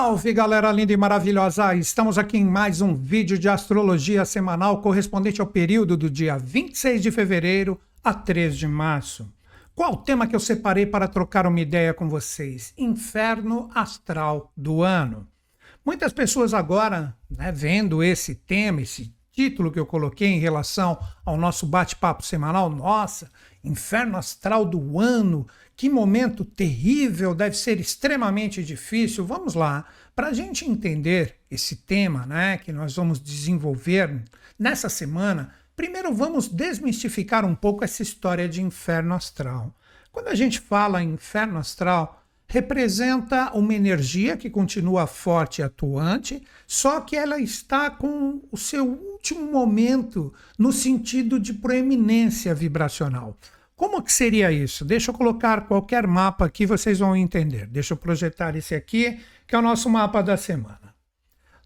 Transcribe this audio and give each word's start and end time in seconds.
Salve 0.00 0.32
galera 0.32 0.70
linda 0.70 0.92
e 0.92 0.96
maravilhosa! 0.96 1.74
Estamos 1.74 2.18
aqui 2.18 2.38
em 2.38 2.44
mais 2.44 2.80
um 2.80 2.94
vídeo 2.94 3.36
de 3.36 3.48
astrologia 3.48 4.24
semanal 4.24 4.80
correspondente 4.80 5.40
ao 5.40 5.46
período 5.48 5.96
do 5.96 6.08
dia 6.08 6.38
26 6.38 7.02
de 7.02 7.10
fevereiro 7.10 7.80
a 8.04 8.14
3 8.14 8.56
de 8.56 8.68
março. 8.68 9.28
Qual 9.74 9.94
o 9.94 9.96
tema 9.96 10.28
que 10.28 10.36
eu 10.36 10.40
separei 10.40 10.86
para 10.86 11.08
trocar 11.08 11.48
uma 11.48 11.58
ideia 11.58 11.92
com 11.92 12.08
vocês? 12.08 12.72
Inferno 12.78 13.68
astral 13.74 14.52
do 14.56 14.82
ano. 14.84 15.26
Muitas 15.84 16.12
pessoas 16.12 16.54
agora, 16.54 17.12
né, 17.28 17.50
vendo 17.50 18.00
esse 18.00 18.36
tema, 18.36 18.82
esse 18.82 19.12
título 19.32 19.72
que 19.72 19.80
eu 19.80 19.86
coloquei 19.86 20.28
em 20.28 20.38
relação 20.38 20.96
ao 21.24 21.36
nosso 21.36 21.66
bate-papo 21.66 22.24
semanal, 22.24 22.70
nossa, 22.70 23.32
inferno 23.64 24.16
astral 24.16 24.64
do 24.64 25.00
ano, 25.00 25.44
que 25.78 25.88
momento 25.88 26.44
terrível, 26.44 27.36
deve 27.36 27.56
ser 27.56 27.78
extremamente 27.78 28.64
difícil. 28.64 29.24
Vamos 29.24 29.54
lá, 29.54 29.84
para 30.14 30.26
a 30.26 30.32
gente 30.32 30.68
entender 30.68 31.36
esse 31.48 31.76
tema 31.76 32.26
né, 32.26 32.58
que 32.58 32.72
nós 32.72 32.96
vamos 32.96 33.20
desenvolver 33.20 34.24
nessa 34.58 34.88
semana, 34.88 35.54
primeiro 35.76 36.12
vamos 36.12 36.48
desmistificar 36.48 37.44
um 37.44 37.54
pouco 37.54 37.84
essa 37.84 38.02
história 38.02 38.48
de 38.48 38.60
inferno 38.60 39.14
astral. 39.14 39.72
Quando 40.10 40.26
a 40.26 40.34
gente 40.34 40.58
fala 40.58 41.00
em 41.00 41.12
inferno 41.12 41.58
astral, 41.58 42.24
representa 42.48 43.52
uma 43.56 43.72
energia 43.72 44.36
que 44.36 44.50
continua 44.50 45.06
forte 45.06 45.60
e 45.60 45.62
atuante, 45.62 46.42
só 46.66 47.00
que 47.02 47.14
ela 47.14 47.38
está 47.38 47.88
com 47.88 48.42
o 48.50 48.56
seu 48.56 48.84
último 48.84 49.52
momento 49.52 50.34
no 50.58 50.72
sentido 50.72 51.38
de 51.38 51.54
proeminência 51.54 52.52
vibracional. 52.52 53.36
Como 53.78 54.02
que 54.02 54.12
seria 54.12 54.50
isso? 54.50 54.84
Deixa 54.84 55.12
eu 55.12 55.14
colocar 55.14 55.68
qualquer 55.68 56.04
mapa 56.04 56.44
aqui, 56.44 56.66
vocês 56.66 56.98
vão 56.98 57.14
entender. 57.14 57.68
Deixa 57.68 57.94
eu 57.94 57.96
projetar 57.96 58.56
esse 58.56 58.74
aqui, 58.74 59.20
que 59.46 59.54
é 59.54 59.58
o 59.58 59.62
nosso 59.62 59.88
mapa 59.88 60.20
da 60.20 60.36
semana. 60.36 60.92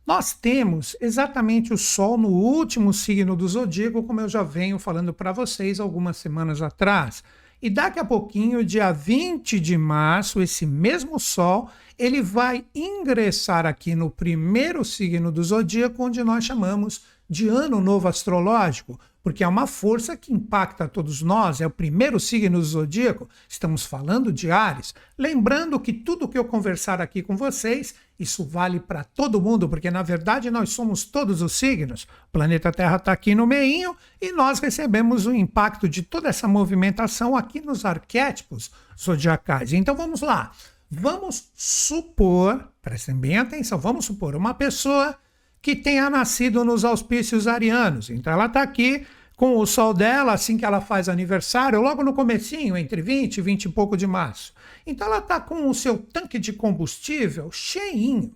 Nós 0.07 0.35
temos 0.35 0.95
exatamente 1.01 1.73
o 1.73 1.79
Sol 1.79 2.19
no 2.19 2.29
último 2.29 2.93
signo 2.93 3.35
do 3.35 3.49
zodíaco, 3.49 4.03
como 4.03 4.21
eu 4.21 4.29
já 4.29 4.43
venho 4.43 4.79
falando 4.79 5.15
para 5.15 5.33
vocês 5.33 5.81
algumas 5.81 6.19
semanas 6.19 6.61
atrás. 6.61 7.25
E 7.63 7.71
daqui 7.71 7.99
a 7.99 8.05
pouquinho, 8.05 8.63
dia 8.63 8.93
20 8.93 9.59
de 9.59 9.79
março, 9.79 10.43
esse 10.43 10.67
mesmo 10.67 11.19
Sol, 11.19 11.71
ele 11.99 12.21
vai 12.21 12.67
ingressar 12.75 13.65
aqui 13.65 13.95
no 13.95 14.11
primeiro 14.11 14.85
signo 14.85 15.33
do 15.33 15.43
zodíaco, 15.43 16.05
onde 16.05 16.23
nós 16.23 16.45
chamamos 16.45 17.07
de 17.27 17.49
ano 17.49 17.81
novo 17.81 18.07
astrológico, 18.07 19.01
porque 19.23 19.45
é 19.45 19.48
uma 19.48 19.67
força 19.67 20.17
que 20.17 20.33
impacta 20.33 20.89
todos 20.89 21.23
nós, 21.23 21.61
é 21.61 21.67
o 21.67 21.70
primeiro 21.70 22.19
signo 22.19 22.59
do 22.59 22.65
zodíaco, 22.65 23.29
estamos 23.48 23.87
falando 23.87 24.33
de 24.33 24.51
Ares. 24.51 24.95
Lembrando 25.17 25.79
que 25.79 25.92
tudo 25.92 26.29
que 26.29 26.37
eu 26.37 26.45
conversar 26.45 27.01
aqui 27.01 27.23
com 27.23 27.37
vocês, 27.37 27.95
isso 28.19 28.45
vale 28.45 28.81
para 28.81 29.05
todo 29.05 29.41
mundo, 29.41 29.69
porque 29.69 29.91
na 29.91 30.03
verdade 30.03 30.51
nós 30.51 30.70
somos 30.70 31.05
todos 31.05 31.41
os 31.41 31.53
signos. 31.53 32.05
O 32.29 32.33
planeta 32.33 32.73
Terra 32.73 32.97
está 32.97 33.12
aqui 33.12 33.34
no 33.34 33.47
meinho 33.47 33.97
e 34.20 34.33
nós 34.33 34.59
recebemos 34.59 35.27
o 35.27 35.33
impacto 35.33 35.89
de 35.89 36.03
toda 36.03 36.29
essa 36.29 36.48
movimentação 36.48 37.36
aqui 37.36 37.61
nos 37.61 37.84
arquétipos 37.84 38.70
zodiacais. 39.01 39.73
Então 39.73 39.95
vamos 39.95 40.20
lá. 40.20 40.51
Vamos 40.91 41.51
supor, 41.55 42.68
prestem 42.83 43.17
bem 43.17 43.39
atenção, 43.39 43.79
vamos 43.79 44.05
supor 44.05 44.36
uma 44.36 44.52
pessoa 44.52 45.17
que 45.62 45.77
tenha 45.77 46.11
nascido 46.11 46.64
nos 46.64 46.84
auspícios 46.84 47.46
arianos. 47.46 48.11
Então 48.11 48.33
ela 48.33 48.46
está 48.46 48.61
aqui 48.61 49.06
com 49.36 49.56
o 49.56 49.67
sol 49.67 49.95
dela, 49.95 50.33
assim 50.33 50.56
que 50.56 50.64
ela 50.64 50.80
faz 50.80 51.08
aniversário, 51.08 51.80
logo 51.80 52.02
no 52.02 52.12
comecinho, 52.12 52.77
entre 52.77 53.00
20 53.00 53.39
e 53.39 53.40
20 53.40 53.64
e 53.64 53.68
pouco 53.68 53.96
de 53.96 54.06
março. 54.06 54.52
Então 54.84 55.06
ela 55.06 55.18
está 55.18 55.40
com 55.40 55.68
o 55.68 55.74
seu 55.74 55.96
tanque 55.96 56.39
de 56.39 56.52
combustível 56.52 57.50
cheinho. 57.50 58.34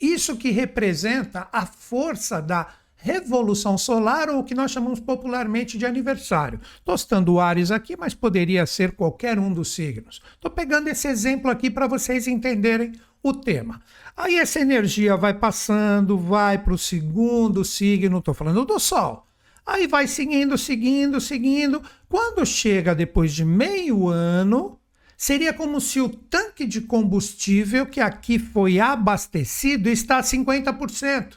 Isso 0.00 0.36
que 0.36 0.50
representa 0.50 1.48
a 1.52 1.66
força 1.66 2.40
da 2.40 2.68
revolução 2.96 3.76
solar, 3.76 4.30
ou 4.30 4.38
o 4.38 4.44
que 4.44 4.54
nós 4.54 4.70
chamamos 4.70 5.00
popularmente 5.00 5.76
de 5.76 5.84
aniversário. 5.84 6.60
Estou 6.76 6.96
citando 6.96 7.40
Ares 7.40 7.72
aqui, 7.72 7.96
mas 7.96 8.14
poderia 8.14 8.64
ser 8.64 8.92
qualquer 8.92 9.40
um 9.40 9.52
dos 9.52 9.74
signos. 9.74 10.22
Estou 10.34 10.50
pegando 10.50 10.88
esse 10.88 11.08
exemplo 11.08 11.50
aqui 11.50 11.68
para 11.68 11.88
vocês 11.88 12.28
entenderem 12.28 12.92
o 13.22 13.32
tema. 13.32 13.80
Aí 14.16 14.36
essa 14.36 14.60
energia 14.60 15.16
vai 15.16 15.34
passando, 15.34 16.18
vai 16.18 16.58
para 16.58 16.74
o 16.74 16.78
segundo 16.78 17.64
signo, 17.64 18.18
estou 18.18 18.34
falando 18.34 18.64
do 18.64 18.78
Sol. 18.78 19.26
Aí 19.64 19.86
vai 19.86 20.08
seguindo, 20.08 20.58
seguindo, 20.58 21.20
seguindo. 21.20 21.80
Quando 22.08 22.44
chega 22.44 22.94
depois 22.94 23.32
de 23.32 23.44
meio 23.44 24.08
ano, 24.08 24.78
seria 25.16 25.52
como 25.52 25.80
se 25.80 26.00
o 26.00 26.08
tanque 26.08 26.66
de 26.66 26.80
combustível 26.80 27.86
que 27.86 28.00
aqui 28.00 28.38
foi 28.38 28.80
abastecido 28.80 29.88
está 29.88 30.18
a 30.18 30.22
50%. 30.22 31.34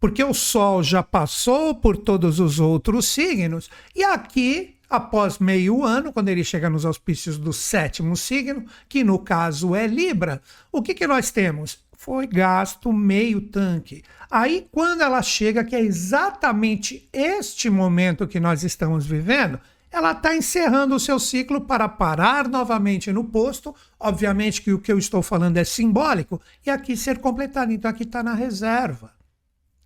Porque 0.00 0.22
o 0.22 0.32
Sol 0.32 0.84
já 0.84 1.02
passou 1.02 1.74
por 1.74 1.96
todos 1.96 2.38
os 2.38 2.60
outros 2.60 3.08
signos 3.08 3.68
e 3.94 4.04
aqui 4.04 4.77
após 4.88 5.38
meio 5.38 5.84
ano, 5.84 6.12
quando 6.12 6.28
ele 6.28 6.42
chega 6.42 6.70
nos 6.70 6.86
auspícios 6.86 7.38
do 7.38 7.52
sétimo 7.52 8.16
signo, 8.16 8.64
que 8.88 9.04
no 9.04 9.18
caso 9.18 9.74
é 9.74 9.86
Libra, 9.86 10.40
o 10.72 10.80
que, 10.80 10.94
que 10.94 11.06
nós 11.06 11.30
temos? 11.30 11.86
Foi 11.96 12.26
gasto 12.26 12.92
meio 12.92 13.40
tanque. 13.40 14.02
Aí, 14.30 14.68
quando 14.70 15.02
ela 15.02 15.20
chega, 15.20 15.64
que 15.64 15.74
é 15.74 15.80
exatamente 15.80 17.08
este 17.12 17.68
momento 17.68 18.28
que 18.28 18.38
nós 18.38 18.62
estamos 18.62 19.04
vivendo, 19.04 19.58
ela 19.90 20.12
está 20.12 20.36
encerrando 20.36 20.94
o 20.94 21.00
seu 21.00 21.18
ciclo 21.18 21.62
para 21.62 21.88
parar 21.88 22.46
novamente 22.46 23.10
no 23.10 23.24
posto. 23.24 23.74
Obviamente 23.98 24.62
que 24.62 24.72
o 24.72 24.78
que 24.78 24.92
eu 24.92 24.98
estou 24.98 25.22
falando 25.22 25.56
é 25.56 25.64
simbólico 25.64 26.40
e 26.64 26.70
aqui 26.70 26.96
ser 26.96 27.18
completado. 27.18 27.72
Então, 27.72 27.90
aqui 27.90 28.04
está 28.04 28.22
na 28.22 28.34
reserva. 28.34 29.12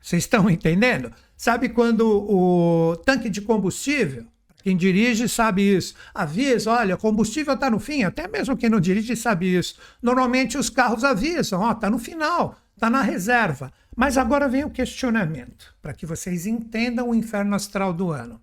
Vocês 0.01 0.25
estão 0.25 0.51
entendendo? 0.51 1.13
Sabe 1.37 1.69
quando 1.69 2.03
o 2.05 2.97
tanque 3.05 3.31
de 3.31 3.41
combustível 3.41 4.27
quem 4.63 4.77
dirige 4.77 5.29
sabe 5.29 5.63
isso. 5.63 5.95
Avisa, 6.15 6.71
olha, 6.71 6.97
combustível 6.97 7.55
está 7.55 7.69
no 7.69 7.79
fim. 7.79 8.05
Até 8.05 8.29
mesmo 8.29 8.57
quem 8.57 8.71
não 8.71 8.81
dirige 8.81 9.17
sabe 9.17 9.55
isso. 9.55 9.79
Normalmente 10.01 10.57
os 10.57 10.71
carros 10.71 11.05
avisam, 11.05 11.61
ó, 11.61 11.73
está 11.73 11.91
no 11.91 11.99
final, 11.99 12.57
está 12.75 12.89
na 12.89 13.03
reserva. 13.03 13.73
Mas 13.95 14.17
agora 14.17 14.49
vem 14.49 14.65
o 14.65 14.71
questionamento, 14.71 15.75
para 15.83 15.93
que 15.93 16.07
vocês 16.07 16.47
entendam 16.47 17.11
o 17.11 17.15
inferno 17.15 17.55
astral 17.55 17.93
do 17.93 18.11
ano. 18.11 18.41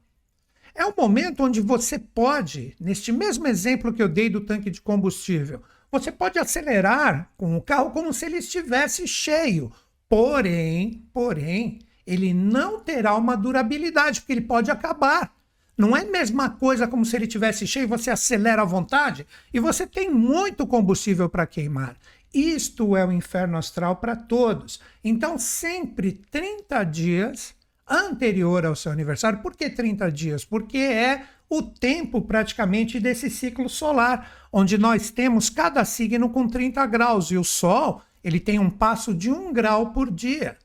É 0.76 0.86
um 0.86 0.94
momento 0.96 1.44
onde 1.44 1.60
você 1.60 1.98
pode, 1.98 2.76
neste 2.80 3.12
mesmo 3.12 3.48
exemplo 3.48 3.92
que 3.92 4.02
eu 4.02 4.08
dei 4.08 4.30
do 4.30 4.42
tanque 4.42 4.70
de 4.70 4.80
combustível, 4.80 5.62
você 5.92 6.12
pode 6.12 6.38
acelerar 6.38 7.32
com 7.36 7.58
o 7.58 7.62
carro 7.62 7.92
como 7.92 8.14
se 8.14 8.26
ele 8.26 8.38
estivesse 8.38 9.08
cheio. 9.08 9.72
Porém, 10.08 11.04
porém, 11.14 11.80
ele 12.06 12.34
não 12.34 12.80
terá 12.80 13.16
uma 13.16 13.36
durabilidade, 13.36 14.22
porque 14.22 14.34
ele 14.34 14.42
pode 14.42 14.72
acabar. 14.72 15.34
Não 15.80 15.96
é 15.96 16.02
a 16.02 16.12
mesma 16.12 16.50
coisa 16.50 16.90
como 16.90 17.06
se 17.06 17.16
ele 17.16 17.26
tivesse 17.26 17.66
cheio, 17.66 17.88
você 17.88 18.12
acelera 18.12 18.64
à 18.64 18.66
vontade 18.66 19.26
e 19.54 19.62
você 19.62 19.88
tem 19.88 20.10
muito 20.10 20.68
combustível 20.68 21.30
para 21.30 21.48
queimar. 21.48 21.96
Isto 22.34 22.98
é 22.98 23.06
o 23.06 23.14
inferno 23.14 23.58
astral 23.58 23.96
para 23.96 24.14
todos. 24.14 24.82
Então, 25.02 25.38
sempre 25.38 26.12
30 26.12 26.84
dias 26.84 27.56
anterior 27.90 28.66
ao 28.66 28.76
seu 28.76 28.92
aniversário. 28.92 29.40
Por 29.40 29.56
que 29.56 29.70
30 29.70 30.12
dias? 30.12 30.44
Porque 30.44 30.80
é 30.80 31.24
o 31.50 31.64
tempo 31.64 32.22
praticamente 32.24 33.00
desse 33.00 33.30
ciclo 33.30 33.70
solar, 33.70 34.50
onde 34.52 34.78
nós 34.78 35.10
temos 35.10 35.50
cada 35.50 35.86
signo 35.86 36.30
com 36.30 36.46
30 36.46 36.86
graus 36.88 37.32
e 37.32 37.38
o 37.38 37.44
Sol 37.46 38.02
ele 38.22 38.42
tem 38.42 38.60
um 38.60 38.70
passo 38.70 39.14
de 39.14 39.32
um 39.32 39.54
grau 39.54 39.94
por 39.94 40.12
dia. 40.12 40.58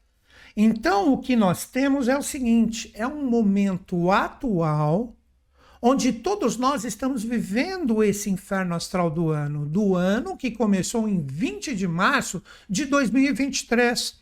Então, 0.56 1.12
o 1.12 1.18
que 1.18 1.34
nós 1.34 1.66
temos 1.66 2.08
é 2.08 2.16
o 2.16 2.22
seguinte: 2.22 2.90
é 2.94 3.06
um 3.06 3.28
momento 3.28 4.10
atual 4.10 5.16
onde 5.86 6.14
todos 6.14 6.56
nós 6.56 6.82
estamos 6.82 7.22
vivendo 7.22 8.02
esse 8.02 8.30
inferno 8.30 8.74
astral 8.74 9.10
do 9.10 9.28
ano, 9.28 9.66
do 9.66 9.94
ano 9.94 10.34
que 10.34 10.50
começou 10.50 11.06
em 11.06 11.22
20 11.22 11.76
de 11.76 11.86
março 11.86 12.42
de 12.70 12.86
2023. 12.86 14.18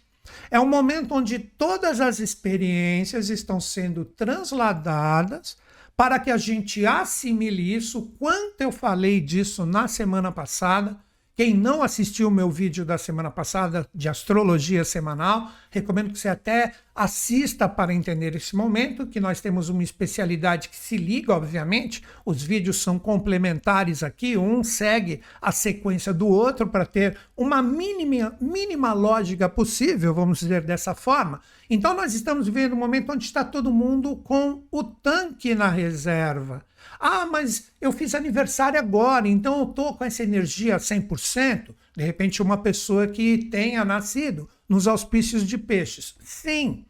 É 0.51 0.59
um 0.59 0.69
momento 0.69 1.15
onde 1.15 1.39
todas 1.39 2.01
as 2.01 2.19
experiências 2.19 3.31
estão 3.31 3.61
sendo 3.61 4.05
transladadas 4.05 5.57
para 5.97 6.19
que 6.19 6.33
a 6.33 6.37
gente 6.37 6.85
assimile 6.85 7.75
isso. 7.75 8.13
Quanto 8.19 8.61
eu 8.61 8.73
falei 8.73 9.21
disso 9.21 9.65
na 9.65 9.87
semana 9.87 10.33
passada, 10.33 10.99
quem 11.37 11.55
não 11.55 11.81
assistiu 11.81 12.27
o 12.27 12.31
meu 12.33 12.51
vídeo 12.51 12.85
da 12.85 12.99
semana 12.99 13.31
passada 13.31 13.87
de 13.95 14.09
astrologia 14.09 14.85
semanal, 14.85 15.49
Recomendo 15.73 16.13
que 16.13 16.19
você 16.19 16.29
até 16.29 16.73
assista 16.95 17.67
para 17.67 17.95
entender 17.95 18.37
esse 18.37 18.55
momento, 18.55 19.07
que 19.07 19.19
nós 19.19 19.41
temos 19.41 19.71
uma 19.71 19.83
especialidade 19.83 20.69
que 20.69 20.77
se 20.77 20.99
liga, 20.99 21.35
obviamente. 21.35 22.03
Os 22.27 22.43
vídeos 22.43 22.77
são 22.83 22.99
complementares 22.99 24.03
aqui, 24.03 24.37
um 24.37 24.63
segue 24.63 25.23
a 25.41 25.51
sequência 25.51 26.13
do 26.13 26.29
outro 26.29 26.67
para 26.67 26.85
ter 26.85 27.17
uma 27.35 27.63
mínima, 27.63 28.37
mínima 28.39 28.93
lógica 28.93 29.49
possível, 29.49 30.13
vamos 30.13 30.41
dizer 30.41 30.61
dessa 30.61 30.95
forma. 30.95 31.41
Então 31.71 31.95
nós 31.95 32.13
estamos 32.13 32.47
vivendo 32.47 32.75
um 32.75 32.77
momento 32.77 33.11
onde 33.11 33.25
está 33.25 33.43
todo 33.43 33.73
mundo 33.73 34.17
com 34.17 34.65
o 34.71 34.85
tanque 34.85 35.55
na 35.55 35.69
reserva. 35.69 36.63
Ah, 37.01 37.25
mas 37.25 37.73
eu 37.81 37.91
fiz 37.93 38.15
aniversário 38.15 38.79
agora, 38.79 39.27
então 39.27 39.59
eu 39.61 39.71
estou 39.71 39.97
com 39.97 40.05
essa 40.05 40.23
energia 40.23 40.77
100%. 40.77 41.75
De 41.97 42.05
repente, 42.05 42.43
uma 42.43 42.59
pessoa 42.59 43.07
que 43.07 43.49
tenha 43.51 43.85
nascido 43.85 44.49
nos 44.73 44.89
auspícios 44.89 45.47
de 45.47 45.59
peixes. 45.59 46.15
Sim, 46.25 46.87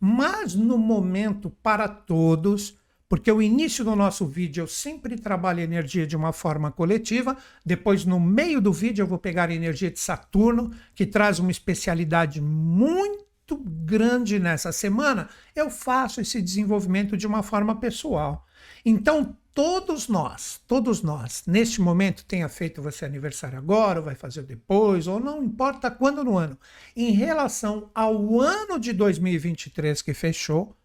mas 0.00 0.54
no 0.54 0.78
momento 0.78 1.50
para 1.62 1.86
todos, 1.86 2.78
porque 3.06 3.30
o 3.30 3.42
início 3.42 3.84
do 3.84 3.94
nosso 3.94 4.24
vídeo 4.24 4.62
eu 4.62 4.66
sempre 4.66 5.18
trabalho 5.18 5.60
energia 5.60 6.06
de 6.06 6.16
uma 6.16 6.32
forma 6.32 6.72
coletiva, 6.72 7.36
depois 7.62 8.06
no 8.06 8.18
meio 8.18 8.58
do 8.58 8.72
vídeo 8.72 9.02
eu 9.02 9.06
vou 9.06 9.18
pegar 9.18 9.50
a 9.50 9.54
energia 9.54 9.90
de 9.90 10.00
Saturno, 10.00 10.72
que 10.94 11.04
traz 11.04 11.38
uma 11.38 11.50
especialidade 11.50 12.40
muito 12.40 13.54
grande 13.54 14.38
nessa 14.38 14.72
semana, 14.72 15.28
eu 15.54 15.68
faço 15.68 16.22
esse 16.22 16.40
desenvolvimento 16.40 17.18
de 17.18 17.26
uma 17.26 17.42
forma 17.42 17.76
pessoal. 17.78 18.46
Então, 18.82 19.36
todos 19.56 20.06
nós, 20.06 20.60
todos 20.68 21.00
nós, 21.00 21.42
neste 21.46 21.80
momento, 21.80 22.26
tenha 22.26 22.46
feito 22.46 22.82
você 22.82 23.06
aniversário 23.06 23.56
agora, 23.56 24.00
ou 24.00 24.04
vai 24.04 24.14
fazer 24.14 24.42
depois, 24.42 25.06
ou 25.06 25.18
não 25.18 25.42
importa 25.42 25.90
quando 25.90 26.22
no 26.22 26.36
ano, 26.36 26.58
em 26.94 27.12
relação 27.12 27.90
ao 27.94 28.38
ano 28.38 28.78
de 28.78 28.92
2023 28.92 30.02
que 30.02 30.12
fechou, 30.12 30.76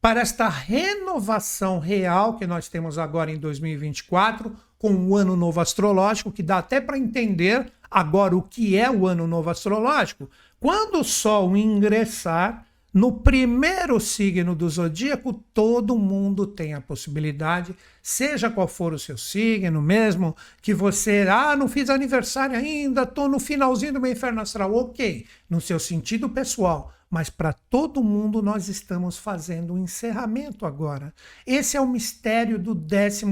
para 0.00 0.22
esta 0.22 0.48
renovação 0.48 1.78
real 1.78 2.38
que 2.38 2.46
nós 2.46 2.70
temos 2.70 2.96
agora 2.96 3.30
em 3.30 3.36
2024, 3.36 4.56
com 4.78 4.94
o 4.94 5.14
ano 5.14 5.36
novo 5.36 5.60
astrológico, 5.60 6.32
que 6.32 6.42
dá 6.42 6.58
até 6.58 6.80
para 6.80 6.96
entender 6.96 7.70
agora 7.90 8.34
o 8.34 8.40
que 8.40 8.78
é 8.78 8.90
o 8.90 9.06
ano 9.06 9.26
novo 9.26 9.50
astrológico, 9.50 10.30
quando 10.58 11.00
o 11.00 11.04
Sol 11.04 11.54
ingressar 11.54 12.66
no 12.94 13.10
primeiro 13.10 13.98
signo 13.98 14.54
do 14.54 14.70
zodíaco, 14.70 15.32
todo 15.52 15.98
mundo 15.98 16.46
tem 16.46 16.74
a 16.74 16.80
possibilidade, 16.80 17.74
seja 18.00 18.48
qual 18.48 18.68
for 18.68 18.94
o 18.94 18.98
seu 19.00 19.18
signo, 19.18 19.82
mesmo 19.82 20.36
que 20.62 20.72
você, 20.72 21.26
ah, 21.28 21.56
não 21.56 21.66
fiz 21.66 21.90
aniversário 21.90 22.56
ainda, 22.56 23.02
estou 23.02 23.28
no 23.28 23.40
finalzinho 23.40 23.94
do 23.94 24.00
meu 24.00 24.12
inferno 24.12 24.40
astral, 24.40 24.72
ok, 24.72 25.26
no 25.50 25.60
seu 25.60 25.80
sentido 25.80 26.28
pessoal 26.28 26.92
mas 27.14 27.30
para 27.30 27.52
todo 27.52 28.02
mundo 28.02 28.42
nós 28.42 28.68
estamos 28.68 29.16
fazendo 29.16 29.72
um 29.72 29.78
encerramento 29.78 30.66
agora. 30.66 31.14
Esse 31.46 31.76
é 31.76 31.80
o 31.80 31.86
mistério 31.86 32.58
do 32.58 32.74
12 32.74 33.24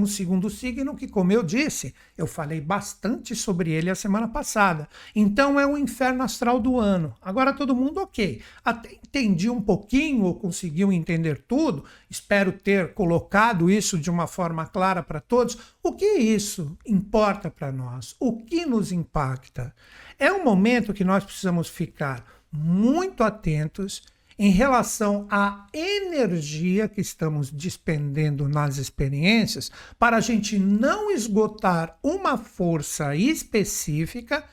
signo, 0.49 0.95
que, 0.95 1.09
como 1.09 1.33
eu 1.33 1.43
disse, 1.43 1.93
eu 2.17 2.29
falei 2.29 2.61
bastante 2.61 3.35
sobre 3.35 3.73
ele 3.73 3.91
a 3.91 3.97
semana 3.97 4.29
passada. 4.29 4.89
Então 5.17 5.59
é 5.59 5.67
o 5.67 5.77
inferno 5.77 6.23
astral 6.23 6.61
do 6.61 6.79
ano. 6.79 7.13
Agora 7.21 7.53
todo 7.53 7.75
mundo 7.75 8.01
ok. 8.01 8.41
Até 8.65 8.93
entendi 8.93 9.51
um 9.51 9.61
pouquinho 9.61 10.27
ou 10.27 10.37
conseguiu 10.37 10.93
entender 10.93 11.43
tudo. 11.43 11.85
Espero 12.09 12.53
ter 12.53 12.95
colocado 12.95 13.69
isso 13.69 13.99
de 13.99 14.09
uma 14.09 14.29
forma 14.29 14.65
clara 14.65 15.03
para 15.03 15.21
todos. 15.21 15.59
O 15.83 15.93
que 15.93 16.07
isso 16.19 16.79
importa 16.87 17.51
para 17.51 17.73
nós? 17.73 18.15
O 18.21 18.45
que 18.45 18.65
nos 18.65 18.93
impacta? 18.93 19.75
É 20.21 20.33
um 20.33 20.45
momento 20.45 20.95
que 20.95 21.03
nós 21.03 21.25
precisamos 21.25 21.69
ficar 21.69 22.32
muito 22.53 23.25
atentos 23.25 24.03
em 24.39 24.51
relação 24.51 25.27
à 25.31 25.67
energia 25.73 26.89
que 26.89 27.01
estamos 27.01 27.51
despendendo 27.51 28.49
nas 28.49 28.77
experiências 28.77 29.71
para 29.99 30.17
a 30.17 30.21
gente 30.21 30.59
não 30.59 31.11
esgotar 31.11 31.99
uma 32.03 32.37
força 32.37 33.15
específica 33.15 34.45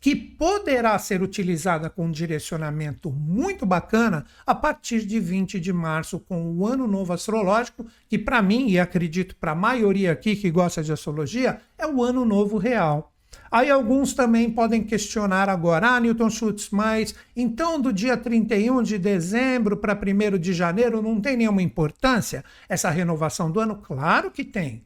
que 0.00 0.14
poderá 0.14 0.98
ser 0.98 1.22
utilizada 1.22 1.90
com 1.90 2.06
um 2.06 2.10
direcionamento 2.10 3.10
muito 3.10 3.66
bacana 3.66 4.24
a 4.46 4.54
partir 4.54 5.04
de 5.04 5.18
20 5.18 5.58
de 5.58 5.72
março, 5.72 6.20
com 6.20 6.52
o 6.52 6.66
Ano 6.66 6.86
Novo 6.86 7.12
Astrológico, 7.12 7.86
que 8.08 8.18
para 8.18 8.40
mim, 8.40 8.68
e 8.68 8.78
acredito 8.78 9.34
para 9.36 9.52
a 9.52 9.56
maioria 9.56 10.12
aqui 10.12 10.36
que 10.36 10.50
gosta 10.50 10.82
de 10.82 10.92
astrologia, 10.92 11.60
é 11.76 11.86
o 11.86 12.02
Ano 12.02 12.24
Novo 12.24 12.58
Real. 12.58 13.12
Aí 13.50 13.70
alguns 13.70 14.12
também 14.12 14.50
podem 14.50 14.82
questionar 14.82 15.48
agora, 15.48 15.88
ah, 15.88 16.00
Newton 16.00 16.28
Schultz, 16.28 16.68
mas 16.70 17.14
então 17.34 17.80
do 17.80 17.92
dia 17.92 18.16
31 18.16 18.82
de 18.82 18.98
dezembro 18.98 19.76
para 19.76 19.98
1 19.98 20.38
de 20.38 20.52
janeiro 20.52 21.00
não 21.00 21.20
tem 21.20 21.36
nenhuma 21.36 21.62
importância 21.62 22.44
essa 22.68 22.90
renovação 22.90 23.50
do 23.50 23.60
ano? 23.60 23.76
Claro 23.76 24.30
que 24.30 24.44
tem. 24.44 24.84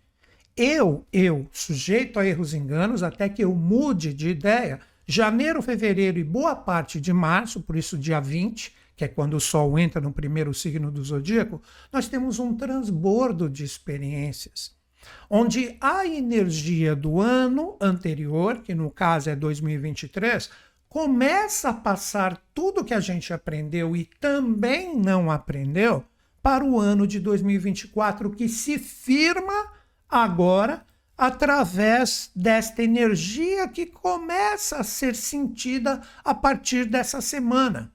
Eu, 0.56 1.04
eu, 1.12 1.48
sujeito 1.50 2.18
a 2.18 2.26
erros 2.26 2.52
e 2.52 2.58
enganos, 2.58 3.02
até 3.02 3.28
que 3.28 3.42
eu 3.42 3.54
mude 3.54 4.12
de 4.12 4.28
ideia, 4.28 4.80
janeiro, 5.06 5.62
fevereiro 5.62 6.18
e 6.18 6.24
boa 6.24 6.54
parte 6.54 7.00
de 7.00 7.12
março, 7.12 7.60
por 7.60 7.74
isso 7.74 7.98
dia 7.98 8.20
20, 8.20 8.72
que 8.94 9.04
é 9.04 9.08
quando 9.08 9.34
o 9.34 9.40
Sol 9.40 9.78
entra 9.78 10.00
no 10.00 10.12
primeiro 10.12 10.52
signo 10.52 10.90
do 10.90 11.02
zodíaco, 11.02 11.60
nós 11.90 12.06
temos 12.06 12.38
um 12.38 12.54
transbordo 12.54 13.48
de 13.48 13.64
experiências 13.64 14.81
onde 15.28 15.76
a 15.80 16.06
energia 16.06 16.94
do 16.94 17.20
ano 17.20 17.76
anterior, 17.80 18.58
que 18.58 18.74
no 18.74 18.90
caso 18.90 19.30
é 19.30 19.36
2023, 19.36 20.50
começa 20.88 21.70
a 21.70 21.74
passar 21.74 22.40
tudo 22.52 22.84
que 22.84 22.94
a 22.94 23.00
gente 23.00 23.32
aprendeu 23.32 23.96
e 23.96 24.04
também 24.20 24.96
não 24.96 25.30
aprendeu 25.30 26.04
para 26.42 26.64
o 26.64 26.78
ano 26.78 27.06
de 27.06 27.20
2024, 27.20 28.30
que 28.30 28.48
se 28.48 28.78
firma 28.78 29.72
agora 30.08 30.84
através 31.16 32.30
desta 32.34 32.82
energia 32.82 33.68
que 33.68 33.86
começa 33.86 34.78
a 34.78 34.84
ser 34.84 35.14
sentida 35.14 36.02
a 36.24 36.34
partir 36.34 36.84
dessa 36.84 37.20
semana 37.20 37.92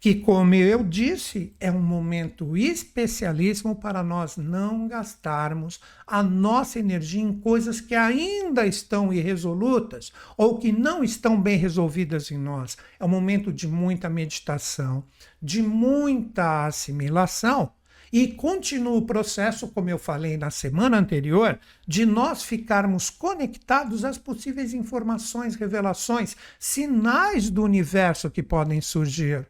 que, 0.00 0.14
como 0.14 0.54
eu 0.54 0.84
disse, 0.84 1.54
é 1.58 1.70
um 1.70 1.82
momento 1.82 2.56
especialíssimo 2.56 3.74
para 3.74 4.02
nós 4.02 4.36
não 4.36 4.86
gastarmos 4.86 5.80
a 6.06 6.22
nossa 6.22 6.78
energia 6.78 7.22
em 7.22 7.32
coisas 7.32 7.80
que 7.80 7.94
ainda 7.94 8.66
estão 8.66 9.12
irresolutas 9.12 10.12
ou 10.36 10.58
que 10.58 10.70
não 10.70 11.02
estão 11.02 11.40
bem 11.40 11.58
resolvidas 11.58 12.30
em 12.30 12.38
nós. 12.38 12.76
É 12.98 13.04
um 13.04 13.08
momento 13.08 13.52
de 13.52 13.66
muita 13.66 14.08
meditação, 14.08 15.04
de 15.42 15.62
muita 15.62 16.66
assimilação. 16.66 17.72
E 18.10 18.28
continua 18.28 18.96
o 18.96 19.04
processo, 19.04 19.68
como 19.68 19.90
eu 19.90 19.98
falei 19.98 20.38
na 20.38 20.50
semana 20.50 20.96
anterior, 20.96 21.58
de 21.86 22.06
nós 22.06 22.42
ficarmos 22.42 23.10
conectados 23.10 24.02
às 24.02 24.16
possíveis 24.16 24.72
informações, 24.72 25.56
revelações, 25.56 26.34
sinais 26.58 27.50
do 27.50 27.62
universo 27.62 28.30
que 28.30 28.42
podem 28.42 28.80
surgir. 28.80 29.46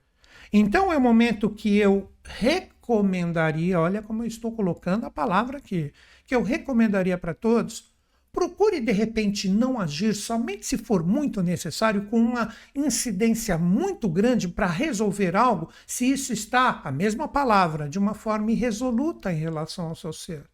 Então 0.52 0.92
é 0.92 0.96
o 0.96 1.00
momento 1.00 1.50
que 1.50 1.76
eu 1.76 2.10
recomendaria, 2.24 3.78
olha 3.78 4.02
como 4.02 4.22
eu 4.22 4.26
estou 4.26 4.52
colocando 4.52 5.04
a 5.04 5.10
palavra 5.10 5.58
aqui, 5.58 5.92
que 6.26 6.34
eu 6.34 6.42
recomendaria 6.42 7.18
para 7.18 7.34
todos. 7.34 7.92
Procure 8.32 8.80
de 8.80 8.92
repente 8.92 9.48
não 9.48 9.80
agir 9.80 10.14
somente 10.14 10.64
se 10.64 10.78
for 10.78 11.04
muito 11.04 11.42
necessário, 11.42 12.06
com 12.06 12.20
uma 12.20 12.54
incidência 12.74 13.58
muito 13.58 14.08
grande 14.08 14.46
para 14.46 14.66
resolver 14.66 15.34
algo, 15.34 15.70
se 15.86 16.10
isso 16.10 16.32
está, 16.32 16.80
a 16.84 16.92
mesma 16.92 17.26
palavra, 17.26 17.88
de 17.88 17.98
uma 17.98 18.14
forma 18.14 18.52
irresoluta 18.52 19.32
em 19.32 19.36
relação 19.36 19.88
ao 19.88 19.96
seu 19.96 20.12
ser. 20.12 20.44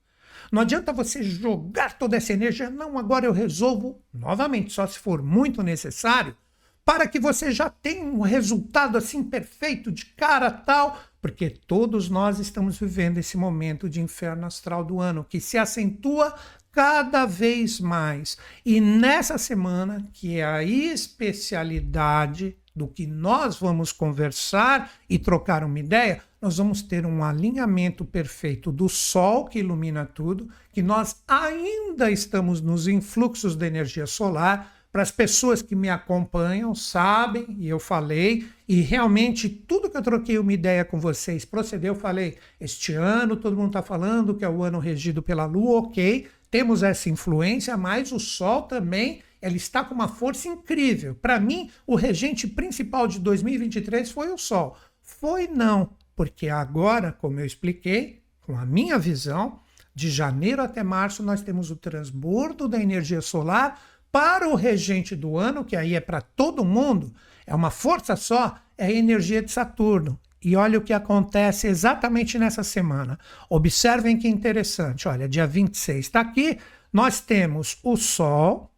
Não 0.50 0.62
adianta 0.62 0.92
você 0.92 1.22
jogar 1.22 1.98
toda 1.98 2.16
essa 2.16 2.32
energia, 2.32 2.70
não, 2.70 2.98
agora 2.98 3.26
eu 3.26 3.32
resolvo 3.32 4.00
novamente, 4.12 4.72
só 4.72 4.86
se 4.86 4.98
for 4.98 5.22
muito 5.22 5.62
necessário, 5.62 6.36
para 6.84 7.08
que 7.08 7.18
você 7.18 7.50
já 7.50 7.70
tenha 7.70 8.04
um 8.04 8.20
resultado 8.20 8.98
assim 8.98 9.22
perfeito, 9.22 9.90
de 9.90 10.04
cara 10.06 10.50
tal, 10.50 10.98
porque 11.20 11.48
todos 11.48 12.10
nós 12.10 12.38
estamos 12.38 12.78
vivendo 12.78 13.18
esse 13.18 13.36
momento 13.36 13.88
de 13.88 14.00
inferno 14.00 14.46
astral 14.46 14.84
do 14.84 15.00
ano 15.00 15.24
que 15.24 15.40
se 15.40 15.56
acentua 15.56 16.34
cada 16.70 17.24
vez 17.24 17.80
mais. 17.80 18.36
E 18.64 18.80
nessa 18.80 19.38
semana, 19.38 20.06
que 20.12 20.38
é 20.38 20.44
a 20.44 20.62
especialidade 20.62 22.56
do 22.74 22.88
que 22.88 23.06
nós 23.06 23.56
vamos 23.58 23.92
conversar 23.92 24.90
e 25.08 25.16
trocar 25.18 25.62
uma 25.62 25.78
ideia, 25.78 26.20
nós 26.42 26.56
vamos 26.58 26.82
ter 26.82 27.06
um 27.06 27.22
alinhamento 27.22 28.04
perfeito 28.04 28.72
do 28.72 28.88
Sol 28.88 29.46
que 29.46 29.60
ilumina 29.60 30.04
tudo, 30.04 30.50
que 30.72 30.82
nós 30.82 31.22
ainda 31.28 32.10
estamos 32.10 32.60
nos 32.60 32.88
influxos 32.88 33.54
da 33.54 33.66
energia 33.66 34.06
solar, 34.06 34.73
para 34.94 35.02
as 35.02 35.10
pessoas 35.10 35.60
que 35.60 35.74
me 35.74 35.88
acompanham, 35.88 36.72
sabem, 36.72 37.46
e 37.58 37.68
eu 37.68 37.80
falei, 37.80 38.46
e 38.68 38.80
realmente 38.80 39.48
tudo 39.48 39.90
que 39.90 39.96
eu 39.96 40.02
troquei 40.02 40.38
uma 40.38 40.52
ideia 40.52 40.84
com 40.84 41.00
vocês 41.00 41.44
procedeu. 41.44 41.94
Eu 41.94 42.00
falei, 42.00 42.38
este 42.60 42.92
ano 42.92 43.34
todo 43.34 43.56
mundo 43.56 43.70
está 43.70 43.82
falando 43.82 44.36
que 44.36 44.44
é 44.44 44.48
o 44.48 44.62
ano 44.62 44.78
regido 44.78 45.20
pela 45.20 45.46
Lua, 45.46 45.80
ok, 45.80 46.28
temos 46.48 46.84
essa 46.84 47.10
influência, 47.10 47.76
mas 47.76 48.12
o 48.12 48.20
Sol 48.20 48.62
também 48.62 49.20
ela 49.42 49.56
está 49.56 49.82
com 49.82 49.96
uma 49.96 50.06
força 50.06 50.46
incrível. 50.46 51.16
Para 51.16 51.40
mim, 51.40 51.72
o 51.84 51.96
regente 51.96 52.46
principal 52.46 53.08
de 53.08 53.18
2023 53.18 54.12
foi 54.12 54.30
o 54.30 54.38
Sol. 54.38 54.76
Foi 55.02 55.48
não, 55.48 55.90
porque 56.14 56.48
agora, 56.48 57.10
como 57.10 57.40
eu 57.40 57.44
expliquei, 57.44 58.22
com 58.42 58.56
a 58.56 58.64
minha 58.64 58.96
visão, 58.96 59.58
de 59.94 60.10
janeiro 60.10 60.60
até 60.62 60.82
março 60.82 61.22
nós 61.22 61.40
temos 61.42 61.70
o 61.70 61.76
transbordo 61.76 62.68
da 62.68 62.80
energia 62.80 63.20
solar 63.20 63.80
para 64.14 64.48
o 64.48 64.54
regente 64.54 65.16
do 65.16 65.36
ano, 65.36 65.64
que 65.64 65.74
aí 65.74 65.96
é 65.96 66.00
para 66.00 66.20
todo 66.20 66.64
mundo, 66.64 67.12
é 67.44 67.52
uma 67.52 67.68
força 67.68 68.14
só, 68.14 68.54
é 68.78 68.86
a 68.86 68.92
energia 68.92 69.42
de 69.42 69.50
Saturno. 69.50 70.20
E 70.40 70.54
olha 70.54 70.78
o 70.78 70.82
que 70.82 70.92
acontece 70.92 71.66
exatamente 71.66 72.38
nessa 72.38 72.62
semana. 72.62 73.18
Observem 73.50 74.16
que 74.16 74.28
interessante. 74.28 75.08
Olha, 75.08 75.28
dia 75.28 75.48
26 75.48 75.98
está 75.98 76.20
aqui. 76.20 76.58
Nós 76.92 77.18
temos 77.18 77.76
o 77.82 77.96
Sol, 77.96 78.72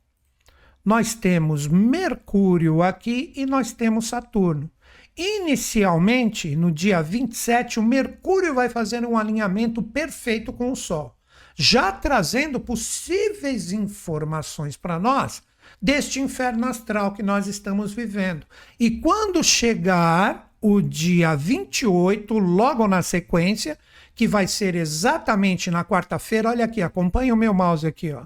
nós 0.83 1.15
temos 1.15 1.67
Mercúrio 1.67 2.83
aqui 2.83 3.35
e 3.37 3.45
nós 3.45 3.73
temos 3.73 4.09
Saturno. 4.09 4.71
Inicialmente, 5.15 6.55
no 6.55 6.71
dia 6.71 7.03
27, 7.03 7.81
o 7.81 7.83
Mercúrio 7.83 8.55
vai 8.55 8.69
fazer 8.69 9.05
um 9.05 9.19
alinhamento 9.19 9.83
perfeito 9.83 10.53
com 10.53 10.71
o 10.71 10.77
Sol, 10.77 11.16
já 11.57 11.91
trazendo 11.91 12.61
possíveis 12.61 13.73
informações 13.73 14.77
para 14.77 14.99
nós 14.99 15.43
deste 15.81 16.21
inferno 16.21 16.67
astral 16.67 17.13
que 17.13 17.23
nós 17.23 17.47
estamos 17.47 17.93
vivendo. 17.93 18.47
E 18.79 18.91
quando 19.01 19.43
chegar 19.43 20.53
o 20.61 20.81
dia 20.81 21.35
28, 21.35 22.39
logo 22.39 22.87
na 22.87 23.03
sequência, 23.03 23.79
que 24.15 24.29
vai 24.29 24.47
ser 24.47 24.75
exatamente 24.75 25.71
na 25.71 25.85
quarta-feira, 25.85 26.51
olha 26.51 26.65
aqui, 26.65 26.83
acompanha 26.83 27.33
o 27.33 27.37
meu 27.37 27.55
mouse 27.55 27.87
aqui, 27.87 28.13
ó. 28.13 28.25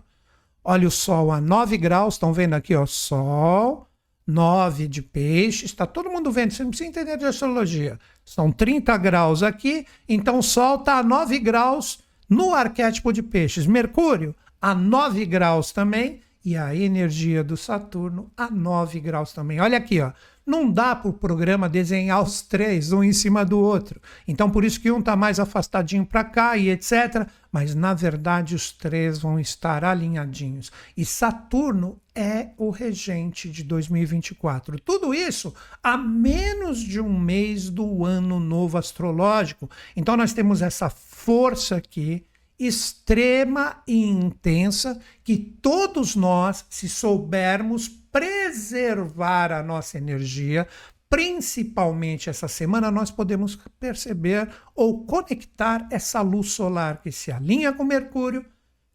Olha 0.62 0.86
o 0.86 0.90
Sol 0.90 1.32
a 1.32 1.40
9 1.40 1.78
graus, 1.78 2.14
estão 2.14 2.32
vendo 2.32 2.54
aqui, 2.54 2.74
ó, 2.74 2.84
Sol 2.84 3.86
9 4.26 4.86
de 4.86 5.02
peixes, 5.02 5.70
está 5.70 5.86
todo 5.86 6.10
mundo 6.10 6.30
vendo, 6.30 6.52
você 6.52 6.62
não 6.62 6.70
precisa 6.70 6.88
entender 6.88 7.16
de 7.16 7.24
astrologia. 7.24 7.98
São 8.24 8.52
30 8.52 8.96
graus 8.98 9.42
aqui, 9.42 9.86
então 10.08 10.38
o 10.38 10.42
Sol 10.42 10.76
está 10.76 10.98
a 10.98 11.02
9 11.02 11.38
graus 11.38 11.98
no 12.30 12.54
arquétipo 12.54 13.12
de 13.12 13.22
peixes. 13.22 13.66
Mercúrio 13.66 14.34
a 14.62 14.74
9 14.74 15.26
graus 15.26 15.72
também, 15.72 16.20
e 16.44 16.56
a 16.56 16.74
energia 16.74 17.44
do 17.44 17.56
Saturno 17.56 18.30
a 18.36 18.50
9 18.50 19.00
graus 19.00 19.32
também. 19.32 19.60
Olha 19.60 19.76
aqui, 19.76 20.00
ó. 20.00 20.12
Não 20.46 20.70
dá 20.70 20.96
para 20.96 21.10
o 21.10 21.12
programa 21.12 21.68
desenhar 21.68 22.22
os 22.22 22.42
três, 22.42 22.92
um 22.92 23.04
em 23.04 23.12
cima 23.12 23.44
do 23.44 23.58
outro. 23.58 24.00
Então, 24.26 24.50
por 24.50 24.64
isso 24.64 24.80
que 24.80 24.90
um 24.90 24.98
está 24.98 25.14
mais 25.14 25.38
afastadinho 25.38 26.04
para 26.04 26.24
cá 26.24 26.56
e 26.56 26.70
etc. 26.70 27.28
Mas, 27.52 27.74
na 27.74 27.94
verdade, 27.94 28.54
os 28.54 28.72
três 28.72 29.18
vão 29.18 29.38
estar 29.38 29.84
alinhadinhos. 29.84 30.72
E 30.96 31.04
Saturno 31.04 32.00
é 32.20 32.52
o 32.58 32.68
regente 32.68 33.48
de 33.48 33.64
2024. 33.64 34.78
Tudo 34.80 35.14
isso 35.14 35.54
a 35.82 35.96
menos 35.96 36.78
de 36.78 37.00
um 37.00 37.18
mês 37.18 37.70
do 37.70 38.04
ano 38.04 38.38
novo 38.38 38.76
astrológico. 38.76 39.70
Então, 39.96 40.18
nós 40.18 40.34
temos 40.34 40.60
essa 40.60 40.90
força 40.90 41.76
aqui 41.76 42.26
extrema 42.58 43.82
e 43.86 44.04
intensa 44.04 45.00
que 45.24 45.38
todos 45.38 46.14
nós, 46.14 46.66
se 46.68 46.90
soubermos 46.90 47.88
preservar 47.88 49.50
a 49.50 49.62
nossa 49.62 49.96
energia, 49.96 50.68
principalmente 51.08 52.28
essa 52.28 52.48
semana, 52.48 52.90
nós 52.90 53.10
podemos 53.10 53.58
perceber 53.78 54.46
ou 54.74 55.06
conectar 55.06 55.88
essa 55.90 56.20
luz 56.20 56.52
solar 56.52 57.00
que 57.00 57.10
se 57.10 57.32
alinha 57.32 57.72
com 57.72 57.82
Mercúrio, 57.82 58.44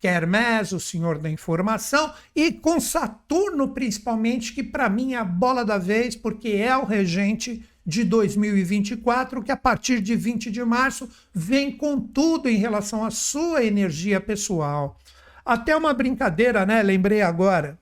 Hermes, 0.06 0.72
o 0.72 0.80
senhor 0.80 1.18
da 1.18 1.30
informação, 1.30 2.14
e 2.36 2.52
com 2.52 2.80
Saturno, 2.80 3.70
principalmente, 3.70 4.54
que 4.54 4.64
para 4.64 4.90
mim 4.90 5.14
é 5.14 5.18
a 5.18 5.24
bola 5.24 5.66
da 5.66 5.78
vez, 5.78 6.16
porque 6.16 6.50
é 6.50 6.76
o 6.78 6.86
regente 6.86 7.64
de 7.86 8.04
2024, 8.04 9.44
que 9.44 9.52
a 9.52 9.58
partir 9.58 10.02
de 10.02 10.16
20 10.16 10.50
de 10.50 10.64
março 10.64 11.08
vem 11.34 11.72
com 11.72 12.00
tudo 12.00 12.50
em 12.50 12.58
relação 12.58 13.06
à 13.06 13.12
sua 13.12 13.64
energia 13.64 14.20
pessoal. 14.20 14.98
Até 15.46 15.76
uma 15.76 15.94
brincadeira, 15.94 16.66
né? 16.66 16.82
Lembrei 16.82 17.22
agora. 17.22 17.78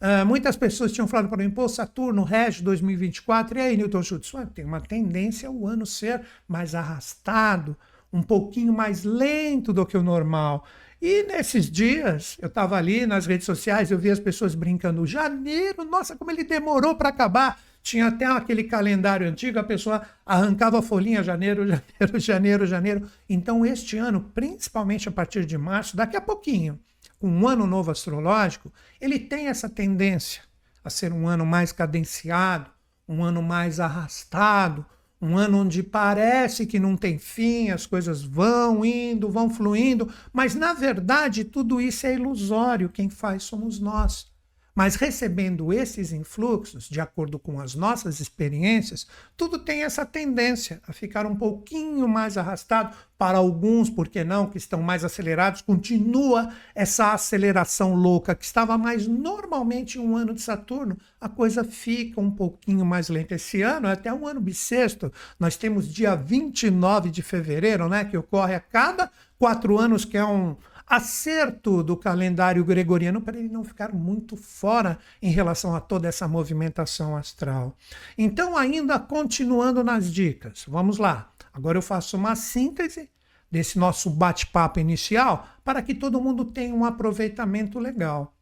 Uh, 0.00 0.24
muitas 0.24 0.56
pessoas 0.56 0.92
tinham 0.92 1.08
falado 1.08 1.28
para 1.28 1.42
mim, 1.42 1.50
pô, 1.50 1.68
Saturno 1.68 2.22
rege 2.22 2.62
2024, 2.62 3.58
e 3.58 3.60
aí, 3.60 3.76
Newton 3.76 4.02
Schultz? 4.02 4.32
Tem 4.54 4.64
uma 4.64 4.80
tendência 4.80 5.50
o 5.50 5.66
ano 5.66 5.84
ser 5.84 6.22
mais 6.46 6.72
arrastado, 6.72 7.76
um 8.12 8.22
pouquinho 8.22 8.72
mais 8.72 9.02
lento 9.02 9.72
do 9.72 9.84
que 9.84 9.96
o 9.96 10.02
normal. 10.02 10.64
E 11.00 11.22
nesses 11.22 11.70
dias, 11.70 12.36
eu 12.40 12.48
estava 12.48 12.76
ali 12.76 13.06
nas 13.06 13.24
redes 13.24 13.46
sociais, 13.46 13.90
eu 13.90 13.98
vi 13.98 14.10
as 14.10 14.18
pessoas 14.18 14.54
brincando, 14.54 15.06
janeiro, 15.06 15.84
nossa, 15.84 16.16
como 16.16 16.30
ele 16.30 16.42
demorou 16.42 16.96
para 16.96 17.08
acabar. 17.08 17.60
Tinha 17.80 18.08
até 18.08 18.26
aquele 18.26 18.64
calendário 18.64 19.26
antigo, 19.26 19.58
a 19.58 19.64
pessoa 19.64 20.02
arrancava 20.26 20.80
a 20.80 20.82
folhinha 20.82 21.22
janeiro, 21.22 21.64
janeiro, 21.70 22.18
janeiro, 22.18 22.66
janeiro. 22.66 23.10
Então, 23.28 23.64
este 23.64 23.96
ano, 23.96 24.20
principalmente 24.34 25.08
a 25.08 25.12
partir 25.12 25.46
de 25.46 25.56
março, 25.56 25.96
daqui 25.96 26.16
a 26.16 26.20
pouquinho, 26.20 26.78
com 27.20 27.28
um 27.28 27.46
ano 27.46 27.66
novo 27.66 27.92
astrológico, 27.92 28.72
ele 29.00 29.18
tem 29.18 29.46
essa 29.46 29.68
tendência 29.68 30.42
a 30.82 30.90
ser 30.90 31.12
um 31.12 31.28
ano 31.28 31.46
mais 31.46 31.70
cadenciado, 31.70 32.70
um 33.08 33.22
ano 33.22 33.42
mais 33.42 33.78
arrastado, 33.78 34.84
um 35.20 35.36
ano 35.36 35.58
onde 35.58 35.82
parece 35.82 36.66
que 36.66 36.78
não 36.78 36.96
tem 36.96 37.18
fim, 37.18 37.70
as 37.70 37.86
coisas 37.86 38.22
vão 38.22 38.84
indo, 38.84 39.28
vão 39.30 39.50
fluindo, 39.50 40.08
mas 40.32 40.54
na 40.54 40.72
verdade 40.72 41.44
tudo 41.44 41.80
isso 41.80 42.06
é 42.06 42.14
ilusório, 42.14 42.88
quem 42.88 43.10
faz 43.10 43.42
somos 43.42 43.80
nós. 43.80 44.30
Mas 44.78 44.94
recebendo 44.94 45.72
esses 45.72 46.12
influxos, 46.12 46.88
de 46.88 47.00
acordo 47.00 47.36
com 47.36 47.58
as 47.58 47.74
nossas 47.74 48.20
experiências, 48.20 49.08
tudo 49.36 49.58
tem 49.58 49.82
essa 49.82 50.06
tendência 50.06 50.80
a 50.86 50.92
ficar 50.92 51.26
um 51.26 51.34
pouquinho 51.34 52.06
mais 52.06 52.38
arrastado. 52.38 52.96
Para 53.18 53.38
alguns, 53.38 53.90
por 53.90 54.06
que 54.06 54.22
não, 54.22 54.46
que 54.46 54.56
estão 54.56 54.80
mais 54.80 55.04
acelerados, 55.04 55.62
continua 55.62 56.54
essa 56.76 57.12
aceleração 57.12 57.92
louca 57.96 58.36
que 58.36 58.44
estava 58.44 58.78
mais 58.78 59.08
normalmente 59.08 59.98
um 59.98 60.16
ano 60.16 60.32
de 60.32 60.42
Saturno, 60.42 60.96
a 61.20 61.28
coisa 61.28 61.64
fica 61.64 62.20
um 62.20 62.30
pouquinho 62.30 62.86
mais 62.86 63.08
lenta. 63.08 63.34
Esse 63.34 63.62
ano 63.62 63.88
é 63.88 63.92
até 63.94 64.14
um 64.14 64.28
ano 64.28 64.40
bissexto. 64.40 65.12
Nós 65.40 65.56
temos 65.56 65.92
dia 65.92 66.14
29 66.14 67.10
de 67.10 67.20
fevereiro, 67.20 67.88
né, 67.88 68.04
que 68.04 68.16
ocorre 68.16 68.54
a 68.54 68.60
cada 68.60 69.10
quatro 69.36 69.76
anos, 69.76 70.04
que 70.04 70.16
é 70.16 70.24
um 70.24 70.56
acerto 70.88 71.82
do 71.82 71.96
calendário 71.96 72.64
gregoriano 72.64 73.20
para 73.20 73.38
ele 73.38 73.48
não 73.48 73.62
ficar 73.62 73.92
muito 73.92 74.36
fora 74.36 74.98
em 75.20 75.30
relação 75.30 75.74
a 75.74 75.80
toda 75.80 76.08
essa 76.08 76.26
movimentação 76.26 77.16
astral. 77.16 77.76
Então, 78.16 78.56
ainda 78.56 78.98
continuando 78.98 79.84
nas 79.84 80.12
dicas, 80.12 80.64
vamos 80.66 80.98
lá. 80.98 81.32
Agora 81.52 81.76
eu 81.76 81.82
faço 81.82 82.16
uma 82.16 82.34
síntese 82.34 83.10
desse 83.50 83.78
nosso 83.78 84.10
bate-papo 84.10 84.78
inicial 84.78 85.46
para 85.64 85.82
que 85.82 85.94
todo 85.94 86.20
mundo 86.20 86.44
tenha 86.44 86.74
um 86.74 86.84
aproveitamento 86.84 87.78
legal. 87.78 88.34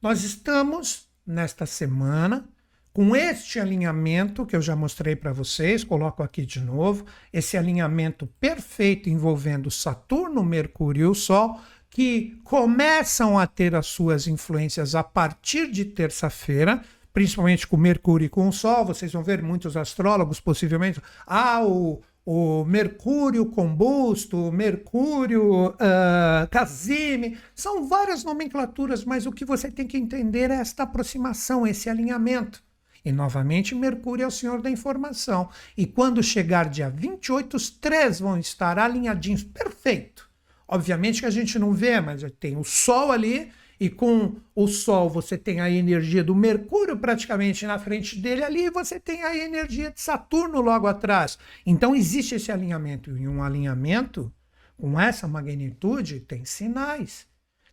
Nós 0.00 0.22
estamos 0.24 1.08
nesta 1.26 1.66
semana 1.66 2.48
com 2.92 3.14
este 3.14 3.60
alinhamento 3.60 4.44
que 4.44 4.56
eu 4.56 4.60
já 4.60 4.74
mostrei 4.74 5.14
para 5.14 5.32
vocês, 5.32 5.84
coloco 5.84 6.22
aqui 6.22 6.44
de 6.44 6.60
novo, 6.60 7.04
esse 7.32 7.56
alinhamento 7.56 8.26
perfeito 8.40 9.08
envolvendo 9.08 9.70
Saturno, 9.70 10.42
Mercúrio 10.42 11.02
e 11.02 11.06
o 11.06 11.14
Sol, 11.14 11.60
que 11.90 12.38
começam 12.44 13.36
a 13.36 13.46
ter 13.46 13.74
as 13.74 13.86
suas 13.86 14.28
influências 14.28 14.94
a 14.94 15.02
partir 15.02 15.68
de 15.68 15.84
terça-feira, 15.84 16.82
principalmente 17.12 17.66
com 17.66 17.76
Mercúrio 17.76 18.26
e 18.26 18.28
com 18.28 18.48
o 18.48 18.52
Sol. 18.52 18.84
Vocês 18.84 19.12
vão 19.12 19.24
ver 19.24 19.42
muitos 19.42 19.76
astrólogos, 19.76 20.38
possivelmente. 20.38 21.02
Ah, 21.26 21.64
o, 21.64 22.00
o 22.24 22.64
Mercúrio 22.64 23.44
combusto, 23.46 24.52
Mercúrio 24.52 25.70
uh, 25.70 26.48
Casime. 26.48 27.36
São 27.56 27.88
várias 27.88 28.22
nomenclaturas, 28.22 29.04
mas 29.04 29.26
o 29.26 29.32
que 29.32 29.44
você 29.44 29.68
tem 29.68 29.88
que 29.88 29.98
entender 29.98 30.52
é 30.52 30.54
esta 30.54 30.84
aproximação, 30.84 31.66
esse 31.66 31.90
alinhamento. 31.90 32.62
E 33.04 33.10
novamente, 33.10 33.74
Mercúrio 33.74 34.24
é 34.24 34.26
o 34.26 34.30
senhor 34.30 34.62
da 34.62 34.70
informação. 34.70 35.48
E 35.76 35.86
quando 35.86 36.22
chegar 36.22 36.68
dia 36.68 36.88
28, 36.88 37.56
os 37.56 37.68
três 37.68 38.20
vão 38.20 38.38
estar 38.38 38.78
alinhadinhos, 38.78 39.42
perfeito 39.42 40.29
Obviamente 40.72 41.20
que 41.20 41.26
a 41.26 41.30
gente 41.30 41.58
não 41.58 41.72
vê, 41.72 42.00
mas 42.00 42.22
tem 42.38 42.56
o 42.56 42.62
Sol 42.62 43.10
ali, 43.10 43.50
e 43.80 43.90
com 43.90 44.36
o 44.54 44.68
Sol 44.68 45.10
você 45.10 45.36
tem 45.36 45.60
a 45.60 45.68
energia 45.68 46.22
do 46.22 46.32
Mercúrio 46.32 46.96
praticamente 46.96 47.66
na 47.66 47.76
frente 47.76 48.16
dele 48.16 48.44
ali, 48.44 48.66
e 48.66 48.70
você 48.70 49.00
tem 49.00 49.24
a 49.24 49.36
energia 49.36 49.90
de 49.90 50.00
Saturno 50.00 50.60
logo 50.60 50.86
atrás. 50.86 51.36
Então 51.66 51.96
existe 51.96 52.36
esse 52.36 52.52
alinhamento. 52.52 53.18
E 53.18 53.26
um 53.26 53.42
alinhamento 53.42 54.32
com 54.78 54.98
essa 55.00 55.26
magnitude 55.26 56.20
tem 56.20 56.44
sinais, 56.44 57.26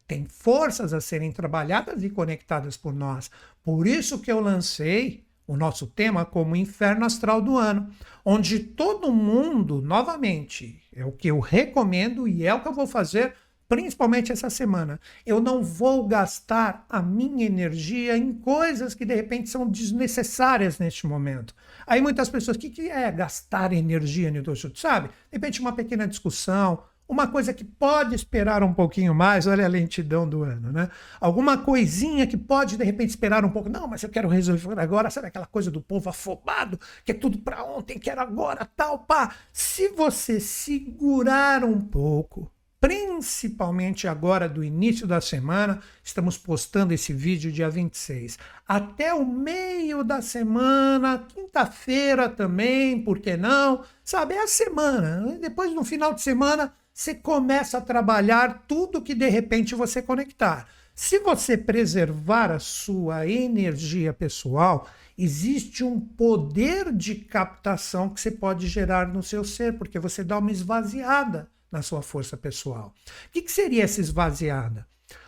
tem 0.08 0.26
forças 0.28 0.92
a 0.92 1.00
serem 1.00 1.32
trabalhadas 1.32 2.04
e 2.04 2.10
conectadas 2.10 2.76
por 2.76 2.96
nós. 2.96 3.30
Por 3.64 3.86
isso 3.86 4.20
que 4.20 4.32
eu 4.32 4.40
lancei 4.40 5.24
o 5.46 5.56
nosso 5.56 5.86
tema 5.86 6.26
como 6.26 6.56
Inferno 6.56 7.06
Astral 7.06 7.44
do 7.44 7.58
Ano, 7.58 7.90
onde 8.26 8.60
todo 8.60 9.14
mundo, 9.14 9.82
novamente, 9.84 10.82
é 10.98 11.06
o 11.06 11.12
que 11.12 11.30
eu 11.30 11.40
recomendo 11.40 12.28
e 12.28 12.46
é 12.46 12.54
o 12.54 12.60
que 12.60 12.68
eu 12.68 12.74
vou 12.74 12.88
fazer 12.88 13.34
principalmente 13.68 14.32
essa 14.32 14.50
semana. 14.50 15.00
Eu 15.26 15.42
não 15.42 15.62
vou 15.62 16.08
gastar 16.08 16.86
a 16.90 17.02
minha 17.02 17.46
energia 17.46 18.18
em 18.18 18.34
coisas 18.34 18.94
que 18.94 19.06
de 19.06 19.14
repente 19.14 19.50
são 19.50 19.70
desnecessárias 19.70 20.80
neste 20.80 21.06
momento. 21.06 21.54
Aí 21.86 22.02
muitas 22.02 22.30
pessoas, 22.30 22.56
o 22.56 22.60
que, 22.60 22.70
que 22.70 22.90
é 22.90 23.12
gastar 23.12 23.74
energia, 23.74 24.32
Nilton 24.32 24.56
Sabe? 24.74 25.10
De 25.10 25.14
repente 25.34 25.60
uma 25.60 25.74
pequena 25.74 26.08
discussão, 26.08 26.82
uma 27.08 27.28
coisa 27.28 27.54
que 27.54 27.64
pode 27.64 28.14
esperar 28.14 28.64
um 28.64 28.74
pouquinho 28.74 29.16
mais, 29.16 29.48
olha 29.48 29.66
a 29.66 29.70
lentidão 29.70 30.28
do 30.28 30.44
ano, 30.44 30.72
né? 30.72 30.90
Alguma 31.20 31.58
coisinha 31.58 32.28
que 32.28 32.36
pode 32.36 32.76
de 32.76 32.84
repente 32.84 33.10
esperar 33.10 33.46
um 33.46 33.50
pouco. 33.50 33.70
Não, 33.70 33.88
mas 33.88 34.04
eu 34.04 34.10
quero 34.10 34.28
resolver 34.28 34.80
agora, 34.80 35.10
sabe 35.10 35.28
aquela 35.28 35.46
coisa 35.46 35.72
do 35.72 35.82
povo 35.82 36.10
afobado, 36.10 36.80
que 37.06 37.12
é 37.12 37.16
tudo 37.16 37.38
para 37.38 37.64
ontem, 37.64 37.98
quero 37.98 38.22
agora, 38.22 38.68
tal, 38.76 39.00
pá. 39.00 39.34
Se 39.54 39.90
você 39.90 40.40
segurar 40.40 41.64
um 41.64 41.80
pouco, 41.80 42.52
principalmente 42.80 44.08
agora 44.08 44.48
do 44.48 44.64
início 44.64 45.08
da 45.08 45.20
semana, 45.20 45.82
estamos 46.04 46.38
postando 46.38 46.94
esse 46.94 47.12
vídeo 47.14 47.52
dia 47.52 47.70
26. 47.70 48.38
Até 48.68 49.14
o 49.14 49.26
meio 49.26 50.04
da 50.04 50.22
semana, 50.22 51.26
quinta-feira 51.28 52.30
também, 52.30 53.02
por 53.02 53.20
que 53.20 53.36
não? 53.36 53.84
Sabe, 54.04 54.36
é 54.36 54.44
a 54.44 54.48
semana. 54.48 55.38
Depois, 55.42 55.74
no 55.74 55.84
final 55.84 56.14
de 56.14 56.22
semana, 56.22 56.74
você 56.98 57.14
começa 57.14 57.78
a 57.78 57.82
trabalhar 57.82 58.66
tudo 58.68 59.04
que 59.04 59.14
de 59.14 59.30
repente 59.30 59.76
você 59.76 60.02
conectar. 60.02 60.68
Se 60.96 61.20
você 61.20 61.56
preservar 61.56 62.50
a 62.50 62.58
sua 62.58 63.28
energia 63.28 64.12
pessoal, 64.12 64.90
existe 65.16 65.84
um 65.84 66.00
poder 66.00 66.92
de 66.92 67.14
captação 67.14 68.10
que 68.10 68.20
você 68.20 68.32
pode 68.32 68.68
gerar 68.68 69.08
no 69.08 69.22
seu 69.22 69.44
ser, 69.44 69.78
porque 69.78 70.00
você 70.00 70.24
dá 70.24 70.40
uma 70.40 70.52
esvaziada 70.52 71.52
na 71.72 71.84
sua 71.84 72.02
força 72.02 72.36
pessoal. 72.36 72.96
O 73.28 73.32
que, 73.32 73.44
que 73.44 73.52
seria 73.52 73.84
essa 73.84 74.02
esvaziada? 74.02 74.88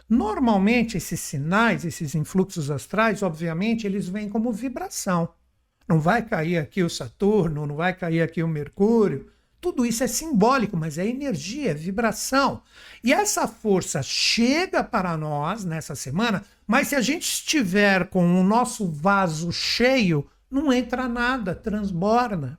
Normalmente, 0.10 0.98
esses 0.98 1.20
sinais, 1.20 1.86
esses 1.86 2.16
influxos 2.16 2.72
astrais, 2.72 3.22
obviamente, 3.22 3.86
eles 3.86 4.10
vêm 4.10 4.28
como 4.28 4.52
vibração. 4.52 5.30
Não 5.88 6.00
vai 6.00 6.26
cair 6.26 6.58
aqui 6.58 6.82
o 6.82 6.90
Saturno, 6.90 7.68
não 7.68 7.76
vai 7.76 7.94
cair 7.94 8.24
aqui 8.24 8.42
o 8.42 8.48
Mercúrio. 8.48 9.32
Tudo 9.62 9.86
isso 9.86 10.04
é 10.04 10.08
simbólico, 10.08 10.78
mas 10.78 10.98
é 10.98 11.06
energia, 11.06 11.72
é 11.72 11.74
vibração. 11.74 12.62
E 13.04 13.12
essa 13.14 13.48
força 13.48 14.02
chega 14.02 14.84
para 14.84 15.18
nós 15.18 15.66
nessa 15.66 15.96
semana, 15.96 16.44
mas 16.66 16.88
se 16.88 16.96
a 16.96 17.02
gente 17.02 17.24
estiver 17.24 18.08
com 18.08 18.40
o 18.40 18.44
nosso 18.44 18.88
vaso 18.88 19.52
cheio, 19.52 20.26
não 20.50 20.72
entra 20.72 21.08
nada, 21.08 21.54
transborda. 21.54 22.58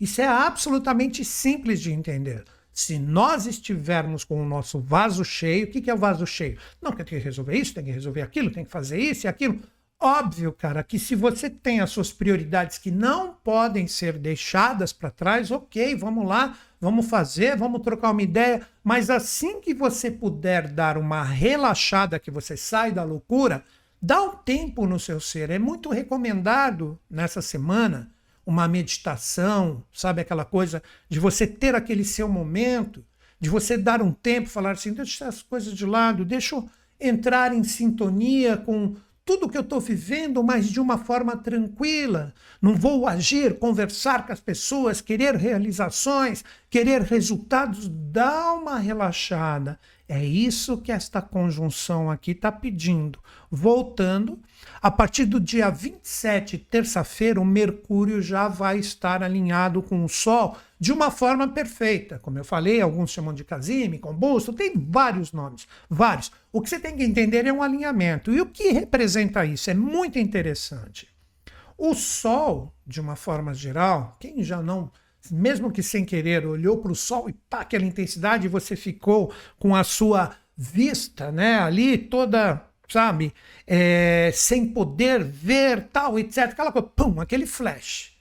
Isso 0.00 0.20
é 0.20 0.26
absolutamente 0.26 1.24
simples 1.24 1.80
de 1.80 1.92
entender. 1.92 2.44
Se 2.72 2.98
nós 2.98 3.46
estivermos 3.46 4.22
com 4.24 4.42
o 4.42 4.44
nosso 4.44 4.78
vaso 4.78 5.24
cheio, 5.24 5.66
o 5.66 5.70
que, 5.70 5.80
que 5.80 5.90
é 5.90 5.94
o 5.94 5.98
vaso 5.98 6.26
cheio? 6.26 6.58
Não, 6.80 6.92
tem 6.92 7.06
que 7.06 7.16
resolver 7.16 7.56
isso, 7.56 7.74
tem 7.74 7.84
que 7.84 7.90
resolver 7.90 8.20
aquilo, 8.20 8.50
tem 8.50 8.64
que 8.64 8.70
fazer 8.70 8.98
isso 8.98 9.26
e 9.26 9.28
aquilo. 9.28 9.60
Óbvio, 9.98 10.52
cara, 10.52 10.82
que 10.84 10.98
se 10.98 11.14
você 11.14 11.48
tem 11.48 11.80
as 11.80 11.90
suas 11.90 12.12
prioridades 12.12 12.76
que 12.76 12.90
não 12.90 13.32
podem 13.32 13.86
ser 13.86 14.18
deixadas 14.18 14.92
para 14.92 15.10
trás, 15.10 15.50
ok, 15.50 15.96
vamos 15.96 16.26
lá, 16.26 16.56
vamos 16.78 17.08
fazer, 17.08 17.56
vamos 17.56 17.80
trocar 17.80 18.10
uma 18.10 18.22
ideia, 18.22 18.66
mas 18.84 19.08
assim 19.08 19.58
que 19.58 19.72
você 19.72 20.10
puder 20.10 20.68
dar 20.68 20.98
uma 20.98 21.24
relaxada, 21.24 22.18
que 22.18 22.30
você 22.30 22.58
sai 22.58 22.92
da 22.92 23.02
loucura, 23.02 23.64
dá 24.00 24.22
um 24.22 24.36
tempo 24.36 24.86
no 24.86 25.00
seu 25.00 25.18
ser. 25.18 25.48
É 25.48 25.58
muito 25.58 25.88
recomendado 25.88 26.98
nessa 27.10 27.40
semana 27.40 28.10
uma 28.44 28.68
meditação, 28.68 29.82
sabe 29.92 30.20
aquela 30.20 30.44
coisa 30.44 30.82
de 31.08 31.18
você 31.18 31.46
ter 31.46 31.74
aquele 31.74 32.04
seu 32.04 32.28
momento, 32.28 33.02
de 33.40 33.48
você 33.48 33.78
dar 33.78 34.02
um 34.02 34.12
tempo, 34.12 34.48
falar 34.48 34.72
assim, 34.72 34.92
deixa 34.92 35.26
as 35.26 35.42
coisas 35.42 35.72
de 35.74 35.86
lado, 35.86 36.22
deixa 36.22 36.54
eu 36.54 36.68
entrar 37.00 37.52
em 37.52 37.64
sintonia 37.64 38.58
com 38.58 38.94
tudo 39.26 39.48
que 39.48 39.58
eu 39.58 39.62
estou 39.62 39.80
vivendo, 39.80 40.40
mas 40.42 40.68
de 40.68 40.78
uma 40.78 40.96
forma 40.96 41.36
tranquila. 41.36 42.32
Não 42.62 42.76
vou 42.76 43.08
agir, 43.08 43.58
conversar 43.58 44.24
com 44.24 44.32
as 44.32 44.38
pessoas, 44.38 45.00
querer 45.00 45.34
realizações, 45.34 46.44
querer 46.70 47.02
resultados. 47.02 47.88
Dá 47.88 48.54
uma 48.54 48.78
relaxada. 48.78 49.80
É 50.08 50.24
isso 50.24 50.78
que 50.78 50.92
esta 50.92 51.20
conjunção 51.20 52.08
aqui 52.10 52.30
está 52.30 52.52
pedindo. 52.52 53.18
Voltando, 53.50 54.38
a 54.80 54.88
partir 54.88 55.24
do 55.24 55.40
dia 55.40 55.68
27, 55.68 56.58
terça-feira, 56.58 57.40
o 57.40 57.44
Mercúrio 57.44 58.22
já 58.22 58.46
vai 58.46 58.78
estar 58.78 59.22
alinhado 59.22 59.82
com 59.82 60.04
o 60.04 60.08
Sol 60.08 60.56
de 60.78 60.92
uma 60.92 61.10
forma 61.10 61.48
perfeita. 61.48 62.20
Como 62.20 62.38
eu 62.38 62.44
falei, 62.44 62.80
alguns 62.80 63.10
chamam 63.10 63.34
de 63.34 63.42
casime, 63.42 63.98
combusto, 63.98 64.52
tem 64.52 64.74
vários 64.76 65.32
nomes, 65.32 65.66
vários. 65.90 66.30
O 66.52 66.60
que 66.60 66.70
você 66.70 66.78
tem 66.78 66.96
que 66.96 67.02
entender 67.02 67.44
é 67.44 67.52
um 67.52 67.62
alinhamento. 67.62 68.32
E 68.32 68.40
o 68.40 68.46
que 68.46 68.70
representa 68.70 69.44
isso? 69.44 69.70
É 69.70 69.74
muito 69.74 70.20
interessante. 70.20 71.08
O 71.76 71.94
Sol, 71.94 72.72
de 72.86 73.00
uma 73.00 73.16
forma 73.16 73.52
geral, 73.52 74.16
quem 74.20 74.42
já 74.44 74.62
não 74.62 74.90
mesmo 75.30 75.70
que 75.70 75.82
sem 75.82 76.04
querer, 76.04 76.46
olhou 76.46 76.78
para 76.78 76.92
o 76.92 76.96
sol 76.96 77.28
e 77.28 77.32
pá, 77.32 77.60
aquela 77.60 77.84
intensidade, 77.84 78.48
você 78.48 78.76
ficou 78.76 79.32
com 79.58 79.74
a 79.74 79.84
sua 79.84 80.36
vista, 80.56 81.30
né, 81.30 81.58
ali 81.58 81.98
toda, 81.98 82.64
sabe, 82.88 83.32
é, 83.66 84.30
sem 84.32 84.66
poder 84.66 85.22
ver, 85.22 85.88
tal, 85.88 86.18
etc. 86.18 86.38
Aquela 86.38 86.72
coisa, 86.72 86.88
pum, 86.88 87.20
aquele 87.20 87.46
flash. 87.46 88.16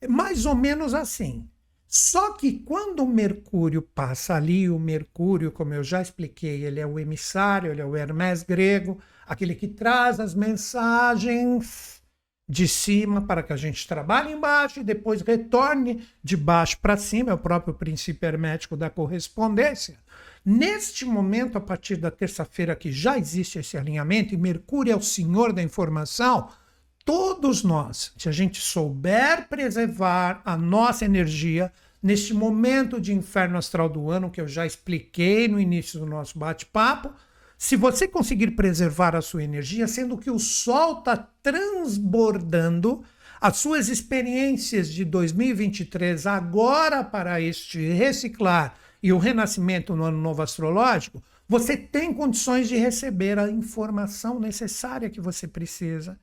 É 0.00 0.06
mais 0.06 0.46
ou 0.46 0.54
menos 0.54 0.94
assim. 0.94 1.48
Só 1.88 2.32
que 2.34 2.52
quando 2.52 3.02
o 3.02 3.08
Mercúrio 3.08 3.80
passa 3.80 4.34
ali, 4.34 4.68
o 4.68 4.78
Mercúrio, 4.78 5.50
como 5.50 5.72
eu 5.72 5.82
já 5.82 6.02
expliquei, 6.02 6.62
ele 6.64 6.78
é 6.78 6.86
o 6.86 6.98
emissário, 6.98 7.72
ele 7.72 7.80
é 7.80 7.84
o 7.84 7.96
Hermes 7.96 8.42
grego, 8.42 9.00
aquele 9.26 9.54
que 9.54 9.66
traz 9.66 10.20
as 10.20 10.34
mensagens 10.34 11.97
de 12.48 12.66
cima 12.66 13.20
para 13.20 13.42
que 13.42 13.52
a 13.52 13.56
gente 13.56 13.86
trabalhe 13.86 14.32
embaixo 14.32 14.80
e 14.80 14.84
depois 14.84 15.20
retorne 15.20 16.06
de 16.24 16.36
baixo 16.36 16.78
para 16.80 16.96
cima, 16.96 17.30
é 17.30 17.34
o 17.34 17.38
próprio 17.38 17.74
princípio 17.74 18.26
hermético 18.26 18.76
da 18.76 18.88
correspondência. 18.88 19.98
Neste 20.44 21.04
momento, 21.04 21.58
a 21.58 21.60
partir 21.60 21.96
da 21.96 22.10
terça-feira, 22.10 22.74
que 22.74 22.90
já 22.90 23.18
existe 23.18 23.58
esse 23.58 23.76
alinhamento, 23.76 24.32
e 24.32 24.38
Mercúrio 24.38 24.92
é 24.92 24.96
o 24.96 25.02
senhor 25.02 25.52
da 25.52 25.62
informação, 25.62 26.48
todos 27.04 27.62
nós, 27.62 28.12
se 28.16 28.30
a 28.30 28.32
gente 28.32 28.58
souber 28.60 29.46
preservar 29.48 30.40
a 30.44 30.56
nossa 30.56 31.04
energia, 31.04 31.70
neste 32.02 32.32
momento 32.32 32.98
de 32.98 33.12
inferno 33.12 33.58
astral 33.58 33.90
do 33.90 34.10
ano, 34.10 34.30
que 34.30 34.40
eu 34.40 34.48
já 34.48 34.64
expliquei 34.64 35.48
no 35.48 35.60
início 35.60 36.00
do 36.00 36.06
nosso 36.06 36.38
bate-papo, 36.38 37.12
se 37.58 37.74
você 37.74 38.06
conseguir 38.06 38.52
preservar 38.52 39.16
a 39.16 39.20
sua 39.20 39.42
energia, 39.42 39.88
sendo 39.88 40.16
que 40.16 40.30
o 40.30 40.38
Sol 40.38 41.00
está 41.00 41.16
transbordando, 41.42 43.02
as 43.40 43.56
suas 43.56 43.88
experiências 43.88 44.88
de 44.88 45.04
2023 45.04 46.24
agora 46.26 47.02
para 47.02 47.40
este 47.40 47.90
reciclar 47.90 48.76
e 49.02 49.12
o 49.12 49.18
renascimento 49.18 49.96
no 49.96 50.04
ano 50.04 50.18
novo 50.18 50.40
astrológico, 50.40 51.20
você 51.48 51.76
tem 51.76 52.14
condições 52.14 52.68
de 52.68 52.76
receber 52.76 53.40
a 53.40 53.50
informação 53.50 54.38
necessária 54.38 55.10
que 55.10 55.20
você 55.20 55.48
precisa. 55.48 56.18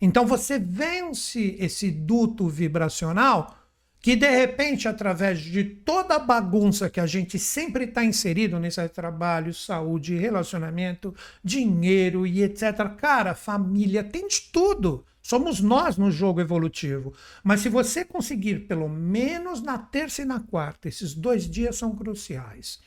Então 0.00 0.26
você 0.26 0.58
vence 0.58 1.56
esse 1.58 1.90
duto 1.90 2.48
vibracional 2.48 3.54
que 4.00 4.16
de 4.16 4.28
repente, 4.28 4.88
através 4.88 5.40
de 5.40 5.62
toda 5.62 6.16
a 6.16 6.18
bagunça 6.18 6.88
que 6.88 7.00
a 7.00 7.06
gente 7.06 7.38
sempre 7.38 7.84
está 7.84 8.02
inserido 8.02 8.58
nesse 8.58 8.86
trabalho, 8.88 9.52
saúde, 9.52 10.16
relacionamento, 10.16 11.14
dinheiro 11.44 12.26
e 12.26 12.42
etc. 12.42 12.88
Cara, 12.96 13.34
família, 13.34 14.02
tem 14.02 14.26
de 14.26 14.40
tudo. 14.52 15.04
Somos 15.22 15.60
nós 15.60 15.98
no 15.98 16.10
jogo 16.10 16.40
evolutivo. 16.40 17.12
Mas 17.44 17.60
se 17.60 17.68
você 17.68 18.04
conseguir, 18.04 18.66
pelo 18.66 18.88
menos 18.88 19.60
na 19.60 19.76
terça 19.76 20.22
e 20.22 20.24
na 20.24 20.40
quarta, 20.40 20.88
esses 20.88 21.14
dois 21.14 21.48
dias 21.48 21.76
são 21.76 21.94
cruciais. 21.94 22.80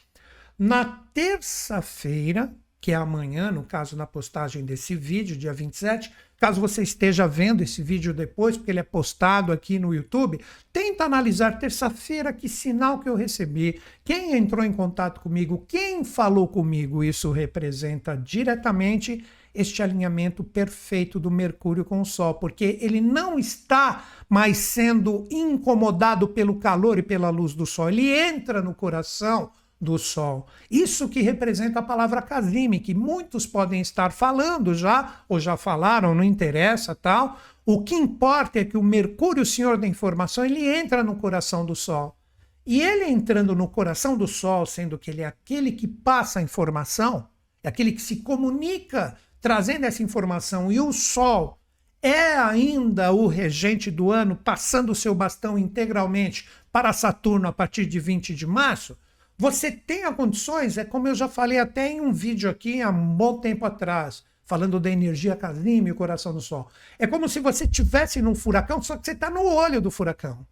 Na 0.57 0.83
terça-feira, 1.13 2.53
que 2.81 2.91
é 2.91 2.95
amanhã, 2.95 3.51
no 3.51 3.63
caso 3.63 3.95
na 3.95 4.05
postagem 4.05 4.65
desse 4.65 4.95
vídeo, 4.95 5.37
dia 5.37 5.53
27, 5.53 6.11
Caso 6.43 6.59
você 6.59 6.83
esteja 6.83 7.25
vendo 7.25 7.63
esse 7.63 7.81
vídeo 7.81 8.13
depois, 8.13 8.57
porque 8.57 8.69
ele 8.69 8.81
é 8.81 8.83
postado 8.83 9.53
aqui 9.53 9.79
no 9.79 9.93
YouTube, 9.93 10.41
tenta 10.73 11.05
analisar 11.05 11.57
terça-feira 11.57 12.33
que 12.33 12.49
sinal 12.49 12.99
que 12.99 13.07
eu 13.07 13.15
recebi, 13.15 13.79
quem 14.03 14.35
entrou 14.35 14.61
em 14.61 14.73
contato 14.73 15.21
comigo, 15.21 15.63
quem 15.65 16.03
falou 16.03 16.45
comigo. 16.45 17.01
Isso 17.01 17.31
representa 17.31 18.17
diretamente 18.17 19.23
este 19.55 19.81
alinhamento 19.81 20.43
perfeito 20.43 21.17
do 21.17 21.31
Mercúrio 21.31 21.85
com 21.85 22.01
o 22.01 22.05
Sol, 22.05 22.33
porque 22.33 22.77
ele 22.81 22.99
não 22.99 23.39
está 23.39 24.03
mais 24.27 24.57
sendo 24.57 25.25
incomodado 25.31 26.27
pelo 26.27 26.55
calor 26.55 26.99
e 26.99 27.03
pela 27.03 27.29
luz 27.29 27.53
do 27.53 27.65
Sol, 27.65 27.87
ele 27.87 28.09
entra 28.09 28.61
no 28.61 28.75
coração 28.75 29.49
do 29.83 29.99
Sol. 29.99 30.47
Isso 30.71 31.09
que 31.09 31.21
representa 31.21 31.79
a 31.79 31.83
palavra 31.83 32.21
Kazime, 32.21 32.79
que 32.79 32.93
muitos 32.93 33.45
podem 33.45 33.81
estar 33.81 34.11
falando 34.11 34.73
já, 34.73 35.23
ou 35.29 35.39
já 35.39 35.57
falaram, 35.57 36.15
não 36.15 36.23
interessa, 36.23 36.95
tal. 36.95 37.37
O 37.65 37.83
que 37.83 37.93
importa 37.93 38.59
é 38.59 38.65
que 38.65 38.77
o 38.77 38.83
Mercúrio, 38.83 39.43
o 39.43 39.45
Senhor 39.45 39.77
da 39.77 39.85
Informação, 39.85 40.43
ele 40.43 40.65
entra 40.65 41.03
no 41.03 41.15
coração 41.15 41.65
do 41.65 41.75
Sol. 41.75 42.17
E 42.65 42.81
ele 42.81 43.05
entrando 43.05 43.55
no 43.55 43.67
coração 43.67 44.17
do 44.17 44.27
Sol, 44.27 44.65
sendo 44.65 44.97
que 44.97 45.11
ele 45.11 45.21
é 45.21 45.25
aquele 45.25 45.73
que 45.73 45.87
passa 45.87 46.39
a 46.39 46.41
informação, 46.41 47.27
é 47.61 47.67
aquele 47.67 47.91
que 47.91 48.01
se 48.01 48.17
comunica 48.17 49.17
trazendo 49.41 49.85
essa 49.85 50.01
informação, 50.01 50.71
e 50.71 50.79
o 50.79 50.93
Sol 50.93 51.59
é 52.01 52.35
ainda 52.35 53.13
o 53.13 53.27
regente 53.27 53.89
do 53.89 54.11
ano, 54.11 54.35
passando 54.35 54.91
o 54.91 54.95
seu 54.95 55.15
bastão 55.15 55.57
integralmente 55.57 56.47
para 56.71 56.91
Saturno 56.91 57.47
a 57.47 57.53
partir 57.53 57.85
de 57.85 57.99
20 57.99 58.35
de 58.35 58.45
março, 58.45 58.97
você 59.43 59.69
tem 59.69 60.09
condições, 60.13 60.77
é 60.77 60.85
como 60.85 61.05
eu 61.05 61.13
já 61.13 61.27
falei 61.27 61.59
até 61.59 61.91
em 61.91 61.99
um 61.99 62.13
vídeo 62.13 62.49
aqui 62.49 62.81
há 62.81 62.89
um 62.89 63.13
bom 63.13 63.41
tempo 63.41 63.65
atrás, 63.65 64.23
falando 64.45 64.79
da 64.79 64.89
energia 64.89 65.35
casime 65.35 65.89
e 65.89 65.91
o 65.91 65.95
coração 65.95 66.33
do 66.33 66.39
Sol. 66.39 66.69
É 66.97 67.05
como 67.05 67.27
se 67.27 67.41
você 67.41 67.65
estivesse 67.65 68.21
num 68.21 68.35
furacão, 68.35 68.81
só 68.81 68.95
que 68.95 69.03
você 69.03 69.11
está 69.11 69.29
no 69.29 69.43
olho 69.43 69.81
do 69.81 69.91
furacão. 69.91 70.47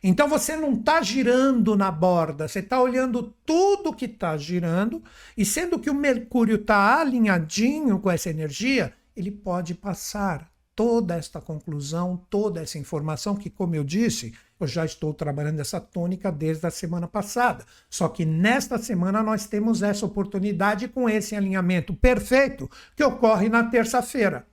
Então 0.00 0.28
você 0.28 0.54
não 0.54 0.74
está 0.74 1.02
girando 1.02 1.76
na 1.76 1.90
borda, 1.90 2.46
você 2.46 2.60
está 2.60 2.80
olhando 2.80 3.34
tudo 3.44 3.92
que 3.92 4.04
está 4.04 4.36
girando, 4.36 5.02
e 5.36 5.44
sendo 5.44 5.80
que 5.80 5.90
o 5.90 5.94
Mercúrio 5.94 6.54
está 6.54 7.00
alinhadinho 7.00 7.98
com 7.98 8.12
essa 8.12 8.30
energia, 8.30 8.92
ele 9.16 9.32
pode 9.32 9.74
passar 9.74 10.48
toda 10.76 11.16
esta 11.16 11.40
conclusão, 11.40 12.24
toda 12.30 12.62
essa 12.62 12.78
informação 12.78 13.34
que, 13.34 13.50
como 13.50 13.74
eu 13.74 13.82
disse, 13.82 14.32
eu 14.64 14.68
já 14.68 14.84
estou 14.84 15.14
trabalhando 15.14 15.60
essa 15.60 15.80
tônica 15.80 16.30
desde 16.30 16.66
a 16.66 16.70
semana 16.70 17.08
passada. 17.08 17.64
Só 17.88 18.08
que 18.08 18.24
nesta 18.24 18.78
semana 18.78 19.22
nós 19.22 19.46
temos 19.46 19.82
essa 19.82 20.06
oportunidade 20.06 20.88
com 20.88 21.08
esse 21.08 21.34
alinhamento 21.34 21.94
perfeito 21.94 22.70
que 22.96 23.04
ocorre 23.04 23.48
na 23.48 23.64
terça-feira. 23.64 24.46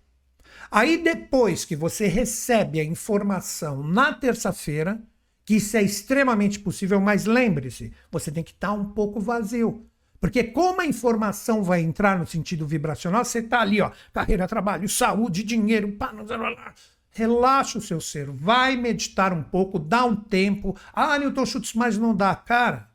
Aí 0.72 0.98
depois 0.98 1.66
que 1.66 1.76
você 1.76 2.08
recebe 2.08 2.80
a 2.80 2.84
informação 2.84 3.84
na 3.84 4.14
terça-feira, 4.14 5.02
que 5.46 5.56
isso 5.56 5.78
é 5.78 5.82
extremamente 5.82 6.60
possível, 6.60 7.00
mas 7.00 7.26
lembre-se, 7.26 7.94
você 8.12 8.32
tem 8.32 8.44
que 8.44 8.52
estar 8.52 8.74
um 8.74 8.86
pouco 8.86 9.20
vazio. 9.20 9.86
Porque 10.20 10.44
como 10.44 10.82
a 10.82 10.86
informação 10.86 11.64
vai 11.64 11.82
entrar 11.82 12.18
no 12.18 12.26
sentido 12.26 12.66
vibracional, 12.66 13.24
você 13.24 13.40
está 13.40 13.62
ali, 13.62 13.80
ó, 13.80 13.92
carreira, 14.12 14.48
trabalho, 14.48 14.90
saúde, 14.90 15.44
dinheiro, 15.44 15.92
pá, 15.94 16.12
relaxa 17.18 17.80
o 17.80 17.82
seu 17.82 18.00
ser, 18.00 18.30
vai 18.30 18.76
meditar 18.76 19.34
um 19.34 19.42
pouco, 19.42 19.80
dá 19.80 20.06
um 20.06 20.16
tempo. 20.16 20.78
Ah, 20.94 21.18
Newton 21.18 21.46
Schultz, 21.46 21.74
mas 21.74 21.98
não 21.98 22.16
dá. 22.16 22.36
Cara, 22.36 22.90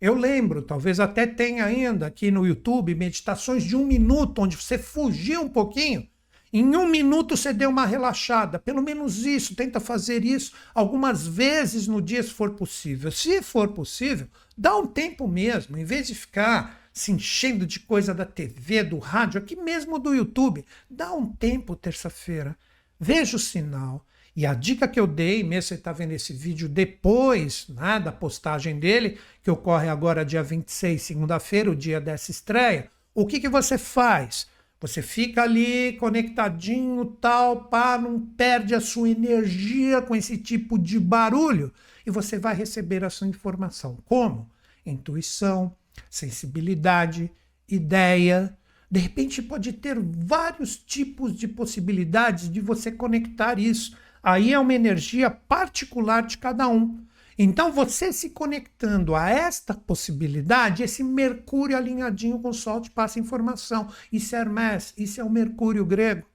eu 0.00 0.14
lembro, 0.14 0.62
talvez 0.62 0.98
até 0.98 1.26
tenha 1.26 1.64
ainda 1.64 2.06
aqui 2.06 2.30
no 2.30 2.46
YouTube, 2.46 2.94
meditações 2.94 3.62
de 3.62 3.76
um 3.76 3.86
minuto, 3.86 4.42
onde 4.42 4.56
você 4.56 4.76
fugiu 4.76 5.42
um 5.42 5.48
pouquinho 5.48 6.06
em 6.52 6.76
um 6.76 6.86
minuto 6.86 7.34
você 7.34 7.50
deu 7.50 7.70
uma 7.70 7.86
relaxada, 7.86 8.58
pelo 8.58 8.82
menos 8.82 9.24
isso, 9.24 9.56
tenta 9.56 9.80
fazer 9.80 10.22
isso 10.22 10.52
algumas 10.74 11.26
vezes 11.26 11.88
no 11.88 12.02
dia, 12.02 12.22
se 12.22 12.30
for 12.30 12.50
possível. 12.50 13.10
Se 13.10 13.40
for 13.40 13.68
possível, 13.68 14.28
dá 14.56 14.76
um 14.76 14.86
tempo 14.86 15.26
mesmo, 15.26 15.78
em 15.78 15.84
vez 15.84 16.08
de 16.08 16.14
ficar 16.14 16.78
se 16.92 17.10
enchendo 17.10 17.64
de 17.64 17.80
coisa 17.80 18.12
da 18.12 18.26
TV, 18.26 18.84
do 18.84 18.98
rádio, 18.98 19.40
aqui 19.40 19.56
mesmo 19.56 19.98
do 19.98 20.14
YouTube, 20.14 20.62
dá 20.90 21.10
um 21.14 21.26
tempo 21.26 21.74
terça-feira, 21.74 22.54
veja 23.02 23.36
o 23.36 23.40
sinal. 23.40 24.06
E 24.34 24.46
a 24.46 24.54
dica 24.54 24.88
que 24.88 24.98
eu 24.98 25.06
dei, 25.06 25.42
mesmo 25.42 25.68
você 25.68 25.74
está 25.74 25.92
vendo 25.92 26.12
esse 26.12 26.32
vídeo 26.32 26.68
depois 26.68 27.66
né, 27.68 28.00
da 28.00 28.12
postagem 28.12 28.78
dele, 28.78 29.18
que 29.42 29.50
ocorre 29.50 29.88
agora 29.88 30.24
dia 30.24 30.42
26, 30.42 31.02
segunda-feira, 31.02 31.70
o 31.70 31.76
dia 31.76 32.00
dessa 32.00 32.30
estreia, 32.30 32.90
o 33.14 33.26
que, 33.26 33.40
que 33.40 33.48
você 33.48 33.76
faz? 33.76 34.46
Você 34.80 35.02
fica 35.02 35.42
ali 35.42 35.92
conectadinho, 35.94 37.04
tal, 37.20 37.64
pá, 37.64 37.98
não 37.98 38.18
perde 38.18 38.74
a 38.74 38.80
sua 38.80 39.10
energia 39.10 40.00
com 40.00 40.16
esse 40.16 40.38
tipo 40.38 40.78
de 40.78 40.98
barulho 40.98 41.72
e 42.06 42.10
você 42.10 42.38
vai 42.38 42.54
receber 42.54 43.04
a 43.04 43.10
sua 43.10 43.28
informação. 43.28 43.98
Como? 44.06 44.48
Intuição, 44.86 45.76
sensibilidade, 46.08 47.30
ideia. 47.68 48.56
De 48.92 49.00
repente 49.00 49.40
pode 49.40 49.72
ter 49.72 49.98
vários 49.98 50.76
tipos 50.76 51.34
de 51.34 51.48
possibilidades 51.48 52.52
de 52.52 52.60
você 52.60 52.92
conectar 52.92 53.58
isso. 53.58 53.96
Aí 54.22 54.52
é 54.52 54.58
uma 54.58 54.74
energia 54.74 55.30
particular 55.30 56.26
de 56.26 56.36
cada 56.36 56.68
um. 56.68 57.02
Então, 57.38 57.72
você 57.72 58.12
se 58.12 58.28
conectando 58.28 59.14
a 59.14 59.30
esta 59.30 59.72
possibilidade, 59.72 60.82
esse 60.82 61.02
Mercúrio 61.02 61.74
alinhadinho 61.74 62.38
com 62.38 62.50
o 62.50 62.52
Sol 62.52 62.82
te 62.82 62.90
passa 62.90 63.18
informação. 63.18 63.88
Isso 64.12 64.36
é 64.36 64.40
Hermes, 64.40 64.92
isso 64.98 65.22
é 65.22 65.24
o 65.24 65.30
Mercúrio 65.30 65.86
grego. 65.86 66.26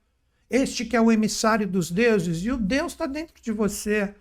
Este 0.50 0.84
que 0.84 0.96
é 0.96 1.00
o 1.00 1.12
emissário 1.12 1.68
dos 1.68 1.92
deuses, 1.92 2.44
e 2.44 2.50
o 2.50 2.56
Deus 2.56 2.90
está 2.90 3.06
dentro 3.06 3.40
de 3.40 3.52
você. 3.52 4.16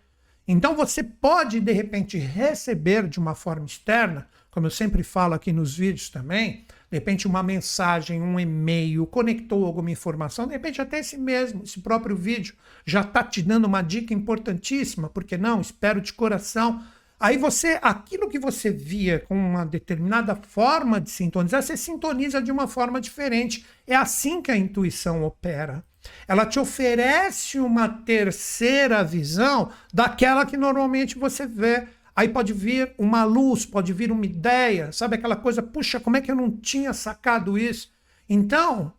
Então, 0.48 0.76
você 0.76 1.02
pode, 1.02 1.60
de 1.60 1.72
repente, 1.72 2.20
receber 2.20 3.08
de 3.08 3.18
uma 3.18 3.34
forma 3.34 3.66
externa, 3.66 4.30
como 4.52 4.68
eu 4.68 4.72
sempre 4.72 5.02
falo 5.02 5.34
aqui 5.34 5.52
nos 5.52 5.76
vídeos 5.76 6.12
também, 6.12 6.68
de 6.90 6.98
repente 6.98 7.28
uma 7.28 7.44
mensagem, 7.44 8.22
um 8.22 8.40
e-mail, 8.40 9.06
conectou 9.06 9.66
alguma 9.66 9.92
informação, 9.92 10.48
de 10.48 10.54
repente 10.54 10.82
até 10.82 11.00
esse 11.00 11.18
mesmo, 11.18 11.64
esse 11.64 11.82
próprio 11.82 12.16
vídeo 12.16 12.56
já 12.86 13.02
está 13.02 13.24
te 13.24 13.42
dando 13.42 13.66
uma 13.66 13.82
dica 13.82 14.14
importantíssima, 14.14 15.10
porque 15.10 15.38
não, 15.38 15.60
espero 15.60 16.00
de 16.00 16.14
coração. 16.14 16.82
Aí 17.20 17.38
você, 17.38 17.80
aquilo 17.82 18.30
que 18.30 18.40
você 18.40 18.70
via 18.70 19.20
com 19.20 19.36
uma 19.36 19.66
determinada 19.66 20.36
forma 20.36 21.02
de 21.02 21.10
sintonizar, 21.10 21.64
você 21.64 21.76
sintoniza 21.76 22.42
de 22.42 22.52
uma 22.52 22.68
forma 22.68 23.02
diferente. 23.02 23.66
É 23.86 23.96
assim 23.96 24.42
que 24.42 24.52
a 24.52 24.58
intuição 24.58 25.24
opera. 25.24 25.84
Ela 26.28 26.46
te 26.46 26.60
oferece 26.60 27.60
uma 27.60 27.90
terceira 27.90 29.04
visão 29.04 29.72
daquela 29.94 30.46
que 30.46 30.56
normalmente 30.56 31.18
você 31.18 31.46
vê 31.46 31.88
Aí 32.18 32.28
pode 32.28 32.52
vir 32.52 32.96
uma 32.98 33.24
luz, 33.24 33.64
pode 33.64 33.94
vir 33.94 34.12
uma 34.12 34.26
ideia, 34.26 34.92
sabe 34.92 35.14
aquela 35.14 35.36
coisa, 35.36 35.62
puxa, 35.62 36.00
como 36.00 36.18
é 36.18 36.22
que 36.22 36.32
eu 36.32 36.36
não 36.36 36.50
tinha 36.50 36.92
sacado 36.92 37.60
isso? 37.60 37.92
Então, 38.28 38.92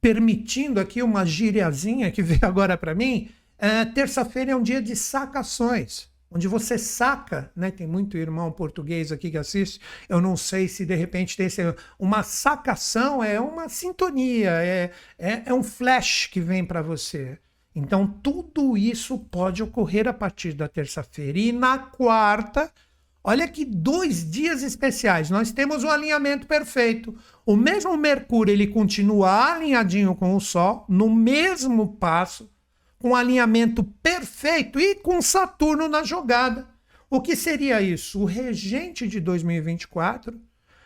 permitindo 0.00 0.80
aqui 0.80 1.02
uma 1.02 1.26
gíriazinha 1.26 2.10
que 2.10 2.22
veio 2.24 2.40
agora 2.42 2.74
para 2.78 2.94
mim, 2.94 3.28
é, 3.58 3.84
terça-feira 3.84 4.52
é 4.52 4.56
um 4.56 4.62
dia 4.62 4.80
de 4.80 4.96
sacações, 4.96 6.08
onde 6.30 6.48
você 6.48 6.78
saca, 6.78 7.52
né? 7.54 7.70
Tem 7.70 7.86
muito 7.86 8.16
irmão 8.16 8.50
português 8.50 9.12
aqui 9.12 9.30
que 9.30 9.36
assiste, 9.36 9.78
eu 10.08 10.18
não 10.18 10.34
sei 10.34 10.68
se 10.68 10.86
de 10.86 10.94
repente 10.94 11.36
tem 11.36 11.48
esse, 11.48 11.60
uma 11.98 12.22
sacação, 12.22 13.22
é 13.22 13.38
uma 13.38 13.68
sintonia, 13.68 14.52
é, 14.52 14.90
é, 15.18 15.42
é 15.44 15.52
um 15.52 15.62
flash 15.62 16.28
que 16.32 16.40
vem 16.40 16.64
para 16.64 16.80
você. 16.80 17.38
Então, 17.78 18.08
tudo 18.08 18.76
isso 18.76 19.16
pode 19.16 19.62
ocorrer 19.62 20.08
a 20.08 20.12
partir 20.12 20.52
da 20.52 20.66
terça-feira. 20.66 21.38
E 21.38 21.52
na 21.52 21.78
quarta, 21.78 22.72
olha 23.22 23.46
que 23.46 23.64
dois 23.64 24.28
dias 24.28 24.64
especiais. 24.64 25.30
Nós 25.30 25.52
temos 25.52 25.84
o 25.84 25.88
alinhamento 25.88 26.44
perfeito. 26.48 27.16
O 27.46 27.56
mesmo 27.56 27.96
Mercúrio 27.96 28.52
ele 28.52 28.66
continua 28.66 29.54
alinhadinho 29.54 30.12
com 30.16 30.34
o 30.34 30.40
Sol, 30.40 30.84
no 30.88 31.08
mesmo 31.08 31.94
passo, 31.94 32.50
com 32.98 33.14
alinhamento 33.14 33.84
perfeito 34.02 34.80
e 34.80 34.96
com 34.96 35.22
Saturno 35.22 35.86
na 35.86 36.02
jogada. 36.02 36.66
O 37.08 37.20
que 37.20 37.36
seria 37.36 37.80
isso? 37.80 38.20
O 38.20 38.24
regente 38.24 39.06
de 39.06 39.20
2024, 39.20 40.36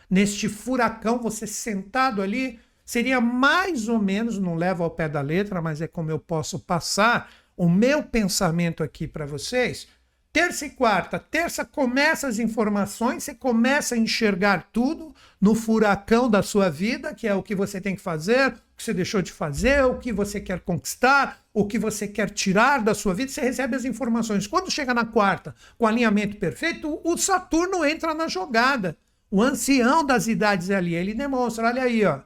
neste 0.07 0.47
furacão, 0.47 1.17
você 1.17 1.47
sentado 1.47 2.21
ali 2.21 2.59
Seria 2.85 3.21
mais 3.21 3.87
ou 3.87 3.99
menos, 3.99 4.37
não 4.37 4.55
leva 4.55 4.83
ao 4.83 4.91
pé 4.91 5.07
da 5.07 5.21
letra, 5.21 5.61
mas 5.61 5.81
é 5.81 5.87
como 5.87 6.11
eu 6.11 6.19
posso 6.19 6.59
passar 6.59 7.31
o 7.55 7.69
meu 7.69 8.03
pensamento 8.03 8.83
aqui 8.83 9.07
para 9.07 9.25
vocês. 9.25 9.87
Terça 10.33 10.65
e 10.65 10.71
quarta. 10.71 11.19
Terça 11.19 11.63
começa 11.63 12.27
as 12.27 12.39
informações, 12.39 13.23
você 13.23 13.35
começa 13.35 13.93
a 13.93 13.97
enxergar 13.97 14.69
tudo 14.73 15.13
no 15.39 15.53
furacão 15.53 16.27
da 16.27 16.41
sua 16.41 16.71
vida, 16.71 17.13
que 17.13 17.27
é 17.27 17.35
o 17.35 17.43
que 17.43 17.53
você 17.53 17.79
tem 17.79 17.95
que 17.95 18.01
fazer, 18.01 18.47
o 18.47 18.75
que 18.75 18.83
você 18.83 18.95
deixou 18.95 19.21
de 19.21 19.31
fazer, 19.31 19.85
o 19.85 19.99
que 19.99 20.11
você 20.11 20.41
quer 20.41 20.61
conquistar, 20.61 21.39
o 21.53 21.67
que 21.67 21.77
você 21.77 22.07
quer 22.07 22.31
tirar 22.31 22.81
da 22.81 22.95
sua 22.95 23.13
vida. 23.13 23.31
Você 23.31 23.41
recebe 23.41 23.75
as 23.75 23.85
informações. 23.85 24.47
Quando 24.47 24.71
chega 24.71 24.91
na 24.91 25.05
quarta, 25.05 25.53
com 25.77 25.85
alinhamento 25.85 26.37
perfeito, 26.37 26.99
o 27.03 27.15
Saturno 27.15 27.85
entra 27.85 28.15
na 28.15 28.27
jogada. 28.27 28.97
O 29.29 29.39
ancião 29.39 30.03
das 30.03 30.27
idades 30.27 30.71
ali, 30.71 30.95
ele 30.95 31.13
demonstra, 31.13 31.67
olha 31.67 31.83
aí, 31.83 32.03
ó. 32.03 32.21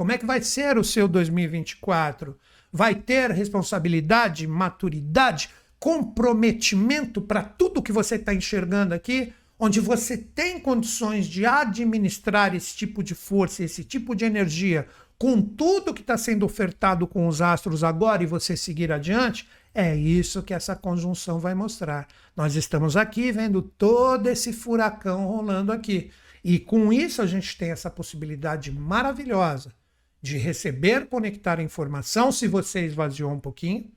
Como 0.00 0.12
é 0.12 0.16
que 0.16 0.24
vai 0.24 0.40
ser 0.40 0.78
o 0.78 0.82
seu 0.82 1.06
2024? 1.06 2.34
Vai 2.72 2.94
ter 2.94 3.30
responsabilidade, 3.32 4.46
maturidade, 4.46 5.50
comprometimento 5.78 7.20
para 7.20 7.42
tudo 7.42 7.82
que 7.82 7.92
você 7.92 8.14
está 8.14 8.32
enxergando 8.32 8.94
aqui? 8.94 9.30
Onde 9.58 9.78
você 9.78 10.16
tem 10.16 10.58
condições 10.58 11.26
de 11.26 11.44
administrar 11.44 12.54
esse 12.54 12.74
tipo 12.74 13.02
de 13.02 13.14
força, 13.14 13.62
esse 13.62 13.84
tipo 13.84 14.14
de 14.14 14.24
energia, 14.24 14.86
com 15.18 15.42
tudo 15.42 15.92
que 15.92 16.00
está 16.00 16.16
sendo 16.16 16.46
ofertado 16.46 17.06
com 17.06 17.28
os 17.28 17.42
astros 17.42 17.84
agora 17.84 18.22
e 18.22 18.26
você 18.26 18.56
seguir 18.56 18.90
adiante? 18.90 19.46
É 19.74 19.94
isso 19.94 20.42
que 20.42 20.54
essa 20.54 20.74
conjunção 20.74 21.38
vai 21.38 21.54
mostrar. 21.54 22.08
Nós 22.34 22.56
estamos 22.56 22.96
aqui 22.96 23.30
vendo 23.32 23.60
todo 23.60 24.28
esse 24.28 24.50
furacão 24.50 25.26
rolando 25.26 25.70
aqui. 25.70 26.10
E 26.42 26.58
com 26.58 26.90
isso 26.90 27.20
a 27.20 27.26
gente 27.26 27.58
tem 27.58 27.70
essa 27.70 27.90
possibilidade 27.90 28.72
maravilhosa 28.72 29.78
de 30.22 30.36
receber, 30.36 31.06
conectar 31.06 31.58
a 31.58 31.62
informação, 31.62 32.30
se 32.30 32.46
você 32.46 32.84
esvaziou 32.84 33.32
um 33.32 33.40
pouquinho, 33.40 33.90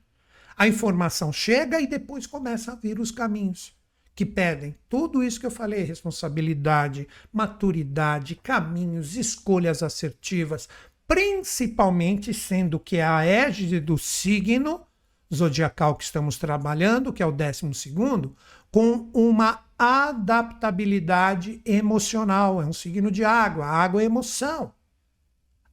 a 0.56 0.66
informação 0.68 1.32
chega 1.32 1.80
e 1.80 1.86
depois 1.86 2.26
começa 2.26 2.72
a 2.72 2.76
vir 2.76 2.98
os 3.00 3.10
caminhos. 3.10 3.74
que 4.16 4.24
pedem 4.24 4.76
tudo 4.88 5.24
isso 5.24 5.40
que 5.40 5.46
eu 5.46 5.50
falei: 5.50 5.82
responsabilidade, 5.82 7.08
maturidade, 7.32 8.36
caminhos, 8.36 9.16
escolhas 9.16 9.82
assertivas, 9.82 10.68
principalmente 11.06 12.32
sendo 12.32 12.78
que 12.78 13.00
a 13.00 13.24
égide 13.24 13.80
do 13.80 13.98
signo 13.98 14.86
zodiacal 15.34 15.96
que 15.96 16.04
estamos 16.04 16.38
trabalhando, 16.38 17.12
que 17.12 17.22
é 17.22 17.26
o 17.26 17.32
décimo 17.32 17.74
segundo, 17.74 18.36
com 18.70 19.10
uma 19.12 19.64
adaptabilidade 19.78 21.60
emocional. 21.64 22.62
É 22.62 22.66
um 22.66 22.72
signo 22.72 23.10
de 23.10 23.24
água. 23.24 23.66
água 23.66 24.00
é 24.00 24.04
emoção. 24.04 24.72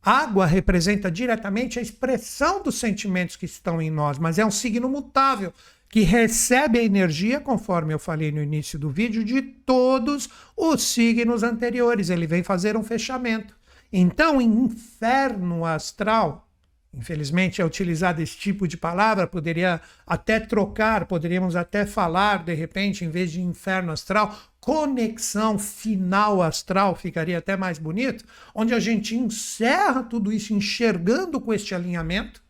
Água 0.04 0.46
representa 0.46 1.12
diretamente 1.12 1.78
a 1.78 1.82
expressão 1.82 2.64
dos 2.64 2.76
sentimentos 2.76 3.36
que 3.36 3.46
estão 3.46 3.82
em 3.82 3.92
nós, 3.92 4.18
mas 4.18 4.40
é 4.40 4.46
um 4.46 4.52
signo 4.52 4.90
mutável 4.90 5.54
que 5.88 6.02
recebe 6.02 6.80
a 6.80 6.84
energia, 6.84 7.40
conforme 7.40 7.94
eu 7.94 8.00
falei 8.00 8.32
no 8.32 8.42
início 8.42 8.80
do 8.80 8.90
vídeo, 8.90 9.24
de 9.24 9.42
todos 9.42 10.30
os 10.56 10.82
signos 10.82 11.44
anteriores. 11.44 12.10
Ele 12.10 12.26
vem 12.26 12.42
fazer 12.42 12.78
um 12.78 12.84
fechamento. 12.84 13.54
Então, 13.92 14.42
inferno 14.42 15.66
astral, 15.66 16.50
infelizmente 16.94 17.62
é 17.62 17.66
utilizado 17.66 18.22
esse 18.22 18.38
tipo 18.38 18.68
de 18.68 18.78
palavra, 18.78 19.26
poderia 19.26 19.80
até 20.06 20.40
trocar, 20.40 21.06
poderíamos 21.06 21.56
até 21.56 21.86
falar, 21.86 22.44
de 22.44 22.54
repente, 22.54 23.06
em 23.06 23.10
vez 23.10 23.32
de 23.32 23.42
inferno 23.42 23.92
astral, 23.92 24.38
conexão 24.60 25.58
final 25.58 26.42
astral, 26.42 26.96
ficaria 26.96 27.38
até 27.38 27.56
mais 27.56 27.80
bonito, 27.80 28.26
onde 28.54 28.74
a 28.74 28.80
gente 28.80 29.16
encerra 29.16 30.04
tudo 30.04 30.32
isso 30.32 30.54
enxergando 30.54 31.40
com 31.40 31.54
este 31.54 31.74
alinhamento, 31.74 32.44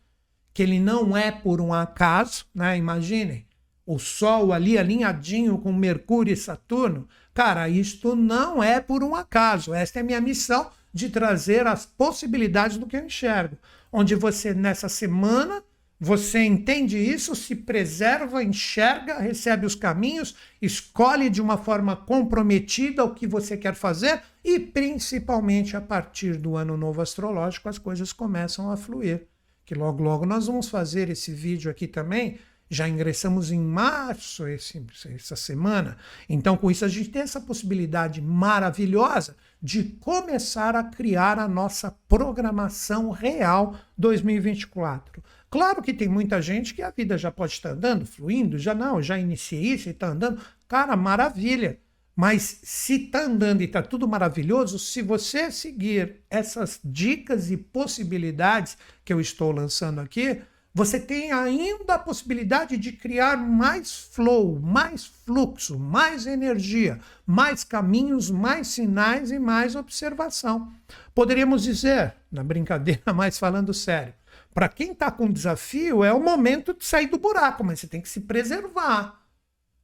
que 0.52 0.62
ele 0.62 0.78
não 0.78 1.16
é 1.16 1.30
por 1.30 1.60
um 1.60 1.72
acaso, 1.72 2.44
né? 2.54 2.76
Imaginem, 2.76 3.46
o 3.86 3.98
Sol 3.98 4.52
ali 4.52 4.76
alinhadinho 4.76 5.58
com 5.58 5.72
Mercúrio 5.72 6.32
e 6.32 6.36
Saturno. 6.36 7.08
Cara, 7.32 7.68
isto 7.68 8.14
não 8.14 8.62
é 8.62 8.80
por 8.80 9.02
um 9.02 9.14
acaso. 9.14 9.72
Esta 9.72 9.98
é 9.98 10.02
a 10.02 10.04
minha 10.04 10.20
missão 10.20 10.70
de 10.92 11.08
trazer 11.08 11.66
as 11.66 11.86
possibilidades 11.86 12.76
do 12.76 12.86
que 12.86 12.96
eu 12.96 13.04
enxergo. 13.04 13.56
Onde 13.92 14.14
você, 14.14 14.54
nessa 14.54 14.88
semana, 14.88 15.62
você 16.00 16.42
entende 16.42 16.98
isso, 16.98 17.36
se 17.36 17.54
preserva, 17.54 18.42
enxerga, 18.42 19.20
recebe 19.20 19.66
os 19.66 19.74
caminhos, 19.74 20.34
escolhe 20.60 21.30
de 21.30 21.40
uma 21.40 21.58
forma 21.58 21.94
comprometida 21.94 23.04
o 23.04 23.14
que 23.14 23.26
você 23.26 23.56
quer 23.56 23.74
fazer 23.74 24.20
e, 24.42 24.58
principalmente, 24.58 25.76
a 25.76 25.80
partir 25.80 26.36
do 26.36 26.56
ano 26.56 26.76
novo 26.76 27.00
astrológico, 27.02 27.68
as 27.68 27.78
coisas 27.78 28.12
começam 28.12 28.68
a 28.70 28.76
fluir. 28.76 29.28
Que 29.64 29.74
logo, 29.74 30.02
logo 30.02 30.26
nós 30.26 30.46
vamos 30.46 30.68
fazer 30.68 31.08
esse 31.08 31.30
vídeo 31.32 31.70
aqui 31.70 31.86
também. 31.86 32.38
Já 32.68 32.88
ingressamos 32.88 33.52
em 33.52 33.60
março 33.60 34.48
esse, 34.48 34.84
essa 35.14 35.36
semana. 35.36 35.98
Então, 36.28 36.56
com 36.56 36.70
isso, 36.70 36.84
a 36.84 36.88
gente 36.88 37.10
tem 37.10 37.22
essa 37.22 37.40
possibilidade 37.40 38.20
maravilhosa 38.20 39.36
de 39.62 39.84
começar 39.84 40.74
a 40.74 40.82
criar 40.82 41.38
a 41.38 41.46
nossa 41.46 41.94
programação 42.08 43.10
real 43.10 43.76
2024 43.96 45.22
Claro 45.52 45.82
que 45.82 45.92
tem 45.92 46.08
muita 46.08 46.40
gente 46.40 46.72
que 46.72 46.80
a 46.80 46.88
vida 46.88 47.18
já 47.18 47.30
pode 47.30 47.52
estar 47.52 47.72
andando, 47.72 48.06
fluindo, 48.06 48.58
já 48.58 48.74
não, 48.74 49.02
já 49.02 49.18
iniciei 49.18 49.74
isso 49.74 49.86
e 49.86 49.92
está 49.92 50.06
andando. 50.06 50.40
Cara, 50.66 50.96
maravilha. 50.96 51.78
Mas 52.16 52.60
se 52.62 53.04
está 53.04 53.26
andando 53.26 53.60
e 53.60 53.66
está 53.66 53.82
tudo 53.82 54.08
maravilhoso, 54.08 54.78
se 54.78 55.02
você 55.02 55.52
seguir 55.52 56.22
essas 56.30 56.80
dicas 56.82 57.50
e 57.50 57.58
possibilidades 57.58 58.78
que 59.04 59.12
eu 59.12 59.20
estou 59.20 59.52
lançando 59.52 60.00
aqui, 60.00 60.40
você 60.74 60.98
tem 60.98 61.32
ainda 61.32 61.94
a 61.94 61.98
possibilidade 61.98 62.78
de 62.78 62.92
criar 62.92 63.36
mais 63.36 63.92
flow, 63.92 64.58
mais 64.58 65.04
fluxo, 65.04 65.78
mais 65.78 66.26
energia, 66.26 66.98
mais 67.26 67.62
caminhos, 67.62 68.30
mais 68.30 68.68
sinais 68.68 69.30
e 69.30 69.38
mais 69.38 69.76
observação. 69.76 70.72
Poderíamos 71.14 71.62
dizer, 71.62 72.14
na 72.30 72.42
brincadeira, 72.42 73.02
mas 73.14 73.38
falando 73.38 73.74
sério, 73.74 74.14
para 74.54 74.68
quem 74.68 74.92
está 74.92 75.10
com 75.10 75.30
desafio, 75.30 76.02
é 76.02 76.12
o 76.12 76.22
momento 76.22 76.72
de 76.72 76.84
sair 76.84 77.06
do 77.06 77.18
buraco, 77.18 77.62
mas 77.62 77.80
você 77.80 77.86
tem 77.86 78.00
que 78.00 78.08
se 78.08 78.20
preservar. 78.20 79.20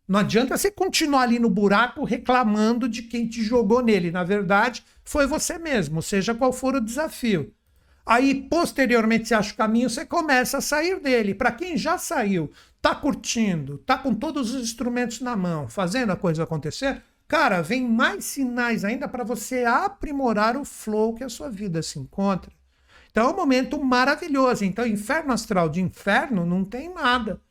Não 0.06 0.20
adianta 0.20 0.56
você 0.56 0.70
continuar 0.70 1.22
ali 1.22 1.38
no 1.38 1.50
buraco 1.50 2.02
reclamando 2.02 2.88
de 2.88 3.02
quem 3.02 3.28
te 3.28 3.42
jogou 3.42 3.82
nele. 3.82 4.10
Na 4.10 4.24
verdade, 4.24 4.82
foi 5.04 5.26
você 5.26 5.58
mesmo, 5.58 6.02
seja 6.02 6.34
qual 6.34 6.50
for 6.50 6.76
o 6.76 6.80
desafio. 6.80 7.52
Aí, 8.08 8.34
posteriormente, 8.34 9.28
você 9.28 9.34
acha 9.34 9.52
o 9.52 9.56
caminho, 9.56 9.90
você 9.90 10.02
começa 10.02 10.56
a 10.56 10.62
sair 10.62 10.98
dele. 10.98 11.34
Para 11.34 11.52
quem 11.52 11.76
já 11.76 11.98
saiu, 11.98 12.50
tá 12.80 12.94
curtindo, 12.94 13.76
tá 13.76 13.98
com 13.98 14.14
todos 14.14 14.54
os 14.54 14.62
instrumentos 14.62 15.20
na 15.20 15.36
mão, 15.36 15.68
fazendo 15.68 16.10
a 16.10 16.16
coisa 16.16 16.44
acontecer, 16.44 17.02
cara, 17.28 17.60
vem 17.60 17.86
mais 17.86 18.24
sinais 18.24 18.82
ainda 18.82 19.06
para 19.06 19.24
você 19.24 19.66
aprimorar 19.66 20.56
o 20.56 20.64
flow 20.64 21.16
que 21.16 21.22
a 21.22 21.28
sua 21.28 21.50
vida 21.50 21.82
se 21.82 21.98
encontra. 21.98 22.50
Então 23.10 23.28
é 23.28 23.30
um 23.30 23.36
momento 23.36 23.78
maravilhoso. 23.78 24.64
Então, 24.64 24.86
inferno 24.86 25.34
astral 25.34 25.68
de 25.68 25.82
inferno 25.82 26.46
não 26.46 26.64
tem 26.64 26.90
nada. 26.94 27.42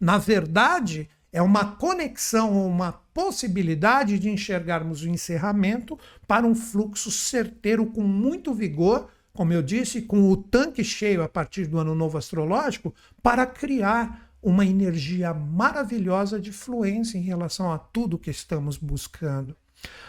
Na 0.00 0.16
verdade, 0.16 1.10
é 1.30 1.42
uma 1.42 1.72
conexão, 1.72 2.66
uma 2.66 2.92
possibilidade 3.12 4.18
de 4.18 4.30
enxergarmos 4.30 5.02
o 5.02 5.08
encerramento 5.08 5.98
para 6.26 6.46
um 6.46 6.54
fluxo 6.54 7.10
certeiro 7.10 7.84
com 7.84 8.02
muito 8.02 8.54
vigor, 8.54 9.10
como 9.32 9.52
eu 9.52 9.62
disse, 9.62 10.02
com 10.02 10.30
o 10.30 10.36
tanque 10.36 10.82
cheio 10.82 11.22
a 11.22 11.28
partir 11.28 11.66
do 11.66 11.78
ano 11.78 11.94
novo 11.94 12.18
astrológico, 12.18 12.94
para 13.22 13.46
criar 13.46 14.30
uma 14.42 14.64
energia 14.64 15.34
maravilhosa 15.34 16.40
de 16.40 16.52
fluência 16.52 17.18
em 17.18 17.22
relação 17.22 17.72
a 17.72 17.78
tudo 17.78 18.18
que 18.18 18.30
estamos 18.30 18.76
buscando. 18.76 19.56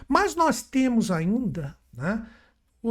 Mas 0.08 0.36
nós 0.36 0.62
temos 0.62 1.12
ainda, 1.12 1.78
né, 1.94 2.26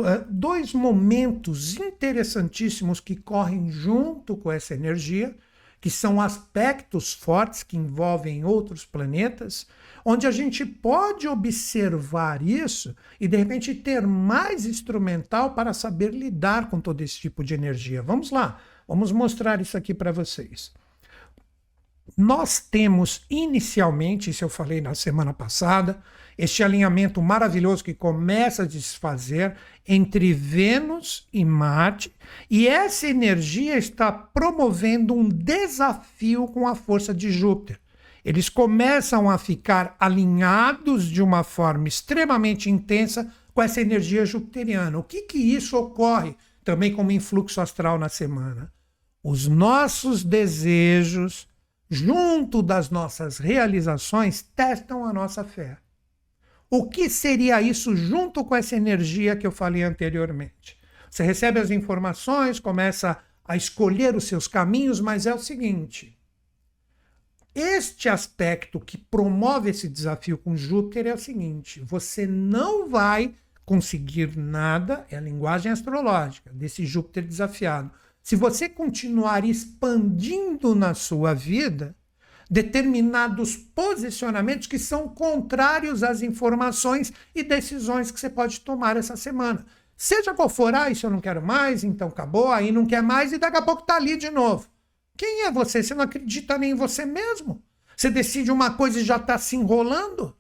é, 0.05 0.25
dois 0.29 0.75
momentos 0.75 1.77
interessantíssimos 1.77 3.01
que 3.01 3.17
correm 3.17 3.71
junto 3.71 4.37
com 4.37 4.53
essa 4.53 4.75
energia, 4.75 5.35
que 5.81 5.91
são 5.91 6.21
aspectos 6.21 7.15
fortes 7.15 7.63
que 7.63 7.77
envolvem 7.77 8.45
outros 8.45 8.85
planetas, 8.85 9.67
onde 10.11 10.27
a 10.27 10.31
gente 10.31 10.65
pode 10.65 11.29
observar 11.29 12.41
isso 12.41 12.97
e 13.21 13.29
de 13.29 13.37
repente 13.37 13.75
ter 13.75 14.07
mais 14.07 14.65
instrumental 14.65 15.51
para 15.51 15.75
saber 15.75 16.15
lidar 16.15 16.71
com 16.71 16.81
todo 16.81 17.03
esse 17.03 17.21
tipo 17.21 17.45
de 17.45 17.53
energia. 17.53 18.01
Vamos 18.01 18.31
lá, 18.31 18.59
vamos 18.89 19.13
mostrar 19.13 19.61
isso 19.61 19.77
aqui 19.77 19.93
para 19.93 20.11
vocês. 20.11 20.73
Nós 22.17 22.59
temos 22.59 23.27
inicialmente, 23.29 24.31
isso 24.31 24.43
eu 24.43 24.49
falei 24.49 24.81
na 24.81 24.95
semana 24.95 25.35
passada, 25.35 26.03
este 26.39 26.65
alinhamento 26.65 27.21
maravilhoso 27.21 27.85
que 27.85 27.93
começa 27.93 28.63
a 28.63 28.67
desfazer 28.67 29.57
entre 29.87 30.33
Vênus 30.33 31.29
e 31.31 31.45
Marte, 31.45 32.17
e 32.49 32.67
essa 32.67 33.07
energia 33.07 33.77
está 33.77 34.11
promovendo 34.11 35.13
um 35.13 35.29
desafio 35.29 36.47
com 36.47 36.67
a 36.67 36.75
força 36.75 37.13
de 37.13 37.31
Júpiter. 37.31 37.79
Eles 38.29 38.51
começam 38.51 39.31
a 39.31 39.39
ficar 39.39 39.97
alinhados 39.99 41.07
de 41.07 41.23
uma 41.23 41.43
forma 41.43 41.89
extremamente 41.89 42.69
intensa 42.69 43.33
com 43.55 43.63
essa 43.63 43.81
energia 43.81 44.27
jupiteriana. 44.27 44.99
O 44.99 45.03
que, 45.03 45.23
que 45.23 45.39
isso 45.39 45.79
ocorre 45.79 46.37
também 46.63 46.93
como 46.93 47.11
influxo 47.11 47.59
astral 47.59 47.99
na 47.99 48.11
semana? 48.11 48.71
Os 49.25 49.49
nossos 49.49 50.23
desejos, 50.23 51.49
junto 51.89 52.61
das 52.61 52.91
nossas 52.91 53.39
realizações, 53.39 54.43
testam 54.43 55.07
a 55.07 55.13
nossa 55.15 55.43
fé. 55.43 55.79
O 56.69 56.87
que 56.87 57.09
seria 57.09 57.63
isso 57.63 57.97
junto 57.97 58.45
com 58.45 58.55
essa 58.55 58.77
energia 58.77 59.37
que 59.37 59.47
eu 59.47 59.51
falei 59.51 59.83
anteriormente? 59.83 60.77
Você 61.11 61.23
recebe 61.23 61.59
as 61.59 61.71
informações, 61.71 62.61
começa 62.61 63.17
a 63.43 63.57
escolher 63.57 64.15
os 64.15 64.25
seus 64.25 64.47
caminhos, 64.47 65.01
mas 65.01 65.25
é 65.25 65.33
o 65.33 65.39
seguinte: 65.39 66.18
este 67.59 68.09
aspecto 68.09 68.81
que 68.81 68.97
promove 68.97 69.71
esse 69.71 69.89
desafio 69.89 70.39
com 70.39 70.57
Júpiter 70.57 71.07
é 71.07 71.15
o 71.15 71.19
seguinte: 71.19 71.81
você 71.81 72.27
não 72.27 72.89
vai 72.89 73.35
conseguir 73.65 74.37
nada, 74.37 75.05
é 75.11 75.17
a 75.17 75.21
linguagem 75.21 75.71
astrológica 75.71 76.51
desse 76.53 76.87
Júpiter 76.87 77.25
desafiado. 77.25 77.91
Se 78.23 78.37
você 78.37 78.69
continuar 78.69 79.45
expandindo 79.45 80.75
na 80.75 80.95
sua 80.95 81.35
vida, 81.35 81.95
determinados 82.51 83.57
posicionamentos 83.57 84.67
que 84.67 84.79
são 84.79 85.09
contrários 85.09 86.03
às 86.03 86.23
informações 86.23 87.13
e 87.35 87.43
decisões 87.43 88.11
que 88.11 88.19
você 88.19 88.31
pode 88.31 88.61
tomar 88.61 88.97
essa 88.97 89.17
semana. 89.17 89.67
Seja 89.97 90.33
qual 90.33 90.49
for, 90.49 90.75
ah, 90.75 90.91
isso 90.91 91.07
eu 91.07 91.11
não 91.11 91.21
quero 91.21 91.43
mais, 91.43 91.85
então 91.85 92.09
acabou, 92.09 92.51
aí 92.51 92.71
não 92.71 92.87
quer 92.87 93.03
mais 93.03 93.33
e 93.33 93.39
daqui 93.39 93.59
a 93.59 93.63
pouco 93.63 93.83
está 93.83 93.97
ali 93.97 94.17
de 94.17 94.31
novo. 94.31 94.69
Quem 95.19 95.45
é 95.45 95.51
você? 95.51 95.83
Você 95.83 95.95
não 95.95 96.05
acredita 96.05 96.57
nem 96.57 96.71
em 96.71 96.75
você 96.75 97.05
mesmo? 97.05 97.63
Você 97.97 98.09
decide 98.09 98.51
uma 98.51 98.73
coisa 98.75 99.01
e 99.01 99.05
já 99.05 99.17
está 99.17 99.37
se 99.37 99.57
enrolando? 99.57 100.35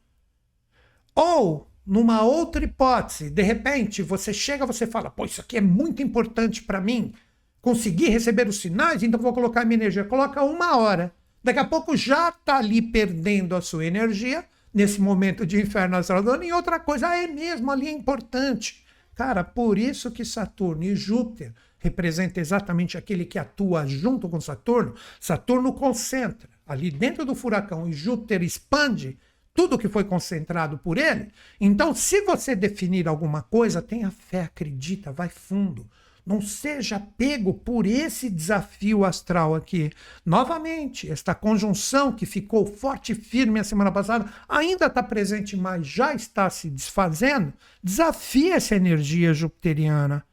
Ou, 1.14 1.68
numa 1.84 2.22
outra 2.22 2.64
hipótese, 2.64 3.28
de 3.28 3.42
repente 3.42 4.00
você 4.00 4.32
chega, 4.32 4.64
você 4.64 4.86
fala, 4.86 5.10
pô, 5.10 5.24
isso 5.24 5.40
aqui 5.40 5.56
é 5.56 5.60
muito 5.60 6.00
importante 6.00 6.62
para 6.62 6.80
mim, 6.80 7.12
conseguir 7.60 8.08
receber 8.08 8.46
os 8.46 8.60
sinais, 8.60 9.02
então 9.02 9.20
vou 9.20 9.32
colocar 9.32 9.64
minha 9.64 9.76
energia. 9.76 10.04
Coloca 10.04 10.42
uma 10.44 10.76
hora. 10.76 11.12
Daqui 11.42 11.58
a 11.58 11.64
pouco 11.64 11.96
já 11.96 12.28
está 12.28 12.58
ali 12.58 12.80
perdendo 12.80 13.56
a 13.56 13.60
sua 13.60 13.84
energia, 13.84 14.44
nesse 14.72 15.00
momento 15.00 15.44
de 15.44 15.60
inferno 15.60 15.96
astral. 15.96 16.22
E 16.42 16.52
outra 16.52 16.78
coisa, 16.78 17.08
ah, 17.08 17.16
é 17.16 17.26
mesmo, 17.26 17.70
ali 17.70 17.88
é 17.88 17.92
importante. 17.92 18.84
Cara, 19.14 19.42
por 19.42 19.76
isso 19.76 20.12
que 20.12 20.24
Saturno 20.24 20.84
e 20.84 20.94
Júpiter 20.94 21.52
representa 21.78 22.40
exatamente 22.40 22.96
aquele 22.96 23.24
que 23.24 23.38
atua 23.38 23.86
junto 23.86 24.28
com 24.28 24.40
Saturno. 24.40 24.94
Saturno 25.20 25.72
concentra 25.72 26.48
ali 26.66 26.90
dentro 26.90 27.24
do 27.24 27.34
furacão 27.34 27.88
e 27.88 27.92
Júpiter 27.92 28.42
expande 28.42 29.18
tudo 29.54 29.78
que 29.78 29.88
foi 29.88 30.04
concentrado 30.04 30.78
por 30.78 30.98
ele. 30.98 31.32
Então, 31.60 31.92
se 31.92 32.22
você 32.22 32.54
definir 32.54 33.08
alguma 33.08 33.42
coisa, 33.42 33.82
tenha 33.82 34.10
fé, 34.10 34.42
acredita, 34.42 35.10
vai 35.10 35.28
fundo. 35.28 35.90
Não 36.24 36.42
seja 36.42 37.00
pego 37.00 37.54
por 37.54 37.86
esse 37.86 38.28
desafio 38.28 39.02
astral 39.02 39.54
aqui. 39.54 39.90
Novamente, 40.24 41.10
esta 41.10 41.34
conjunção 41.34 42.12
que 42.12 42.26
ficou 42.26 42.66
forte 42.66 43.12
e 43.12 43.14
firme 43.14 43.58
a 43.58 43.64
semana 43.64 43.90
passada 43.90 44.30
ainda 44.46 44.86
está 44.86 45.02
presente, 45.02 45.56
mas 45.56 45.86
já 45.86 46.14
está 46.14 46.50
se 46.50 46.68
desfazendo. 46.68 47.52
Desafia 47.82 48.56
essa 48.56 48.76
energia 48.76 49.32
jupiteriana. 49.32 50.27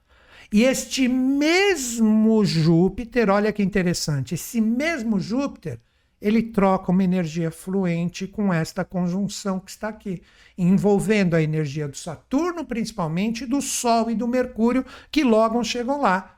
E 0.52 0.64
este 0.64 1.08
mesmo 1.08 2.44
Júpiter, 2.46 3.30
olha 3.30 3.52
que 3.52 3.64
interessante, 3.64 4.36
esse 4.36 4.62
mesmo 4.62 5.20
Júpiter 5.20 5.80
ele 6.22 6.42
troca 6.42 6.92
uma 6.92 7.04
energia 7.04 7.52
fluente 7.52 8.26
com 8.26 8.54
esta 8.54 8.84
conjunção 8.84 9.60
que 9.60 9.70
está 9.70 9.90
aqui, 9.90 10.22
envolvendo 10.58 11.36
a 11.36 11.42
energia 11.42 11.88
do 11.88 11.98
Saturno, 11.98 12.66
principalmente, 12.66 13.46
do 13.46 13.62
Sol 13.62 14.10
e 14.10 14.16
do 14.16 14.28
Mercúrio, 14.28 14.86
que 15.12 15.24
logo 15.24 15.64
chegam 15.64 16.02
lá. 16.02 16.35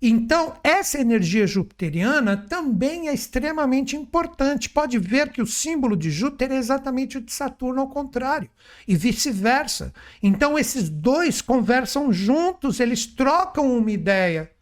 Então, 0.00 0.54
essa 0.62 1.00
energia 1.00 1.44
jupiteriana 1.46 2.36
também 2.36 3.08
é 3.08 3.14
extremamente 3.14 3.96
importante. 3.96 4.70
Pode 4.70 4.96
ver 4.98 5.30
que 5.30 5.42
o 5.42 5.46
símbolo 5.46 5.96
de 5.96 6.08
Júpiter 6.08 6.52
é 6.52 6.56
exatamente 6.56 7.18
o 7.18 7.20
de 7.20 7.32
Saturno 7.32 7.80
ao 7.80 7.88
contrário, 7.88 8.48
e 8.86 8.94
vice-versa. 8.94 9.92
Então, 10.22 10.56
esses 10.56 10.88
dois 10.88 11.42
conversam 11.42 12.12
juntos, 12.12 12.78
eles 12.78 13.06
trocam 13.06 13.76
uma 13.76 13.90
ideia. 13.90 14.52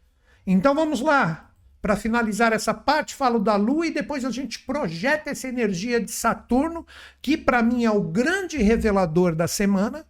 Então, 0.45 0.73
vamos 0.73 1.01
lá. 1.01 1.43
Para 1.79 1.95
finalizar 1.95 2.51
essa 2.51 2.73
parte, 2.73 3.13
falo 3.13 3.37
da 3.37 3.55
Lua 3.55 3.85
e 3.85 3.93
depois 3.93 4.25
a 4.25 4.31
gente 4.31 4.59
projeta 4.59 5.29
essa 5.29 5.47
energia 5.47 6.01
de 6.01 6.11
Saturno, 6.11 6.85
que 7.21 7.37
para 7.37 7.61
mim 7.61 7.85
é 7.85 7.91
o 7.91 8.01
grande 8.01 8.57
revelador 8.57 9.35
da 9.35 9.47
semana, 9.47 10.05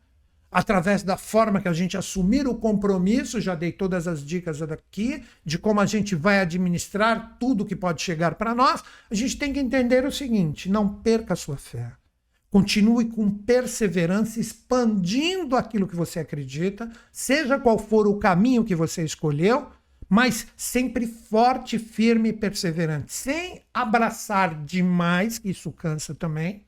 através 0.51 1.03
da 1.03 1.17
forma 1.17 1.61
que 1.61 1.67
a 1.67 1.73
gente 1.73 1.97
assumir 1.97 2.47
o 2.47 2.55
compromisso, 2.55 3.41
já 3.41 3.55
dei 3.55 3.71
todas 3.71 4.07
as 4.07 4.25
dicas 4.25 4.61
aqui, 4.61 5.23
de 5.45 5.57
como 5.57 5.79
a 5.79 5.85
gente 5.85 6.15
vai 6.15 6.39
administrar 6.39 7.37
tudo 7.39 7.65
que 7.65 7.75
pode 7.75 8.01
chegar 8.01 8.35
para 8.35 8.55
nós. 8.55 8.83
A 9.09 9.15
gente 9.15 9.37
tem 9.37 9.51
que 9.51 9.59
entender 9.59 10.05
o 10.05 10.11
seguinte: 10.11 10.69
não 10.69 10.87
perca 10.87 11.33
a 11.33 11.37
sua 11.37 11.57
fé. 11.57 11.91
Continue 12.49 13.05
com 13.05 13.29
perseverança, 13.29 14.39
expandindo 14.39 15.55
aquilo 15.55 15.87
que 15.87 15.95
você 15.95 16.19
acredita, 16.19 16.89
seja 17.11 17.59
qual 17.59 17.77
for 17.77 18.07
o 18.07 18.17
caminho 18.17 18.63
que 18.63 18.73
você 18.73 19.03
escolheu 19.03 19.67
mas 20.09 20.47
sempre 20.55 21.05
forte, 21.05 21.77
firme 21.77 22.29
e 22.29 22.33
perseverante, 22.33 23.13
sem 23.13 23.61
abraçar 23.73 24.63
demais, 24.63 25.41
isso 25.43 25.71
cansa 25.71 26.15
também, 26.15 26.65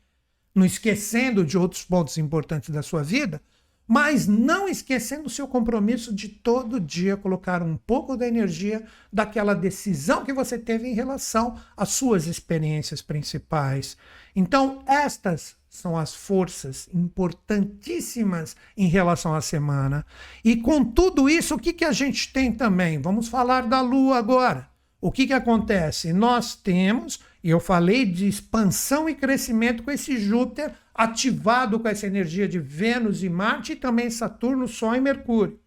não 0.54 0.66
esquecendo 0.66 1.46
de 1.46 1.58
outros 1.58 1.84
pontos 1.84 2.18
importantes 2.18 2.70
da 2.70 2.82
sua 2.82 3.02
vida, 3.02 3.42
mas 3.90 4.28
não 4.28 4.70
esquecendo 4.70 5.26
o 5.26 5.32
seu 5.32 5.48
compromisso 5.48 6.14
de 6.14 6.30
todo 6.30 6.80
dia 6.80 7.18
colocar 7.18 7.64
um 7.64 7.76
pouco 7.76 8.16
da 8.16 8.28
energia 8.28 8.86
daquela 9.12 9.56
decisão 9.56 10.24
que 10.24 10.32
você 10.32 10.60
teve 10.60 10.88
em 10.88 10.94
relação 10.94 11.58
às 11.76 11.90
suas 11.90 12.28
experiências 12.28 13.02
principais. 13.02 13.98
Então, 14.36 14.84
estas 14.86 15.56
são 15.68 15.98
as 15.98 16.14
forças 16.14 16.88
importantíssimas 16.94 18.56
em 18.78 18.88
relação 18.88 19.34
à 19.34 19.42
semana. 19.42 20.06
E 20.46 20.56
com 20.56 20.86
tudo 20.86 21.28
isso, 21.28 21.56
o 21.56 21.60
que, 21.60 21.74
que 21.74 21.86
a 21.86 21.92
gente 21.92 22.32
tem 22.32 22.52
também? 22.52 23.02
Vamos 23.02 23.28
falar 23.28 23.62
da 23.62 23.82
Lua 23.82 24.20
agora. 24.20 24.70
O 25.02 25.12
que, 25.12 25.26
que 25.26 25.34
acontece? 25.34 26.14
Nós 26.14 26.56
temos, 26.56 27.20
eu 27.44 27.60
falei 27.60 28.06
de 28.06 28.28
expansão 28.28 29.08
e 29.08 29.16
crescimento 29.16 29.84
com 29.84 29.92
esse 29.92 30.18
Júpiter 30.18 30.74
ativado 30.94 31.80
com 31.80 31.88
essa 31.88 32.08
energia 32.08 32.48
de 32.48 32.60
Vênus 32.60 33.24
e 33.24 33.30
Marte, 33.30 33.72
e 33.72 33.76
também 33.78 34.10
Saturno, 34.10 34.68
Sol 34.68 34.96
e 34.96 35.00
Mercúrio. 35.00 35.60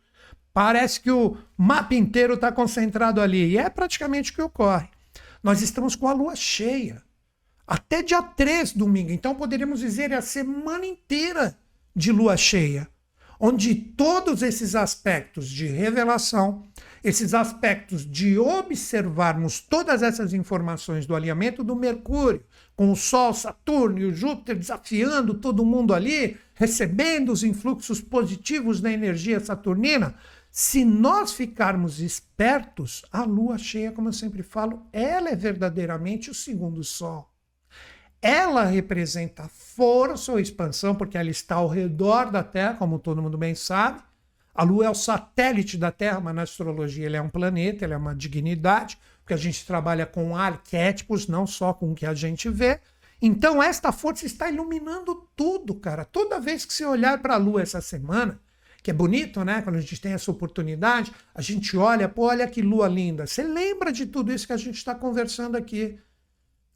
Parece 0.53 1.01
que 1.01 1.11
o 1.11 1.39
mapa 1.57 1.95
inteiro 1.95 2.35
está 2.35 2.53
concentrado 2.53 3.21
ali, 3.21 3.53
e 3.53 3.57
é 3.57 3.71
praticamente 3.71 4.31
o 4.31 4.35
que 4.35 4.43
ocorre. 4.43 4.89
Nós 5.43 5.63
estamos 5.63 5.97
com 5.97 6.07
a 6.07 6.13
Lua 6.13 6.37
cheia 6.37 7.03
até 7.67 8.03
dia 8.03 8.23
3, 8.23 8.73
domingo. 8.73 9.11
Então 9.11 9.35
poderíamos 9.35 9.81
dizer 9.81 10.11
é 10.11 10.17
a 10.17 10.23
semana 10.23 10.85
inteira 10.85 11.57
de 11.95 12.13
lua 12.13 12.37
cheia, 12.37 12.89
onde 13.41 13.75
todos 13.75 14.43
esses 14.43 14.75
aspectos 14.75 15.49
de 15.49 15.67
revelação, 15.67 16.65
esses 17.03 17.35
aspectos 17.35 18.09
de 18.09 18.39
observarmos 18.39 19.61
todas 19.61 20.03
essas 20.03 20.33
informações 20.33 21.05
do 21.05 21.17
alinhamento 21.17 21.65
do 21.65 21.75
Mercúrio, 21.75 22.45
com 22.77 22.93
o 22.93 22.97
Sol, 22.97 23.35
Saturno 23.35 23.99
e 23.99 24.05
o 24.05 24.15
Júpiter 24.15 24.57
desafiando 24.57 25.35
todo 25.35 25.65
mundo 25.65 25.93
ali, 25.93 26.37
recebendo 26.55 27.33
os 27.33 27.43
influxos 27.43 28.01
positivos 28.01 28.81
da 28.81 28.91
energia 28.91 29.41
saturnina, 29.41 30.15
se 30.51 30.85
nós 30.85 31.33
ficarmos 31.33 31.99
espertos, 31.99 33.03
a 33.11 33.25
lua 33.25 33.57
cheia, 33.57 33.91
como 33.91 34.09
eu 34.09 34.13
sempre 34.13 34.43
falo, 34.43 34.87
ela 34.93 35.31
é 35.31 35.35
verdadeiramente 35.35 36.31
o 36.31 36.35
segundo 36.35 36.85
sol. 36.85 37.29
Ela 38.21 38.65
representa 38.65 39.49
força 39.49 40.31
ou 40.31 40.39
expansão, 40.39 40.95
porque 40.95 41.19
ela 41.19 41.31
está 41.31 41.57
ao 41.57 41.67
redor 41.67 42.31
da 42.31 42.45
Terra, 42.45 42.75
como 42.75 42.99
todo 42.99 43.23
mundo 43.23 43.37
bem 43.37 43.55
sabe. 43.55 44.03
A 44.55 44.63
Lua 44.63 44.87
é 44.87 44.91
o 44.91 44.95
satélite 44.95 45.79
da 45.79 45.91
Terra, 45.91 46.21
mas 46.21 46.35
na 46.35 46.43
astrologia 46.43 47.07
ele 47.07 47.17
é 47.17 47.23
um 47.23 47.29
planeta, 47.29 47.85
ele 47.85 47.95
é 47.95 47.97
uma 47.97 48.15
dignidade, 48.15 48.99
porque 49.21 49.33
a 49.35 49.39
gente 49.39 49.65
trabalha 49.67 50.05
com 50.05 50.37
arquétipos, 50.37 51.27
não 51.27 51.47
só 51.47 51.73
com 51.73 51.93
o 51.93 51.95
que 51.95 52.05
a 52.05 52.15
gente 52.15 52.49
vê. 52.49 52.81
Então, 53.21 53.63
esta 53.63 53.93
força 53.93 54.27
está 54.27 54.51
iluminando 54.51 55.29
tudo, 55.37 55.75
cara. 55.75 56.05
Toda 56.05 56.41
vez 56.41 56.65
que 56.65 56.73
você 56.75 56.85
olhar 56.85 57.23
para 57.23 57.35
a 57.35 57.39
Lua 57.39 57.63
essa 57.63 57.81
semana, 57.81 58.41
que 58.83 58.91
é 58.91 58.95
bonito, 58.95 59.45
né? 59.45 59.63
Quando 59.63 59.77
a 59.77 59.81
gente 59.81 60.01
tem 60.01 60.13
essa 60.13 60.31
oportunidade, 60.31 61.13
a 61.35 61.41
gente 61.41 61.77
olha, 61.77 62.09
pô, 62.09 62.27
olha 62.27 62.49
que 62.49 62.61
lua 62.61 62.89
linda. 62.89 63.27
Você 63.27 63.45
lembra 63.45 63.93
de 63.93 64.07
tudo 64.07 64.33
isso 64.33 64.47
que 64.47 64.53
a 64.53 64.57
gente 64.57 64.77
está 64.77 64.95
conversando 64.95 65.57
aqui 65.57 65.99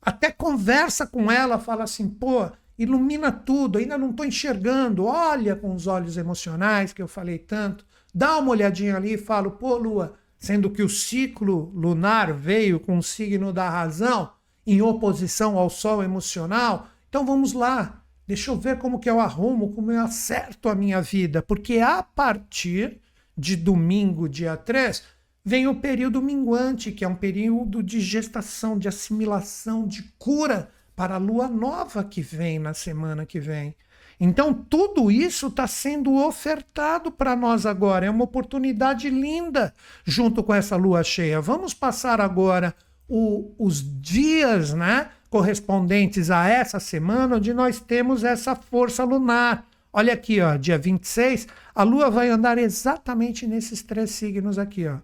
até 0.00 0.30
conversa 0.30 1.04
com 1.04 1.30
ela, 1.32 1.58
fala 1.58 1.82
assim, 1.82 2.08
pô, 2.08 2.48
ilumina 2.78 3.32
tudo, 3.32 3.78
ainda 3.78 3.96
não 3.96 4.10
estou 4.10 4.26
enxergando, 4.26 5.04
olha 5.04 5.56
com 5.56 5.74
os 5.74 5.86
olhos 5.86 6.16
emocionais 6.16 6.92
que 6.92 7.02
eu 7.02 7.08
falei 7.08 7.38
tanto, 7.38 7.84
dá 8.14 8.38
uma 8.38 8.50
olhadinha 8.50 8.96
ali 8.96 9.14
e 9.14 9.18
fala, 9.18 9.50
pô, 9.50 9.76
Lua, 9.76 10.14
sendo 10.38 10.70
que 10.70 10.82
o 10.82 10.88
ciclo 10.88 11.70
lunar 11.74 12.32
veio 12.32 12.78
com 12.78 12.98
o 12.98 13.02
signo 13.02 13.52
da 13.52 13.68
razão 13.68 14.30
em 14.66 14.82
oposição 14.82 15.56
ao 15.56 15.70
sol 15.70 16.02
emocional, 16.02 16.88
então 17.08 17.24
vamos 17.24 17.52
lá, 17.52 18.02
deixa 18.26 18.50
eu 18.50 18.56
ver 18.56 18.78
como 18.78 18.98
que 18.98 19.08
eu 19.08 19.20
arrumo, 19.20 19.72
como 19.72 19.92
eu 19.92 20.00
acerto 20.00 20.68
a 20.68 20.74
minha 20.74 21.00
vida, 21.00 21.40
porque 21.42 21.78
a 21.78 22.02
partir 22.02 23.00
de 23.36 23.56
domingo, 23.56 24.28
dia 24.28 24.56
3, 24.56 25.16
Vem 25.48 25.68
o 25.68 25.76
período 25.76 26.20
minguante, 26.20 26.90
que 26.90 27.04
é 27.04 27.08
um 27.08 27.14
período 27.14 27.80
de 27.80 28.00
gestação, 28.00 28.76
de 28.76 28.88
assimilação, 28.88 29.86
de 29.86 30.02
cura 30.18 30.72
para 30.96 31.16
a 31.16 31.18
lua 31.18 31.46
nova 31.46 32.02
que 32.02 32.22
vem 32.22 32.58
na 32.58 32.72
semana 32.72 33.26
que 33.26 33.38
vem. 33.38 33.76
Então, 34.18 34.54
tudo 34.54 35.10
isso 35.10 35.48
está 35.48 35.66
sendo 35.66 36.14
ofertado 36.26 37.12
para 37.12 37.36
nós 37.36 37.66
agora. 37.66 38.06
É 38.06 38.10
uma 38.10 38.24
oportunidade 38.24 39.10
linda 39.10 39.74
junto 40.06 40.42
com 40.42 40.54
essa 40.54 40.74
lua 40.74 41.04
cheia. 41.04 41.38
Vamos 41.38 41.74
passar 41.74 42.18
agora 42.18 42.74
o, 43.06 43.54
os 43.58 43.84
dias 44.00 44.72
né, 44.72 45.10
correspondentes 45.28 46.30
a 46.30 46.48
essa 46.48 46.80
semana, 46.80 47.36
onde 47.36 47.52
nós 47.52 47.78
temos 47.78 48.24
essa 48.24 48.56
força 48.56 49.04
lunar. 49.04 49.66
Olha 49.92 50.14
aqui, 50.14 50.40
ó, 50.40 50.56
dia 50.56 50.78
26, 50.78 51.46
a 51.74 51.82
lua 51.82 52.10
vai 52.10 52.30
andar 52.30 52.56
exatamente 52.56 53.46
nesses 53.46 53.82
três 53.82 54.10
signos 54.10 54.58
aqui, 54.58 54.86
ó. 54.86 54.96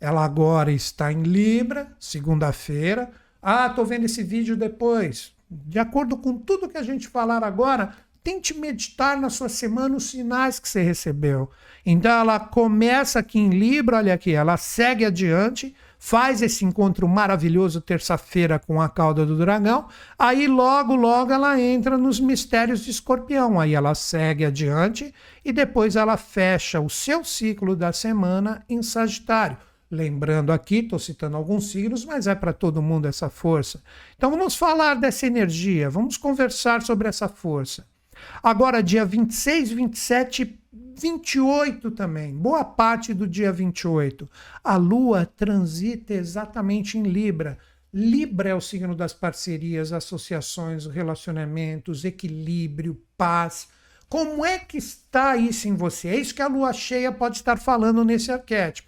Ela 0.00 0.24
agora 0.24 0.70
está 0.70 1.12
em 1.12 1.22
Libra, 1.22 1.88
segunda-feira. 1.98 3.10
Ah, 3.50 3.68
estou 3.68 3.86
vendo 3.86 4.04
esse 4.04 4.22
vídeo 4.22 4.54
depois. 4.54 5.32
De 5.50 5.78
acordo 5.78 6.18
com 6.18 6.36
tudo 6.36 6.68
que 6.68 6.76
a 6.76 6.82
gente 6.82 7.08
falar 7.08 7.42
agora, 7.42 7.94
tente 8.22 8.52
meditar 8.52 9.18
na 9.18 9.30
sua 9.30 9.48
semana 9.48 9.96
os 9.96 10.10
sinais 10.10 10.60
que 10.60 10.68
você 10.68 10.82
recebeu. 10.82 11.50
Então 11.86 12.10
ela 12.10 12.38
começa 12.38 13.20
aqui 13.20 13.38
em 13.38 13.48
Libra, 13.48 13.96
olha 13.96 14.12
aqui, 14.12 14.34
ela 14.34 14.58
segue 14.58 15.06
adiante, 15.06 15.74
faz 15.98 16.42
esse 16.42 16.62
encontro 16.62 17.08
maravilhoso 17.08 17.80
terça-feira 17.80 18.58
com 18.58 18.82
a 18.82 18.88
cauda 18.90 19.24
do 19.24 19.38
dragão, 19.38 19.88
aí 20.18 20.46
logo, 20.46 20.94
logo 20.94 21.32
ela 21.32 21.58
entra 21.58 21.96
nos 21.96 22.20
mistérios 22.20 22.80
de 22.80 22.90
escorpião, 22.90 23.58
aí 23.58 23.74
ela 23.74 23.94
segue 23.94 24.44
adiante 24.44 25.14
e 25.42 25.54
depois 25.54 25.96
ela 25.96 26.18
fecha 26.18 26.80
o 26.80 26.90
seu 26.90 27.24
ciclo 27.24 27.74
da 27.74 27.94
semana 27.94 28.62
em 28.68 28.82
Sagitário 28.82 29.56
Lembrando 29.90 30.52
aqui, 30.52 30.80
estou 30.80 30.98
citando 30.98 31.36
alguns 31.36 31.70
signos, 31.70 32.04
mas 32.04 32.26
é 32.26 32.34
para 32.34 32.52
todo 32.52 32.82
mundo 32.82 33.08
essa 33.08 33.30
força. 33.30 33.82
Então 34.16 34.30
vamos 34.30 34.54
falar 34.54 34.94
dessa 34.94 35.26
energia, 35.26 35.88
vamos 35.88 36.16
conversar 36.18 36.82
sobre 36.82 37.08
essa 37.08 37.28
força. 37.28 37.86
Agora, 38.42 38.82
dia 38.82 39.04
26, 39.04 39.70
27, 39.70 40.58
28 40.72 41.90
também, 41.92 42.34
boa 42.34 42.64
parte 42.64 43.14
do 43.14 43.26
dia 43.26 43.52
28, 43.52 44.28
a 44.62 44.76
Lua 44.76 45.24
transita 45.24 46.12
exatamente 46.12 46.98
em 46.98 47.04
Libra. 47.04 47.56
Libra 47.92 48.50
é 48.50 48.54
o 48.54 48.60
signo 48.60 48.94
das 48.94 49.14
parcerias, 49.14 49.92
associações, 49.92 50.84
relacionamentos, 50.86 52.04
equilíbrio, 52.04 53.00
paz. 53.16 53.68
Como 54.08 54.44
é 54.44 54.58
que 54.58 54.76
está 54.76 55.36
isso 55.36 55.68
em 55.68 55.74
você? 55.74 56.08
É 56.08 56.16
isso 56.16 56.34
que 56.34 56.42
a 56.42 56.48
lua 56.48 56.72
cheia 56.72 57.12
pode 57.12 57.36
estar 57.36 57.56
falando 57.58 58.04
nesse 58.04 58.30
arquétipo. 58.30 58.87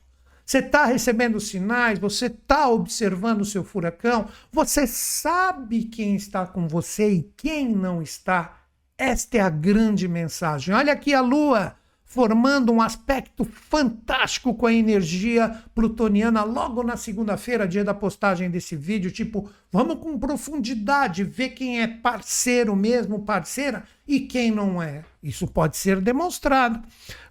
Você 0.51 0.59
está 0.59 0.85
recebendo 0.85 1.39
sinais, 1.39 2.01
você 2.01 2.27
está 2.27 2.69
observando 2.69 3.43
o 3.43 3.45
seu 3.45 3.63
furacão, 3.63 4.27
você 4.51 4.85
sabe 4.85 5.85
quem 5.85 6.17
está 6.17 6.45
com 6.45 6.67
você 6.67 7.09
e 7.09 7.23
quem 7.37 7.69
não 7.69 8.03
está. 8.03 8.59
Esta 8.99 9.37
é 9.39 9.41
a 9.41 9.49
grande 9.49 10.09
mensagem. 10.09 10.75
Olha 10.75 10.93
aqui 10.93 11.15
a 11.15 11.21
lua 11.21 11.77
formando 12.05 12.73
um 12.73 12.83
aspecto 12.83 13.45
fantástico 13.45 14.53
com 14.53 14.67
a 14.67 14.73
energia 14.73 15.63
plutoniana 15.73 16.43
logo 16.43 16.83
na 16.83 16.97
segunda-feira, 16.97 17.69
dia 17.69 17.85
da 17.85 17.95
postagem 17.95 18.51
desse 18.51 18.75
vídeo. 18.75 19.13
Tipo, 19.13 19.49
vamos 19.71 20.01
com 20.01 20.19
profundidade 20.19 21.23
ver 21.23 21.51
quem 21.51 21.81
é 21.81 21.87
parceiro 21.87 22.75
mesmo, 22.75 23.21
parceira, 23.21 23.85
e 24.05 24.19
quem 24.19 24.51
não 24.51 24.83
é. 24.83 25.05
Isso 25.23 25.47
pode 25.47 25.77
ser 25.77 26.01
demonstrado. 26.01 26.83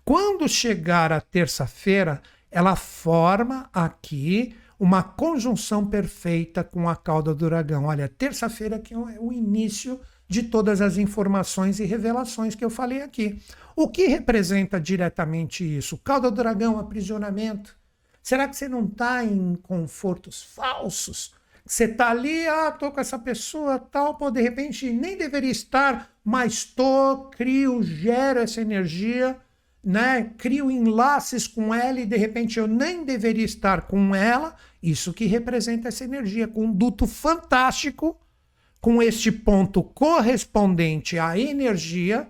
Quando 0.05 0.47
chegar 0.47 1.11
a 1.11 1.19
terça-feira, 1.19 2.21
ela 2.51 2.75
forma 2.75 3.69
aqui 3.73 4.55
uma 4.79 5.03
conjunção 5.03 5.85
perfeita 5.85 6.63
com 6.63 6.87
a 6.87 6.95
cauda 6.95 7.33
do 7.33 7.45
dragão. 7.49 7.85
Olha, 7.85 8.07
terça-feira 8.07 8.79
que 8.79 8.93
é 8.93 8.97
o 9.19 9.31
início 9.31 9.99
de 10.27 10.43
todas 10.43 10.79
as 10.79 10.97
informações 10.97 11.79
e 11.79 11.85
revelações 11.85 12.55
que 12.55 12.63
eu 12.63 12.69
falei 12.69 13.01
aqui. 13.01 13.41
O 13.75 13.89
que 13.89 14.07
representa 14.07 14.79
diretamente 14.79 15.63
isso? 15.63 15.97
Cauda 15.97 16.29
do 16.29 16.37
dragão, 16.37 16.79
aprisionamento. 16.79 17.75
Será 18.21 18.47
que 18.47 18.55
você 18.55 18.69
não 18.69 18.85
está 18.85 19.23
em 19.23 19.55
confortos 19.55 20.43
falsos? 20.43 21.33
Você 21.65 21.85
está 21.85 22.09
ali, 22.09 22.47
ah, 22.47 22.71
tô 22.71 22.91
com 22.91 22.99
essa 22.99 23.19
pessoa, 23.19 23.77
tal, 23.79 24.15
pô, 24.15 24.31
de 24.31 24.41
repente 24.41 24.91
nem 24.91 25.17
deveria 25.17 25.51
estar, 25.51 26.11
mas 26.23 26.63
tô, 26.63 27.29
crio, 27.31 27.83
gero 27.83 28.39
essa 28.39 28.61
energia, 28.61 29.39
né? 29.83 30.31
Crio 30.37 30.69
enlaces 30.69 31.47
com 31.47 31.73
ela 31.73 31.99
e 31.99 32.05
de 32.05 32.17
repente 32.17 32.59
eu 32.59 32.67
nem 32.67 33.03
deveria 33.03 33.45
estar 33.45 33.83
com 33.83 34.13
ela. 34.13 34.55
Isso 34.81 35.13
que 35.13 35.25
representa 35.25 35.87
essa 35.87 36.03
energia, 36.03 36.47
com 36.47 36.65
um 36.65 36.71
duto 36.71 37.07
fantástico 37.07 38.19
com 38.81 39.01
este 39.01 39.31
ponto 39.31 39.83
correspondente 39.83 41.19
à 41.19 41.37
energia 41.37 42.29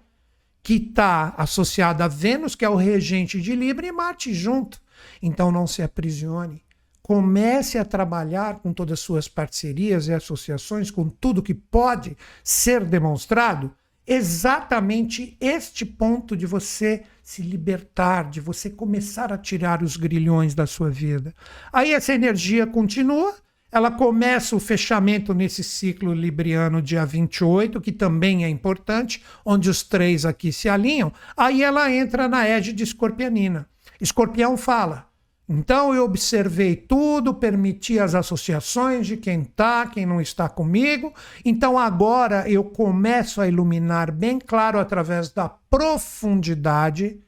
que 0.62 0.76
está 0.76 1.34
associada 1.38 2.06
a 2.06 2.08
Vênus, 2.08 2.56
que 2.56 2.66
é 2.66 2.70
o 2.70 2.76
regente 2.76 3.40
de 3.40 3.56
Libra, 3.56 3.88
e 3.88 3.92
Marte 3.92 4.34
junto. 4.34 4.82
Então 5.22 5.52
não 5.52 5.66
se 5.66 5.82
aprisione. 5.82 6.64
Comece 7.02 7.78
a 7.78 7.86
trabalhar 7.86 8.60
com 8.60 8.74
todas 8.74 8.94
as 8.94 9.00
suas 9.00 9.28
parcerias 9.28 10.08
e 10.08 10.14
associações, 10.14 10.92
com 10.92 11.10
tudo 11.10 11.42
que 11.42 11.54
pode 11.54 12.16
ser 12.44 12.84
demonstrado, 12.84 13.74
exatamente 14.10 15.38
este 15.40 15.86
ponto 15.86 16.36
de 16.36 16.46
você 16.46 17.04
se 17.24 17.44
libertar, 17.44 18.30
de 18.30 18.42
você 18.42 18.70
começar 18.70 19.32
a 19.32 19.38
tirar 19.38 19.84
os 19.84 19.96
grilhões 19.96 20.56
da 20.56 20.66
sua 20.66 20.90
vida. 20.90 21.34
Aí 21.72 21.94
essa 21.94 22.14
energia 22.14 22.66
continua 22.66 23.36
ela 23.72 23.92
começa 23.92 24.56
o 24.56 24.60
fechamento 24.60 25.34
nesse 25.34 25.64
ciclo 25.64 26.14
libriano 26.14 26.82
dia 26.82 27.06
28, 27.06 27.80
que 27.80 27.92
também 27.92 28.44
é 28.44 28.50
importante, 28.50 29.24
onde 29.46 29.70
os 29.70 29.84
três 29.84 30.26
aqui 30.26 30.52
se 30.52 30.68
alinham. 30.68 31.14
Aí 31.38 31.62
ela 31.62 31.92
entra 31.94 32.28
na 32.28 32.48
égide 32.48 32.84
escorpianina. 32.84 33.70
Escorpião 34.02 34.58
fala: 34.58 35.09
então 35.50 35.94
eu 35.96 36.04
observei 36.04 36.76
tudo, 36.76 37.34
permiti 37.34 37.98
as 38.00 38.14
associações 38.14 39.08
de 39.08 39.18
quem 39.18 39.42
está, 39.42 39.88
quem 39.88 40.06
não 40.06 40.22
está 40.22 40.48
comigo. 40.48 41.12
Então 41.44 41.78
agora 41.78 42.48
eu 42.48 42.64
começo 42.64 43.42
a 43.42 43.48
iluminar 43.48 44.12
bem 44.12 44.40
claro 44.40 44.80
através 44.80 45.32
da 45.32 45.50
profundidade, 45.50 47.20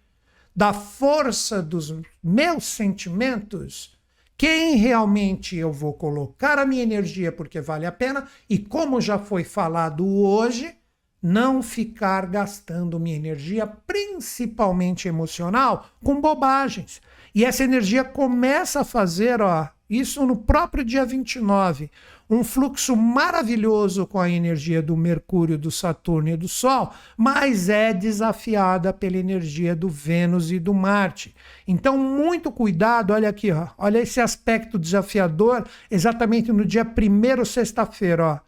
da 0.55 0.72
força 0.72 1.61
dos 1.61 1.93
meus 2.24 2.65
sentimentos 2.65 3.99
quem 4.41 4.76
realmente 4.76 5.55
eu 5.55 5.72
vou 5.72 5.93
colocar 5.93 6.57
a 6.57 6.65
minha 6.65 6.82
energia 6.82 7.32
porque 7.32 7.61
vale 7.61 7.86
a 7.86 7.91
pena 7.91 8.28
e 8.49 8.57
como 8.57 8.99
já 8.99 9.19
foi 9.19 9.43
falado 9.43 10.03
hoje, 10.03 10.76
não 11.22 11.61
ficar 11.61 12.26
gastando 12.26 12.99
minha 12.99 13.15
energia, 13.15 13.67
principalmente 13.67 15.07
emocional, 15.07 15.86
com 16.03 16.19
bobagens. 16.19 16.99
E 17.34 17.45
essa 17.45 17.63
energia 17.63 18.03
começa 18.03 18.82
a 18.82 18.86
fazer, 18.86 19.41
ó, 19.41 19.67
isso 19.89 20.25
no 20.25 20.36
próprio 20.36 20.84
dia 20.84 21.05
29, 21.05 21.89
um 22.29 22.45
fluxo 22.45 22.95
maravilhoso 22.95 24.07
com 24.07 24.17
a 24.19 24.29
energia 24.29 24.82
do 24.82 24.95
Mercúrio, 24.95 25.57
do 25.57 25.69
Saturno 25.69 26.29
e 26.29 26.38
do 26.38 26.47
Sol, 26.47 26.93
mas 27.17 27.67
é 27.67 27.93
desafiada 27.93 28.93
pela 28.93 29.17
energia 29.17 29.75
do 29.75 29.89
Vênus 29.89 30.49
e 30.49 30.57
do 30.57 30.73
Marte. 30.73 31.36
Então, 31.67 31.97
muito 31.97 32.49
cuidado, 32.49 33.11
olha 33.11 33.27
aqui, 33.27 33.51
ó, 33.51 33.67
olha 33.77 33.99
esse 33.99 34.21
aspecto 34.21 34.79
desafiador 34.79 35.67
exatamente 35.89 36.53
no 36.53 36.65
dia 36.65 36.86
1 36.86 37.43
sexta-feira, 37.43 38.25
ó, 38.25 38.39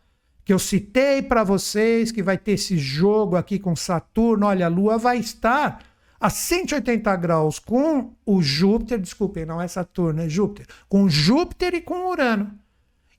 que 0.46 0.54
eu 0.54 0.60
citei 0.60 1.22
para 1.22 1.44
vocês 1.44 2.10
que 2.10 2.24
vai 2.24 2.38
ter 2.38 2.54
esse 2.54 2.78
jogo 2.78 3.36
aqui 3.36 3.60
com 3.60 3.76
Saturno, 3.76 4.46
olha, 4.46 4.66
a 4.66 4.70
Lua 4.70 4.98
vai 4.98 5.18
estar 5.18 5.80
a 6.24 6.30
180 6.30 7.14
graus 7.18 7.60
com 7.60 8.14
o 8.26 8.42
Júpiter, 8.42 8.98
desculpem, 8.98 9.46
não 9.46 9.62
é 9.62 9.68
Saturno, 9.68 10.22
é 10.22 10.30
Júpiter, 10.30 10.66
com 10.88 11.10
Júpiter 11.10 11.74
e 11.74 11.82
com 11.82 12.10
Urano 12.10 12.58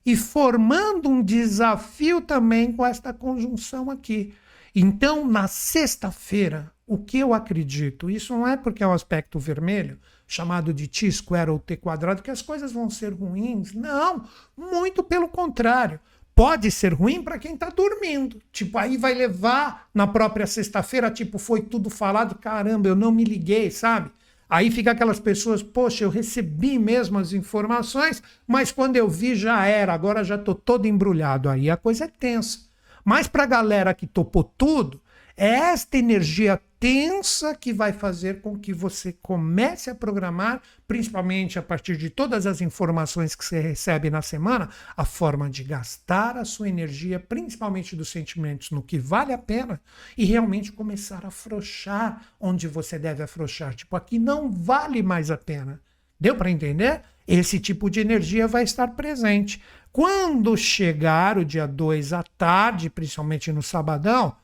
e 0.03 0.15
formando 0.15 1.07
um 1.07 1.21
desafio 1.21 2.19
também 2.19 2.71
com 2.71 2.83
esta 2.83 3.13
conjunção 3.13 3.91
aqui. 3.91 4.33
Então, 4.73 5.27
na 5.27 5.47
sexta-feira, 5.47 6.71
o 6.87 6.97
que 6.97 7.19
eu 7.19 7.31
acredito, 7.31 8.09
isso 8.09 8.33
não 8.33 8.47
é 8.47 8.57
porque 8.57 8.83
é 8.83 8.87
um 8.87 8.93
aspecto 8.93 9.37
vermelho, 9.37 9.99
chamado 10.25 10.73
de 10.73 10.87
t 10.87 11.11
square 11.11 11.51
ou 11.51 11.59
t 11.59 11.77
quadrado, 11.77 12.23
que 12.23 12.31
as 12.31 12.41
coisas 12.41 12.71
vão 12.71 12.89
ser 12.89 13.13
ruins. 13.13 13.71
Não, 13.71 14.23
muito 14.57 15.03
pelo 15.03 15.27
contrário. 15.27 15.99
Pode 16.35 16.69
ser 16.69 16.93
ruim 16.93 17.23
para 17.23 17.39
quem 17.39 17.53
está 17.53 17.69
dormindo. 17.69 18.41
Tipo, 18.51 18.77
aí 18.77 18.97
vai 18.97 19.13
levar 19.13 19.87
na 19.93 20.05
própria 20.05 20.45
sexta-feira, 20.45 21.09
tipo, 21.09 21.39
foi 21.39 21.61
tudo 21.61 21.89
falado, 21.89 22.35
caramba, 22.35 22.89
eu 22.89 22.95
não 22.95 23.09
me 23.09 23.23
liguei, 23.23 23.71
sabe? 23.71 24.11
Aí 24.49 24.69
fica 24.69 24.91
aquelas 24.91 25.19
pessoas, 25.19 25.63
poxa, 25.63 26.03
eu 26.03 26.09
recebi 26.09 26.77
mesmo 26.77 27.17
as 27.17 27.31
informações, 27.31 28.21
mas 28.45 28.71
quando 28.71 28.97
eu 28.97 29.09
vi 29.09 29.33
já 29.33 29.65
era, 29.65 29.93
agora 29.93 30.23
já 30.25 30.35
estou 30.35 30.53
todo 30.53 30.85
embrulhado. 30.85 31.49
Aí 31.49 31.69
a 31.69 31.77
coisa 31.77 32.03
é 32.03 32.07
tensa. 32.07 32.59
Mas 33.03 33.27
para 33.27 33.43
a 33.43 33.47
galera 33.47 33.93
que 33.93 34.05
topou 34.05 34.43
tudo, 34.43 35.01
é 35.37 35.47
esta 35.47 35.97
energia 35.97 36.61
tensa 36.79 37.55
que 37.55 37.73
vai 37.73 37.93
fazer 37.93 38.41
com 38.41 38.57
que 38.57 38.73
você 38.73 39.13
comece 39.13 39.89
a 39.89 39.95
programar, 39.95 40.61
principalmente 40.87 41.57
a 41.57 41.63
partir 41.63 41.97
de 41.97 42.09
todas 42.09 42.45
as 42.45 42.61
informações 42.61 43.35
que 43.35 43.43
você 43.43 43.59
recebe 43.59 44.09
na 44.09 44.21
semana, 44.21 44.69
a 44.95 45.05
forma 45.05 45.49
de 45.49 45.63
gastar 45.63 46.37
a 46.37 46.45
sua 46.45 46.69
energia, 46.69 47.19
principalmente 47.19 47.95
dos 47.95 48.09
sentimentos, 48.09 48.71
no 48.71 48.81
que 48.81 48.99
vale 48.99 49.33
a 49.33 49.37
pena 49.37 49.81
e 50.17 50.25
realmente 50.25 50.71
começar 50.71 51.25
a 51.25 51.29
afrouxar 51.29 52.21
onde 52.39 52.67
você 52.67 52.99
deve 52.99 53.23
afrouxar. 53.23 53.73
Tipo, 53.73 53.95
aqui 53.95 54.19
não 54.19 54.51
vale 54.51 55.01
mais 55.01 55.31
a 55.31 55.37
pena. 55.37 55.81
Deu 56.19 56.35
para 56.35 56.49
entender? 56.49 57.01
Esse 57.27 57.59
tipo 57.59 57.89
de 57.89 57.99
energia 57.99 58.47
vai 58.47 58.63
estar 58.63 58.87
presente. 58.89 59.61
Quando 59.91 60.55
chegar 60.55 61.37
o 61.37 61.45
dia 61.45 61.65
2 61.65 62.13
à 62.13 62.21
tarde, 62.37 62.89
principalmente 62.89 63.51
no 63.51 63.63
sabadão, 63.63 64.35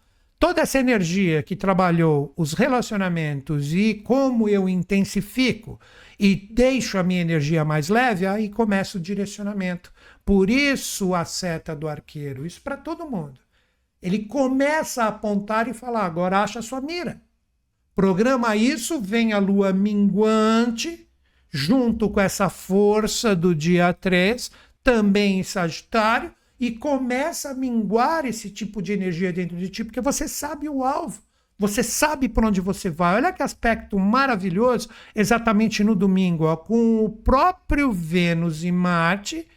toda 0.41 0.61
essa 0.61 0.79
energia 0.79 1.43
que 1.43 1.55
trabalhou 1.55 2.33
os 2.35 2.53
relacionamentos 2.53 3.71
e 3.75 3.93
como 3.93 4.49
eu 4.49 4.67
intensifico 4.67 5.79
e 6.19 6.35
deixo 6.35 6.97
a 6.97 7.03
minha 7.03 7.21
energia 7.21 7.63
mais 7.63 7.89
leve, 7.89 8.25
aí 8.25 8.49
começa 8.49 8.97
o 8.97 9.01
direcionamento. 9.01 9.93
Por 10.25 10.49
isso 10.49 11.13
a 11.13 11.25
seta 11.25 11.75
do 11.75 11.87
arqueiro, 11.87 12.43
isso 12.43 12.59
para 12.59 12.75
todo 12.75 13.07
mundo. 13.07 13.39
Ele 14.01 14.25
começa 14.25 15.03
a 15.03 15.09
apontar 15.09 15.67
e 15.67 15.75
falar: 15.75 16.05
agora 16.07 16.41
acha 16.41 16.57
a 16.57 16.63
sua 16.63 16.81
mira. 16.81 17.21
Programa 17.95 18.55
isso, 18.55 18.99
vem 18.99 19.33
a 19.33 19.37
lua 19.37 19.71
minguante, 19.71 21.07
junto 21.51 22.09
com 22.09 22.19
essa 22.19 22.49
força 22.49 23.35
do 23.35 23.53
dia 23.53 23.93
3, 23.93 24.49
também 24.83 25.39
em 25.39 25.43
Sagitário, 25.43 26.33
e 26.61 26.69
começa 26.69 27.49
a 27.49 27.53
minguar 27.55 28.23
esse 28.23 28.51
tipo 28.51 28.83
de 28.83 28.93
energia 28.93 29.33
dentro 29.33 29.57
de 29.57 29.67
ti, 29.67 29.83
porque 29.83 29.99
você 29.99 30.27
sabe 30.27 30.69
o 30.69 30.83
alvo 30.83 31.19
Você 31.57 31.83
sabe 31.83 32.29
para 32.29 32.47
onde 32.47 32.61
você 32.61 32.89
vai. 32.89 33.15
Olha 33.15 33.33
que 33.33 33.43
aspecto 33.43 33.99
maravilhoso, 33.99 34.87
exatamente 35.15 35.83
no 35.83 35.95
domingo, 35.95 36.45
ó, 36.45 36.55
com 36.55 37.05
o 37.05 37.09
próprio 37.09 37.91
Vênus 37.91 38.63
e 38.63 38.71
Marte, 38.71 39.47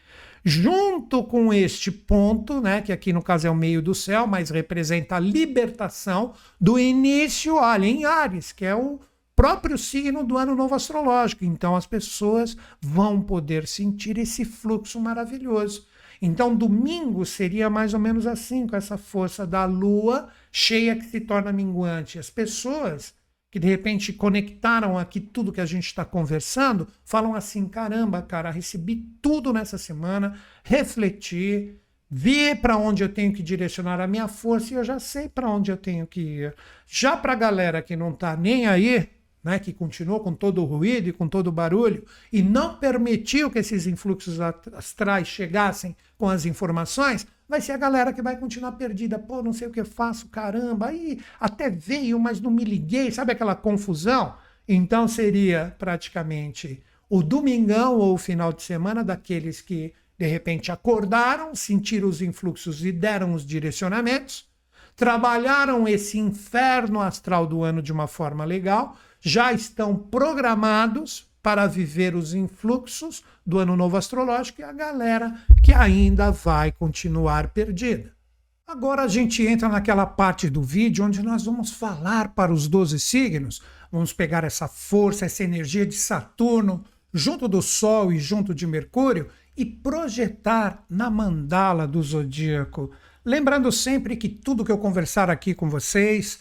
junto 0.44 1.24
com 1.24 1.52
este 1.52 1.90
ponto, 1.90 2.60
né, 2.60 2.82
que 2.82 2.92
aqui 2.92 3.10
no 3.10 3.22
caso 3.22 3.46
é 3.46 3.50
o 3.50 3.54
meio 3.54 3.80
do 3.80 3.94
céu, 3.94 4.26
mas 4.26 4.50
representa 4.50 5.16
a 5.16 5.20
libertação 5.20 6.34
do 6.60 6.78
início, 6.78 7.56
olha, 7.56 7.86
em 7.86 8.04
Ares, 8.04 8.52
que 8.52 8.66
é 8.66 8.74
o 8.74 9.00
próprio 9.34 9.78
signo 9.78 10.22
do 10.22 10.36
ano 10.36 10.54
novo 10.54 10.74
astrológico. 10.74 11.44
Então 11.44 11.74
as 11.74 11.86
pessoas 11.86 12.56
vão 12.80 13.20
poder 13.20 13.66
sentir 13.66 14.18
esse 14.18 14.44
fluxo 14.44 15.00
maravilhoso. 15.00 15.86
Então, 16.20 16.54
domingo 16.54 17.24
seria 17.24 17.68
mais 17.68 17.94
ou 17.94 18.00
menos 18.00 18.26
assim, 18.26 18.66
com 18.66 18.76
essa 18.76 18.96
força 18.96 19.46
da 19.46 19.64
lua 19.64 20.28
cheia 20.50 20.96
que 20.96 21.04
se 21.04 21.20
torna 21.20 21.52
minguante. 21.52 22.18
As 22.18 22.30
pessoas 22.30 23.14
que 23.54 23.60
de 23.60 23.68
repente 23.68 24.12
conectaram 24.12 24.98
aqui 24.98 25.20
tudo 25.20 25.52
que 25.52 25.60
a 25.60 25.64
gente 25.64 25.86
está 25.86 26.04
conversando, 26.04 26.88
falam 27.04 27.36
assim: 27.36 27.68
caramba, 27.68 28.20
cara, 28.20 28.50
recebi 28.50 28.96
tudo 29.22 29.52
nessa 29.52 29.78
semana, 29.78 30.36
refleti, 30.64 31.76
vi 32.10 32.52
para 32.56 32.76
onde 32.76 33.04
eu 33.04 33.08
tenho 33.08 33.32
que 33.32 33.44
direcionar 33.44 34.00
a 34.00 34.08
minha 34.08 34.26
força 34.26 34.74
e 34.74 34.76
eu 34.76 34.82
já 34.82 34.98
sei 34.98 35.28
para 35.28 35.48
onde 35.48 35.70
eu 35.70 35.76
tenho 35.76 36.04
que 36.04 36.20
ir. 36.20 36.54
Já 36.84 37.16
para 37.16 37.32
a 37.32 37.36
galera 37.36 37.80
que 37.80 37.94
não 37.94 38.10
está 38.10 38.36
nem 38.36 38.66
aí, 38.66 39.08
né, 39.44 39.58
que 39.58 39.72
continuou 39.72 40.20
com 40.20 40.32
todo 40.32 40.62
o 40.62 40.64
ruído 40.64 41.08
e 41.08 41.12
com 41.12 41.28
todo 41.28 41.48
o 41.48 41.52
barulho, 41.52 42.04
e 42.32 42.42
não 42.42 42.76
permitiu 42.76 43.50
que 43.50 43.58
esses 43.58 43.86
influxos 43.86 44.40
astrais 44.40 45.28
chegassem 45.28 45.94
com 46.16 46.28
as 46.28 46.46
informações, 46.46 47.26
vai 47.46 47.60
ser 47.60 47.72
a 47.72 47.76
galera 47.76 48.12
que 48.12 48.22
vai 48.22 48.38
continuar 48.38 48.72
perdida. 48.72 49.18
Pô, 49.18 49.42
não 49.42 49.52
sei 49.52 49.68
o 49.68 49.70
que 49.70 49.80
eu 49.80 49.84
faço, 49.84 50.28
caramba, 50.28 50.86
aí 50.86 51.20
até 51.38 51.68
veio, 51.68 52.18
mas 52.18 52.40
não 52.40 52.50
me 52.50 52.64
liguei, 52.64 53.10
sabe 53.10 53.32
aquela 53.32 53.54
confusão? 53.54 54.34
Então 54.66 55.06
seria 55.06 55.76
praticamente 55.78 56.82
o 57.08 57.22
domingão 57.22 57.98
ou 57.98 58.14
o 58.14 58.18
final 58.18 58.50
de 58.52 58.62
semana 58.62 59.04
daqueles 59.04 59.60
que 59.60 59.92
de 60.16 60.26
repente 60.26 60.72
acordaram, 60.72 61.54
sentiram 61.54 62.08
os 62.08 62.22
influxos 62.22 62.84
e 62.84 62.90
deram 62.90 63.34
os 63.34 63.44
direcionamentos, 63.44 64.48
trabalharam 64.96 65.86
esse 65.88 66.18
inferno 66.18 67.00
astral 67.00 67.46
do 67.46 67.62
ano 67.62 67.82
de 67.82 67.92
uma 67.92 68.06
forma 68.06 68.44
legal, 68.44 68.96
já 69.24 69.54
estão 69.54 69.96
programados 69.96 71.26
para 71.42 71.66
viver 71.66 72.14
os 72.14 72.34
influxos 72.34 73.24
do 73.44 73.58
ano 73.58 73.74
novo 73.74 73.96
astrológico 73.96 74.60
e 74.60 74.64
a 74.64 74.72
galera 74.72 75.34
que 75.62 75.72
ainda 75.72 76.30
vai 76.30 76.70
continuar 76.70 77.48
perdida. 77.48 78.12
Agora 78.66 79.02
a 79.02 79.08
gente 79.08 79.42
entra 79.42 79.66
naquela 79.68 80.04
parte 80.04 80.50
do 80.50 80.62
vídeo 80.62 81.06
onde 81.06 81.22
nós 81.22 81.44
vamos 81.44 81.70
falar 81.70 82.34
para 82.34 82.52
os 82.52 82.68
12 82.68 83.00
signos, 83.00 83.62
vamos 83.90 84.12
pegar 84.12 84.44
essa 84.44 84.68
força, 84.68 85.24
essa 85.24 85.42
energia 85.42 85.86
de 85.86 85.94
Saturno 85.94 86.84
junto 87.12 87.48
do 87.48 87.62
Sol 87.62 88.12
e 88.12 88.18
junto 88.18 88.54
de 88.54 88.66
Mercúrio 88.66 89.28
e 89.56 89.64
projetar 89.64 90.84
na 90.88 91.08
mandala 91.08 91.86
do 91.86 92.02
zodíaco. 92.02 92.90
Lembrando 93.24 93.72
sempre 93.72 94.16
que 94.16 94.28
tudo 94.28 94.64
que 94.64 94.72
eu 94.72 94.78
conversar 94.78 95.30
aqui 95.30 95.54
com 95.54 95.70
vocês 95.70 96.40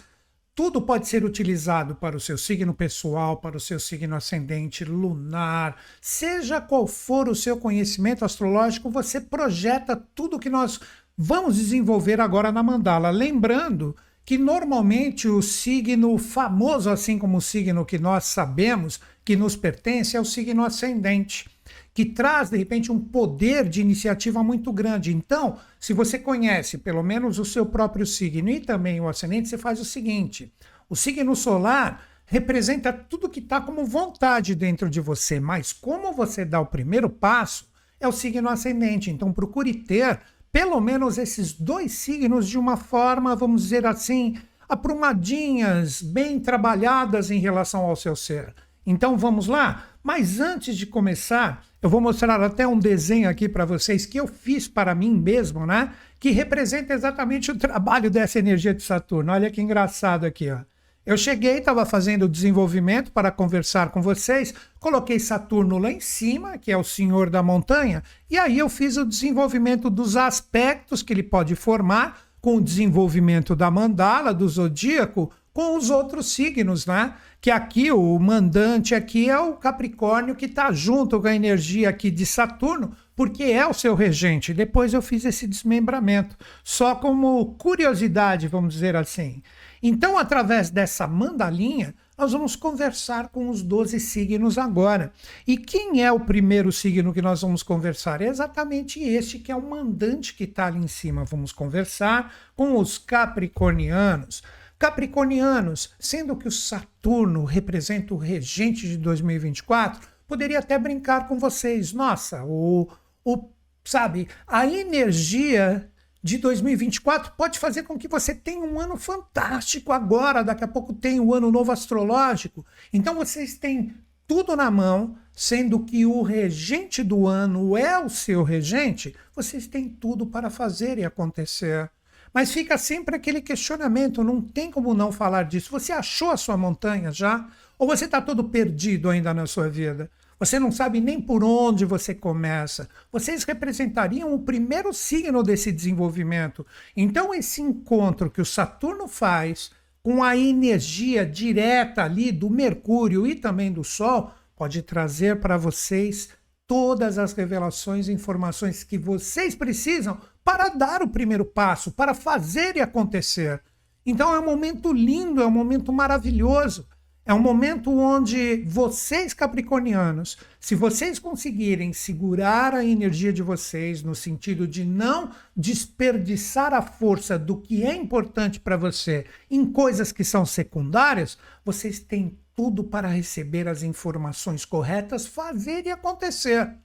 tudo 0.56 0.82
pode 0.82 1.08
ser 1.08 1.26
utilizado 1.26 1.96
para 1.96 2.16
o 2.16 2.20
seu 2.20 2.38
signo 2.38 2.74
pessoal, 2.74 3.38
para 3.38 3.58
o 3.58 3.60
seu 3.60 3.80
signo 3.80 4.16
ascendente, 4.16 4.86
lunar, 4.86 5.78
seja 6.00 6.62
qual 6.62 6.86
for 6.86 7.28
o 7.28 7.36
seu 7.36 7.58
conhecimento 7.58 8.24
astrológico, 8.24 8.90
você 8.90 9.20
projeta 9.20 9.96
tudo 9.96 10.40
que 10.40 10.50
nós 10.50 10.80
vamos 11.18 11.58
desenvolver 11.58 12.22
agora 12.22 12.52
na 12.52 12.62
mandala. 12.62 13.10
Lembrando 13.10 13.96
que 14.26 14.38
normalmente 14.38 15.28
o 15.28 15.42
signo 15.42 16.18
famoso, 16.18 16.90
assim 16.90 17.18
como 17.18 17.38
o 17.38 17.42
signo 17.42 17.86
que 17.86 17.98
nós 17.98 18.26
sabemos 18.26 19.00
que 19.26 19.36
nos 19.36 19.56
pertence, 19.56 20.16
é 20.16 20.22
o 20.22 20.26
signo 20.26 20.64
ascendente 20.64 21.53
que 21.94 22.06
traz, 22.06 22.50
de 22.50 22.58
repente, 22.58 22.92
um 22.92 23.00
poder 23.00 23.70
de 23.70 23.82
iniciativa 23.82 24.44
muito 24.44 24.74
grande. 24.74 25.14
Então, 25.16 25.58
se 25.80 25.94
você 25.94 26.18
conhece 26.18 26.78
pelo 26.80 27.04
menos 27.04 27.38
o 27.38 27.46
seu 27.46 27.66
próprio 27.66 28.06
signo 28.06 28.50
e 28.50 28.60
também 28.60 29.00
o 29.00 29.08
ascendente, 29.08 29.48
você 29.48 29.58
faz 29.58 29.80
o 29.80 29.86
seguinte: 29.86 30.52
o 30.90 30.96
signo 30.96 31.36
solar 31.36 32.04
representa 32.26 32.92
tudo 32.92 33.30
que 33.30 33.40
está 33.40 33.62
como 33.62 33.86
vontade 33.86 34.56
dentro 34.56 34.90
de 34.90 35.00
você, 35.00 35.40
mas 35.40 35.72
como 35.72 36.14
você 36.14 36.44
dá 36.44 36.60
o 36.60 36.66
primeiro 36.66 37.10
passo, 37.10 37.72
é 38.00 38.08
o 38.08 38.12
signo 38.12 38.50
ascendente. 38.50 39.12
Então, 39.12 39.32
procure 39.32 39.74
ter 39.74 40.20
pelo 40.52 40.80
menos 40.80 41.18
esses 41.18 41.54
dois 41.54 41.92
signos 41.94 42.48
de 42.48 42.58
uma 42.58 42.78
forma, 42.78 43.36
vamos 43.36 43.64
dizer 43.64 43.86
assim, 43.86 44.38
aprumadinhas, 44.70 46.02
bem 46.02 46.40
trabalhadas 46.40 47.32
em 47.32 47.40
relação 47.40 47.82
ao 47.82 47.96
seu 47.96 48.16
ser. 48.16 48.54
Então, 48.86 49.18
vamos 49.18 49.48
lá? 49.48 49.86
Mas 50.04 50.42
antes 50.42 50.76
de 50.76 50.86
começar, 50.86 51.64
eu 51.82 51.90
vou 51.90 52.02
mostrar 52.02 52.42
até 52.44 52.68
um 52.68 52.78
desenho 52.78 53.30
aqui 53.30 53.48
para 53.48 53.64
vocês 53.64 54.06
que 54.06 54.20
eu 54.20 54.28
fiz 54.28 54.68
para 54.68 54.94
mim 54.94 55.18
mesmo, 55.18 55.66
né? 55.66 55.94
Que 56.20 56.32
representa 56.32 56.94
exatamente 56.94 57.50
o 57.52 57.58
trabalho 57.58 58.12
dessa 58.12 58.38
energia 58.38 58.74
de 58.74 58.84
Saturno. 58.84 59.32
Olha 59.32 59.50
que 59.50 59.62
engraçado 59.62 60.26
aqui, 60.26 60.52
ó. 60.52 60.60
Eu 61.06 61.18
cheguei, 61.18 61.58
estava 61.58 61.86
fazendo 61.86 62.24
o 62.24 62.30
desenvolvimento 62.30 63.12
para 63.12 63.30
conversar 63.30 63.90
com 63.90 64.02
vocês, 64.02 64.54
coloquei 64.80 65.20
Saturno 65.20 65.78
lá 65.78 65.92
em 65.92 66.00
cima, 66.00 66.58
que 66.58 66.72
é 66.72 66.78
o 66.78 66.84
senhor 66.84 67.30
da 67.30 67.44
montanha, 67.44 68.02
e 68.30 68.38
aí 68.38 68.58
eu 68.58 68.70
fiz 68.70 68.96
o 68.96 69.06
desenvolvimento 69.06 69.90
dos 69.90 70.16
aspectos 70.16 71.04
que 71.04 71.12
ele 71.12 71.24
pode 71.24 71.56
formar 71.56 72.22
com 72.40 72.56
o 72.56 72.62
desenvolvimento 72.62 73.54
da 73.54 73.70
mandala, 73.70 74.34
do 74.34 74.48
zodíaco, 74.48 75.30
com 75.54 75.78
os 75.78 75.90
outros 75.90 76.32
signos, 76.34 76.86
né? 76.86 77.14
Que 77.40 77.52
aqui 77.52 77.92
o 77.92 78.18
mandante 78.18 78.96
aqui 78.96 79.30
é 79.30 79.38
o 79.38 79.54
Capricórnio 79.54 80.36
que 80.36 80.46
está 80.46 80.72
junto 80.72 81.22
com 81.22 81.28
a 81.28 81.36
energia 81.36 81.90
aqui 81.90 82.10
de 82.10 82.26
Saturno, 82.26 82.96
porque 83.16 83.44
é 83.44 83.68
o 83.68 83.74
seu 83.74 83.94
regente. 83.94 84.54
Depois 84.54 84.94
eu 84.94 85.02
fiz 85.02 85.24
esse 85.26 85.46
desmembramento, 85.46 86.36
só 86.64 86.96
como 86.96 87.54
curiosidade, 87.56 88.48
vamos 88.48 88.74
dizer 88.74 88.96
assim. 88.96 89.44
Então, 89.82 90.18
através 90.18 90.70
dessa 90.70 91.06
mandalinha, 91.06 91.94
nós 92.18 92.32
vamos 92.32 92.56
conversar 92.56 93.28
com 93.28 93.50
os 93.50 93.62
12 93.62 94.00
signos 94.00 94.58
agora. 94.58 95.12
E 95.46 95.58
quem 95.58 96.04
é 96.04 96.12
o 96.12 96.22
primeiro 96.22 96.72
signo 96.72 97.14
que 97.14 97.22
nós 97.22 97.42
vamos 97.42 97.62
conversar? 97.62 98.22
É 98.22 98.28
exatamente 98.28 99.04
este, 99.04 99.40
que 99.40 99.52
é 99.52 99.56
o 99.56 99.62
mandante 99.62 100.34
que 100.34 100.46
está 100.46 100.68
ali 100.68 100.80
em 100.80 100.88
cima. 100.88 101.26
Vamos 101.26 101.52
conversar 101.52 102.34
com 102.56 102.78
os 102.78 102.98
capricornianos. 102.98 104.42
Capricornianos, 104.84 105.94
sendo 105.98 106.36
que 106.36 106.46
o 106.46 106.52
Saturno 106.52 107.46
representa 107.46 108.14
o 108.14 108.18
regente 108.18 108.86
de 108.86 108.98
2024, 108.98 110.10
poderia 110.28 110.60
até 110.60 110.78
brincar 110.78 111.26
com 111.26 111.40
vocês. 111.40 111.94
Nossa, 111.94 112.44
o, 112.44 112.90
o 113.24 113.48
sabe, 113.86 114.28
a 114.46 114.68
energia 114.68 115.90
de 116.22 116.38
2024 116.38 117.32
pode 117.38 117.60
fazer 117.60 117.84
com 117.84 117.98
que 117.98 118.10
você 118.10 118.36
tenha 118.36 118.60
um 118.60 118.78
ano 118.78 118.98
fantástico 118.98 119.94
agora, 119.94 120.44
daqui 120.44 120.66
a 120.66 120.68
pouco 120.68 120.92
tem 120.92 121.18
o 121.18 121.34
ano 121.34 121.50
novo 121.50 121.72
astrológico. 121.72 122.66
Então 122.92 123.16
vocês 123.16 123.58
têm 123.58 123.96
tudo 124.28 124.54
na 124.54 124.70
mão, 124.70 125.16
sendo 125.32 125.80
que 125.80 126.06
o 126.06 126.22
regente 126.24 127.02
do 127.02 127.26
ano 127.26 127.78
é 127.78 127.98
o 127.98 128.10
seu 128.10 128.44
regente, 128.44 129.16
vocês 129.34 129.66
têm 129.66 129.88
tudo 129.88 130.26
para 130.26 130.50
fazer 130.50 130.98
e 130.98 131.06
acontecer. 131.06 131.90
Mas 132.34 132.52
fica 132.52 132.78
sempre 132.78 133.16
aquele 133.16 133.42
questionamento, 133.42 134.24
não 134.24 134.42
tem 134.42 134.72
como 134.72 134.94
não 134.94 135.12
falar 135.12 135.44
disso. 135.44 135.70
Você 135.72 135.92
achou 135.92 136.32
a 136.32 136.38
sua 136.38 136.58
montanha 136.58 137.12
já? 137.12 137.48
Ou 137.78 137.88
você 137.88 138.06
está 138.06 138.22
todo 138.22 138.46
perdido 138.46 139.10
ainda 139.10 139.34
na 139.34 139.46
sua 139.46 139.70
vida? 139.70 140.10
Você 140.40 140.60
não 140.60 140.72
sabe 140.72 141.00
nem 141.00 141.22
por 141.22 141.44
onde 141.44 141.86
você 141.86 142.14
começa. 142.14 142.90
Vocês 143.12 143.44
representariam 143.44 144.34
o 144.34 144.40
primeiro 144.40 144.92
signo 144.92 145.44
desse 145.44 145.72
desenvolvimento. 145.72 146.66
Então, 146.98 147.34
esse 147.34 147.62
encontro 147.62 148.32
que 148.32 148.42
o 148.42 148.46
Saturno 148.46 149.08
faz 149.08 149.72
com 150.02 150.22
a 150.24 150.36
energia 150.36 151.26
direta 151.26 152.04
ali 152.04 152.32
do 152.32 152.50
Mercúrio 152.50 153.26
e 153.26 153.36
também 153.36 153.72
do 153.72 153.84
Sol 153.84 154.34
pode 154.56 154.82
trazer 154.82 155.40
para 155.40 155.56
vocês 155.56 156.30
todas 156.68 157.18
as 157.18 157.34
revelações 157.34 158.08
e 158.08 158.14
informações 158.14 158.84
que 158.84 158.98
vocês 158.98 159.56
precisam 159.56 160.20
para 160.44 160.70
dar 160.70 161.02
o 161.02 161.08
primeiro 161.08 161.46
passo, 161.46 161.92
para 161.92 162.14
fazer 162.14 162.76
e 162.76 162.82
acontecer. 162.82 163.62
Então 164.06 164.34
é 164.34 164.40
um 164.40 164.46
momento 164.46 164.92
lindo, 164.92 165.42
é 165.42 165.48
um 165.48 165.52
momento 165.52 165.92
maravilhoso. 165.94 166.88
É 167.26 167.34
um 167.34 167.40
momento 167.40 167.90
onde 167.90 168.66
vocês, 168.66 169.34
capricornianos, 169.34 170.38
se 170.60 170.76
vocês 170.76 171.20
conseguirem 171.20 171.94
segurar 171.94 172.74
a 172.74 172.84
energia 172.84 173.32
de 173.32 173.42
vocês, 173.42 174.04
no 174.04 174.14
sentido 174.14 174.68
de 174.68 174.84
não 174.84 175.32
desperdiçar 175.56 176.74
a 176.74 176.82
força 176.82 177.40
do 177.40 177.56
que 177.56 177.86
é 177.86 177.96
importante 177.96 178.60
para 178.60 178.76
você 178.76 179.26
em 179.50 179.66
coisas 179.66 180.12
que 180.12 180.26
são 180.26 180.46
secundárias, 180.46 181.38
vocês 181.64 181.98
têm 181.98 182.38
tudo 182.54 182.84
para 182.84 183.08
receber 183.08 183.70
as 183.70 183.84
informações 183.84 184.66
corretas, 184.66 185.26
fazer 185.26 185.86
e 185.86 185.92
acontecer. 185.92 186.76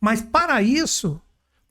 Mas 0.00 0.20
para 0.20 0.60
isso, 0.60 1.20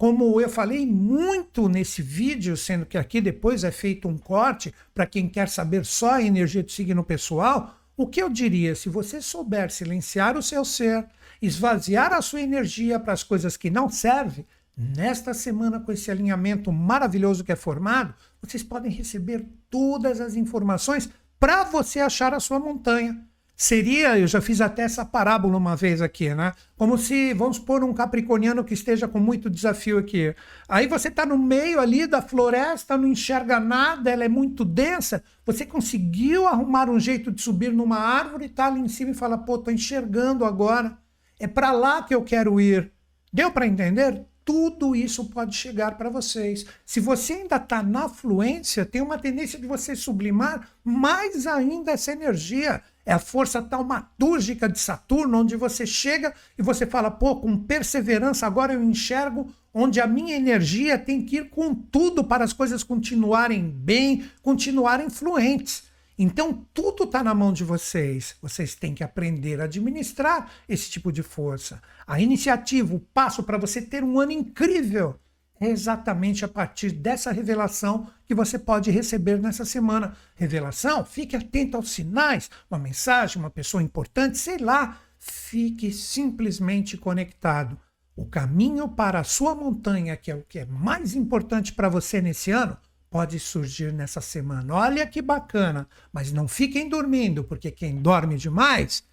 como 0.04 0.41
eu 0.41 0.49
falei 0.49 0.86
muito 0.86 1.70
nesse 1.70 2.01
vídeo, 2.01 2.58
sendo 2.58 2.86
que 2.86 2.97
aqui 2.97 3.22
depois 3.22 3.64
é 3.64 3.72
feito 3.72 4.06
um 4.06 4.18
corte 4.18 4.74
para 4.93 5.06
quem 5.06 5.30
quer 5.30 5.47
saber 5.47 5.86
só 5.86 6.16
a 6.16 6.22
energia 6.22 6.62
do 6.62 6.70
signo 6.70 7.06
pessoal, 7.06 7.80
o 7.95 8.06
que 8.06 8.22
eu 8.22 8.30
diria, 8.30 8.76
se 8.76 8.89
você 8.89 9.22
souber 9.22 9.72
silenciar 9.72 10.36
o 10.36 10.43
seu 10.43 10.66
ser, 10.66 11.06
esvaziar 11.41 12.12
a 12.12 12.22
sua 12.22 12.41
energia 12.41 12.99
para 12.99 13.14
as 13.14 13.24
coisas 13.24 13.56
que 13.56 13.70
não 13.70 13.89
servem, 13.89 14.45
nesta 14.76 15.34
semana, 15.34 15.80
com 15.80 15.89
esse 15.89 16.12
alinhamento 16.12 16.70
maravilhoso 16.70 17.41
que 17.41 17.54
é 17.54 17.56
formado, 17.56 18.14
vocês 18.41 18.62
podem 18.62 18.91
receber 18.91 19.47
todas 19.70 20.20
as 20.20 20.36
informações 20.36 21.10
para 21.39 21.64
você 21.64 22.01
achar 22.01 22.34
a 22.34 22.41
sua 22.41 22.60
montanha. 22.60 23.26
Seria, 23.56 24.18
eu 24.18 24.26
já 24.26 24.41
fiz 24.41 24.60
até 24.62 24.82
essa 24.82 25.06
parábola 25.06 25.56
uma 25.58 25.76
vez 25.76 26.01
aqui, 26.01 26.34
né? 26.34 26.54
Como 26.76 26.97
se, 26.97 27.34
vamos 27.34 27.60
pôr 27.60 27.84
um 27.84 27.93
capricorniano 27.93 28.64
que 28.64 28.74
esteja 28.74 29.08
com 29.08 29.20
muito 29.20 29.49
desafio 29.49 29.99
aqui. 29.99 30.36
Aí 30.68 30.88
você 30.88 31.10
está 31.10 31.26
no 31.26 31.38
meio 31.38 31.80
ali 31.80 32.08
da 32.08 32.22
floresta, 32.22 32.97
não 32.97 33.08
enxerga 33.08 33.60
nada, 33.60 34.10
ela 34.10 34.24
é 34.24 34.28
muito 34.28 34.66
densa. 34.66 35.24
Você 35.45 35.66
conseguiu 35.66 36.47
arrumar 36.47 36.89
um 36.89 36.99
jeito 36.99 37.32
de 37.32 37.41
subir 37.41 37.72
numa 37.72 37.99
árvore, 37.99 38.45
está 38.45 38.66
ali 38.66 38.80
em 38.80 38.88
cima 38.88 39.12
e 39.12 39.16
fala: 39.16 39.38
pô, 39.38 39.58
tô 39.58 39.70
enxergando 39.70 40.45
agora. 40.45 40.97
É 41.39 41.47
para 41.47 41.72
lá 41.72 42.01
que 42.01 42.14
eu 42.14 42.24
quero 42.24 42.60
ir. 42.60 42.91
Deu 43.32 43.51
para 43.51 43.68
entender? 43.68 44.26
Tudo 44.45 44.93
isso 44.93 45.30
pode 45.30 45.56
chegar 45.56 45.97
para 45.97 46.10
vocês. 46.10 46.66
Se 46.86 46.99
você 46.99 47.34
ainda 47.34 47.56
está 47.56 47.82
na 47.82 48.10
fluência, 48.10 48.86
tem 48.86 49.01
uma 49.01 49.18
tendência 49.18 49.58
de 49.58 49.66
você 49.66 49.95
sublimar 49.95 50.70
mais 50.84 51.47
ainda 51.47 51.91
essa 51.91 52.12
energia. 52.12 52.82
É 53.06 53.12
a 53.12 53.20
força 53.20 53.62
taumatúrgica 53.62 54.70
de 54.70 54.80
Saturno, 54.80 55.39
onde 55.39 55.56
você 55.56 55.86
chega 55.86 56.34
e 56.58 56.64
você 56.64 56.86
fala, 56.86 57.12
pô, 57.12 57.36
com 57.36 57.58
perseverança, 57.58 58.47
agora 58.47 58.74
eu 58.74 58.84
enxergo 58.84 59.51
onde 59.74 59.99
a 59.99 60.08
minha 60.08 60.36
energia 60.36 60.97
tem 60.97 61.26
que 61.26 61.38
ir 61.38 61.49
com 61.49 61.74
tudo 61.74 62.24
para 62.24 62.43
as 62.43 62.54
coisas 62.54 62.84
continuarem 62.84 63.70
bem, 63.70 64.24
continuarem 64.41 65.10
fluentes. 65.10 65.84
Então, 66.18 66.66
tudo 66.74 67.06
está 67.06 67.24
na 67.24 67.34
mão 67.34 67.51
de 67.51 67.64
vocês. 67.64 68.36
Vocês 68.41 68.76
têm 68.76 68.93
que 68.93 69.04
aprender 69.04 69.60
a 69.60 69.64
administrar 69.64 70.51
esse 70.70 70.89
tipo 70.89 71.12
de 71.12 71.24
força. 71.24 71.82
A 72.06 72.22
iniciativa, 72.22 72.93
o 72.93 72.99
passo 72.99 73.41
para 73.41 73.58
você 73.58 73.82
ter 73.82 74.04
um 74.04 74.20
ano 74.20 74.32
incrível 74.32 75.20
é 75.60 75.68
exatamente 75.68 76.43
a 76.43 76.47
partir 76.47 76.91
dessa 76.91 77.32
revelação 77.32 78.08
que 78.26 78.36
você 78.36 78.60
pode 78.60 78.91
receber 78.91 79.39
nessa 79.39 79.64
semana. 79.64 80.16
Revelação? 80.36 81.06
Fique 81.06 81.36
atento 81.36 81.78
aos 81.78 81.91
sinais, 81.91 82.49
uma 82.70 82.80
mensagem, 82.80 83.41
uma 83.41 83.49
pessoa 83.49 83.82
importante, 83.82 84.38
sei 84.38 84.58
lá. 84.58 84.99
Fique 85.20 85.91
simplesmente 85.91 86.97
conectado. 86.97 87.78
O 88.16 88.26
caminho 88.26 88.89
para 88.89 89.20
a 89.20 89.24
sua 89.24 89.56
montanha, 89.56 90.18
que 90.18 90.30
é 90.30 90.36
o 90.36 90.43
que 90.43 90.60
é 90.60 90.66
mais 90.66 91.16
importante 91.16 91.74
para 91.74 91.89
você 91.89 92.22
nesse 92.22 92.51
ano, 92.51 92.78
pode 93.10 93.39
surgir 93.39 93.93
nessa 93.93 94.20
semana. 94.20 94.74
Olha 94.74 95.08
que 95.08 95.22
bacana, 95.22 95.88
mas 96.12 96.32
não 96.32 96.47
fiquem 96.47 96.89
dormindo, 96.89 97.43
porque 97.43 97.72
quem 97.72 98.01
dorme 98.01 98.36
demais 98.38 99.04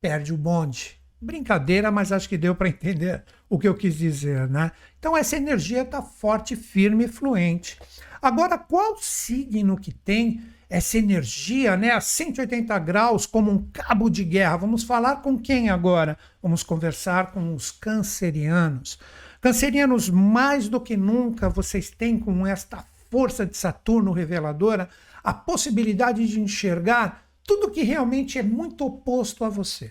perde 0.00 0.32
o 0.32 0.36
bonde. 0.36 1.00
Brincadeira, 1.20 1.90
mas 1.90 2.12
acho 2.12 2.28
que 2.28 2.38
deu 2.38 2.54
para 2.54 2.68
entender 2.68 3.24
o 3.50 3.58
que 3.58 3.68
eu 3.68 3.74
quis 3.74 3.98
dizer, 3.98 4.48
né? 4.48 4.70
Então 4.98 5.16
essa 5.16 5.36
energia 5.36 5.82
está 5.82 6.00
forte, 6.00 6.54
firme 6.54 7.04
e 7.04 7.08
fluente. 7.08 7.76
Agora, 8.22 8.56
qual 8.56 8.96
signo 8.98 9.76
que 9.76 9.92
tem 9.92 10.40
essa 10.68 10.96
energia, 10.96 11.76
né, 11.76 11.90
a 11.90 12.00
180 12.00 12.78
graus, 12.78 13.26
como 13.26 13.50
um 13.50 13.66
cabo 13.72 14.08
de 14.08 14.24
guerra? 14.24 14.58
Vamos 14.58 14.84
falar 14.84 15.16
com 15.16 15.36
quem 15.36 15.68
agora? 15.68 16.16
Vamos 16.40 16.62
conversar 16.62 17.32
com 17.32 17.54
os 17.54 17.72
cancerianos. 17.72 18.98
Cancerianos, 19.40 20.08
mais 20.08 20.68
do 20.68 20.80
que 20.80 20.96
nunca, 20.96 21.48
vocês 21.48 21.90
têm 21.90 22.18
com 22.18 22.46
esta 22.46 22.84
força 23.10 23.44
de 23.44 23.56
Saturno 23.56 24.12
reveladora 24.12 24.88
a 25.24 25.34
possibilidade 25.34 26.26
de 26.28 26.40
enxergar 26.40 27.24
tudo 27.44 27.70
que 27.70 27.82
realmente 27.82 28.38
é 28.38 28.42
muito 28.42 28.86
oposto 28.86 29.44
a 29.44 29.48
você. 29.48 29.90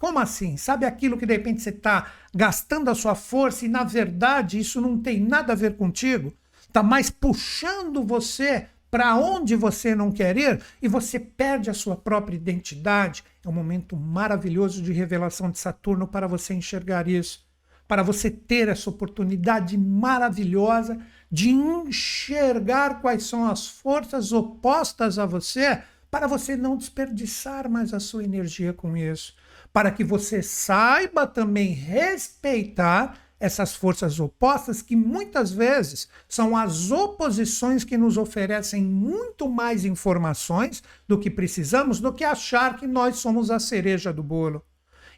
Como 0.00 0.18
assim? 0.18 0.56
Sabe 0.56 0.86
aquilo 0.86 1.18
que 1.18 1.26
de 1.26 1.34
repente 1.34 1.60
você 1.60 1.68
está 1.68 2.10
gastando 2.34 2.88
a 2.88 2.94
sua 2.94 3.14
força 3.14 3.66
e 3.66 3.68
na 3.68 3.84
verdade 3.84 4.58
isso 4.58 4.80
não 4.80 4.96
tem 4.96 5.20
nada 5.20 5.52
a 5.52 5.56
ver 5.56 5.76
contigo? 5.76 6.32
Está 6.66 6.82
mais 6.82 7.10
puxando 7.10 8.02
você 8.02 8.66
para 8.90 9.14
onde 9.14 9.54
você 9.54 9.94
não 9.94 10.10
quer 10.10 10.38
ir 10.38 10.58
e 10.80 10.88
você 10.88 11.20
perde 11.20 11.68
a 11.68 11.74
sua 11.74 11.96
própria 11.96 12.34
identidade. 12.34 13.22
É 13.44 13.48
um 13.50 13.52
momento 13.52 13.94
maravilhoso 13.94 14.80
de 14.80 14.90
revelação 14.90 15.50
de 15.50 15.58
Saturno 15.58 16.08
para 16.08 16.26
você 16.26 16.54
enxergar 16.54 17.06
isso, 17.06 17.46
para 17.86 18.02
você 18.02 18.30
ter 18.30 18.68
essa 18.68 18.88
oportunidade 18.88 19.76
maravilhosa 19.76 20.98
de 21.30 21.50
enxergar 21.50 23.02
quais 23.02 23.24
são 23.24 23.46
as 23.46 23.68
forças 23.68 24.32
opostas 24.32 25.18
a 25.18 25.26
você, 25.26 25.82
para 26.10 26.26
você 26.26 26.56
não 26.56 26.74
desperdiçar 26.74 27.68
mais 27.68 27.92
a 27.92 28.00
sua 28.00 28.24
energia 28.24 28.72
com 28.72 28.96
isso, 28.96 29.34
para 29.72 29.90
que 29.90 30.04
você 30.04 30.42
saiba 30.42 31.26
também 31.26 31.72
respeitar 31.72 33.18
essas 33.40 33.74
forças 33.74 34.20
opostas 34.20 34.82
que 34.82 34.94
muitas 34.94 35.50
vezes 35.50 36.08
são 36.28 36.54
as 36.54 36.90
oposições 36.90 37.84
que 37.84 37.96
nos 37.96 38.18
oferecem 38.18 38.82
muito 38.84 39.48
mais 39.48 39.86
informações 39.86 40.82
do 41.08 41.18
que 41.18 41.30
precisamos 41.30 42.00
do 42.00 42.12
que 42.12 42.22
achar 42.22 42.76
que 42.76 42.86
nós 42.86 43.16
somos 43.16 43.50
a 43.50 43.58
cereja 43.58 44.12
do 44.12 44.22
bolo. 44.22 44.62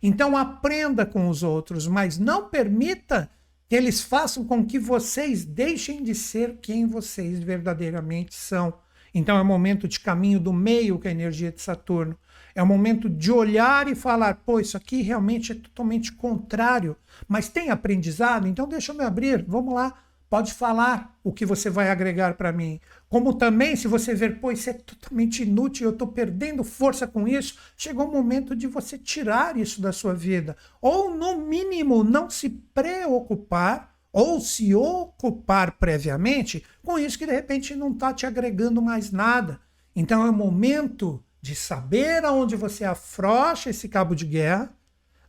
Então 0.00 0.36
aprenda 0.36 1.05
com 1.05 1.28
os 1.28 1.42
outros, 1.42 1.88
mas 1.88 2.16
não 2.16 2.48
permita 2.48 3.28
que 3.68 3.74
eles 3.74 4.00
façam 4.03 4.44
com 4.44 4.64
que 4.64 4.78
vocês 4.78 5.44
deixem 5.44 6.03
de 6.03 6.14
ser 6.14 6.59
quem 6.61 6.86
vocês 6.86 7.40
verdadeiramente 7.40 8.34
são. 8.34 8.74
Então 9.14 9.38
é 9.38 9.42
momento 9.42 9.88
de 9.88 9.98
caminho 9.98 10.38
do 10.38 10.53
meio 10.53 10.98
com 10.98 11.09
a 11.09 11.11
energia 11.11 11.50
de 11.50 11.61
Saturno. 11.61 12.16
É 12.55 12.62
um 12.62 12.66
momento 12.66 13.09
de 13.09 13.30
olhar 13.32 13.88
e 13.88 13.94
falar, 13.94 14.34
pô, 14.44 14.61
isso 14.61 14.76
aqui 14.76 15.03
realmente 15.03 15.53
é 15.53 15.55
totalmente 15.55 16.12
contrário, 16.12 16.96
mas 17.28 17.48
tem 17.48 17.70
aprendizado, 17.70 18.46
então 18.46 18.68
deixa 18.68 18.92
eu 18.92 18.96
me 18.96 19.05
abrir, 19.05 19.44
vamos 19.46 19.74
lá, 19.74 19.94
Pode 20.32 20.55
falar 20.55 21.14
o 21.22 21.30
que 21.30 21.44
você 21.44 21.68
vai 21.68 21.90
agregar 21.90 22.38
para 22.38 22.50
mim. 22.50 22.80
Como 23.07 23.34
também, 23.34 23.76
se 23.76 23.86
você 23.86 24.14
ver, 24.14 24.40
pô, 24.40 24.50
isso 24.50 24.70
é 24.70 24.72
totalmente 24.72 25.42
inútil, 25.42 25.84
eu 25.86 25.92
estou 25.92 26.09
perdendo 26.09 26.64
força 26.64 27.07
com 27.07 27.28
isso, 27.28 27.59
chegou 27.76 28.09
o 28.09 28.11
momento 28.11 28.57
de 28.57 28.66
você 28.66 28.96
tirar 28.96 29.59
isso 29.59 29.82
da 29.82 29.92
sua 29.92 30.14
vida. 30.14 30.57
Ou, 30.80 31.14
no 31.14 31.36
mínimo, 31.36 32.03
não 32.03 32.30
se 32.30 32.48
preocupar 32.48 33.94
ou 34.11 34.40
se 34.40 34.74
ocupar 34.74 35.72
previamente 35.72 36.64
com 36.82 36.98
isso 36.98 37.18
que 37.18 37.26
de 37.26 37.32
repente 37.32 37.74
não 37.74 37.92
está 37.92 38.14
te 38.14 38.24
agregando 38.24 38.80
mais 38.80 39.12
nada. 39.12 39.61
Então 39.94 40.24
é 40.24 40.30
o 40.30 40.32
momento 40.32 41.22
de 41.43 41.55
saber 41.55 42.24
aonde 42.24 42.57
você 42.57 42.84
afrocha 42.84 43.68
esse 43.68 43.88
cabo 43.88 44.14
de 44.14 44.24
guerra 44.24 44.74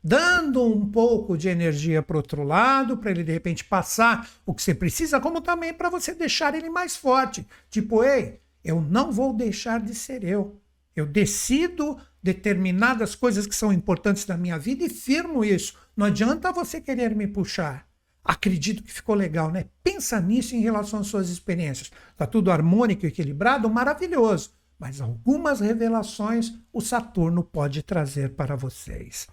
dando 0.04 0.62
um 0.62 0.86
pouco 0.86 1.38
de 1.38 1.48
energia 1.48 2.02
para 2.02 2.18
outro 2.18 2.44
lado, 2.44 2.98
para 2.98 3.12
ele 3.12 3.24
de 3.24 3.32
repente 3.32 3.64
passar 3.64 4.30
o 4.46 4.54
que 4.54 4.62
você 4.62 4.76
precisa, 4.76 5.20
como 5.20 5.40
também 5.40 5.74
para 5.74 5.90
você 5.90 6.14
deixar 6.14 6.54
ele 6.54 6.70
mais 6.70 6.96
forte. 6.98 7.48
Tipo, 7.70 8.04
ei, 8.04 8.42
eu 8.64 8.82
não 8.82 9.12
vou 9.12 9.34
deixar 9.34 9.80
de 9.80 9.96
ser 9.96 10.24
eu. 10.24 10.60
Eu 10.96 11.06
decido 11.06 11.98
determinadas 12.22 13.16
coisas 13.16 13.48
que 13.48 13.56
são 13.56 13.72
importantes 13.72 14.28
na 14.28 14.38
minha 14.38 14.60
vida 14.60 14.84
e 14.84 14.90
firmo 14.90 15.44
isso. 15.44 15.76
Não 15.96 16.08
adianta 16.08 16.52
você 16.52 16.82
querer 16.82 17.16
me 17.16 17.26
puxar. 17.26 17.88
Acredito 18.24 18.84
que 18.84 18.92
ficou 18.92 19.16
legal, 19.16 19.52
né? 19.52 19.66
Pensa 19.84 20.20
nisso 20.20 20.56
em 20.56 20.62
relação 20.62 21.00
às 21.00 21.08
suas 21.08 21.30
experiências. 21.30 21.92
Tá 22.16 22.26
tudo 22.26 22.52
harmônico, 22.52 23.06
equilibrado, 23.06 23.70
maravilhoso. 23.70 24.52
Mas 24.84 25.00
algumas 25.00 25.62
revelações 25.62 26.56
o 26.74 26.82
Saturno 26.82 27.42
pode 27.42 27.82
trazer 27.82 28.36
para 28.36 28.58
vocês. 28.58 29.30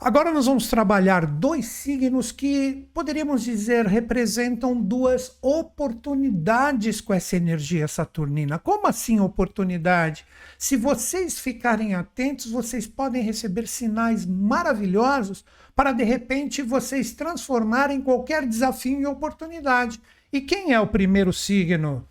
Agora 0.00 0.32
nós 0.32 0.46
vamos 0.46 0.68
trabalhar 0.68 1.26
dois 1.26 1.66
signos 1.66 2.32
que 2.32 2.88
poderíamos 2.94 3.44
dizer 3.44 3.84
representam 3.84 4.74
duas 4.74 5.36
oportunidades 5.42 7.02
com 7.02 7.12
essa 7.12 7.36
energia 7.36 7.86
saturnina. 7.86 8.58
Como 8.58 8.86
assim 8.86 9.20
oportunidade? 9.20 10.24
Se 10.58 10.74
vocês 10.74 11.38
ficarem 11.38 11.94
atentos, 11.94 12.50
vocês 12.50 12.86
podem 12.86 13.22
receber 13.22 13.68
sinais 13.68 14.24
maravilhosos 14.24 15.44
para 15.74 15.92
de 15.92 16.02
repente 16.02 16.62
vocês 16.62 17.12
transformarem 17.12 18.00
qualquer 18.00 18.46
desafio 18.46 18.98
em 18.98 19.04
oportunidade. 19.04 20.00
E 20.32 20.40
quem 20.40 20.72
é 20.72 20.80
o 20.80 20.86
primeiro 20.86 21.30
signo? 21.30 22.08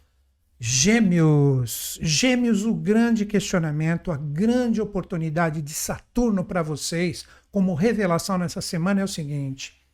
Gêmeos. 0.60 2.00
Gêmeos, 2.02 2.64
o 2.66 2.74
grande 2.74 3.26
questionamento, 3.26 4.10
a 4.10 4.16
grande 4.16 4.82
oportunidade 4.82 5.62
de 5.62 5.74
Saturno 5.74 6.46
para 6.46 6.64
vocês 6.64 7.26
como 7.52 7.74
revelação 7.74 8.38
nessa 8.38 8.62
semana 8.62 9.02
é 9.02 9.04
o 9.04 9.08
seguinte: 9.08 9.86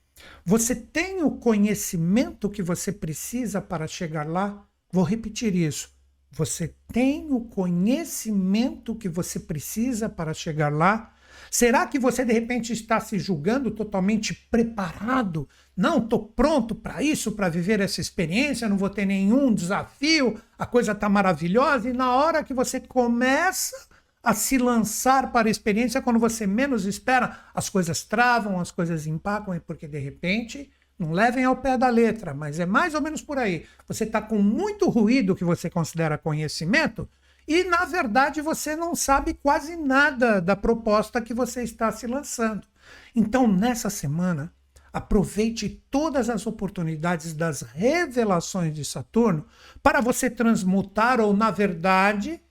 você 0.45 0.75
tem 0.75 1.23
o 1.23 1.31
conhecimento 1.31 2.49
que 2.49 2.61
você 2.61 2.91
precisa 2.91 3.59
para 3.59 3.87
chegar 3.87 4.27
lá? 4.27 4.63
Vou 4.91 5.03
repetir 5.03 5.55
isso. 5.55 5.89
Você 6.31 6.75
tem 6.93 7.31
o 7.31 7.41
conhecimento 7.41 8.95
que 8.95 9.09
você 9.09 9.39
precisa 9.39 10.07
para 10.07 10.33
chegar 10.33 10.71
lá? 10.71 11.13
Será 11.49 11.87
que 11.87 11.97
você 11.97 12.23
de 12.23 12.33
repente 12.33 12.71
está 12.71 12.99
se 12.99 13.17
julgando 13.17 13.71
totalmente 13.71 14.33
preparado 14.49 15.49
Não, 15.81 15.97
estou 15.97 16.27
pronto 16.27 16.75
para 16.75 17.01
isso, 17.01 17.31
para 17.31 17.49
viver 17.49 17.79
essa 17.79 17.99
experiência, 17.99 18.69
não 18.69 18.77
vou 18.77 18.87
ter 18.87 19.03
nenhum 19.03 19.51
desafio, 19.51 20.39
a 20.55 20.63
coisa 20.63 20.91
está 20.91 21.09
maravilhosa. 21.09 21.89
E 21.89 21.93
na 21.93 22.13
hora 22.13 22.43
que 22.43 22.53
você 22.53 22.79
começa 22.79 23.87
a 24.21 24.31
se 24.35 24.59
lançar 24.59 25.31
para 25.31 25.47
a 25.47 25.51
experiência, 25.51 25.99
quando 25.99 26.19
você 26.19 26.45
menos 26.45 26.85
espera, 26.85 27.45
as 27.51 27.67
coisas 27.67 28.03
travam, 28.03 28.59
as 28.59 28.69
coisas 28.69 29.07
empacam, 29.07 29.59
porque 29.65 29.87
de 29.87 29.97
repente, 29.97 30.71
não 30.99 31.13
levem 31.13 31.45
ao 31.45 31.55
pé 31.55 31.75
da 31.79 31.89
letra, 31.89 32.31
mas 32.31 32.59
é 32.59 32.65
mais 32.67 32.93
ou 32.93 33.01
menos 33.01 33.23
por 33.23 33.39
aí. 33.39 33.65
Você 33.87 34.03
está 34.03 34.21
com 34.21 34.37
muito 34.37 34.87
ruído 34.87 35.35
que 35.35 35.43
você 35.43 35.67
considera 35.67 36.15
conhecimento, 36.15 37.09
e 37.47 37.63
na 37.63 37.85
verdade 37.85 38.39
você 38.39 38.75
não 38.75 38.93
sabe 38.93 39.33
quase 39.33 39.75
nada 39.75 40.39
da 40.39 40.55
proposta 40.55 41.19
que 41.19 41.33
você 41.33 41.63
está 41.63 41.91
se 41.91 42.05
lançando. 42.05 42.67
Então, 43.15 43.47
nessa 43.47 43.89
semana, 43.89 44.53
aproveite 44.93 45.69
todas 45.89 46.29
as 46.29 46.45
oportunidades 46.45 47.33
das 47.33 47.61
revelações 47.61 48.73
de 48.73 48.83
Saturno 48.83 49.45
para 49.81 50.01
você 50.01 50.29
transmutar 50.29 51.19
ou, 51.19 51.35
na 51.35 51.49
verdade, 51.49 52.41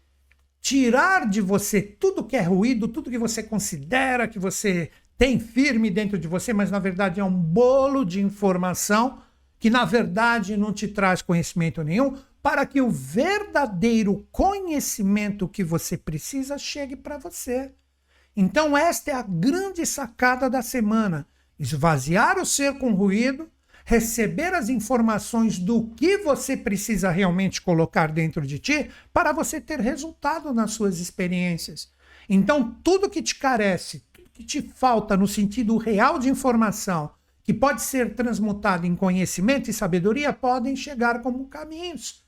tirar 0.60 1.28
de 1.28 1.40
você 1.40 1.82
tudo 1.82 2.24
que 2.24 2.36
é 2.36 2.42
ruído, 2.42 2.88
tudo 2.88 3.10
que 3.10 3.18
você 3.18 3.42
considera 3.42 4.28
que 4.28 4.38
você 4.38 4.90
tem 5.16 5.38
firme 5.38 5.90
dentro 5.90 6.18
de 6.18 6.26
você, 6.26 6.52
mas 6.52 6.70
na 6.70 6.78
verdade 6.78 7.20
é 7.20 7.24
um 7.24 7.30
bolo 7.30 8.04
de 8.04 8.22
informação 8.22 9.20
que 9.58 9.68
na 9.68 9.84
verdade 9.84 10.56
não 10.56 10.72
te 10.72 10.88
traz 10.88 11.20
conhecimento 11.20 11.84
nenhum, 11.84 12.16
para 12.42 12.64
que 12.64 12.80
o 12.80 12.90
verdadeiro 12.90 14.26
conhecimento 14.32 15.46
que 15.46 15.62
você 15.62 15.98
precisa 15.98 16.56
chegue 16.56 16.96
para 16.96 17.18
você. 17.18 17.72
Então, 18.34 18.76
esta 18.76 19.10
é 19.10 19.14
a 19.14 19.22
grande 19.22 19.84
sacada 19.84 20.48
da 20.48 20.62
semana: 20.62 21.26
esvaziar 21.60 22.38
o 22.38 22.46
ser 22.46 22.78
com 22.78 22.94
ruído, 22.94 23.46
receber 23.84 24.54
as 24.54 24.70
informações 24.70 25.58
do 25.58 25.88
que 25.94 26.16
você 26.18 26.56
precisa 26.56 27.10
realmente 27.10 27.60
colocar 27.60 28.10
dentro 28.10 28.46
de 28.46 28.58
ti 28.58 28.90
para 29.12 29.30
você 29.30 29.60
ter 29.60 29.78
resultado 29.78 30.54
nas 30.54 30.72
suas 30.72 30.98
experiências. 30.98 31.92
Então, 32.28 32.74
tudo 32.82 33.10
que 33.10 33.22
te 33.22 33.34
carece, 33.34 34.02
tudo 34.10 34.30
que 34.30 34.42
te 34.42 34.62
falta 34.62 35.16
no 35.16 35.28
sentido 35.28 35.76
real 35.76 36.18
de 36.18 36.30
informação, 36.30 37.10
que 37.44 37.52
pode 37.52 37.82
ser 37.82 38.14
transmutado 38.14 38.86
em 38.86 38.96
conhecimento 38.96 39.68
e 39.68 39.74
sabedoria, 39.74 40.32
podem 40.32 40.74
chegar 40.74 41.20
como 41.20 41.48
caminhos. 41.48 42.24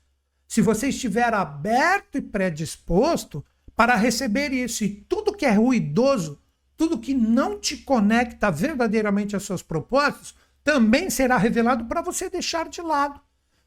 Se 0.47 0.61
você 0.61 0.89
estiver 0.89 1.33
aberto 1.33 2.17
e 2.17 2.21
predisposto, 2.21 3.43
para 3.75 3.95
receber 3.95 4.53
isso. 4.53 4.83
E 4.83 4.89
tudo 4.89 5.35
que 5.35 5.45
é 5.45 5.51
ruidoso, 5.51 6.39
tudo 6.77 6.99
que 6.99 7.13
não 7.13 7.59
te 7.59 7.77
conecta 7.77 8.51
verdadeiramente 8.51 9.35
aos 9.35 9.45
seus 9.45 9.61
propósitos, 9.61 10.35
também 10.63 11.09
será 11.09 11.37
revelado 11.37 11.85
para 11.85 12.01
você 12.01 12.29
deixar 12.29 12.69
de 12.69 12.81
lado. 12.81 13.19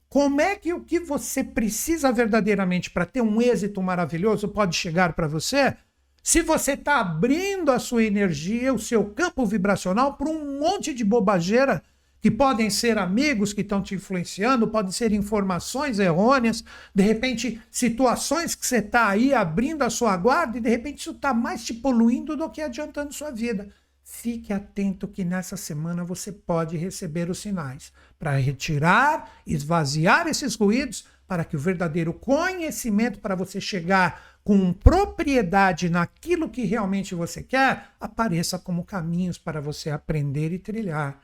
Como 0.08 0.40
é 0.40 0.56
que 0.56 0.72
o 0.72 0.80
que 0.80 0.98
você 0.98 1.42
precisa 1.42 2.12
verdadeiramente 2.12 2.90
para 2.90 3.04
ter 3.04 3.20
um 3.20 3.40
êxito 3.40 3.82
maravilhoso 3.82 4.48
pode 4.48 4.76
chegar 4.76 5.12
para 5.12 5.26
você? 5.26 5.76
Se 6.22 6.42
você 6.42 6.72
está 6.72 7.00
abrindo 7.00 7.70
a 7.70 7.78
sua 7.78 8.04
energia, 8.04 8.72
o 8.72 8.78
seu 8.78 9.04
campo 9.04 9.44
vibracional 9.46 10.14
para 10.14 10.28
um 10.28 10.58
monte 10.58 10.92
de 10.92 11.04
bobageira 11.04 11.82
que 12.20 12.30
podem 12.30 12.70
ser 12.70 12.98
amigos 12.98 13.52
que 13.52 13.60
estão 13.60 13.82
te 13.82 13.94
influenciando, 13.94 14.68
podem 14.68 14.92
ser 14.92 15.12
informações 15.12 15.98
errôneas, 15.98 16.64
de 16.94 17.02
repente 17.02 17.60
situações 17.70 18.54
que 18.54 18.66
você 18.66 18.78
está 18.78 19.08
aí 19.08 19.32
abrindo 19.32 19.82
a 19.82 19.90
sua 19.90 20.16
guarda 20.16 20.58
e 20.58 20.60
de 20.60 20.68
repente 20.68 21.00
isso 21.00 21.12
está 21.12 21.32
mais 21.32 21.64
te 21.64 21.74
poluindo 21.74 22.36
do 22.36 22.50
que 22.50 22.60
adiantando 22.60 23.12
sua 23.12 23.30
vida. 23.30 23.68
Fique 24.02 24.52
atento 24.52 25.08
que 25.08 25.24
nessa 25.24 25.56
semana 25.56 26.04
você 26.04 26.30
pode 26.30 26.76
receber 26.76 27.28
os 27.28 27.38
sinais 27.38 27.92
para 28.18 28.36
retirar, 28.36 29.30
esvaziar 29.44 30.28
esses 30.28 30.54
ruídos, 30.54 31.06
para 31.26 31.44
que 31.44 31.56
o 31.56 31.58
verdadeiro 31.58 32.14
conhecimento 32.14 33.18
para 33.18 33.34
você 33.34 33.60
chegar 33.60 34.38
com 34.44 34.72
propriedade 34.72 35.90
naquilo 35.90 36.48
que 36.48 36.64
realmente 36.64 37.16
você 37.16 37.42
quer 37.42 37.88
apareça 37.98 38.58
como 38.60 38.84
caminhos 38.84 39.38
para 39.38 39.60
você 39.60 39.90
aprender 39.90 40.52
e 40.52 40.58
trilhar. 40.58 41.20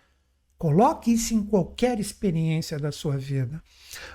Coloque 0.63 1.13
isso 1.13 1.35
em 1.35 1.43
qualquer 1.43 1.99
experiência 1.99 2.79
da 2.79 2.93
sua 2.93 3.17
vida. 3.17 3.61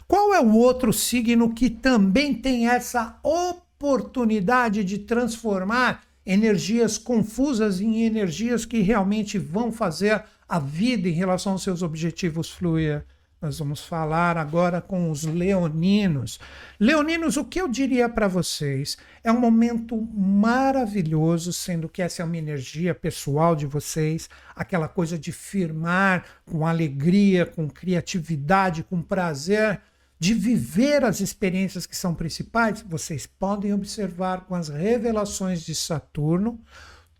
Qual 0.08 0.34
é 0.34 0.40
o 0.40 0.54
outro 0.54 0.94
signo 0.94 1.54
que 1.54 1.70
também 1.70 2.34
tem 2.34 2.70
essa 2.70 3.20
oportunidade 3.22 4.82
de 4.86 5.00
transformar 5.00 6.06
energias 6.26 6.98
confusas 6.98 7.82
em 7.82 8.04
energias 8.04 8.64
que 8.64 8.80
realmente 8.80 9.38
vão 9.38 9.74
fazer 9.74 10.24
a 10.48 10.58
vida 10.58 11.10
em 11.10 11.12
relação 11.12 11.52
aos 11.52 11.64
seus 11.64 11.82
objetivos 11.82 12.50
fluir? 12.50 13.04
Nós 13.40 13.60
vamos 13.60 13.82
falar 13.82 14.36
agora 14.36 14.82
com 14.82 15.12
os 15.12 15.24
leoninos. 15.24 16.40
Leoninos, 16.80 17.38
o 17.38 17.46
que 17.46 17.62
eu 17.62 17.68
diria 17.68 18.10
para 18.10 18.28
vocês? 18.28 18.98
É 19.24 19.32
um 19.32 19.40
momento 19.40 19.96
maravilhoso, 20.12 21.54
sendo 21.54 21.88
que 21.88 22.02
essa 22.02 22.24
é 22.24 22.26
uma 22.26 22.36
energia 22.36 22.96
pessoal 22.96 23.56
de 23.56 23.68
vocês, 23.68 24.28
aquela 24.56 24.88
coisa 24.88 25.20
de 25.20 25.32
firmar 25.32 26.26
com 26.48 26.66
alegria, 26.66 27.46
com 27.46 27.70
criatividade, 27.70 28.84
com 28.84 29.04
prazer, 29.04 29.82
de 30.20 30.34
viver 30.34 31.06
as 31.06 31.20
experiências 31.20 31.86
que 31.86 31.96
são 31.96 32.16
principais. 32.16 32.84
Vocês 32.90 33.28
podem 33.28 33.72
observar 33.72 34.46
com 34.46 34.56
as 34.56 34.68
revelações 34.68 35.62
de 35.62 35.76
Saturno 35.76 36.60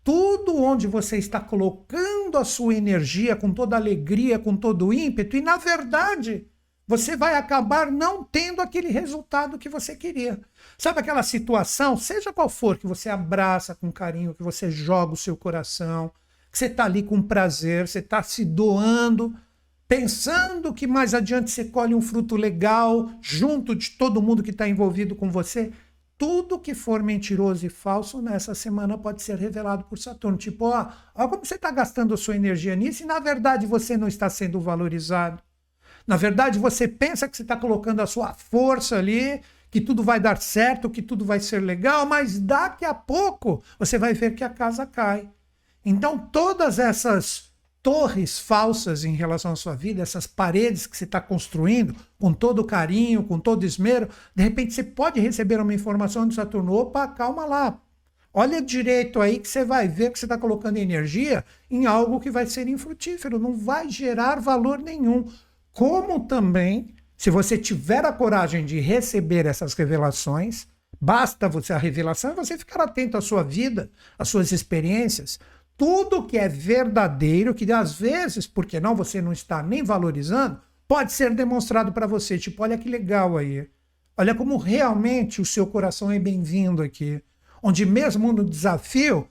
tudo 0.08 0.56
onde 0.56 0.86
você 0.86 1.18
está 1.18 1.38
colocando 1.38 2.38
a 2.38 2.44
sua 2.44 2.74
energia 2.74 3.36
com 3.36 3.52
toda 3.52 3.76
alegria, 3.76 4.38
com 4.38 4.56
todo 4.56 4.90
ímpeto, 4.90 5.36
e 5.36 5.42
na 5.42 5.58
verdade 5.58 6.46
você 6.86 7.14
vai 7.14 7.34
acabar 7.34 7.92
não 7.92 8.24
tendo 8.24 8.62
aquele 8.62 8.88
resultado 8.88 9.58
que 9.58 9.68
você 9.68 9.94
queria. 9.94 10.40
Sabe 10.78 11.00
aquela 11.00 11.22
situação, 11.22 11.94
seja 11.94 12.32
qual 12.32 12.48
for, 12.48 12.78
que 12.78 12.86
você 12.86 13.10
abraça 13.10 13.74
com 13.74 13.92
carinho, 13.92 14.32
que 14.32 14.42
você 14.42 14.70
joga 14.70 15.12
o 15.12 15.16
seu 15.16 15.36
coração, 15.36 16.10
que 16.50 16.56
você 16.56 16.64
está 16.64 16.86
ali 16.86 17.02
com 17.02 17.20
prazer, 17.20 17.86
você 17.86 17.98
está 17.98 18.22
se 18.22 18.46
doando, 18.46 19.36
pensando 19.86 20.72
que 20.72 20.86
mais 20.86 21.12
adiante 21.12 21.50
você 21.50 21.66
colhe 21.66 21.94
um 21.94 22.00
fruto 22.00 22.34
legal 22.34 23.10
junto 23.20 23.74
de 23.74 23.90
todo 23.90 24.22
mundo 24.22 24.42
que 24.42 24.52
está 24.52 24.66
envolvido 24.66 25.14
com 25.14 25.30
você 25.30 25.70
tudo 26.18 26.58
que 26.58 26.74
for 26.74 27.00
mentiroso 27.00 27.64
e 27.64 27.70
falso 27.70 28.20
nessa 28.20 28.52
semana 28.54 28.98
pode 28.98 29.22
ser 29.22 29.38
revelado 29.38 29.84
por 29.84 29.96
Saturno. 29.96 30.36
Tipo, 30.36 30.66
ó, 30.66 30.90
ó 31.14 31.28
como 31.28 31.46
você 31.46 31.54
está 31.54 31.70
gastando 31.70 32.12
a 32.12 32.16
sua 32.16 32.34
energia 32.34 32.74
nisso 32.74 33.04
e 33.04 33.06
na 33.06 33.20
verdade 33.20 33.66
você 33.66 33.96
não 33.96 34.08
está 34.08 34.28
sendo 34.28 34.60
valorizado. 34.60 35.40
Na 36.06 36.16
verdade, 36.16 36.58
você 36.58 36.88
pensa 36.88 37.28
que 37.28 37.36
você 37.36 37.42
está 37.42 37.56
colocando 37.56 38.00
a 38.00 38.06
sua 38.06 38.32
força 38.32 38.96
ali, 38.96 39.42
que 39.70 39.80
tudo 39.80 40.02
vai 40.02 40.18
dar 40.18 40.40
certo, 40.40 40.88
que 40.90 41.02
tudo 41.02 41.24
vai 41.24 41.38
ser 41.38 41.60
legal, 41.60 42.06
mas 42.06 42.38
daqui 42.38 42.84
a 42.84 42.94
pouco 42.94 43.62
você 43.78 43.98
vai 43.98 44.14
ver 44.14 44.34
que 44.34 44.42
a 44.42 44.48
casa 44.48 44.86
cai. 44.86 45.30
Então, 45.84 46.18
todas 46.18 46.78
essas 46.78 47.47
torres 47.88 48.38
falsas 48.38 49.02
em 49.02 49.14
relação 49.14 49.52
à 49.52 49.56
sua 49.56 49.74
vida, 49.74 50.02
essas 50.02 50.26
paredes 50.26 50.86
que 50.86 50.94
você 50.94 51.04
está 51.04 51.22
construindo 51.22 51.96
com 52.18 52.34
todo 52.34 52.62
carinho, 52.62 53.22
com 53.22 53.40
todo 53.40 53.64
esmero, 53.64 54.10
de 54.34 54.42
repente 54.42 54.74
você 54.74 54.84
pode 54.84 55.18
receber 55.18 55.58
uma 55.58 55.72
informação 55.72 56.28
de 56.28 56.34
Saturno, 56.34 56.74
opa, 56.74 57.08
calma 57.08 57.46
lá, 57.46 57.80
olha 58.34 58.60
direito 58.60 59.22
aí 59.22 59.38
que 59.38 59.48
você 59.48 59.64
vai 59.64 59.88
ver 59.88 60.12
que 60.12 60.18
você 60.18 60.26
está 60.26 60.36
colocando 60.36 60.76
energia 60.76 61.42
em 61.70 61.86
algo 61.86 62.20
que 62.20 62.30
vai 62.30 62.44
ser 62.44 62.68
infrutífero, 62.68 63.38
não 63.38 63.56
vai 63.56 63.88
gerar 63.88 64.38
valor 64.38 64.78
nenhum. 64.78 65.24
Como 65.72 66.26
também, 66.26 66.94
se 67.16 67.30
você 67.30 67.56
tiver 67.56 68.04
a 68.04 68.12
coragem 68.12 68.66
de 68.66 68.78
receber 68.80 69.46
essas 69.46 69.72
revelações, 69.72 70.66
basta 71.00 71.48
você 71.48 71.72
a 71.72 71.78
revelação 71.78 72.32
e 72.32 72.36
você 72.36 72.58
ficar 72.58 72.82
atento 72.82 73.16
à 73.16 73.22
sua 73.22 73.42
vida, 73.42 73.90
às 74.18 74.28
suas 74.28 74.52
experiências, 74.52 75.38
tudo 75.78 76.24
que 76.24 76.36
é 76.36 76.48
verdadeiro, 76.48 77.54
que 77.54 77.72
às 77.72 77.92
vezes, 77.92 78.48
porque 78.48 78.80
não 78.80 78.96
você 78.96 79.22
não 79.22 79.32
está 79.32 79.62
nem 79.62 79.84
valorizando, 79.84 80.60
pode 80.88 81.12
ser 81.12 81.32
demonstrado 81.32 81.92
para 81.92 82.06
você. 82.06 82.36
Tipo, 82.36 82.64
olha 82.64 82.76
que 82.76 82.88
legal 82.88 83.36
aí. 83.38 83.70
Olha 84.16 84.34
como 84.34 84.56
realmente 84.56 85.40
o 85.40 85.46
seu 85.46 85.68
coração 85.68 86.10
é 86.10 86.18
bem-vindo 86.18 86.82
aqui. 86.82 87.22
Onde 87.62 87.86
mesmo 87.86 88.32
no 88.32 88.44
desafio, 88.44 89.28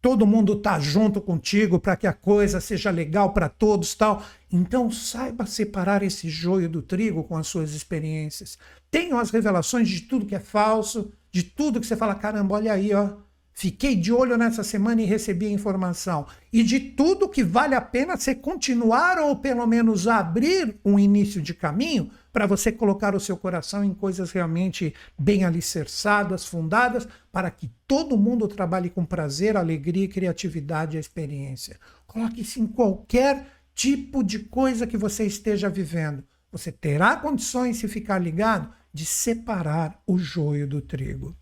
todo 0.00 0.26
mundo 0.26 0.54
está 0.54 0.80
junto 0.80 1.20
contigo 1.20 1.78
para 1.78 1.96
que 1.96 2.06
a 2.06 2.14
coisa 2.14 2.62
seja 2.62 2.90
legal 2.90 3.34
para 3.34 3.50
todos, 3.50 3.94
tal. 3.94 4.22
Então 4.50 4.90
saiba 4.90 5.44
separar 5.44 6.02
esse 6.02 6.30
joio 6.30 6.68
do 6.68 6.80
trigo 6.80 7.24
com 7.24 7.36
as 7.36 7.46
suas 7.46 7.74
experiências. 7.74 8.56
Tenham 8.90 9.18
as 9.18 9.30
revelações 9.30 9.86
de 9.86 10.00
tudo 10.00 10.24
que 10.24 10.34
é 10.34 10.40
falso, 10.40 11.12
de 11.30 11.42
tudo 11.42 11.78
que 11.78 11.86
você 11.86 11.96
fala, 11.96 12.14
caramba, 12.14 12.54
olha 12.54 12.72
aí, 12.72 12.94
ó, 12.94 13.10
Fiquei 13.56 13.94
de 13.94 14.12
olho 14.12 14.36
nessa 14.36 14.64
semana 14.64 15.00
e 15.00 15.04
recebi 15.04 15.46
a 15.46 15.50
informação. 15.50 16.26
E 16.52 16.64
de 16.64 16.80
tudo 16.80 17.28
que 17.28 17.44
vale 17.44 17.76
a 17.76 17.80
pena 17.80 18.16
você 18.16 18.34
continuar 18.34 19.16
ou 19.18 19.36
pelo 19.36 19.64
menos 19.64 20.08
abrir 20.08 20.76
um 20.84 20.98
início 20.98 21.40
de 21.40 21.54
caminho 21.54 22.10
para 22.32 22.48
você 22.48 22.72
colocar 22.72 23.14
o 23.14 23.20
seu 23.20 23.36
coração 23.36 23.84
em 23.84 23.94
coisas 23.94 24.32
realmente 24.32 24.92
bem 25.16 25.44
alicerçadas, 25.44 26.44
fundadas, 26.44 27.06
para 27.30 27.48
que 27.48 27.70
todo 27.86 28.18
mundo 28.18 28.48
trabalhe 28.48 28.90
com 28.90 29.04
prazer, 29.04 29.56
alegria, 29.56 30.08
criatividade 30.08 30.96
e 30.96 31.00
experiência. 31.00 31.78
Coloque 32.08 32.40
isso 32.40 32.60
em 32.60 32.66
qualquer 32.66 33.46
tipo 33.72 34.24
de 34.24 34.40
coisa 34.40 34.84
que 34.84 34.96
você 34.96 35.24
esteja 35.24 35.70
vivendo, 35.70 36.24
você 36.50 36.72
terá 36.72 37.16
condições, 37.16 37.76
se 37.76 37.86
ficar 37.86 38.18
ligado, 38.18 38.68
de 38.92 39.06
separar 39.06 40.00
o 40.04 40.18
joio 40.18 40.66
do 40.66 40.80
trigo. 40.80 41.36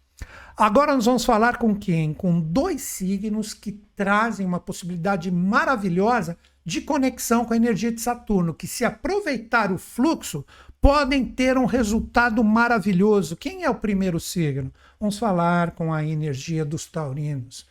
Agora 0.57 0.95
nós 0.95 1.07
vamos 1.07 1.25
falar 1.25 1.57
com 1.57 1.75
quem? 1.75 2.13
Com 2.13 2.41
dois 2.41 2.83
signos 2.83 3.55
que 3.55 3.73
trazem 3.97 4.47
uma 4.47 4.61
possibilidade 4.61 5.31
maravilhosa 5.31 6.37
de 6.65 6.81
conexão 6.81 7.45
com 7.45 7.55
a 7.55 7.57
energia 7.57 7.91
de 7.91 8.01
Saturno, 8.01 8.55
que 8.55 8.67
se 8.67 8.85
aproveitar 8.85 9.73
o 9.73 9.79
fluxo, 9.79 10.45
podem 10.81 11.25
ter 11.25 11.57
um 11.57 11.65
resultado 11.65 12.43
maravilhoso. 12.45 13.37
Quem 13.37 13.65
é 13.65 13.71
o 13.71 13.75
primeiro 13.75 14.21
signo? 14.21 14.73
Vamos 15.01 15.19
falar 15.19 15.73
com 15.73 15.93
a 15.93 16.05
energia 16.05 16.65
dos 16.65 16.87
taurinos. 16.87 17.67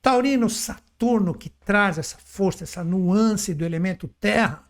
Taurino, 0.00 0.50
Saturno, 0.50 1.34
que 1.34 1.48
traz 1.48 1.98
essa 1.98 2.16
força, 2.24 2.64
essa 2.64 2.82
nuance 2.82 3.54
do 3.54 3.64
elemento 3.64 4.08
terra, 4.20 4.64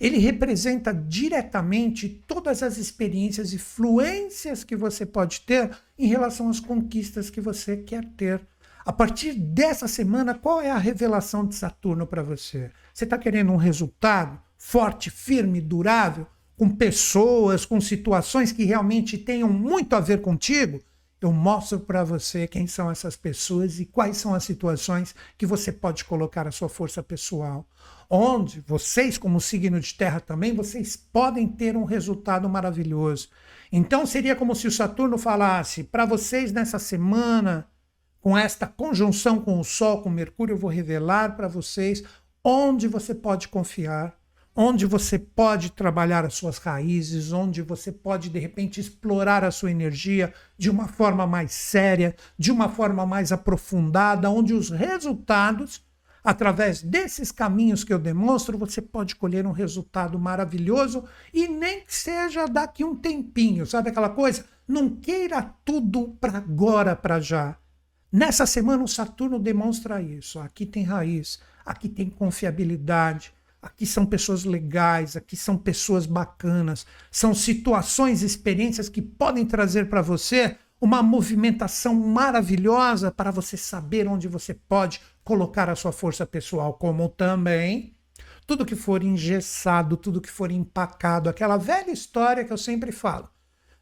ele 0.00 0.18
representa 0.18 0.94
diretamente 0.94 2.08
todas 2.26 2.62
as 2.62 2.78
experiências 2.78 3.52
e 3.52 3.58
fluências 3.58 4.62
que 4.62 4.76
você 4.76 5.04
pode 5.04 5.40
ter 5.40 5.70
em 5.98 6.06
relação 6.06 6.48
às 6.48 6.60
conquistas 6.60 7.30
que 7.30 7.40
você 7.40 7.76
quer 7.76 8.04
ter. 8.16 8.40
A 8.84 8.92
partir 8.92 9.34
dessa 9.34 9.88
semana, 9.88 10.34
qual 10.34 10.62
é 10.62 10.70
a 10.70 10.78
revelação 10.78 11.46
de 11.46 11.54
Saturno 11.54 12.06
para 12.06 12.22
você? 12.22 12.70
Você 12.94 13.04
está 13.04 13.18
querendo 13.18 13.52
um 13.52 13.56
resultado 13.56 14.40
forte, 14.56 15.10
firme, 15.10 15.60
durável, 15.60 16.26
com 16.56 16.68
pessoas, 16.68 17.64
com 17.64 17.80
situações 17.80 18.50
que 18.50 18.64
realmente 18.64 19.18
tenham 19.18 19.48
muito 19.48 19.94
a 19.94 20.00
ver 20.00 20.20
contigo? 20.20 20.80
Eu 21.20 21.32
mostro 21.32 21.80
para 21.80 22.04
você 22.04 22.46
quem 22.46 22.66
são 22.66 22.90
essas 22.90 23.16
pessoas 23.16 23.80
e 23.80 23.84
quais 23.84 24.16
são 24.18 24.34
as 24.34 24.44
situações 24.44 25.14
que 25.36 25.46
você 25.46 25.72
pode 25.72 26.04
colocar 26.04 26.46
a 26.46 26.52
sua 26.52 26.68
força 26.68 27.02
pessoal 27.02 27.66
onde 28.10 28.60
vocês, 28.60 29.18
como 29.18 29.40
signo 29.40 29.78
de 29.78 29.94
terra 29.94 30.20
também, 30.20 30.54
vocês 30.54 30.96
podem 30.96 31.46
ter 31.46 31.76
um 31.76 31.84
resultado 31.84 32.48
maravilhoso. 32.48 33.28
Então 33.70 34.06
seria 34.06 34.34
como 34.34 34.54
se 34.54 34.66
o 34.66 34.72
Saturno 34.72 35.18
falasse 35.18 35.84
para 35.84 36.06
vocês 36.06 36.50
nessa 36.50 36.78
semana, 36.78 37.68
com 38.20 38.36
esta 38.36 38.66
conjunção 38.66 39.40
com 39.40 39.60
o 39.60 39.64
Sol, 39.64 40.02
com 40.02 40.08
Mercúrio, 40.08 40.54
eu 40.54 40.58
vou 40.58 40.70
revelar 40.70 41.36
para 41.36 41.48
vocês 41.48 42.02
onde 42.42 42.88
você 42.88 43.14
pode 43.14 43.48
confiar, 43.48 44.17
onde 44.60 44.86
você 44.86 45.16
pode 45.20 45.70
trabalhar 45.70 46.24
as 46.24 46.34
suas 46.34 46.58
raízes, 46.58 47.30
onde 47.30 47.62
você 47.62 47.92
pode 47.92 48.28
de 48.28 48.40
repente 48.40 48.80
explorar 48.80 49.44
a 49.44 49.52
sua 49.52 49.70
energia 49.70 50.34
de 50.58 50.68
uma 50.68 50.88
forma 50.88 51.28
mais 51.28 51.52
séria, 51.52 52.16
de 52.36 52.50
uma 52.50 52.68
forma 52.68 53.06
mais 53.06 53.30
aprofundada, 53.30 54.28
onde 54.28 54.52
os 54.52 54.68
resultados 54.68 55.86
Através 56.24 56.82
desses 56.82 57.30
caminhos 57.30 57.84
que 57.84 57.94
eu 57.94 57.98
demonstro, 57.98 58.58
você 58.58 58.82
pode 58.82 59.14
colher 59.14 59.46
um 59.46 59.52
resultado 59.52 60.18
maravilhoso 60.18 61.04
e 61.32 61.46
nem 61.48 61.80
que 61.82 61.94
seja 61.94 62.44
daqui 62.46 62.84
um 62.84 62.94
tempinho, 62.94 63.64
sabe 63.64 63.88
aquela 63.88 64.10
coisa? 64.10 64.44
Não 64.66 64.90
queira 64.90 65.54
tudo 65.64 66.18
para 66.20 66.36
agora, 66.36 66.94
para 66.96 67.20
já. 67.20 67.56
Nessa 68.12 68.44
semana 68.44 68.82
o 68.82 68.88
Saturno 68.88 69.38
demonstra 69.38 70.02
isso. 70.02 70.38
Aqui 70.40 70.66
tem 70.66 70.82
raiz, 70.82 71.38
aqui 71.64 71.88
tem 71.88 72.10
confiabilidade, 72.10 73.32
aqui 73.60 73.84
são 73.86 74.06
pessoas 74.06 74.44
legais, 74.44 75.16
aqui 75.16 75.36
são 75.36 75.56
pessoas 75.56 76.06
bacanas, 76.06 76.86
são 77.10 77.34
situações, 77.34 78.22
experiências 78.22 78.88
que 78.88 79.02
podem 79.02 79.44
trazer 79.44 79.88
para 79.88 80.02
você 80.02 80.56
uma 80.80 81.02
movimentação 81.02 81.94
maravilhosa 81.94 83.10
para 83.10 83.30
você 83.30 83.56
saber 83.56 84.06
onde 84.06 84.28
você 84.28 84.54
pode 84.54 85.00
colocar 85.24 85.68
a 85.68 85.76
sua 85.76 85.92
força 85.92 86.24
pessoal, 86.24 86.74
como 86.74 87.08
também 87.08 87.96
tudo 88.46 88.64
que 88.64 88.76
for 88.76 89.02
engessado, 89.02 89.96
tudo 89.96 90.22
que 90.22 90.30
for 90.30 90.50
empacado, 90.50 91.28
aquela 91.28 91.58
velha 91.58 91.90
história 91.90 92.44
que 92.44 92.52
eu 92.52 92.56
sempre 92.56 92.90
falo. 92.92 93.28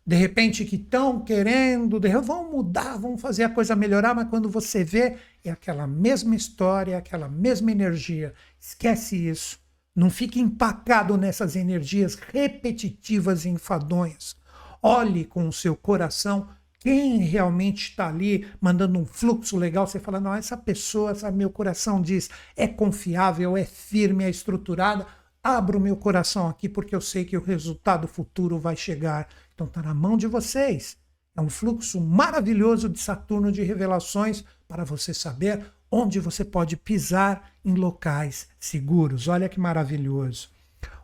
De 0.04 0.16
repente 0.16 0.64
que 0.64 0.76
estão 0.76 1.22
querendo, 1.22 2.00
de, 2.00 2.08
vão 2.18 2.50
mudar, 2.50 2.96
vão 2.96 3.18
fazer 3.18 3.44
a 3.44 3.48
coisa 3.48 3.76
melhorar, 3.76 4.14
mas 4.14 4.28
quando 4.28 4.48
você 4.48 4.84
vê, 4.84 5.18
é 5.44 5.50
aquela 5.50 5.86
mesma 5.86 6.34
história, 6.34 6.96
aquela 6.96 7.28
mesma 7.28 7.70
energia. 7.72 8.32
Esquece 8.58 9.28
isso. 9.28 9.65
Não 9.96 10.10
fique 10.10 10.38
empacado 10.38 11.16
nessas 11.16 11.56
energias 11.56 12.14
repetitivas 12.14 13.46
e 13.46 13.48
enfadonhas. 13.48 14.36
Olhe 14.82 15.24
com 15.24 15.48
o 15.48 15.52
seu 15.52 15.74
coração 15.74 16.48
quem 16.86 17.18
realmente 17.18 17.90
está 17.90 18.06
ali 18.06 18.46
mandando 18.60 18.96
um 18.96 19.04
fluxo 19.04 19.56
legal, 19.56 19.88
você 19.88 19.98
fala, 19.98 20.20
não, 20.20 20.32
essa 20.32 20.56
pessoa, 20.56 21.16
sabe, 21.16 21.36
meu 21.36 21.50
coração 21.50 22.00
diz, 22.00 22.30
é 22.54 22.68
confiável, 22.68 23.56
é 23.56 23.64
firme, 23.64 24.22
é 24.22 24.30
estruturada, 24.30 25.04
abro 25.42 25.80
meu 25.80 25.96
coração 25.96 26.46
aqui 26.48 26.68
porque 26.68 26.94
eu 26.94 27.00
sei 27.00 27.24
que 27.24 27.36
o 27.36 27.42
resultado 27.42 28.06
futuro 28.06 28.56
vai 28.60 28.76
chegar. 28.76 29.26
Então 29.52 29.66
está 29.66 29.82
na 29.82 29.92
mão 29.92 30.16
de 30.16 30.28
vocês. 30.28 30.96
É 31.36 31.40
um 31.40 31.50
fluxo 31.50 32.00
maravilhoso 32.00 32.88
de 32.88 33.00
Saturno 33.00 33.50
de 33.50 33.64
revelações 33.64 34.44
para 34.68 34.84
você 34.84 35.12
saber 35.12 35.66
onde 35.90 36.20
você 36.20 36.44
pode 36.44 36.76
pisar 36.76 37.52
em 37.64 37.74
locais 37.74 38.48
seguros. 38.58 39.28
Olha 39.28 39.48
que 39.48 39.60
maravilhoso. 39.60 40.56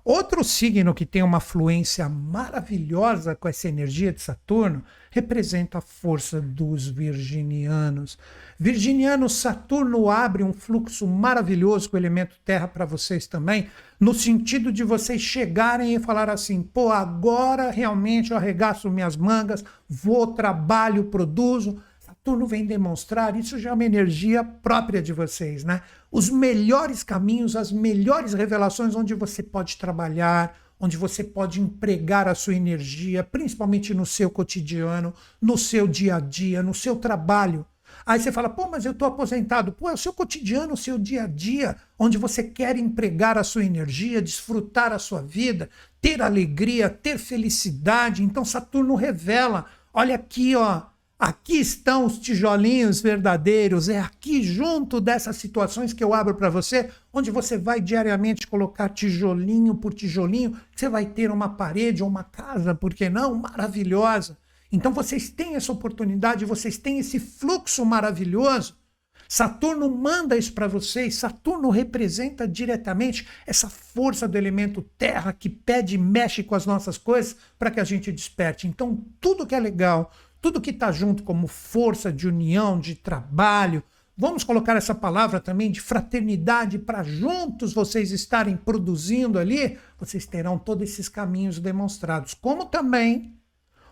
Outro 0.05 0.43
signo 0.43 0.93
que 0.93 1.07
tem 1.07 1.23
uma 1.23 1.39
fluência 1.39 2.09
maravilhosa 2.09 3.37
com 3.37 3.47
essa 3.47 3.69
energia 3.69 4.13
de 4.13 4.21
Saturno 4.21 4.83
representa 5.13 5.79
a 5.79 5.81
força 5.81 6.41
dos 6.41 6.89
virginianos. 6.89 8.19
Virginiano, 8.59 9.29
Saturno 9.29 10.11
abre 10.11 10.43
um 10.43 10.53
fluxo 10.53 11.07
maravilhoso 11.07 11.89
com 11.89 11.97
o 11.97 12.01
elemento 12.01 12.35
terra 12.45 12.67
para 12.67 12.85
vocês 12.85 13.29
também, 13.29 13.69
no 14.01 14.13
sentido 14.13 14.73
de 14.73 14.83
vocês 14.83 15.23
chegarem 15.23 15.95
e 15.95 16.01
falar 16.01 16.29
assim: 16.29 16.65
pô, 16.65 16.91
agora 16.91 17.71
realmente 17.71 18.33
eu 18.33 18.37
arregaço 18.37 18.91
minhas 18.91 19.17
mangas, 19.17 19.65
vou, 19.89 20.35
trabalho, 20.35 21.05
produzo 21.05 21.81
Saturno 22.25 22.47
vem 22.47 22.65
demonstrar, 22.65 23.35
isso 23.35 23.59
já 23.59 23.71
é 23.71 23.73
uma 23.73 23.85
energia 23.85 24.45
própria 24.45 25.03
de 25.03 25.13
vocês, 25.13 25.65
né? 25.65 25.83
Os 26.09 26.31
melhores 26.31 27.03
caminhos, 27.03 27.57
as 27.57 27.73
melhores 27.73 28.33
revelações 28.33 28.95
onde 28.95 29.13
você 29.13 29.43
pode 29.43 29.77
trabalhar, 29.77 30.57
onde 30.79 30.97
você 30.97 31.25
pode 31.25 31.61
empregar 31.61 32.29
a 32.29 32.35
sua 32.37 32.55
energia, 32.55 33.25
principalmente 33.25 33.93
no 33.93 34.07
seu 34.07 34.31
cotidiano, 34.31 35.13
no 35.41 35.59
seu 35.59 35.89
dia 35.89 36.15
a 36.15 36.21
dia, 36.21 36.63
no 36.63 36.73
seu 36.73 36.95
trabalho. 36.95 37.67
Aí 38.07 38.21
você 38.21 38.31
fala, 38.31 38.49
pô, 38.49 38.69
mas 38.69 38.85
eu 38.85 38.93
estou 38.93 39.09
aposentado. 39.09 39.73
Pô, 39.73 39.91
é 39.91 39.95
o 39.95 39.99
seu 39.99 40.13
cotidiano, 40.13 40.75
o 40.75 40.77
seu 40.77 40.99
dia 40.99 41.25
a 41.25 41.27
dia, 41.27 41.77
onde 41.99 42.19
você 42.19 42.45
quer 42.45 42.77
empregar 42.77 43.37
a 43.37 43.43
sua 43.43 43.65
energia, 43.65 44.23
desfrutar 44.23 44.93
a 44.93 44.99
sua 45.01 45.21
vida, 45.21 45.69
ter 46.01 46.23
alegria, 46.23 46.89
ter 46.89 47.19
felicidade. 47.19 48.23
Então 48.23 48.45
Saturno 48.45 48.95
revela, 48.95 49.67
olha 49.93 50.15
aqui, 50.15 50.55
ó, 50.55 50.92
Aqui 51.23 51.61
estão 51.61 52.05
os 52.05 52.19
tijolinhos 52.19 53.01
verdadeiros, 53.01 53.89
é 53.89 54.01
aqui 54.01 54.43
junto 54.43 55.01
dessas 55.01 55.37
situações 55.37 55.93
que 55.93 56.03
eu 56.03 56.13
abro 56.13 56.35
para 56.35 56.51
você, 56.51 56.91
onde 57.13 57.31
você 57.31 57.57
vai 57.57 57.81
diariamente 57.81 58.45
colocar 58.45 58.89
tijolinho 58.89 59.77
por 59.77 59.95
tijolinho, 59.95 60.59
você 60.75 60.89
vai 60.89 61.07
ter 61.07 61.31
uma 61.31 61.51
parede 61.51 62.03
ou 62.03 62.09
uma 62.09 62.25
casa, 62.25 62.75
por 62.75 62.93
que 62.93 63.09
não? 63.09 63.37
Maravilhosa. 63.37 64.37
Então 64.73 64.93
vocês 64.93 65.31
têm 65.31 65.55
essa 65.55 65.71
oportunidade, 65.71 66.45
vocês 66.45 66.77
têm 66.77 66.99
esse 66.99 67.21
fluxo 67.21 67.87
maravilhoso. 67.87 68.77
Saturno 69.29 69.89
manda 69.89 70.37
isso 70.37 70.53
para 70.53 70.67
vocês. 70.67 71.15
Saturno 71.15 71.71
representa 71.71 72.49
diretamente 72.49 73.29
essa 73.47 73.71
força 73.71 74.27
do 74.27 74.37
elemento 74.37 74.83
terra 74.99 75.33
que 75.33 75.49
pede 75.49 75.95
e 75.95 75.99
mexe 75.99 76.43
com 76.43 76.57
as 76.57 76.67
nossas 76.67 76.99
coisas 76.99 77.37
para 77.57 77.71
que 77.71 77.79
a 77.79 77.85
gente 77.85 78.11
desperte. 78.11 78.67
Então, 78.67 79.07
tudo 79.21 79.47
que 79.47 79.55
é 79.55 79.61
legal, 79.61 80.13
tudo 80.43 80.61
que 80.61 80.71
está 80.71 80.91
junto 80.91 81.23
como 81.23 81.47
força 81.47 82.13
de 82.13 82.27
união, 82.27 82.79
de 82.79 82.97
trabalho. 82.97 83.81
Vamos 84.19 84.43
colocar 84.43 84.77
essa 84.77 84.95
palavra 84.95 85.39
também 85.41 85.71
de 85.71 85.81
fraternidade 85.81 86.81
para 86.81 87.05
juntos 87.05 87.73
vocês 87.73 88.11
estarem 88.11 88.57
produzindo 88.57 89.39
ali, 89.39 89.79
vocês 89.97 90.27
terão 90.27 90.59
todos 90.59 90.91
esses 90.91 91.09
caminhos 91.09 91.61
demonstrados. 91.61 92.35
Como 92.35 92.67
também 92.67 93.39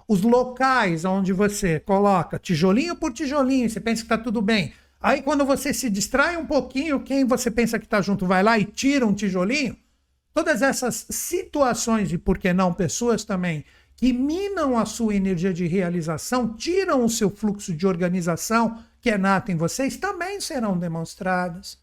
os 0.08 0.22
locais 0.22 1.04
onde 1.04 1.32
você 1.32 1.78
coloca 1.78 2.36
tijolinho 2.36 2.96
por 2.96 3.12
tijolinho, 3.12 3.70
você 3.70 3.80
pensa 3.80 4.02
que 4.02 4.06
está 4.06 4.18
tudo 4.18 4.42
bem. 4.42 4.72
Aí 5.00 5.22
quando 5.22 5.46
você 5.46 5.72
se 5.72 5.88
distrai 5.88 6.36
um 6.36 6.44
pouquinho, 6.44 7.00
quem 7.00 7.24
você 7.24 7.48
pensa 7.48 7.78
que 7.78 7.86
está 7.86 8.02
junto 8.02 8.26
vai 8.26 8.42
lá 8.42 8.58
e 8.58 8.64
tira 8.64 9.06
um 9.06 9.14
tijolinho. 9.14 9.76
Todas 10.34 10.62
essas 10.62 11.06
situações 11.10 12.12
e 12.12 12.18
por 12.18 12.38
que 12.38 12.52
não 12.52 12.74
pessoas 12.74 13.24
também 13.24 13.64
que 14.00 14.14
minam 14.14 14.78
a 14.78 14.86
sua 14.86 15.14
energia 15.14 15.52
de 15.52 15.66
realização, 15.66 16.54
tiram 16.54 17.04
o 17.04 17.08
seu 17.10 17.28
fluxo 17.28 17.76
de 17.76 17.86
organização 17.86 18.82
que 18.98 19.10
é 19.10 19.18
nato 19.18 19.52
em 19.52 19.56
vocês, 19.56 19.98
também 19.98 20.40
serão 20.40 20.78
demonstradas. 20.78 21.76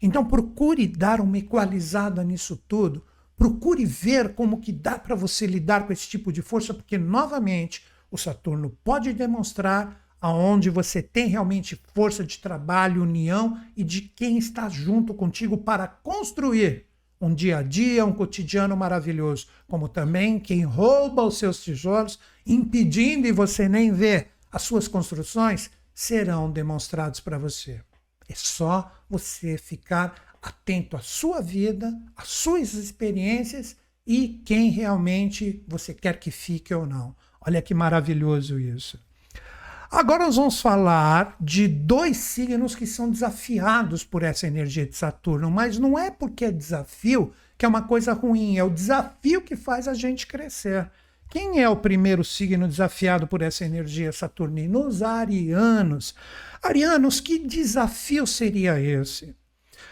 Então 0.00 0.24
procure 0.24 0.86
dar 0.86 1.20
uma 1.20 1.36
equalizada 1.36 2.24
nisso 2.24 2.56
tudo. 2.66 3.04
Procure 3.36 3.84
ver 3.84 4.34
como 4.34 4.60
que 4.60 4.72
dá 4.72 4.98
para 4.98 5.14
você 5.14 5.46
lidar 5.46 5.86
com 5.86 5.92
esse 5.92 6.08
tipo 6.08 6.32
de 6.32 6.40
força, 6.40 6.72
porque 6.72 6.96
novamente 6.96 7.84
o 8.10 8.16
Saturno 8.16 8.70
pode 8.82 9.12
demonstrar 9.12 10.06
aonde 10.18 10.70
você 10.70 11.02
tem 11.02 11.26
realmente 11.26 11.78
força 11.92 12.24
de 12.24 12.38
trabalho, 12.38 13.02
união 13.02 13.60
e 13.76 13.84
de 13.84 14.00
quem 14.00 14.38
está 14.38 14.70
junto 14.70 15.12
contigo 15.12 15.58
para 15.58 15.86
construir 15.86 16.87
um 17.20 17.34
dia 17.34 17.58
a 17.58 17.62
dia, 17.62 18.04
um 18.04 18.12
cotidiano 18.12 18.76
maravilhoso, 18.76 19.46
como 19.66 19.88
também 19.88 20.38
quem 20.38 20.64
rouba 20.64 21.22
os 21.24 21.38
seus 21.38 21.62
tijolos, 21.62 22.18
impedindo 22.46 23.26
e 23.26 23.32
você 23.32 23.68
nem 23.68 23.92
vê 23.92 24.28
as 24.50 24.62
suas 24.62 24.88
construções, 24.88 25.70
serão 25.94 26.50
demonstrados 26.50 27.20
para 27.20 27.38
você. 27.38 27.80
É 28.28 28.34
só 28.34 28.92
você 29.08 29.58
ficar 29.58 30.36
atento 30.42 30.96
à 30.96 31.00
sua 31.00 31.40
vida, 31.40 31.92
às 32.16 32.28
suas 32.28 32.74
experiências 32.74 33.76
e 34.06 34.40
quem 34.44 34.70
realmente 34.70 35.64
você 35.66 35.92
quer 35.92 36.18
que 36.20 36.30
fique 36.30 36.72
ou 36.72 36.86
não. 36.86 37.14
Olha 37.40 37.60
que 37.60 37.74
maravilhoso 37.74 38.58
isso. 38.58 38.98
Agora 39.90 40.24
nós 40.24 40.36
vamos 40.36 40.60
falar 40.60 41.34
de 41.40 41.66
dois 41.66 42.18
signos 42.18 42.74
que 42.74 42.86
são 42.86 43.10
desafiados 43.10 44.04
por 44.04 44.22
essa 44.22 44.46
energia 44.46 44.84
de 44.84 44.94
Saturno, 44.94 45.50
mas 45.50 45.78
não 45.78 45.98
é 45.98 46.10
porque 46.10 46.44
é 46.44 46.52
desafio 46.52 47.32
que 47.56 47.64
é 47.64 47.68
uma 47.68 47.82
coisa 47.82 48.12
ruim, 48.12 48.56
é 48.56 48.62
o 48.62 48.70
desafio 48.70 49.40
que 49.40 49.56
faz 49.56 49.88
a 49.88 49.94
gente 49.94 50.26
crescer. 50.26 50.88
Quem 51.30 51.60
é 51.60 51.68
o 51.68 51.76
primeiro 51.76 52.22
signo 52.22 52.68
desafiado 52.68 53.26
por 53.26 53.42
essa 53.42 53.64
energia 53.64 54.12
saturnina? 54.12 54.78
Os 54.78 55.02
arianos. 55.02 56.14
Arianos, 56.62 57.20
que 57.20 57.38
desafio 57.38 58.26
seria 58.26 58.80
esse? 58.80 59.34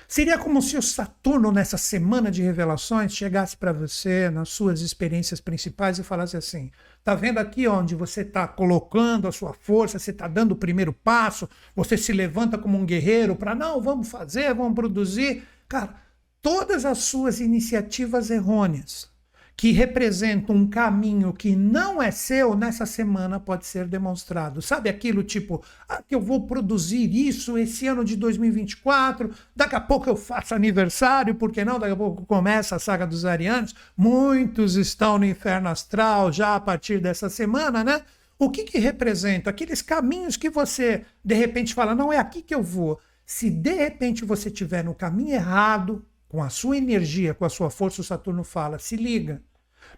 Seria 0.09 0.39
como 0.39 0.63
se 0.63 0.77
o 0.77 0.83
Saturno, 0.83 1.51
nessa 1.51 1.77
semana 1.77 2.31
de 2.31 2.41
revelações, 2.41 3.13
chegasse 3.13 3.57
para 3.57 3.73
você 3.73 4.31
nas 4.31 4.51
suas 4.51 4.81
experiências 4.81 5.41
principais 5.41 5.99
e 5.99 6.05
falasse 6.05 6.37
assim: 6.37 6.71
tá 7.03 7.15
vendo 7.15 7.39
aqui 7.39 7.67
onde 7.67 7.95
você 7.97 8.21
está 8.21 8.47
colocando 8.47 9.27
a 9.27 9.33
sua 9.33 9.53
força, 9.53 9.99
você 9.99 10.13
está 10.13 10.29
dando 10.29 10.53
o 10.53 10.57
primeiro 10.57 10.93
passo, 10.93 11.49
você 11.75 11.97
se 11.97 12.13
levanta 12.13 12.57
como 12.57 12.79
um 12.79 12.87
guerreiro 12.87 13.35
para 13.35 13.55
não, 13.55 13.81
vamos 13.81 14.09
fazer, 14.09 14.55
vamos 14.55 14.75
produzir. 14.75 15.43
Cara, 15.69 15.97
todas 16.41 16.85
as 16.85 16.99
suas 16.99 17.41
iniciativas 17.41 18.31
errôneas 18.31 19.16
que 19.57 19.73
representa 19.73 20.53
um 20.53 20.67
caminho 20.67 21.33
que 21.33 21.57
não 21.57 22.03
é 22.03 22.11
seu, 22.11 22.55
nessa 22.55 22.85
semana 22.85 23.41
pode 23.41 23.65
ser 23.65 23.87
demonstrado. 23.87 24.61
Sabe 24.61 24.91
aquilo 24.91 25.23
tipo, 25.23 25.65
ah, 25.89 26.03
que 26.07 26.15
eu 26.15 26.21
vou 26.21 26.47
produzir 26.47 27.11
isso 27.15 27.57
esse 27.57 27.87
ano 27.87 28.05
de 28.05 28.17
2024, 28.17 29.31
daqui 29.55 29.75
a 29.75 29.81
pouco 29.81 30.11
eu 30.11 30.17
faço 30.17 30.55
aniversário, 30.55 31.35
por 31.35 31.51
que 31.51 31.65
não? 31.65 31.79
Daqui 31.79 31.95
a 31.95 31.97
pouco 31.97 32.27
começa 32.27 32.77
a 32.77 32.79
saga 32.79 33.07
dos 33.07 33.25
arianos. 33.25 33.75
Muitos 33.97 34.77
estão 34.77 35.19
no 35.19 35.25
inferno 35.25 35.71
astral 35.71 36.31
já 36.31 36.57
a 36.57 36.61
partir 36.61 37.01
dessa 37.01 37.31
semana, 37.31 37.83
né? 37.83 38.03
O 38.39 38.51
que, 38.51 38.65
que 38.65 38.79
representa? 38.79 39.49
Aqueles 39.49 39.81
caminhos 39.81 40.37
que 40.37 40.51
você, 40.51 41.07
de 41.25 41.35
repente, 41.35 41.73
fala, 41.73 41.95
não 41.95 42.13
é 42.13 42.19
aqui 42.19 42.43
que 42.43 42.55
eu 42.55 42.63
vou. 42.63 43.01
Se 43.25 43.49
de 43.49 43.73
repente 43.73 44.23
você 44.25 44.49
estiver 44.51 44.85
no 44.85 44.95
caminho 44.95 45.35
errado, 45.35 46.05
com 46.29 46.43
a 46.43 46.49
sua 46.49 46.77
energia, 46.77 47.35
com 47.35 47.45
a 47.45 47.49
sua 47.49 47.71
força, 47.71 48.01
o 48.01 48.05
Saturno 48.05 48.45
fala: 48.45 48.79
se 48.79 48.97
liga. 48.97 49.43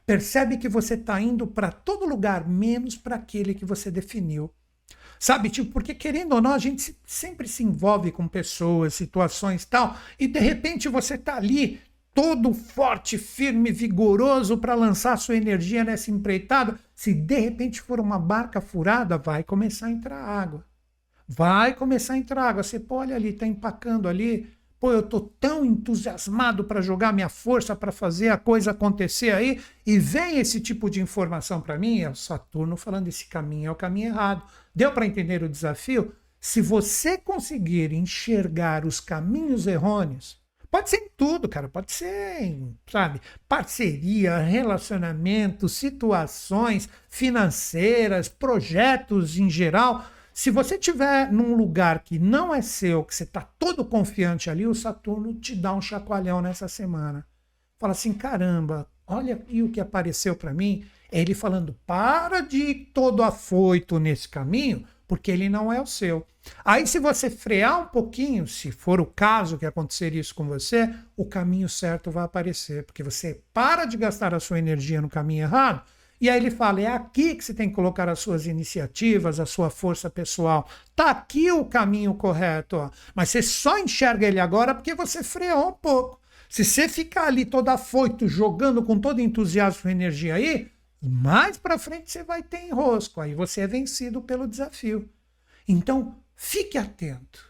Percebe 0.04 0.58
que 0.58 0.68
você 0.68 0.94
está 0.94 1.20
indo 1.20 1.46
para 1.46 1.72
todo 1.72 2.06
lugar, 2.06 2.46
menos 2.46 2.96
para 2.96 3.16
aquele 3.16 3.54
que 3.54 3.64
você 3.64 3.90
definiu. 3.90 4.52
Sabe, 5.18 5.50
tipo, 5.50 5.72
porque 5.72 5.94
querendo 5.94 6.34
ou 6.34 6.40
não, 6.40 6.52
a 6.52 6.58
gente 6.58 6.96
sempre 7.04 7.48
se 7.48 7.64
envolve 7.64 8.12
com 8.12 8.28
pessoas, 8.28 8.94
situações 8.94 9.64
tal, 9.64 9.96
e 10.18 10.28
de 10.28 10.38
repente 10.38 10.88
você 10.88 11.14
está 11.14 11.36
ali 11.36 11.80
todo 12.14 12.52
forte, 12.52 13.18
firme, 13.18 13.70
vigoroso 13.70 14.58
para 14.58 14.74
lançar 14.74 15.16
sua 15.18 15.36
energia 15.36 15.84
nessa 15.84 16.10
empreitada. 16.10 16.78
Se 16.94 17.12
de 17.14 17.38
repente 17.38 17.80
for 17.80 18.00
uma 18.00 18.18
barca 18.18 18.60
furada, 18.60 19.18
vai 19.18 19.42
começar 19.42 19.86
a 19.86 19.90
entrar 19.90 20.18
água. 20.18 20.64
Vai 21.28 21.74
começar 21.74 22.14
a 22.14 22.18
entrar 22.18 22.42
água. 22.42 22.62
Você 22.62 22.80
pode 22.80 23.12
ali, 23.12 23.28
está 23.28 23.46
empacando 23.46 24.08
ali, 24.08 24.50
Pô, 24.80 24.92
eu 24.92 25.02
tô 25.02 25.20
tão 25.20 25.64
entusiasmado 25.64 26.62
para 26.62 26.80
jogar 26.80 27.12
minha 27.12 27.28
força 27.28 27.74
para 27.74 27.90
fazer 27.90 28.28
a 28.28 28.38
coisa 28.38 28.70
acontecer 28.70 29.32
aí 29.32 29.60
e 29.84 29.98
vem 29.98 30.38
esse 30.38 30.60
tipo 30.60 30.88
de 30.88 31.00
informação 31.00 31.60
para 31.60 31.76
mim, 31.76 32.00
é 32.00 32.08
o 32.08 32.14
Saturno 32.14 32.76
falando 32.76 33.08
esse 33.08 33.26
caminho 33.26 33.68
é 33.68 33.70
o 33.72 33.76
caminho 33.76 34.08
errado. 34.08 34.44
Deu 34.72 34.92
para 34.92 35.06
entender 35.06 35.42
o 35.42 35.48
desafio? 35.48 36.14
Se 36.40 36.60
você 36.60 37.18
conseguir 37.18 37.92
enxergar 37.92 38.84
os 38.84 39.00
caminhos 39.00 39.66
errôneos, 39.66 40.40
pode 40.70 40.90
ser 40.90 40.98
em 40.98 41.08
tudo, 41.16 41.48
cara, 41.48 41.68
pode 41.68 41.90
ser 41.90 42.44
em, 42.44 42.78
sabe, 42.88 43.20
parceria, 43.48 44.38
relacionamento, 44.38 45.68
situações 45.68 46.88
financeiras, 47.08 48.28
projetos 48.28 49.36
em 49.36 49.50
geral 49.50 50.06
se 50.38 50.52
você 50.52 50.76
estiver 50.76 51.32
num 51.32 51.56
lugar 51.56 52.04
que 52.04 52.16
não 52.16 52.54
é 52.54 52.62
seu, 52.62 53.02
que 53.02 53.12
você 53.12 53.24
está 53.24 53.40
todo 53.40 53.84
confiante 53.84 54.48
ali, 54.48 54.68
o 54.68 54.74
Saturno 54.74 55.34
te 55.34 55.52
dá 55.56 55.74
um 55.74 55.82
chacoalhão 55.82 56.40
nessa 56.40 56.68
semana. 56.68 57.26
Fala 57.76 57.90
assim: 57.90 58.12
caramba, 58.12 58.88
olha 59.04 59.34
aqui 59.34 59.64
o 59.64 59.68
que 59.68 59.80
apareceu 59.80 60.36
para 60.36 60.54
mim. 60.54 60.86
É 61.10 61.20
ele 61.20 61.34
falando: 61.34 61.76
para 61.84 62.38
de 62.38 62.56
ir 62.56 62.74
todo 62.94 63.24
afoito 63.24 63.98
nesse 63.98 64.28
caminho, 64.28 64.84
porque 65.08 65.32
ele 65.32 65.48
não 65.48 65.72
é 65.72 65.82
o 65.82 65.86
seu. 65.86 66.24
Aí, 66.64 66.86
se 66.86 67.00
você 67.00 67.28
frear 67.28 67.80
um 67.80 67.86
pouquinho, 67.86 68.46
se 68.46 68.70
for 68.70 69.00
o 69.00 69.06
caso 69.06 69.58
que 69.58 69.66
acontecer 69.66 70.14
isso 70.14 70.36
com 70.36 70.46
você, 70.46 70.88
o 71.16 71.24
caminho 71.24 71.68
certo 71.68 72.12
vai 72.12 72.22
aparecer, 72.22 72.84
porque 72.84 73.02
você 73.02 73.42
para 73.52 73.86
de 73.86 73.96
gastar 73.96 74.32
a 74.32 74.38
sua 74.38 74.60
energia 74.60 75.02
no 75.02 75.08
caminho 75.08 75.42
errado 75.42 75.82
e 76.20 76.28
aí 76.28 76.36
ele 76.36 76.50
fala: 76.50 76.80
é 76.80 76.86
aqui 76.86 77.34
que 77.34 77.44
você 77.44 77.54
tem 77.54 77.68
que 77.68 77.74
colocar 77.74 78.08
as 78.08 78.18
suas 78.18 78.46
iniciativas, 78.46 79.38
a 79.38 79.46
sua 79.46 79.70
força 79.70 80.10
pessoal. 80.10 80.68
Tá 80.94 81.10
aqui 81.10 81.50
o 81.50 81.64
caminho 81.64 82.14
correto, 82.14 82.76
ó. 82.76 82.90
mas 83.14 83.30
você 83.30 83.42
só 83.42 83.78
enxerga 83.78 84.26
ele 84.26 84.40
agora 84.40 84.74
porque 84.74 84.94
você 84.94 85.22
freou 85.22 85.68
um 85.68 85.72
pouco. 85.72 86.20
Se 86.48 86.64
você 86.64 86.88
ficar 86.88 87.26
ali 87.26 87.44
todo 87.44 87.68
afoito, 87.68 88.26
jogando 88.26 88.82
com 88.82 88.98
todo 88.98 89.20
entusiasmo 89.20 89.88
e 89.88 89.92
energia 89.92 90.34
aí, 90.34 90.70
mais 91.00 91.56
para 91.58 91.78
frente 91.78 92.10
você 92.10 92.24
vai 92.24 92.42
ter 92.42 92.64
enrosco. 92.64 93.20
Aí 93.20 93.34
você 93.34 93.60
é 93.60 93.66
vencido 93.66 94.22
pelo 94.22 94.48
desafio. 94.48 95.08
Então, 95.66 96.16
fique 96.34 96.78
atento. 96.78 97.46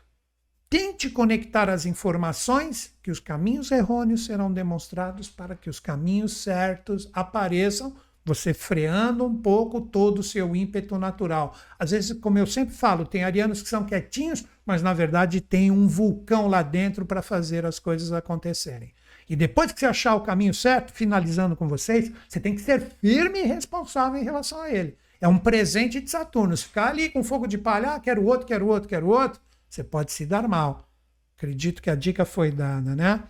Tente 0.68 1.08
conectar 1.08 1.70
as 1.70 1.86
informações 1.86 2.92
que 3.02 3.10
os 3.10 3.20
caminhos 3.20 3.70
errôneos 3.70 4.26
serão 4.26 4.52
demonstrados 4.52 5.30
para 5.30 5.56
que 5.56 5.70
os 5.70 5.80
caminhos 5.80 6.36
certos 6.42 7.08
apareçam 7.14 7.96
você 8.24 8.52
freando 8.52 9.24
um 9.24 9.34
pouco 9.34 9.80
todo 9.80 10.18
o 10.18 10.22
seu 10.22 10.54
ímpeto 10.54 10.98
natural. 10.98 11.56
Às 11.78 11.90
vezes, 11.90 12.12
como 12.20 12.38
eu 12.38 12.46
sempre 12.46 12.74
falo, 12.74 13.06
tem 13.06 13.24
arianos 13.24 13.62
que 13.62 13.68
são 13.68 13.84
quietinhos, 13.84 14.44
mas 14.66 14.82
na 14.82 14.92
verdade 14.92 15.40
tem 15.40 15.70
um 15.70 15.88
vulcão 15.88 16.46
lá 16.46 16.62
dentro 16.62 17.06
para 17.06 17.22
fazer 17.22 17.64
as 17.64 17.78
coisas 17.78 18.12
acontecerem. 18.12 18.92
E 19.28 19.36
depois 19.36 19.72
que 19.72 19.80
você 19.80 19.86
achar 19.86 20.14
o 20.14 20.22
caminho 20.22 20.54
certo, 20.54 20.92
finalizando 20.92 21.54
com 21.54 21.68
vocês, 21.68 22.10
você 22.28 22.40
tem 22.40 22.54
que 22.54 22.60
ser 22.60 22.80
firme 23.00 23.40
e 23.40 23.46
responsável 23.46 24.20
em 24.20 24.24
relação 24.24 24.60
a 24.60 24.70
ele. 24.70 24.96
É 25.20 25.28
um 25.28 25.38
presente 25.38 26.00
de 26.00 26.10
Saturno. 26.10 26.56
Se 26.56 26.64
ficar 26.64 26.88
ali 26.88 27.10
com 27.10 27.22
fogo 27.22 27.46
de 27.46 27.58
palha, 27.58 27.94
ah, 27.94 28.00
quero 28.00 28.24
outro, 28.24 28.46
quero 28.46 28.66
outro, 28.66 28.88
quero 28.88 29.08
outro, 29.08 29.40
você 29.68 29.84
pode 29.84 30.12
se 30.12 30.24
dar 30.24 30.48
mal. 30.48 30.88
Acredito 31.36 31.82
que 31.82 31.90
a 31.90 31.94
dica 31.94 32.24
foi 32.24 32.50
dada, 32.50 32.96
né? 32.96 33.22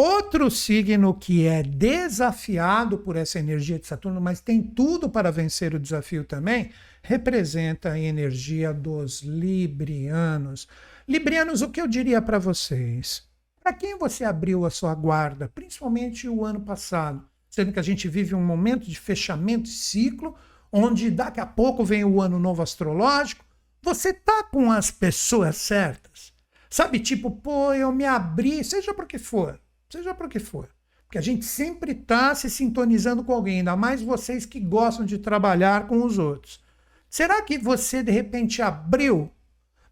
Outro 0.00 0.48
signo 0.48 1.12
que 1.12 1.44
é 1.44 1.60
desafiado 1.60 2.98
por 2.98 3.16
essa 3.16 3.40
energia 3.40 3.80
de 3.80 3.86
Saturno, 3.88 4.20
mas 4.20 4.40
tem 4.40 4.62
tudo 4.62 5.10
para 5.10 5.32
vencer 5.32 5.74
o 5.74 5.80
desafio 5.80 6.22
também, 6.22 6.70
representa 7.02 7.90
a 7.90 7.98
energia 7.98 8.72
dos 8.72 9.22
librianos. 9.22 10.68
Librianos, 11.08 11.62
o 11.62 11.68
que 11.68 11.80
eu 11.80 11.88
diria 11.88 12.22
para 12.22 12.38
vocês? 12.38 13.24
Para 13.60 13.72
quem 13.72 13.98
você 13.98 14.22
abriu 14.22 14.64
a 14.64 14.70
sua 14.70 14.94
guarda, 14.94 15.50
principalmente 15.52 16.28
o 16.28 16.44
ano 16.44 16.60
passado, 16.60 17.28
sendo 17.50 17.72
que 17.72 17.80
a 17.80 17.82
gente 17.82 18.06
vive 18.06 18.36
um 18.36 18.46
momento 18.46 18.88
de 18.88 18.96
fechamento 18.96 19.64
de 19.64 19.70
ciclo, 19.70 20.36
onde 20.70 21.10
daqui 21.10 21.40
a 21.40 21.46
pouco 21.46 21.84
vem 21.84 22.04
o 22.04 22.22
ano 22.22 22.38
novo 22.38 22.62
astrológico, 22.62 23.44
você 23.82 24.12
tá 24.12 24.44
com 24.44 24.70
as 24.70 24.92
pessoas 24.92 25.56
certas. 25.56 26.32
Sabe, 26.70 27.00
tipo, 27.00 27.32
pô, 27.32 27.74
eu 27.74 27.90
me 27.90 28.04
abri, 28.04 28.62
seja 28.62 28.94
por 28.94 29.04
que 29.04 29.18
for 29.18 29.58
seja 29.90 30.14
para 30.14 30.26
o 30.26 30.30
que 30.30 30.38
for. 30.38 30.68
Porque 31.04 31.18
a 31.18 31.22
gente 31.22 31.44
sempre 31.44 31.92
está 31.92 32.34
se 32.34 32.50
sintonizando 32.50 33.24
com 33.24 33.32
alguém, 33.32 33.58
ainda 33.58 33.74
mais 33.74 34.02
vocês 34.02 34.44
que 34.44 34.60
gostam 34.60 35.06
de 35.06 35.18
trabalhar 35.18 35.86
com 35.86 36.04
os 36.04 36.18
outros. 36.18 36.60
Será 37.08 37.40
que 37.40 37.56
você 37.56 38.02
de 38.02 38.12
repente 38.12 38.60
abriu? 38.60 39.30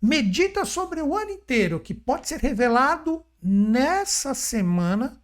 Medita 0.00 0.66
sobre 0.66 1.00
o 1.00 1.16
ano 1.16 1.30
inteiro, 1.30 1.80
que 1.80 1.94
pode 1.94 2.28
ser 2.28 2.38
revelado 2.38 3.24
nessa 3.42 4.34
semana, 4.34 5.18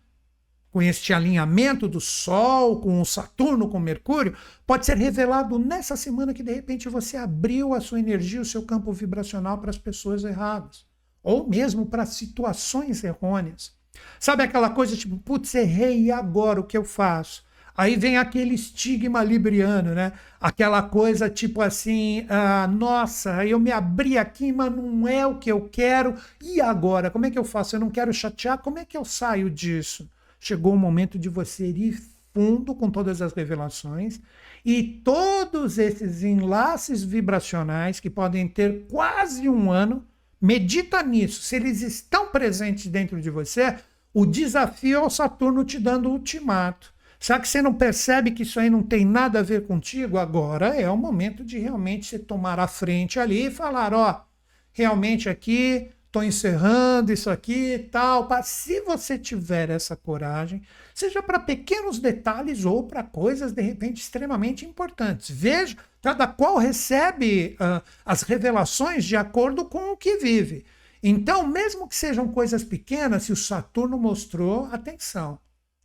com 0.70 0.80
este 0.80 1.12
alinhamento 1.12 1.86
do 1.86 2.00
Sol, 2.00 2.80
com 2.80 2.98
o 2.98 3.04
Saturno, 3.04 3.68
com 3.68 3.76
o 3.76 3.80
Mercúrio, 3.80 4.34
pode 4.66 4.86
ser 4.86 4.96
revelado 4.96 5.58
nessa 5.58 5.94
semana 5.94 6.32
que 6.32 6.42
de 6.42 6.54
repente 6.54 6.88
você 6.88 7.18
abriu 7.18 7.74
a 7.74 7.80
sua 7.82 8.00
energia, 8.00 8.40
o 8.40 8.46
seu 8.46 8.64
campo 8.64 8.90
vibracional 8.92 9.58
para 9.58 9.68
as 9.68 9.76
pessoas 9.76 10.24
erradas, 10.24 10.86
ou 11.22 11.46
mesmo 11.46 11.84
para 11.84 12.06
situações 12.06 13.04
errôneas. 13.04 13.81
Sabe 14.18 14.42
aquela 14.42 14.70
coisa 14.70 14.96
tipo, 14.96 15.16
putz, 15.18 15.54
errei, 15.54 16.04
e 16.04 16.12
agora 16.12 16.60
o 16.60 16.64
que 16.64 16.76
eu 16.76 16.84
faço? 16.84 17.44
Aí 17.76 17.96
vem 17.96 18.18
aquele 18.18 18.54
estigma 18.54 19.24
libriano, 19.24 19.94
né? 19.94 20.12
Aquela 20.40 20.82
coisa 20.82 21.30
tipo 21.30 21.62
assim, 21.62 22.26
ah, 22.28 22.66
nossa, 22.66 23.46
eu 23.46 23.58
me 23.58 23.72
abri 23.72 24.18
aqui, 24.18 24.52
mas 24.52 24.74
não 24.74 25.08
é 25.08 25.26
o 25.26 25.38
que 25.38 25.50
eu 25.50 25.68
quero. 25.70 26.14
E 26.42 26.60
agora? 26.60 27.10
Como 27.10 27.26
é 27.26 27.30
que 27.30 27.38
eu 27.38 27.44
faço? 27.44 27.76
Eu 27.76 27.80
não 27.80 27.90
quero 27.90 28.12
chatear, 28.12 28.58
como 28.58 28.78
é 28.78 28.84
que 28.84 28.96
eu 28.96 29.04
saio 29.04 29.48
disso? 29.48 30.08
chegou 30.42 30.74
o 30.74 30.78
momento 30.78 31.16
de 31.16 31.28
você 31.28 31.68
ir 31.68 32.02
fundo 32.34 32.74
com 32.74 32.90
todas 32.90 33.22
as 33.22 33.32
revelações 33.32 34.20
e 34.64 34.82
todos 34.82 35.78
esses 35.78 36.24
enlaces 36.24 37.04
vibracionais 37.04 38.00
que 38.00 38.10
podem 38.10 38.48
ter 38.48 38.86
quase 38.90 39.48
um 39.48 39.70
ano. 39.70 40.04
Medita 40.42 41.04
nisso. 41.04 41.40
Se 41.40 41.54
eles 41.54 41.82
estão 41.82 42.26
presentes 42.26 42.88
dentro 42.88 43.20
de 43.20 43.30
você, 43.30 43.76
o 44.12 44.26
desafio 44.26 44.96
é 44.96 45.00
o 45.00 45.08
Saturno 45.08 45.64
te 45.64 45.78
dando 45.78 46.08
o 46.08 46.12
ultimato. 46.12 46.92
Só 47.20 47.38
que 47.38 47.46
você 47.46 47.62
não 47.62 47.72
percebe 47.72 48.32
que 48.32 48.42
isso 48.42 48.58
aí 48.58 48.68
não 48.68 48.82
tem 48.82 49.04
nada 49.04 49.38
a 49.38 49.42
ver 49.42 49.68
contigo? 49.68 50.18
Agora 50.18 50.74
é 50.74 50.90
o 50.90 50.96
momento 50.96 51.44
de 51.44 51.60
realmente 51.60 52.06
você 52.06 52.18
tomar 52.18 52.58
a 52.58 52.66
frente 52.66 53.20
ali 53.20 53.46
e 53.46 53.50
falar: 53.52 53.94
ó, 53.94 54.24
realmente 54.72 55.28
aqui 55.28 55.92
estou 56.12 56.22
encerrando 56.22 57.10
isso 57.10 57.30
aqui 57.30 57.72
e 57.72 57.78
tal. 57.78 58.28
Se 58.44 58.82
você 58.82 59.18
tiver 59.18 59.70
essa 59.70 59.96
coragem, 59.96 60.62
seja 60.94 61.22
para 61.22 61.40
pequenos 61.40 61.98
detalhes 61.98 62.66
ou 62.66 62.86
para 62.86 63.02
coisas 63.02 63.52
de 63.52 63.62
repente 63.62 64.02
extremamente 64.02 64.66
importantes. 64.66 65.30
Veja, 65.30 65.74
cada 66.02 66.26
qual 66.26 66.58
recebe 66.58 67.56
uh, 67.58 67.82
as 68.04 68.22
revelações 68.22 69.06
de 69.06 69.16
acordo 69.16 69.64
com 69.64 69.92
o 69.92 69.96
que 69.96 70.18
vive. 70.18 70.66
Então, 71.02 71.46
mesmo 71.46 71.88
que 71.88 71.96
sejam 71.96 72.28
coisas 72.28 72.62
pequenas, 72.62 73.24
se 73.24 73.32
o 73.32 73.36
Saturno 73.36 73.96
mostrou, 73.96 74.66
atenção. 74.66 75.38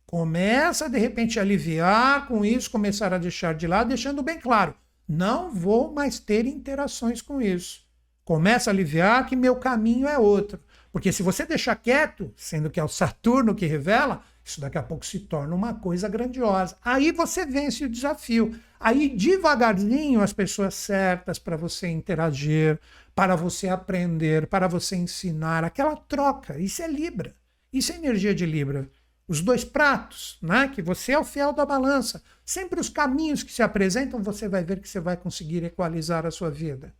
Começa 0.04 0.90
de 0.90 0.98
repente 0.98 1.38
a 1.38 1.42
aliviar 1.42 2.28
com 2.28 2.44
isso, 2.44 2.70
começar 2.70 3.14
a 3.14 3.18
deixar 3.18 3.54
de 3.54 3.66
lado, 3.66 3.88
deixando 3.88 4.22
bem 4.22 4.38
claro: 4.38 4.74
não 5.08 5.50
vou 5.50 5.92
mais 5.92 6.18
ter 6.18 6.46
interações 6.46 7.22
com 7.22 7.40
isso. 7.40 7.87
Começa 8.28 8.68
a 8.68 8.74
aliviar 8.74 9.24
que 9.24 9.34
meu 9.34 9.56
caminho 9.56 10.06
é 10.06 10.18
outro. 10.18 10.60
Porque 10.92 11.10
se 11.10 11.22
você 11.22 11.46
deixar 11.46 11.74
quieto, 11.76 12.30
sendo 12.36 12.68
que 12.68 12.78
é 12.78 12.84
o 12.84 12.86
Saturno 12.86 13.54
que 13.54 13.64
revela, 13.64 14.22
isso 14.44 14.60
daqui 14.60 14.76
a 14.76 14.82
pouco 14.82 15.06
se 15.06 15.20
torna 15.20 15.54
uma 15.54 15.72
coisa 15.72 16.10
grandiosa. 16.10 16.76
Aí 16.84 17.10
você 17.10 17.46
vence 17.46 17.86
o 17.86 17.88
desafio. 17.88 18.54
Aí 18.78 19.08
devagarzinho 19.08 20.20
as 20.20 20.34
pessoas 20.34 20.74
certas 20.74 21.38
para 21.38 21.56
você 21.56 21.88
interagir, 21.88 22.78
para 23.14 23.34
você 23.34 23.66
aprender, 23.70 24.46
para 24.46 24.68
você 24.68 24.94
ensinar, 24.94 25.64
aquela 25.64 25.96
troca. 25.96 26.58
Isso 26.58 26.82
é 26.82 26.86
Libra. 26.86 27.34
Isso 27.72 27.92
é 27.92 27.94
energia 27.94 28.34
de 28.34 28.44
Libra 28.44 28.90
os 29.26 29.42
dois 29.42 29.62
pratos, 29.62 30.38
né? 30.40 30.68
que 30.68 30.80
você 30.80 31.12
é 31.12 31.18
o 31.18 31.24
fiel 31.24 31.52
da 31.52 31.66
balança. 31.66 32.22
Sempre 32.46 32.80
os 32.80 32.88
caminhos 32.88 33.42
que 33.42 33.52
se 33.52 33.62
apresentam, 33.62 34.22
você 34.22 34.48
vai 34.48 34.64
ver 34.64 34.80
que 34.80 34.88
você 34.88 35.00
vai 35.00 35.18
conseguir 35.18 35.62
equalizar 35.64 36.24
a 36.24 36.30
sua 36.30 36.50
vida. 36.50 36.94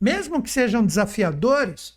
Mesmo 0.00 0.42
que 0.42 0.50
sejam 0.50 0.84
desafiadores, 0.84 1.94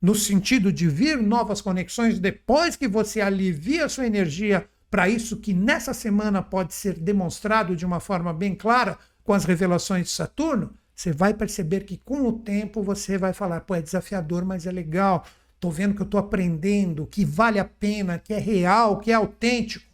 no 0.00 0.14
sentido 0.14 0.72
de 0.72 0.88
vir 0.88 1.16
novas 1.16 1.60
conexões 1.60 2.18
depois 2.18 2.76
que 2.76 2.88
você 2.88 3.20
alivia 3.20 3.86
a 3.86 3.88
sua 3.88 4.06
energia 4.06 4.68
para 4.90 5.08
isso 5.08 5.38
que 5.38 5.52
nessa 5.52 5.92
semana 5.92 6.42
pode 6.42 6.74
ser 6.74 6.98
demonstrado 6.98 7.74
de 7.74 7.84
uma 7.84 8.00
forma 8.00 8.32
bem 8.32 8.54
clara 8.54 8.98
com 9.24 9.32
as 9.32 9.44
revelações 9.44 10.06
de 10.06 10.12
Saturno, 10.12 10.74
você 10.94 11.12
vai 11.12 11.34
perceber 11.34 11.80
que 11.80 11.96
com 11.96 12.28
o 12.28 12.32
tempo 12.32 12.82
você 12.82 13.18
vai 13.18 13.32
falar, 13.32 13.62
pô, 13.62 13.74
é 13.74 13.82
desafiador, 13.82 14.44
mas 14.44 14.66
é 14.66 14.70
legal 14.70 15.24
estou 15.64 15.72
vendo 15.72 15.94
que 15.94 16.02
eu 16.02 16.04
estou 16.04 16.20
aprendendo, 16.20 17.06
que 17.06 17.24
vale 17.24 17.58
a 17.58 17.64
pena, 17.64 18.18
que 18.18 18.34
é 18.34 18.38
real, 18.38 19.00
que 19.00 19.10
é 19.10 19.14
autêntico. 19.14 19.86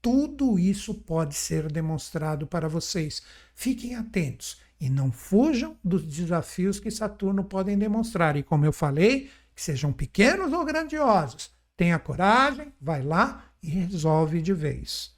Tudo 0.00 0.58
isso 0.58 0.94
pode 0.94 1.34
ser 1.34 1.70
demonstrado 1.70 2.46
para 2.46 2.68
vocês. 2.68 3.22
Fiquem 3.52 3.96
atentos 3.96 4.60
e 4.80 4.88
não 4.88 5.10
fujam 5.10 5.76
dos 5.82 6.04
desafios 6.04 6.78
que 6.78 6.90
Saturno 6.90 7.44
podem 7.44 7.76
demonstrar. 7.76 8.36
E 8.36 8.42
como 8.42 8.64
eu 8.64 8.72
falei, 8.72 9.30
que 9.54 9.62
sejam 9.62 9.92
pequenos 9.92 10.52
ou 10.52 10.64
grandiosos, 10.64 11.50
tenha 11.76 11.98
coragem, 11.98 12.72
vai 12.80 13.02
lá 13.02 13.44
e 13.62 13.68
resolve 13.68 14.40
de 14.40 14.52
vez. 14.52 15.16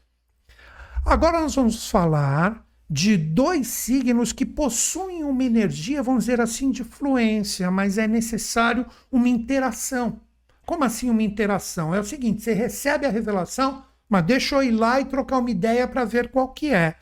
Agora 1.04 1.40
nós 1.40 1.54
vamos 1.54 1.90
falar 1.90 2.66
de 2.88 3.16
dois 3.16 3.68
signos 3.68 4.32
que 4.32 4.44
possuem 4.44 5.22
uma 5.22 5.44
energia, 5.44 6.02
vamos 6.02 6.24
dizer 6.24 6.40
assim, 6.40 6.70
de 6.70 6.82
fluência, 6.82 7.70
mas 7.70 7.98
é 7.98 8.08
necessário 8.08 8.84
uma 9.12 9.28
interação. 9.28 10.20
Como 10.66 10.84
assim 10.84 11.08
uma 11.08 11.22
interação? 11.22 11.94
É 11.94 12.00
o 12.00 12.04
seguinte, 12.04 12.42
você 12.42 12.52
recebe 12.52 13.06
a 13.06 13.10
revelação, 13.10 13.84
mas 14.08 14.24
deixa 14.24 14.56
eu 14.56 14.62
ir 14.62 14.72
lá 14.72 15.00
e 15.00 15.04
trocar 15.04 15.38
uma 15.38 15.50
ideia 15.50 15.86
para 15.86 16.04
ver 16.04 16.30
qual 16.30 16.48
que 16.48 16.72
é. 16.72 16.96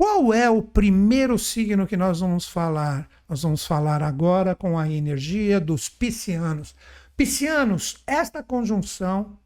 Qual 0.00 0.32
é 0.32 0.48
o 0.48 0.62
primeiro 0.62 1.38
signo 1.38 1.86
que 1.86 1.94
nós 1.94 2.20
vamos 2.20 2.48
falar? 2.48 3.06
Nós 3.28 3.42
vamos 3.42 3.66
falar 3.66 4.02
agora 4.02 4.54
com 4.54 4.78
a 4.78 4.88
energia 4.88 5.60
dos 5.60 5.90
piscianos. 5.90 6.74
Piscianos, 7.14 8.02
esta 8.06 8.42
conjunção 8.42 9.36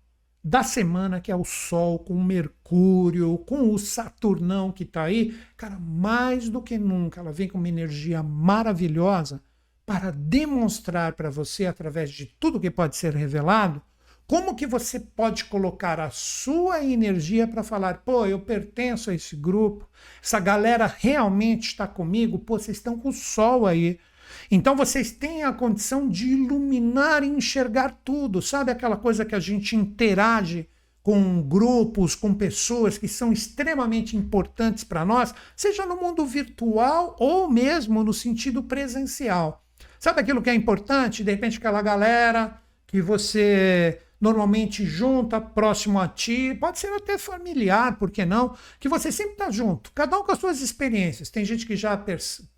da 0.45 0.63
semana, 0.63 1.21
que 1.21 1.33
é 1.33 1.35
o 1.35 1.43
Sol 1.43 1.99
com 1.99 2.15
o 2.15 2.23
Mercúrio, 2.23 3.37
com 3.39 3.75
o 3.75 3.79
Saturnão 3.81 4.71
que 4.71 4.85
está 4.85 5.03
aí, 5.03 5.37
cara, 5.57 5.77
mais 5.77 6.49
do 6.49 6.63
que 6.63 6.79
nunca, 6.79 7.19
ela 7.19 7.33
vem 7.33 7.49
com 7.49 7.59
uma 7.59 7.69
energia 7.69 8.23
maravilhosa 8.23 9.43
para 9.85 10.13
demonstrar 10.13 11.15
para 11.15 11.31
você, 11.31 11.67
através 11.67 12.13
de 12.13 12.27
tudo 12.39 12.61
que 12.61 12.71
pode 12.71 12.95
ser 12.95 13.13
revelado, 13.13 13.83
como 14.27 14.57
que 14.57 14.67
você 14.67 14.99
pode 14.99 15.45
colocar 15.45 16.01
a 16.01 16.11
sua 16.11 16.83
energia 16.83 17.47
para 17.47 17.63
falar, 17.63 17.99
pô, 17.99 18.25
eu 18.25 18.41
pertenço 18.41 19.11
a 19.11 19.15
esse 19.15 19.37
grupo, 19.37 19.89
essa 20.23 20.41
galera 20.41 20.87
realmente 20.87 21.69
está 21.69 21.87
comigo, 21.87 22.39
pô, 22.39 22.59
vocês 22.59 22.79
estão 22.79 22.99
com 22.99 23.11
o 23.11 23.13
sol 23.13 23.67
aí, 23.67 23.99
então 24.51 24.75
vocês 24.75 25.11
têm 25.11 25.45
a 25.45 25.53
condição 25.53 26.09
de 26.09 26.29
iluminar 26.29 27.23
e 27.23 27.29
enxergar 27.29 28.01
tudo. 28.05 28.43
Sabe 28.43 28.71
aquela 28.71 28.97
coisa 28.97 29.25
que 29.25 29.35
a 29.35 29.41
gente 29.41 29.77
interage 29.77 30.69
com 31.03 31.43
grupos, 31.43 32.15
com 32.15 32.33
pessoas 32.33 32.97
que 32.97 33.07
são 33.07 33.31
extremamente 33.31 34.17
importantes 34.17 34.85
para 34.85 35.05
nós, 35.05 35.35
seja 35.55 35.85
no 35.85 35.97
mundo 35.97 36.25
virtual 36.25 37.15
ou 37.19 37.51
mesmo 37.51 38.03
no 38.03 38.15
sentido 38.15 38.63
presencial. 38.63 39.63
Sabe 39.99 40.21
aquilo 40.21 40.41
que 40.41 40.49
é 40.49 40.55
importante? 40.55 41.23
De 41.23 41.31
repente, 41.31 41.59
aquela 41.59 41.83
galera 41.83 42.59
que 42.87 43.03
você 43.03 44.01
normalmente 44.25 44.87
junta 44.87 45.39
próximo 45.39 46.01
a 46.01 46.09
ti, 46.09 46.57
pode 46.59 46.79
ser 46.79 46.91
até 46.95 47.19
familiar, 47.19 47.99
por 47.99 48.11
que 48.11 48.25
não? 48.25 48.57
Que 48.81 48.89
você 48.89 49.13
sempre 49.13 49.33
está 49.33 49.51
junto, 49.51 49.93
cada 49.93 50.19
um 50.19 50.25
com 50.25 50.33
as 50.33 50.39
suas 50.39 50.63
experiências. 50.63 51.29
Tem 51.29 51.45
gente 51.45 51.67
que 51.67 51.77
já 51.77 52.03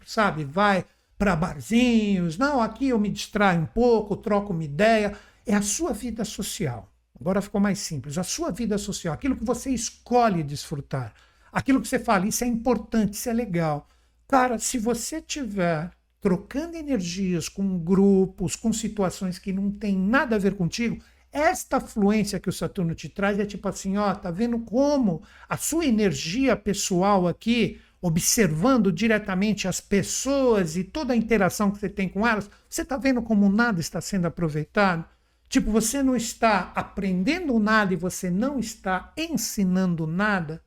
sabe, 0.06 0.44
vai 0.44 0.84
para 1.18 1.34
barzinhos. 1.34 2.38
Não, 2.38 2.62
aqui 2.62 2.90
eu 2.90 3.00
me 3.00 3.08
distraio 3.08 3.62
um 3.62 3.66
pouco, 3.66 4.16
troco 4.16 4.52
uma 4.52 4.62
ideia. 4.62 5.16
É 5.44 5.56
a 5.56 5.62
sua 5.62 5.92
vida 5.92 6.24
social. 6.24 6.88
Agora 7.18 7.42
ficou 7.42 7.60
mais 7.60 7.80
simples. 7.80 8.16
A 8.16 8.22
sua 8.22 8.52
vida 8.52 8.78
social, 8.78 9.12
aquilo 9.12 9.34
que 9.34 9.44
você 9.44 9.70
escolhe 9.70 10.44
desfrutar, 10.44 11.14
aquilo 11.50 11.80
que 11.80 11.88
você 11.88 11.98
fala, 11.98 12.28
isso 12.28 12.44
é 12.44 12.46
importante, 12.46 13.14
isso 13.14 13.28
é 13.28 13.32
legal. 13.32 13.88
Cara, 14.28 14.56
se 14.58 14.78
você 14.78 15.20
tiver 15.20 15.90
trocando 16.20 16.76
energias 16.76 17.48
com 17.48 17.78
grupos, 17.78 18.54
com 18.54 18.72
situações 18.72 19.38
que 19.38 19.52
não 19.52 19.70
tem 19.70 19.98
nada 19.98 20.36
a 20.36 20.38
ver 20.38 20.54
contigo, 20.54 21.02
esta 21.36 21.78
fluência 21.80 22.40
que 22.40 22.48
o 22.48 22.52
Saturno 22.52 22.94
te 22.94 23.08
traz 23.08 23.38
é 23.38 23.44
tipo 23.44 23.68
assim, 23.68 23.96
ó, 23.98 24.14
tá 24.14 24.30
vendo 24.30 24.58
como 24.60 25.22
a 25.48 25.56
sua 25.56 25.84
energia 25.84 26.56
pessoal 26.56 27.28
aqui 27.28 27.78
observando 28.00 28.92
diretamente 28.92 29.66
as 29.66 29.80
pessoas 29.80 30.76
e 30.76 30.84
toda 30.84 31.12
a 31.12 31.16
interação 31.16 31.70
que 31.70 31.78
você 31.78 31.88
tem 31.88 32.08
com 32.08 32.26
elas, 32.26 32.48
você 32.68 32.82
está 32.82 32.96
vendo 32.96 33.20
como 33.20 33.50
nada 33.50 33.80
está 33.80 34.00
sendo 34.00 34.26
aproveitado? 34.26 35.04
Tipo, 35.48 35.70
você 35.70 36.02
não 36.02 36.16
está 36.16 36.72
aprendendo 36.74 37.58
nada 37.58 37.92
e 37.92 37.96
você 37.96 38.30
não 38.30 38.58
está 38.58 39.12
ensinando 39.16 40.06
nada? 40.06 40.62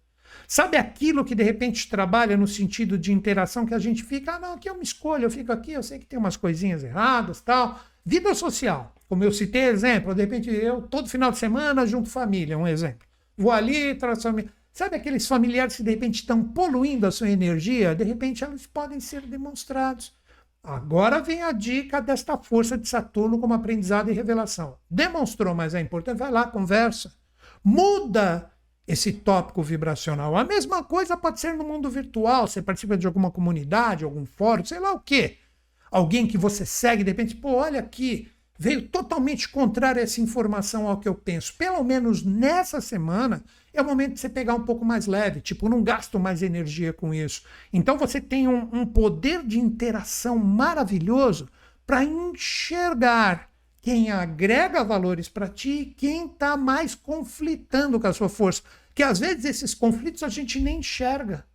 Sabe 0.47 0.77
aquilo 0.77 1.25
que 1.25 1.35
de 1.35 1.43
repente 1.43 1.89
trabalha 1.89 2.37
no 2.37 2.47
sentido 2.47 2.97
de 2.97 3.11
interação 3.11 3.65
que 3.65 3.73
a 3.73 3.79
gente 3.79 4.03
fica, 4.03 4.33
ah, 4.33 4.39
não, 4.39 4.53
aqui 4.53 4.69
eu 4.69 4.75
me 4.75 4.83
escolho, 4.83 5.25
eu 5.25 5.31
fico 5.31 5.51
aqui, 5.51 5.71
eu 5.71 5.83
sei 5.83 5.99
que 5.99 6.05
tem 6.05 6.19
umas 6.19 6.37
coisinhas 6.37 6.83
erradas, 6.83 7.41
tal. 7.41 7.79
Vida 8.05 8.33
social, 8.33 8.93
como 9.09 9.23
eu 9.23 9.31
citei 9.31 9.63
exemplo, 9.63 10.13
de 10.13 10.21
repente 10.21 10.49
eu 10.51 10.83
todo 10.83 11.09
final 11.09 11.31
de 11.31 11.39
semana 11.39 11.85
junto 11.85 12.07
família, 12.07 12.57
um 12.57 12.67
exemplo. 12.67 13.07
Vou 13.35 13.51
ali, 13.51 13.95
traço 13.95 14.21
família. 14.21 14.51
Sabe 14.71 14.95
aqueles 14.95 15.27
familiares 15.27 15.75
que 15.75 15.83
de 15.83 15.89
repente 15.89 16.19
estão 16.19 16.43
poluindo 16.43 17.07
a 17.07 17.11
sua 17.11 17.29
energia? 17.29 17.95
De 17.95 18.03
repente 18.03 18.43
eles 18.43 18.67
podem 18.67 18.99
ser 18.99 19.21
demonstrados. 19.23 20.13
Agora 20.63 21.21
vem 21.21 21.41
a 21.41 21.51
dica 21.51 21.99
desta 21.99 22.37
força 22.37 22.77
de 22.77 22.87
Saturno 22.87 23.39
como 23.39 23.53
aprendizado 23.53 24.11
e 24.11 24.13
revelação. 24.13 24.77
Demonstrou, 24.87 25.55
mas 25.55 25.73
é 25.73 25.79
importante, 25.79 26.19
vai 26.19 26.29
lá, 26.29 26.45
conversa. 26.45 27.11
Muda 27.63 28.51
esse 28.87 29.11
tópico 29.11 29.63
vibracional. 29.63 30.37
A 30.37 30.43
mesma 30.43 30.83
coisa 30.83 31.17
pode 31.17 31.39
ser 31.39 31.55
no 31.55 31.63
mundo 31.63 31.89
virtual. 31.89 32.47
Você 32.47 32.61
participa 32.61 32.95
de 32.95 33.07
alguma 33.07 33.31
comunidade, 33.31 34.03
algum 34.03 34.25
fórum, 34.25 34.63
sei 34.63 34.79
lá 34.79 34.91
o 34.91 34.99
quê. 34.99 35.37
Alguém 35.89 36.27
que 36.27 36.37
você 36.37 36.65
segue, 36.65 37.03
de 37.03 37.09
repente, 37.09 37.35
pô, 37.35 37.53
olha 37.55 37.79
aqui, 37.79 38.29
veio 38.59 38.81
totalmente 38.89 39.47
contrário 39.47 40.01
a 40.01 40.03
essa 40.03 40.19
informação 40.19 40.85
ao 40.85 40.99
que 40.99 41.07
eu 41.07 41.15
penso. 41.15 41.55
Pelo 41.57 41.81
menos 41.81 42.21
nessa 42.23 42.81
semana, 42.81 43.41
é 43.73 43.81
o 43.81 43.85
momento 43.85 44.15
de 44.15 44.19
você 44.19 44.27
pegar 44.27 44.53
um 44.53 44.65
pouco 44.65 44.83
mais 44.83 45.07
leve, 45.07 45.39
tipo, 45.39 45.69
não 45.69 45.81
gasto 45.81 46.19
mais 46.19 46.43
energia 46.43 46.91
com 46.91 47.13
isso. 47.13 47.43
Então 47.71 47.97
você 47.97 48.19
tem 48.19 48.49
um, 48.49 48.67
um 48.73 48.85
poder 48.85 49.43
de 49.43 49.57
interação 49.57 50.37
maravilhoso 50.37 51.47
para 51.87 52.03
enxergar 52.03 53.49
quem 53.81 54.11
agrega 54.11 54.83
valores 54.83 55.29
para 55.29 55.47
ti 55.47 55.69
e 55.69 55.85
quem 55.85 56.25
está 56.25 56.57
mais 56.57 56.93
conflitando 56.93 57.97
com 57.97 58.07
a 58.07 58.13
sua 58.13 58.27
força. 58.27 58.61
Que 58.93 59.01
às 59.01 59.19
vezes 59.19 59.45
esses 59.45 59.73
conflitos 59.73 60.21
a 60.21 60.27
gente 60.27 60.59
nem 60.59 60.79
enxerga. 60.79 61.45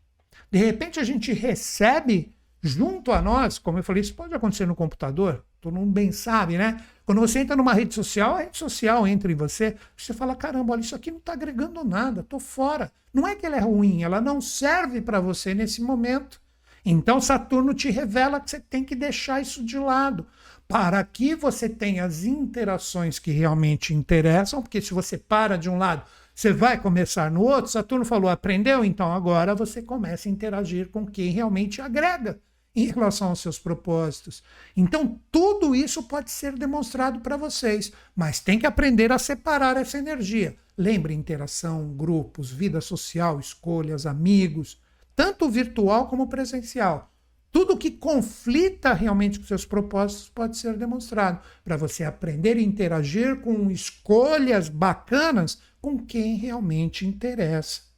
De 0.51 0.59
repente 0.59 0.99
a 0.99 1.05
gente 1.05 1.35
recebe 1.35 2.35
junto 2.63 3.13
a 3.13 3.21
nós, 3.21 3.59
como 3.59 3.79
eu 3.79 3.85
falei, 3.85 4.01
isso 4.01 4.15
pode 4.15 4.33
acontecer 4.33 4.65
no 4.65 4.75
computador, 4.75 5.45
todo 5.61 5.75
mundo 5.75 5.93
bem 5.93 6.11
sabe, 6.11 6.57
né? 6.57 6.83
Quando 7.07 7.21
você 7.21 7.41
entra 7.41 7.55
numa 7.55 7.75
rede 7.75 7.95
social, 7.95 8.37
a 8.37 8.39
rede 8.41 8.57
social 8.57 9.07
entra 9.07 9.31
em 9.31 9.35
você, 9.35 9.77
você 9.97 10.15
fala: 10.15 10.35
caramba, 10.35 10.73
olha, 10.73 10.81
isso 10.81 10.95
aqui 10.95 11.11
não 11.11 11.19
está 11.19 11.35
agregando 11.35 11.85
nada, 11.85 12.23
estou 12.23 12.41
fora. 12.41 12.91
Não 13.13 13.29
é 13.29 13.35
que 13.35 13.45
ela 13.45 13.57
é 13.57 13.61
ruim, 13.61 14.03
ela 14.03 14.21
não 14.21 14.41
serve 14.41 15.01
para 15.01 15.21
você 15.21 15.55
nesse 15.55 15.83
momento. 15.83 16.41
Então 16.85 17.21
Saturno 17.21 17.73
te 17.75 17.91
revela 17.91 18.41
que 18.41 18.51
você 18.51 18.61
tem 18.61 18.85
que 18.85 18.95
deixar 18.95 19.41
isso 19.41 19.65
de 19.65 19.79
lado 19.79 20.27
para 20.67 21.03
que 21.05 21.35
você 21.35 21.69
tenha 21.69 22.05
as 22.05 22.25
interações 22.25 23.19
que 23.19 23.31
realmente 23.31 23.95
interessam, 23.95 24.63
porque 24.63 24.81
se 24.81 24.93
você 24.93 25.17
para 25.17 25.57
de 25.57 25.69
um 25.69 25.79
lado, 25.79 26.03
você 26.35 26.53
vai 26.53 26.81
começar 26.81 27.31
no 27.31 27.43
outro. 27.43 27.71
Saturno 27.71 28.05
falou: 28.05 28.31
aprendeu? 28.31 28.85
Então 28.85 29.13
agora 29.13 29.55
você 29.55 29.83
começa 29.83 30.29
a 30.29 30.33
interagir 30.33 30.89
com 30.89 31.07
quem 31.07 31.31
realmente 31.31 31.83
agrega 31.83 32.41
em 32.75 32.87
relação 32.87 33.29
aos 33.29 33.41
seus 33.41 33.59
propósitos. 33.59 34.43
Então, 34.77 35.21
tudo 35.31 35.75
isso 35.75 36.03
pode 36.05 36.31
ser 36.31 36.53
demonstrado 36.53 37.21
para 37.21 37.37
vocês, 37.37 37.93
mas 38.17 38.41
tem 38.41 38.59
que 38.59 38.67
aprender 38.67 39.13
a 39.13 39.19
separar 39.19 39.77
essa 39.77 39.99
energia. 39.99 40.57
Lembre 40.77 41.15
interação, 41.15 41.95
grupos, 41.95 42.51
vida 42.51 42.81
social, 42.81 43.39
escolhas, 43.39 44.07
amigos, 44.07 44.81
tanto 45.15 45.49
virtual 45.49 46.09
como 46.09 46.29
presencial. 46.29 47.13
Tudo 47.53 47.77
que 47.77 47.93
conflita 47.93 48.93
realmente 48.93 49.39
com 49.39 49.47
seus 49.47 49.65
propósitos 49.65 50.29
pode 50.29 50.57
ser 50.57 50.77
demonstrado 50.77 51.39
para 51.63 51.77
você 51.77 52.03
aprender 52.03 52.57
a 52.57 52.61
interagir 52.61 53.41
com 53.43 53.71
escolhas 53.71 54.69
bacanas 54.69 55.63
com 55.81 55.97
quem 55.97 56.35
realmente 56.35 57.07
interessa. 57.07 57.94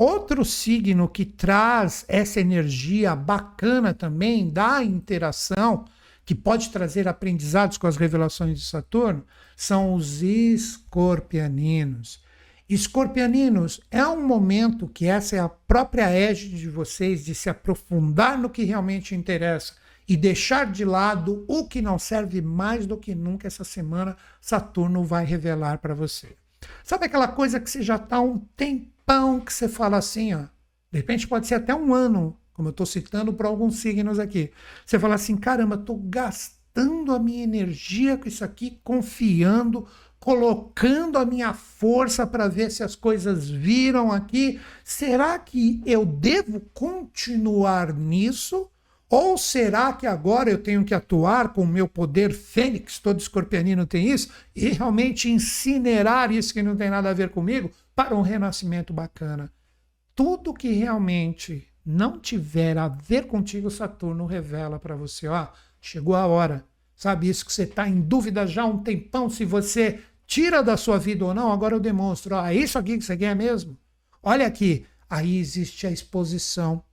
Outro 0.00 0.44
signo 0.46 1.06
que 1.06 1.26
traz 1.26 2.06
essa 2.08 2.40
energia 2.40 3.14
bacana 3.14 3.92
também 3.92 4.48
da 4.48 4.82
interação, 4.82 5.84
que 6.24 6.34
pode 6.34 6.70
trazer 6.70 7.06
aprendizados 7.06 7.76
com 7.76 7.86
as 7.86 7.98
revelações 7.98 8.58
de 8.58 8.64
Saturno, 8.64 9.22
são 9.54 9.92
os 9.92 10.22
escorpianinos. 10.22 12.24
Escorpianinos, 12.66 13.78
é 13.90 14.06
um 14.06 14.26
momento 14.26 14.88
que 14.88 15.04
essa 15.04 15.36
é 15.36 15.38
a 15.38 15.50
própria 15.50 16.08
égide 16.08 16.58
de 16.58 16.70
vocês 16.70 17.22
de 17.22 17.34
se 17.34 17.50
aprofundar 17.50 18.38
no 18.38 18.48
que 18.48 18.64
realmente 18.64 19.14
interessa 19.14 19.74
e 20.08 20.16
deixar 20.16 20.72
de 20.72 20.82
lado 20.82 21.44
o 21.46 21.68
que 21.68 21.82
não 21.82 21.98
serve 21.98 22.40
mais 22.40 22.86
do 22.86 22.96
que 22.96 23.14
nunca 23.14 23.46
essa 23.46 23.64
semana 23.64 24.16
Saturno 24.40 25.04
vai 25.04 25.26
revelar 25.26 25.76
para 25.76 25.92
você. 25.92 26.38
Sabe 26.84 27.06
aquela 27.06 27.28
coisa 27.28 27.60
que 27.60 27.70
você 27.70 27.82
já 27.82 27.96
está 27.96 28.20
um 28.20 28.38
tempão 28.56 29.40
que 29.40 29.52
você 29.52 29.68
fala 29.68 29.96
assim, 29.96 30.34
ó. 30.34 30.44
De 30.90 30.98
repente 30.98 31.28
pode 31.28 31.46
ser 31.46 31.54
até 31.54 31.74
um 31.74 31.94
ano, 31.94 32.36
como 32.52 32.68
eu 32.68 32.72
estou 32.72 32.86
citando 32.86 33.32
para 33.32 33.48
alguns 33.48 33.76
signos 33.76 34.18
aqui. 34.18 34.50
Você 34.84 34.98
fala 34.98 35.14
assim, 35.14 35.36
caramba, 35.36 35.76
estou 35.76 35.96
gastando 35.96 37.12
a 37.12 37.18
minha 37.18 37.42
energia 37.44 38.16
com 38.16 38.28
isso 38.28 38.44
aqui, 38.44 38.80
confiando, 38.82 39.86
colocando 40.18 41.16
a 41.16 41.24
minha 41.24 41.54
força 41.54 42.26
para 42.26 42.48
ver 42.48 42.70
se 42.70 42.82
as 42.82 42.94
coisas 42.94 43.48
viram 43.48 44.12
aqui. 44.12 44.60
Será 44.84 45.38
que 45.38 45.80
eu 45.86 46.04
devo 46.04 46.60
continuar 46.74 47.94
nisso? 47.94 48.70
Ou 49.12 49.36
será 49.36 49.92
que 49.92 50.06
agora 50.06 50.48
eu 50.48 50.62
tenho 50.62 50.84
que 50.84 50.94
atuar 50.94 51.52
com 51.52 51.62
o 51.62 51.66
meu 51.66 51.88
poder 51.88 52.32
fênix, 52.32 53.00
todo 53.00 53.18
escorpianino 53.18 53.84
tem 53.84 54.08
isso, 54.08 54.30
e 54.54 54.68
realmente 54.68 55.28
incinerar 55.28 56.30
isso 56.30 56.54
que 56.54 56.62
não 56.62 56.76
tem 56.76 56.88
nada 56.88 57.10
a 57.10 57.12
ver 57.12 57.30
comigo 57.30 57.72
para 57.92 58.14
um 58.14 58.22
renascimento 58.22 58.92
bacana? 58.92 59.52
Tudo 60.14 60.54
que 60.54 60.70
realmente 60.70 61.66
não 61.84 62.20
tiver 62.20 62.78
a 62.78 62.86
ver 62.86 63.26
contigo, 63.26 63.68
Saturno 63.68 64.26
revela 64.26 64.78
para 64.78 64.94
você, 64.94 65.26
ó, 65.26 65.48
chegou 65.80 66.14
a 66.14 66.26
hora. 66.26 66.64
Sabe 66.94 67.28
isso 67.28 67.44
que 67.44 67.52
você 67.52 67.64
está 67.64 67.88
em 67.88 68.00
dúvida 68.00 68.46
já 68.46 68.62
há 68.62 68.66
um 68.66 68.78
tempão 68.78 69.28
se 69.28 69.44
você 69.44 69.98
tira 70.24 70.62
da 70.62 70.76
sua 70.76 70.98
vida 70.98 71.24
ou 71.24 71.34
não, 71.34 71.50
agora 71.50 71.74
eu 71.74 71.80
demonstro, 71.80 72.36
ó, 72.36 72.46
é 72.46 72.54
isso 72.54 72.78
aqui 72.78 72.96
que 72.96 73.04
você 73.04 73.16
quer 73.16 73.34
mesmo? 73.34 73.76
Olha 74.22 74.46
aqui, 74.46 74.86
aí 75.08 75.36
existe 75.36 75.84
a 75.84 75.90
exposição 75.90 76.84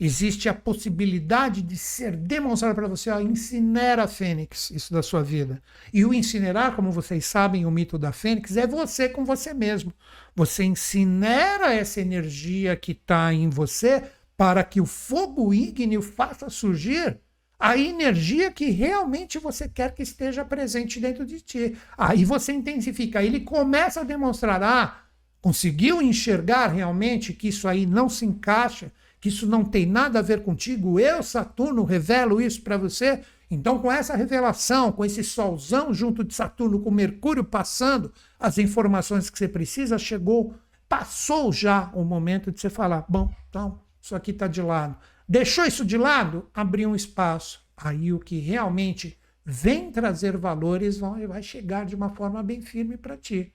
Existe 0.00 0.48
a 0.48 0.54
possibilidade 0.54 1.62
de 1.62 1.76
ser 1.76 2.16
demonstrado 2.16 2.74
para 2.74 2.88
você, 2.88 3.10
ó, 3.10 3.20
incinera 3.20 4.04
a 4.04 4.08
fênix, 4.08 4.70
isso 4.70 4.92
da 4.92 5.02
sua 5.02 5.22
vida. 5.22 5.60
E 5.92 6.04
o 6.04 6.14
incinerar, 6.14 6.76
como 6.76 6.92
vocês 6.92 7.24
sabem, 7.24 7.66
o 7.66 7.70
mito 7.70 7.98
da 7.98 8.12
fênix, 8.12 8.56
é 8.56 8.66
você 8.66 9.08
com 9.08 9.24
você 9.24 9.52
mesmo. 9.52 9.92
Você 10.34 10.64
incinera 10.64 11.74
essa 11.74 12.00
energia 12.00 12.76
que 12.76 12.92
está 12.92 13.32
em 13.32 13.48
você 13.48 14.04
para 14.36 14.62
que 14.62 14.80
o 14.80 14.86
fogo 14.86 15.52
ígneo 15.52 16.00
faça 16.00 16.48
surgir 16.48 17.18
a 17.58 17.76
energia 17.76 18.52
que 18.52 18.70
realmente 18.70 19.38
você 19.38 19.68
quer 19.68 19.92
que 19.92 20.02
esteja 20.02 20.44
presente 20.44 21.00
dentro 21.00 21.26
de 21.26 21.40
ti. 21.40 21.76
Aí 21.96 22.24
você 22.24 22.52
intensifica, 22.52 23.22
ele 23.22 23.40
começa 23.40 24.00
a 24.00 24.04
demonstrar, 24.04 24.62
ah, 24.62 25.02
conseguiu 25.40 26.00
enxergar 26.00 26.68
realmente 26.68 27.32
que 27.32 27.48
isso 27.48 27.66
aí 27.66 27.84
não 27.84 28.08
se 28.08 28.24
encaixa 28.24 28.92
que 29.20 29.28
isso 29.28 29.46
não 29.46 29.64
tem 29.64 29.86
nada 29.86 30.18
a 30.18 30.22
ver 30.22 30.42
contigo, 30.42 30.98
eu, 31.00 31.22
Saturno, 31.22 31.84
revelo 31.84 32.40
isso 32.40 32.62
para 32.62 32.76
você. 32.76 33.20
Então, 33.50 33.78
com 33.78 33.90
essa 33.90 34.14
revelação, 34.14 34.92
com 34.92 35.04
esse 35.04 35.24
solzão 35.24 35.92
junto 35.92 36.22
de 36.22 36.34
Saturno, 36.34 36.80
com 36.80 36.90
Mercúrio 36.90 37.42
passando 37.42 38.12
as 38.38 38.58
informações 38.58 39.30
que 39.30 39.38
você 39.38 39.48
precisa, 39.48 39.98
chegou, 39.98 40.54
passou 40.88 41.52
já 41.52 41.90
o 41.94 42.04
momento 42.04 42.52
de 42.52 42.60
você 42.60 42.68
falar: 42.68 43.04
bom, 43.08 43.32
então, 43.48 43.80
isso 44.00 44.14
aqui 44.14 44.30
está 44.30 44.46
de 44.46 44.62
lado. 44.62 44.96
Deixou 45.28 45.64
isso 45.64 45.84
de 45.84 45.98
lado? 45.98 46.48
Abriu 46.54 46.90
um 46.90 46.96
espaço. 46.96 47.60
Aí 47.76 48.12
o 48.12 48.18
que 48.18 48.38
realmente 48.38 49.18
vem 49.44 49.90
trazer 49.90 50.36
valores 50.36 50.98
vai 50.98 51.42
chegar 51.42 51.86
de 51.86 51.94
uma 51.94 52.10
forma 52.10 52.42
bem 52.42 52.60
firme 52.60 52.96
para 52.96 53.16
ti. 53.16 53.52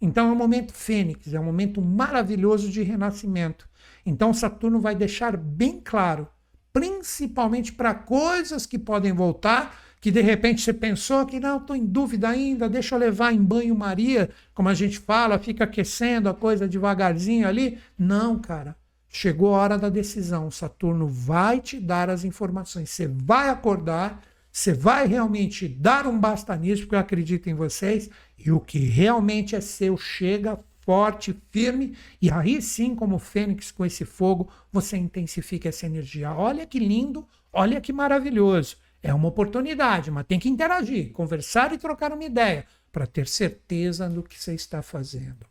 Então 0.00 0.28
é 0.28 0.32
um 0.32 0.36
momento 0.36 0.72
fênix, 0.72 1.32
é 1.32 1.40
um 1.40 1.44
momento 1.44 1.80
maravilhoso 1.80 2.68
de 2.68 2.82
renascimento. 2.82 3.68
Então 4.06 4.32
Saturno 4.32 4.78
vai 4.78 4.94
deixar 4.94 5.36
bem 5.36 5.80
claro, 5.84 6.28
principalmente 6.72 7.72
para 7.72 7.92
coisas 7.92 8.64
que 8.64 8.78
podem 8.78 9.12
voltar, 9.12 9.76
que 10.00 10.12
de 10.12 10.20
repente 10.20 10.62
você 10.62 10.72
pensou 10.72 11.26
que 11.26 11.40
não, 11.40 11.56
estou 11.56 11.74
em 11.74 11.84
dúvida 11.84 12.28
ainda, 12.28 12.68
deixa 12.68 12.94
eu 12.94 12.98
levar 13.00 13.34
em 13.34 13.42
banho-maria, 13.42 14.30
como 14.54 14.68
a 14.68 14.74
gente 14.74 15.00
fala, 15.00 15.38
fica 15.38 15.64
aquecendo 15.64 16.28
a 16.28 16.34
coisa 16.34 16.68
devagarzinho 16.68 17.48
ali. 17.48 17.78
Não, 17.98 18.38
cara. 18.38 18.76
Chegou 19.08 19.54
a 19.54 19.58
hora 19.58 19.78
da 19.78 19.88
decisão. 19.88 20.50
Saturno 20.50 21.08
vai 21.08 21.58
te 21.60 21.80
dar 21.80 22.10
as 22.10 22.24
informações. 22.24 22.90
Você 22.90 23.08
vai 23.08 23.48
acordar, 23.48 24.22
você 24.52 24.72
vai 24.72 25.06
realmente 25.06 25.66
dar 25.66 26.06
um 26.06 26.18
basta 26.18 26.54
nisso, 26.54 26.82
porque 26.82 26.94
eu 26.94 27.00
acredito 27.00 27.48
em 27.48 27.54
vocês, 27.54 28.10
e 28.38 28.52
o 28.52 28.60
que 28.60 28.78
realmente 28.78 29.56
é 29.56 29.60
seu 29.60 29.96
chega 29.96 30.60
forte, 30.86 31.36
firme, 31.50 31.96
e 32.22 32.30
aí 32.30 32.62
sim, 32.62 32.94
como 32.94 33.18
fênix 33.18 33.72
com 33.72 33.84
esse 33.84 34.04
fogo, 34.04 34.48
você 34.72 34.96
intensifica 34.96 35.68
essa 35.68 35.84
energia. 35.84 36.32
Olha 36.32 36.64
que 36.64 36.78
lindo, 36.78 37.26
olha 37.52 37.80
que 37.80 37.92
maravilhoso. 37.92 38.76
É 39.02 39.12
uma 39.12 39.28
oportunidade, 39.28 40.10
mas 40.10 40.26
tem 40.26 40.38
que 40.38 40.48
interagir, 40.48 41.12
conversar 41.12 41.72
e 41.72 41.78
trocar 41.78 42.12
uma 42.12 42.24
ideia 42.24 42.64
para 42.92 43.06
ter 43.06 43.26
certeza 43.26 44.08
do 44.08 44.22
que 44.22 44.40
você 44.40 44.54
está 44.54 44.80
fazendo. 44.80 45.44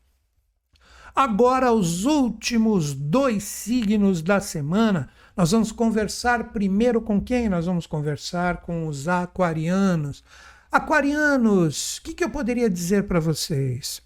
Agora, 1.14 1.72
os 1.72 2.06
últimos 2.06 2.94
dois 2.94 3.44
signos 3.44 4.22
da 4.22 4.40
semana, 4.40 5.10
nós 5.36 5.52
vamos 5.52 5.72
conversar 5.72 6.52
primeiro 6.52 7.02
com 7.02 7.22
quem? 7.22 7.48
Nós 7.48 7.66
vamos 7.66 7.86
conversar 7.86 8.58
com 8.58 8.88
os 8.88 9.08
aquarianos. 9.08 10.24
Aquarianos, 10.72 11.98
o 11.98 12.02
que, 12.04 12.14
que 12.14 12.24
eu 12.24 12.30
poderia 12.30 12.70
dizer 12.70 13.08
para 13.08 13.20
vocês? 13.20 14.05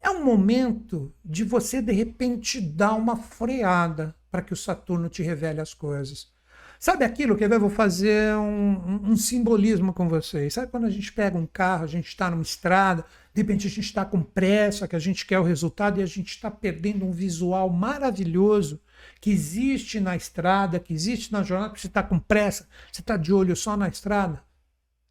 É 0.00 0.10
um 0.10 0.24
momento 0.24 1.14
de 1.24 1.44
você, 1.44 1.82
de 1.82 1.92
repente, 1.92 2.60
dar 2.60 2.94
uma 2.94 3.16
freada 3.16 4.14
para 4.30 4.42
que 4.42 4.52
o 4.52 4.56
Saturno 4.56 5.08
te 5.08 5.22
revele 5.22 5.60
as 5.60 5.74
coisas. 5.74 6.34
Sabe 6.78 7.04
aquilo 7.04 7.36
que 7.36 7.44
eu 7.44 7.60
vou 7.60 7.70
fazer 7.70 8.36
um, 8.36 8.42
um, 8.44 9.10
um, 9.10 9.16
simbolismo 9.16 9.94
com 9.94 10.08
vocês? 10.08 10.54
Sabe 10.54 10.70
quando 10.70 10.84
a 10.84 10.90
gente 10.90 11.10
pega 11.12 11.38
um 11.38 11.46
carro, 11.46 11.84
a 11.84 11.88
gente 11.88 12.08
está 12.08 12.30
numa 12.30 12.42
estrada, 12.42 13.04
de 13.32 13.40
repente 13.40 13.66
a 13.66 13.70
gente 13.70 13.84
está 13.84 14.04
com 14.04 14.22
pressa, 14.22 14.86
que 14.86 14.94
a 14.94 14.98
gente 14.98 15.24
quer 15.24 15.38
o 15.38 15.42
resultado 15.42 15.98
e 15.98 16.02
a 16.02 16.06
gente 16.06 16.28
está 16.28 16.50
perdendo 16.50 17.04
um 17.06 17.12
visual 17.12 17.70
maravilhoso 17.70 18.80
que 19.20 19.30
existe 19.30 20.00
na 20.00 20.16
estrada, 20.16 20.78
que 20.78 20.92
existe 20.92 21.32
na 21.32 21.42
jornada, 21.42 21.70
porque 21.70 21.80
você 21.80 21.86
está 21.86 22.02
com 22.02 22.18
pressa, 22.18 22.68
você 22.92 23.00
está 23.00 23.16
de 23.16 23.32
olho 23.32 23.56
só 23.56 23.76
na 23.76 23.88
estrada? 23.88 24.42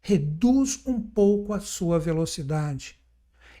Reduz 0.00 0.80
um 0.86 1.00
pouco 1.00 1.52
a 1.52 1.60
sua 1.60 1.98
velocidade. 1.98 3.00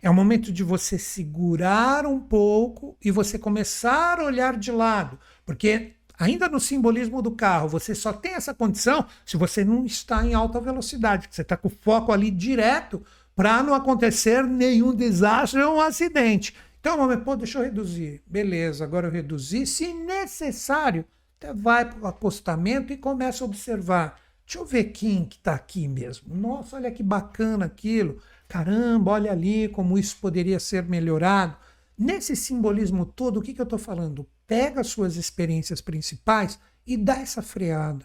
É 0.02 0.10
o 0.10 0.14
momento 0.14 0.52
de 0.52 0.62
você 0.62 0.98
segurar 0.98 2.06
um 2.06 2.20
pouco 2.20 2.96
e 3.02 3.10
você 3.10 3.38
começar 3.38 4.20
a 4.20 4.24
olhar 4.24 4.56
de 4.56 4.70
lado, 4.70 5.18
porque 5.44 5.92
ainda 6.18 6.48
no 6.48 6.60
simbolismo 6.60 7.20
do 7.20 7.30
carro, 7.30 7.68
você 7.68 7.94
só 7.94 8.12
tem 8.12 8.34
essa 8.34 8.54
condição 8.54 9.06
se 9.24 9.36
você 9.36 9.64
não 9.64 9.84
está 9.84 10.24
em 10.24 10.34
alta 10.34 10.60
velocidade, 10.60 11.28
você 11.30 11.42
está 11.42 11.56
com 11.56 11.68
o 11.68 11.70
foco 11.82 12.12
ali 12.12 12.30
direto 12.30 13.02
para 13.34 13.62
não 13.62 13.74
acontecer 13.74 14.44
nenhum 14.44 14.94
desastre 14.94 15.60
ou 15.62 15.76
um 15.76 15.80
acidente. 15.80 16.54
Então, 16.80 16.96
momento, 16.96 17.24
pô, 17.24 17.36
deixa 17.36 17.58
eu 17.58 17.64
reduzir. 17.64 18.22
Beleza, 18.26 18.84
agora 18.84 19.08
eu 19.08 19.10
reduzi. 19.10 19.66
Se 19.66 19.92
necessário, 19.92 21.04
até 21.36 21.52
vai 21.52 21.84
para 21.84 22.00
o 22.00 22.06
acostamento 22.06 22.92
e 22.92 22.96
começa 22.96 23.42
a 23.42 23.46
observar. 23.46 24.20
Deixa 24.46 24.60
eu 24.60 24.64
ver 24.64 24.84
quem 24.84 25.24
que 25.24 25.36
está 25.36 25.54
aqui 25.54 25.88
mesmo. 25.88 26.34
Nossa, 26.34 26.76
olha 26.76 26.90
que 26.90 27.02
bacana 27.02 27.66
aquilo. 27.66 28.20
Caramba, 28.48 29.12
olha 29.12 29.32
ali 29.32 29.68
como 29.68 29.98
isso 29.98 30.16
poderia 30.20 30.60
ser 30.60 30.84
melhorado. 30.84 31.56
Nesse 31.98 32.36
simbolismo 32.36 33.06
todo, 33.06 33.38
o 33.38 33.42
que, 33.42 33.54
que 33.54 33.60
eu 33.60 33.64
estou 33.64 33.78
falando? 33.78 34.28
Pega 34.46 34.80
as 34.80 34.88
suas 34.88 35.16
experiências 35.16 35.80
principais 35.80 36.58
e 36.86 36.96
dá 36.96 37.16
essa 37.16 37.42
freada. 37.42 38.04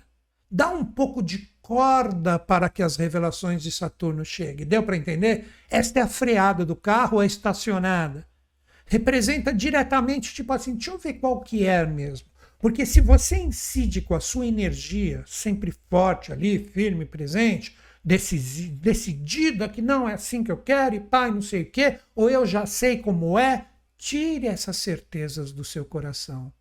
Dá 0.49 0.69
um 0.69 0.83
pouco 0.83 1.21
de 1.21 1.49
corda 1.61 2.39
para 2.39 2.67
que 2.69 2.83
as 2.83 2.97
revelações 2.97 3.61
de 3.61 3.71
Saturno 3.71 4.25
cheguem. 4.25 4.65
Deu 4.65 4.83
para 4.83 4.97
entender? 4.97 5.47
Esta 5.69 5.99
é 5.99 6.01
a 6.01 6.07
freada 6.07 6.65
do 6.65 6.75
carro, 6.75 7.19
a 7.19 7.25
estacionada. 7.25 8.27
Representa 8.85 9.53
diretamente, 9.53 10.33
tipo 10.33 10.51
assim, 10.51 10.73
deixa 10.73 10.91
eu 10.91 10.97
ver 10.97 11.13
qual 11.13 11.39
que 11.41 11.65
é 11.65 11.85
mesmo. 11.85 12.27
Porque 12.59 12.85
se 12.85 12.99
você 12.99 13.37
incide 13.37 14.01
com 14.01 14.13
a 14.13 14.19
sua 14.19 14.45
energia 14.45 15.23
sempre 15.25 15.73
forte 15.89 16.31
ali, 16.31 16.59
firme, 16.59 17.05
presente, 17.05 17.75
decidida 18.03 19.69
que 19.69 19.81
não 19.81 20.09
é 20.09 20.13
assim 20.13 20.43
que 20.43 20.51
eu 20.51 20.57
quero, 20.57 20.95
e 20.95 20.99
pai, 20.99 21.31
não 21.31 21.41
sei 21.41 21.63
o 21.63 21.71
quê, 21.71 21.99
ou 22.15 22.29
eu 22.29 22.45
já 22.45 22.65
sei 22.65 22.97
como 22.97 23.37
é, 23.37 23.67
tire 23.97 24.47
essas 24.47 24.77
certezas 24.77 25.51
do 25.51 25.63
seu 25.63 25.85
coração. 25.85 26.51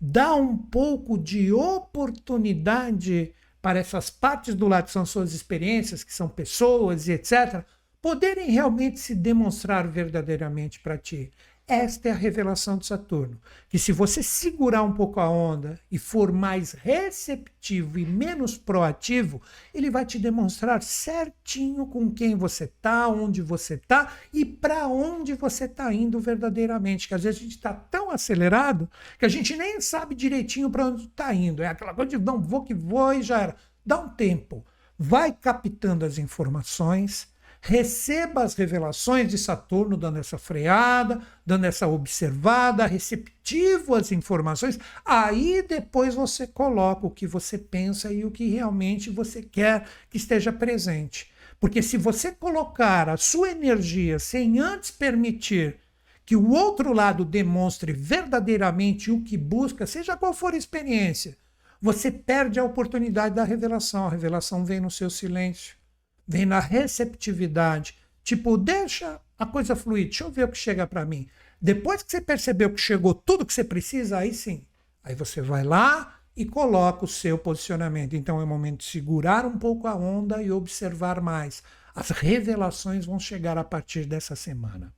Dá 0.00 0.34
um 0.34 0.56
pouco 0.56 1.16
de 1.16 1.52
oportunidade 1.52 3.32
para 3.62 3.78
essas 3.78 4.10
partes 4.10 4.54
do 4.54 4.68
lado 4.68 4.84
que 4.84 4.90
são 4.90 5.06
suas 5.06 5.32
experiências, 5.32 6.04
que 6.04 6.12
são 6.12 6.28
pessoas 6.28 7.08
e 7.08 7.12
etc., 7.12 7.64
poderem 8.02 8.50
realmente 8.50 9.00
se 9.00 9.14
demonstrar 9.14 9.88
verdadeiramente 9.88 10.78
para 10.80 10.98
ti. 10.98 11.32
Esta 11.66 12.10
é 12.10 12.12
a 12.12 12.14
revelação 12.14 12.76
de 12.76 12.84
Saturno. 12.84 13.40
Que 13.70 13.78
se 13.78 13.90
você 13.90 14.22
segurar 14.22 14.82
um 14.82 14.92
pouco 14.92 15.18
a 15.18 15.30
onda 15.30 15.80
e 15.90 15.98
for 15.98 16.30
mais 16.30 16.72
receptivo 16.72 17.98
e 17.98 18.04
menos 18.04 18.58
proativo, 18.58 19.40
ele 19.72 19.90
vai 19.90 20.04
te 20.04 20.18
demonstrar 20.18 20.82
certinho 20.82 21.86
com 21.86 22.10
quem 22.10 22.36
você 22.36 22.64
está, 22.64 23.08
onde 23.08 23.40
você 23.40 23.74
está 23.74 24.12
e 24.30 24.44
para 24.44 24.86
onde 24.88 25.32
você 25.32 25.64
está 25.64 25.90
indo 25.90 26.20
verdadeiramente. 26.20 27.08
Que 27.08 27.14
às 27.14 27.22
vezes 27.22 27.40
a 27.40 27.44
gente 27.44 27.56
está 27.56 27.72
tão 27.72 28.10
acelerado 28.10 28.86
que 29.18 29.24
a 29.24 29.30
gente 29.30 29.56
nem 29.56 29.80
sabe 29.80 30.14
direitinho 30.14 30.68
para 30.68 30.84
onde 30.84 31.04
está 31.04 31.32
indo. 31.32 31.62
É 31.62 31.68
aquela 31.68 31.94
coisa 31.94 32.10
de 32.10 32.18
não 32.22 32.42
vou 32.42 32.62
que 32.62 32.74
vou 32.74 33.14
e 33.14 33.22
já 33.22 33.40
era. 33.40 33.56
Dá 33.86 33.98
um 33.98 34.10
tempo. 34.10 34.66
Vai 34.98 35.32
captando 35.32 36.04
as 36.04 36.18
informações 36.18 37.32
receba 37.66 38.42
as 38.42 38.54
revelações 38.54 39.30
de 39.30 39.38
Saturno, 39.38 39.96
dando 39.96 40.18
essa 40.18 40.36
freada, 40.36 41.22
dando 41.46 41.64
essa 41.64 41.88
observada, 41.88 42.84
receptivo 42.84 43.94
às 43.94 44.12
informações. 44.12 44.78
Aí 45.02 45.64
depois 45.66 46.14
você 46.14 46.46
coloca 46.46 47.06
o 47.06 47.10
que 47.10 47.26
você 47.26 47.56
pensa 47.56 48.12
e 48.12 48.22
o 48.22 48.30
que 48.30 48.50
realmente 48.50 49.08
você 49.08 49.40
quer 49.40 49.86
que 50.10 50.18
esteja 50.18 50.52
presente. 50.52 51.32
Porque 51.58 51.80
se 51.80 51.96
você 51.96 52.30
colocar 52.30 53.08
a 53.08 53.16
sua 53.16 53.50
energia 53.50 54.18
sem 54.18 54.58
antes 54.58 54.90
permitir 54.90 55.78
que 56.26 56.36
o 56.36 56.50
outro 56.50 56.92
lado 56.92 57.24
demonstre 57.24 57.94
verdadeiramente 57.94 59.10
o 59.10 59.22
que 59.22 59.38
busca, 59.38 59.86
seja 59.86 60.18
qual 60.18 60.34
for 60.34 60.52
a 60.52 60.58
experiência, 60.58 61.34
você 61.80 62.10
perde 62.10 62.60
a 62.60 62.64
oportunidade 62.64 63.34
da 63.34 63.44
revelação. 63.44 64.06
A 64.06 64.10
revelação 64.10 64.66
vem 64.66 64.80
no 64.80 64.90
seu 64.90 65.08
silêncio 65.08 65.82
vem 66.26 66.46
na 66.46 66.60
receptividade. 66.60 67.96
Tipo, 68.22 68.56
deixa 68.56 69.20
a 69.38 69.44
coisa 69.44 69.76
fluir, 69.76 70.04
deixa 70.04 70.24
eu 70.24 70.30
ver 70.30 70.44
o 70.44 70.48
que 70.48 70.58
chega 70.58 70.86
para 70.86 71.04
mim. 71.04 71.28
Depois 71.60 72.02
que 72.02 72.10
você 72.10 72.20
percebeu 72.20 72.70
que 72.70 72.80
chegou 72.80 73.14
tudo 73.14 73.46
que 73.46 73.52
você 73.52 73.64
precisa, 73.64 74.18
aí 74.18 74.34
sim. 74.34 74.64
Aí 75.02 75.14
você 75.14 75.40
vai 75.40 75.62
lá 75.64 76.18
e 76.36 76.44
coloca 76.44 77.04
o 77.04 77.08
seu 77.08 77.38
posicionamento. 77.38 78.14
Então 78.14 78.40
é 78.40 78.44
o 78.44 78.46
momento 78.46 78.78
de 78.78 78.84
segurar 78.84 79.44
um 79.46 79.58
pouco 79.58 79.86
a 79.86 79.94
onda 79.94 80.42
e 80.42 80.50
observar 80.50 81.20
mais. 81.20 81.62
As 81.94 82.10
revelações 82.10 83.06
vão 83.06 83.18
chegar 83.18 83.56
a 83.56 83.64
partir 83.64 84.04
dessa 84.04 84.34
semana. 84.34 84.92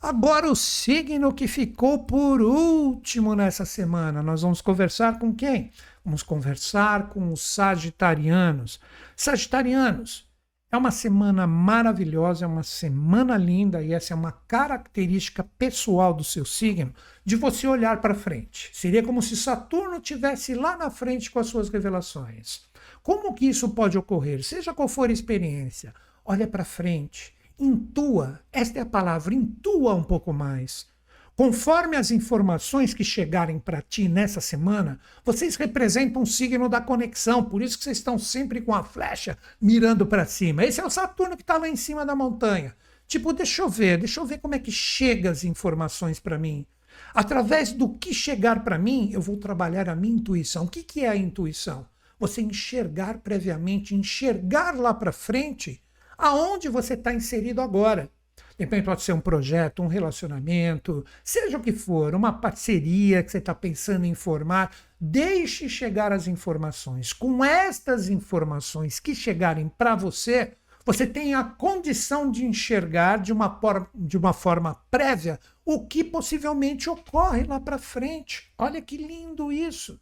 Agora, 0.00 0.50
o 0.50 0.56
signo 0.56 1.32
que 1.32 1.46
ficou 1.46 2.04
por 2.04 2.42
último 2.42 3.36
nessa 3.36 3.64
semana. 3.64 4.20
Nós 4.20 4.42
vamos 4.42 4.60
conversar 4.60 5.18
com 5.18 5.32
quem? 5.32 5.70
Vamos 6.04 6.24
conversar 6.24 7.08
com 7.08 7.32
os 7.32 7.40
sagitarianos. 7.40 8.80
Sagitarianos, 9.14 10.28
é 10.72 10.76
uma 10.78 10.90
semana 10.90 11.46
maravilhosa, 11.46 12.46
é 12.46 12.48
uma 12.48 12.62
semana 12.62 13.36
linda 13.36 13.82
e 13.82 13.92
essa 13.92 14.14
é 14.14 14.16
uma 14.16 14.32
característica 14.32 15.44
pessoal 15.58 16.14
do 16.14 16.24
seu 16.24 16.46
signo 16.46 16.94
de 17.22 17.36
você 17.36 17.66
olhar 17.66 18.00
para 18.00 18.14
frente. 18.14 18.70
Seria 18.72 19.02
como 19.02 19.20
se 19.20 19.36
Saturno 19.36 20.00
tivesse 20.00 20.54
lá 20.54 20.74
na 20.74 20.88
frente 20.88 21.30
com 21.30 21.38
as 21.38 21.48
suas 21.48 21.68
revelações. 21.68 22.62
Como 23.02 23.34
que 23.34 23.46
isso 23.46 23.68
pode 23.74 23.98
ocorrer? 23.98 24.42
Seja 24.42 24.72
qual 24.72 24.88
for 24.88 25.10
a 25.10 25.12
experiência, 25.12 25.92
olha 26.24 26.46
para 26.46 26.64
frente, 26.64 27.34
intua, 27.58 28.40
esta 28.50 28.78
é 28.78 28.82
a 28.82 28.86
palavra, 28.86 29.34
intua 29.34 29.94
um 29.94 30.02
pouco 30.02 30.32
mais. 30.32 30.90
Conforme 31.34 31.96
as 31.96 32.10
informações 32.10 32.92
que 32.92 33.02
chegarem 33.02 33.58
para 33.58 33.80
ti 33.80 34.06
nessa 34.06 34.40
semana, 34.40 35.00
vocês 35.24 35.56
representam 35.56 36.22
um 36.22 36.26
signo 36.26 36.68
da 36.68 36.80
conexão, 36.80 37.42
por 37.42 37.62
isso 37.62 37.78
que 37.78 37.84
vocês 37.84 37.96
estão 37.96 38.18
sempre 38.18 38.60
com 38.60 38.74
a 38.74 38.84
flecha 38.84 39.38
mirando 39.60 40.06
para 40.06 40.26
cima. 40.26 40.64
Esse 40.64 40.80
é 40.80 40.84
o 40.84 40.90
Saturno 40.90 41.36
que 41.36 41.42
está 41.42 41.56
lá 41.56 41.68
em 41.68 41.76
cima 41.76 42.04
da 42.04 42.14
montanha. 42.14 42.76
Tipo, 43.06 43.32
deixa 43.32 43.62
eu 43.62 43.68
ver, 43.68 43.98
deixa 43.98 44.20
eu 44.20 44.26
ver 44.26 44.38
como 44.38 44.54
é 44.54 44.58
que 44.58 44.70
chega 44.70 45.30
as 45.30 45.42
informações 45.42 46.20
para 46.20 46.38
mim. 46.38 46.66
Através 47.14 47.72
do 47.72 47.88
que 47.88 48.12
chegar 48.12 48.62
para 48.62 48.78
mim, 48.78 49.10
eu 49.12 49.20
vou 49.20 49.38
trabalhar 49.38 49.88
a 49.88 49.96
minha 49.96 50.14
intuição. 50.14 50.64
O 50.64 50.68
que, 50.68 50.82
que 50.82 51.00
é 51.00 51.08
a 51.08 51.16
intuição? 51.16 51.86
Você 52.18 52.42
enxergar 52.42 53.18
previamente, 53.18 53.94
enxergar 53.94 54.74
lá 54.74 54.92
para 54.92 55.12
frente 55.12 55.82
aonde 56.16 56.68
você 56.68 56.94
está 56.94 57.12
inserido 57.12 57.60
agora. 57.60 58.10
De 58.58 58.64
repente 58.64 58.84
pode 58.84 59.02
ser 59.02 59.12
um 59.12 59.20
projeto, 59.20 59.82
um 59.82 59.86
relacionamento, 59.86 61.04
seja 61.24 61.56
o 61.56 61.62
que 61.62 61.72
for, 61.72 62.14
uma 62.14 62.32
parceria 62.32 63.22
que 63.22 63.30
você 63.30 63.38
está 63.38 63.54
pensando 63.54 64.04
em 64.04 64.14
formar. 64.14 64.70
Deixe 65.00 65.68
chegar 65.68 66.12
as 66.12 66.26
informações. 66.26 67.12
Com 67.12 67.44
estas 67.44 68.08
informações 68.08 69.00
que 69.00 69.14
chegarem 69.14 69.68
para 69.68 69.96
você, 69.96 70.52
você 70.84 71.06
tem 71.06 71.34
a 71.34 71.44
condição 71.44 72.30
de 72.30 72.44
enxergar 72.44 73.18
de 73.18 73.32
uma, 73.32 73.48
por, 73.48 73.88
de 73.94 74.16
uma 74.16 74.32
forma 74.32 74.80
prévia 74.90 75.38
o 75.64 75.86
que 75.86 76.02
possivelmente 76.02 76.90
ocorre 76.90 77.44
lá 77.44 77.60
para 77.60 77.78
frente. 77.78 78.52
Olha 78.58 78.82
que 78.82 78.96
lindo 78.96 79.52
isso. 79.52 80.00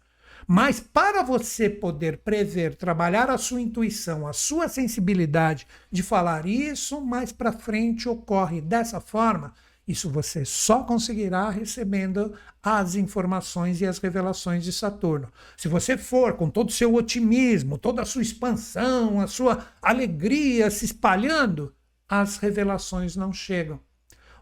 Mas 0.52 0.80
para 0.80 1.22
você 1.22 1.70
poder 1.70 2.18
prever, 2.24 2.74
trabalhar 2.74 3.30
a 3.30 3.38
sua 3.38 3.60
intuição, 3.60 4.26
a 4.26 4.32
sua 4.32 4.68
sensibilidade 4.68 5.64
de 5.92 6.02
falar 6.02 6.44
isso 6.44 7.00
mais 7.00 7.30
para 7.30 7.52
frente 7.52 8.08
ocorre 8.08 8.60
dessa 8.60 9.00
forma, 9.00 9.54
isso 9.86 10.10
você 10.10 10.44
só 10.44 10.82
conseguirá 10.82 11.48
recebendo 11.50 12.34
as 12.60 12.96
informações 12.96 13.80
e 13.80 13.86
as 13.86 14.00
revelações 14.00 14.64
de 14.64 14.72
Saturno. 14.72 15.32
Se 15.56 15.68
você 15.68 15.96
for 15.96 16.32
com 16.32 16.50
todo 16.50 16.70
o 16.70 16.72
seu 16.72 16.96
otimismo, 16.96 17.78
toda 17.78 18.02
a 18.02 18.04
sua 18.04 18.22
expansão, 18.22 19.20
a 19.20 19.28
sua 19.28 19.64
alegria 19.80 20.68
se 20.68 20.84
espalhando, 20.84 21.72
as 22.08 22.38
revelações 22.38 23.14
não 23.14 23.32
chegam. 23.32 23.78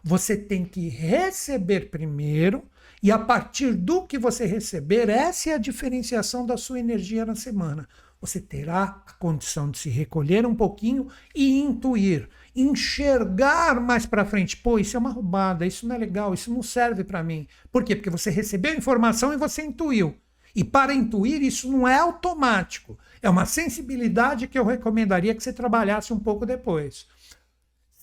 Você 0.03 0.35
tem 0.35 0.65
que 0.65 0.89
receber 0.89 1.91
primeiro 1.91 2.63
e 3.01 3.11
a 3.11 3.17
partir 3.17 3.73
do 3.73 4.03
que 4.05 4.17
você 4.17 4.45
receber, 4.45 5.09
essa 5.09 5.51
é 5.51 5.53
a 5.53 5.57
diferenciação 5.57 6.45
da 6.45 6.57
sua 6.57 6.79
energia 6.79 7.25
na 7.25 7.35
semana. 7.35 7.87
Você 8.21 8.41
terá 8.41 9.01
a 9.07 9.13
condição 9.13 9.71
de 9.71 9.77
se 9.77 9.89
recolher 9.89 10.45
um 10.45 10.53
pouquinho 10.53 11.07
e 11.33 11.61
intuir, 11.61 12.27
enxergar 12.53 13.79
mais 13.79 14.05
para 14.05 14.25
frente. 14.25 14.57
Pô, 14.57 14.77
isso 14.77 14.97
é 14.97 14.99
uma 14.99 15.11
roubada, 15.11 15.65
isso 15.65 15.87
não 15.87 15.95
é 15.95 15.97
legal, 15.97 16.33
isso 16.33 16.53
não 16.53 16.61
serve 16.61 17.05
para 17.05 17.23
mim. 17.23 17.47
Por 17.71 17.85
quê? 17.85 17.95
Porque 17.95 18.09
você 18.09 18.29
recebeu 18.29 18.73
a 18.73 18.75
informação 18.75 19.31
e 19.31 19.37
você 19.37 19.63
intuiu. 19.63 20.17
E 20.53 20.63
para 20.63 20.93
intuir, 20.93 21.41
isso 21.41 21.71
não 21.71 21.87
é 21.87 21.97
automático. 21.97 22.97
É 23.21 23.29
uma 23.29 23.45
sensibilidade 23.45 24.47
que 24.47 24.59
eu 24.59 24.65
recomendaria 24.65 25.33
que 25.33 25.41
você 25.41 25.53
trabalhasse 25.53 26.11
um 26.11 26.19
pouco 26.19 26.45
depois. 26.45 27.07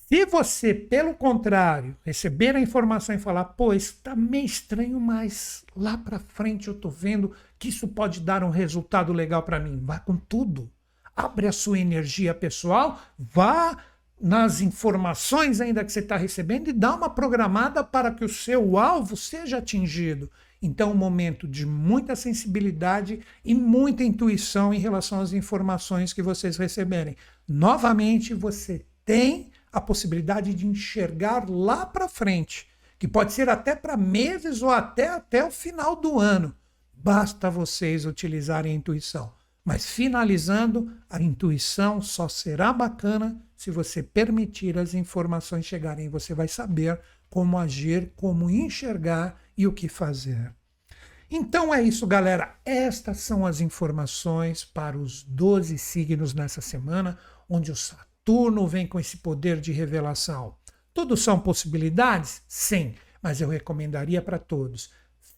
Se 0.09 0.25
você, 0.25 0.73
pelo 0.73 1.15
contrário, 1.15 1.97
receber 2.05 2.55
a 2.55 2.61
informação 2.61 3.13
e 3.13 3.19
falar, 3.19 3.45
pô, 3.45 3.75
isso 3.75 3.95
está 3.95 4.15
meio 4.15 4.47
estranho, 4.47 5.01
mas 5.01 5.65
lá 5.75 5.99
para 5.99 6.21
frente 6.21 6.69
eu 6.69 6.75
estou 6.75 6.93
vendo 6.93 7.33
que 7.59 7.71
isso 7.71 7.89
pode 7.89 8.21
dar 8.21 8.45
um 8.45 8.51
resultado 8.51 9.13
legal 9.13 9.43
para 9.43 9.59
mim. 9.59 9.83
Vá 9.83 9.99
com 9.99 10.17
tudo. 10.17 10.71
Abre 11.17 11.49
a 11.49 11.53
sua 11.53 11.81
energia 11.81 12.33
pessoal, 12.33 13.01
vá 13.19 13.77
nas 14.21 14.61
informações 14.61 15.61
ainda 15.61 15.85
que 15.85 15.91
você 15.91 15.99
está 15.99 16.17
recebendo 16.17 16.69
e 16.69 16.73
dá 16.73 16.95
uma 16.95 17.11
programada 17.11 17.83
para 17.83 18.13
que 18.13 18.25
o 18.25 18.29
seu 18.29 18.79
alvo 18.79 19.17
seja 19.17 19.59
atingido. 19.59 20.31
Então, 20.63 20.93
um 20.93 20.97
momento 20.97 21.49
de 21.49 21.67
muita 21.67 22.15
sensibilidade 22.15 23.21
e 23.45 23.55
muita 23.57 24.05
intuição 24.05 24.73
em 24.73 24.79
relação 24.79 25.21
às 25.21 25.33
informações 25.33 26.13
que 26.13 26.23
vocês 26.23 26.57
receberem. 26.57 27.17
Novamente, 27.49 28.33
você 28.35 28.87
tem 29.05 29.51
a 29.77 29.81
possibilidade 29.81 30.55
de 30.55 30.67
enxergar 30.67 31.51
lá 31.51 31.85
para 31.85 32.09
frente, 32.09 32.67
que 32.99 33.07
pode 33.07 33.35
ser 33.35 33.51
até 33.51 33.77
para 33.77 33.95
meses 33.95 34.63
ou 34.63 34.71
até 34.71 35.09
até 35.09 35.45
o 35.45 35.51
final 35.51 35.95
do 35.95 36.19
ano. 36.19 36.57
Basta 36.95 37.51
vocês 37.51 38.07
utilizarem 38.07 38.73
a 38.73 38.75
intuição. 38.75 39.35
Mas 39.63 39.85
finalizando, 39.85 40.91
a 41.11 41.21
intuição 41.21 42.01
só 42.01 42.27
será 42.27 42.73
bacana 42.73 43.39
se 43.55 43.71
você 43.71 44.03
permitir 44.03 44.79
as 44.79 44.95
informações 44.95 45.67
chegarem. 45.67 46.09
Você 46.09 46.33
vai 46.33 46.49
saber 46.49 46.99
como 47.29 47.59
agir, 47.59 48.13
como 48.17 48.49
enxergar 48.49 49.39
e 49.59 49.67
o 49.67 49.75
que 49.75 49.91
fazer. 49.91 50.55
Então 51.31 51.75
é 51.75 51.83
isso, 51.83 52.07
galera. 52.07 52.57
Estas 52.65 53.19
são 53.19 53.45
as 53.45 53.61
informações 53.61 54.65
para 54.65 54.97
os 54.97 55.23
12 55.23 55.77
signos 55.77 56.33
nessa 56.33 56.63
semana, 56.63 57.19
onde 57.47 57.71
o 57.71 57.77
Saturno 57.77 58.06
vem 58.67 58.87
com 58.87 58.99
esse 58.99 59.19
poder 59.19 59.61
de 59.61 59.71
revelação. 59.71 60.57
Tudo 60.93 61.17
são 61.17 61.39
possibilidades? 61.39 62.43
Sim, 62.49 62.95
mas 63.23 63.41
eu 63.41 63.49
recomendaria 63.49 64.21
para 64.21 64.39
todos. 64.39 64.91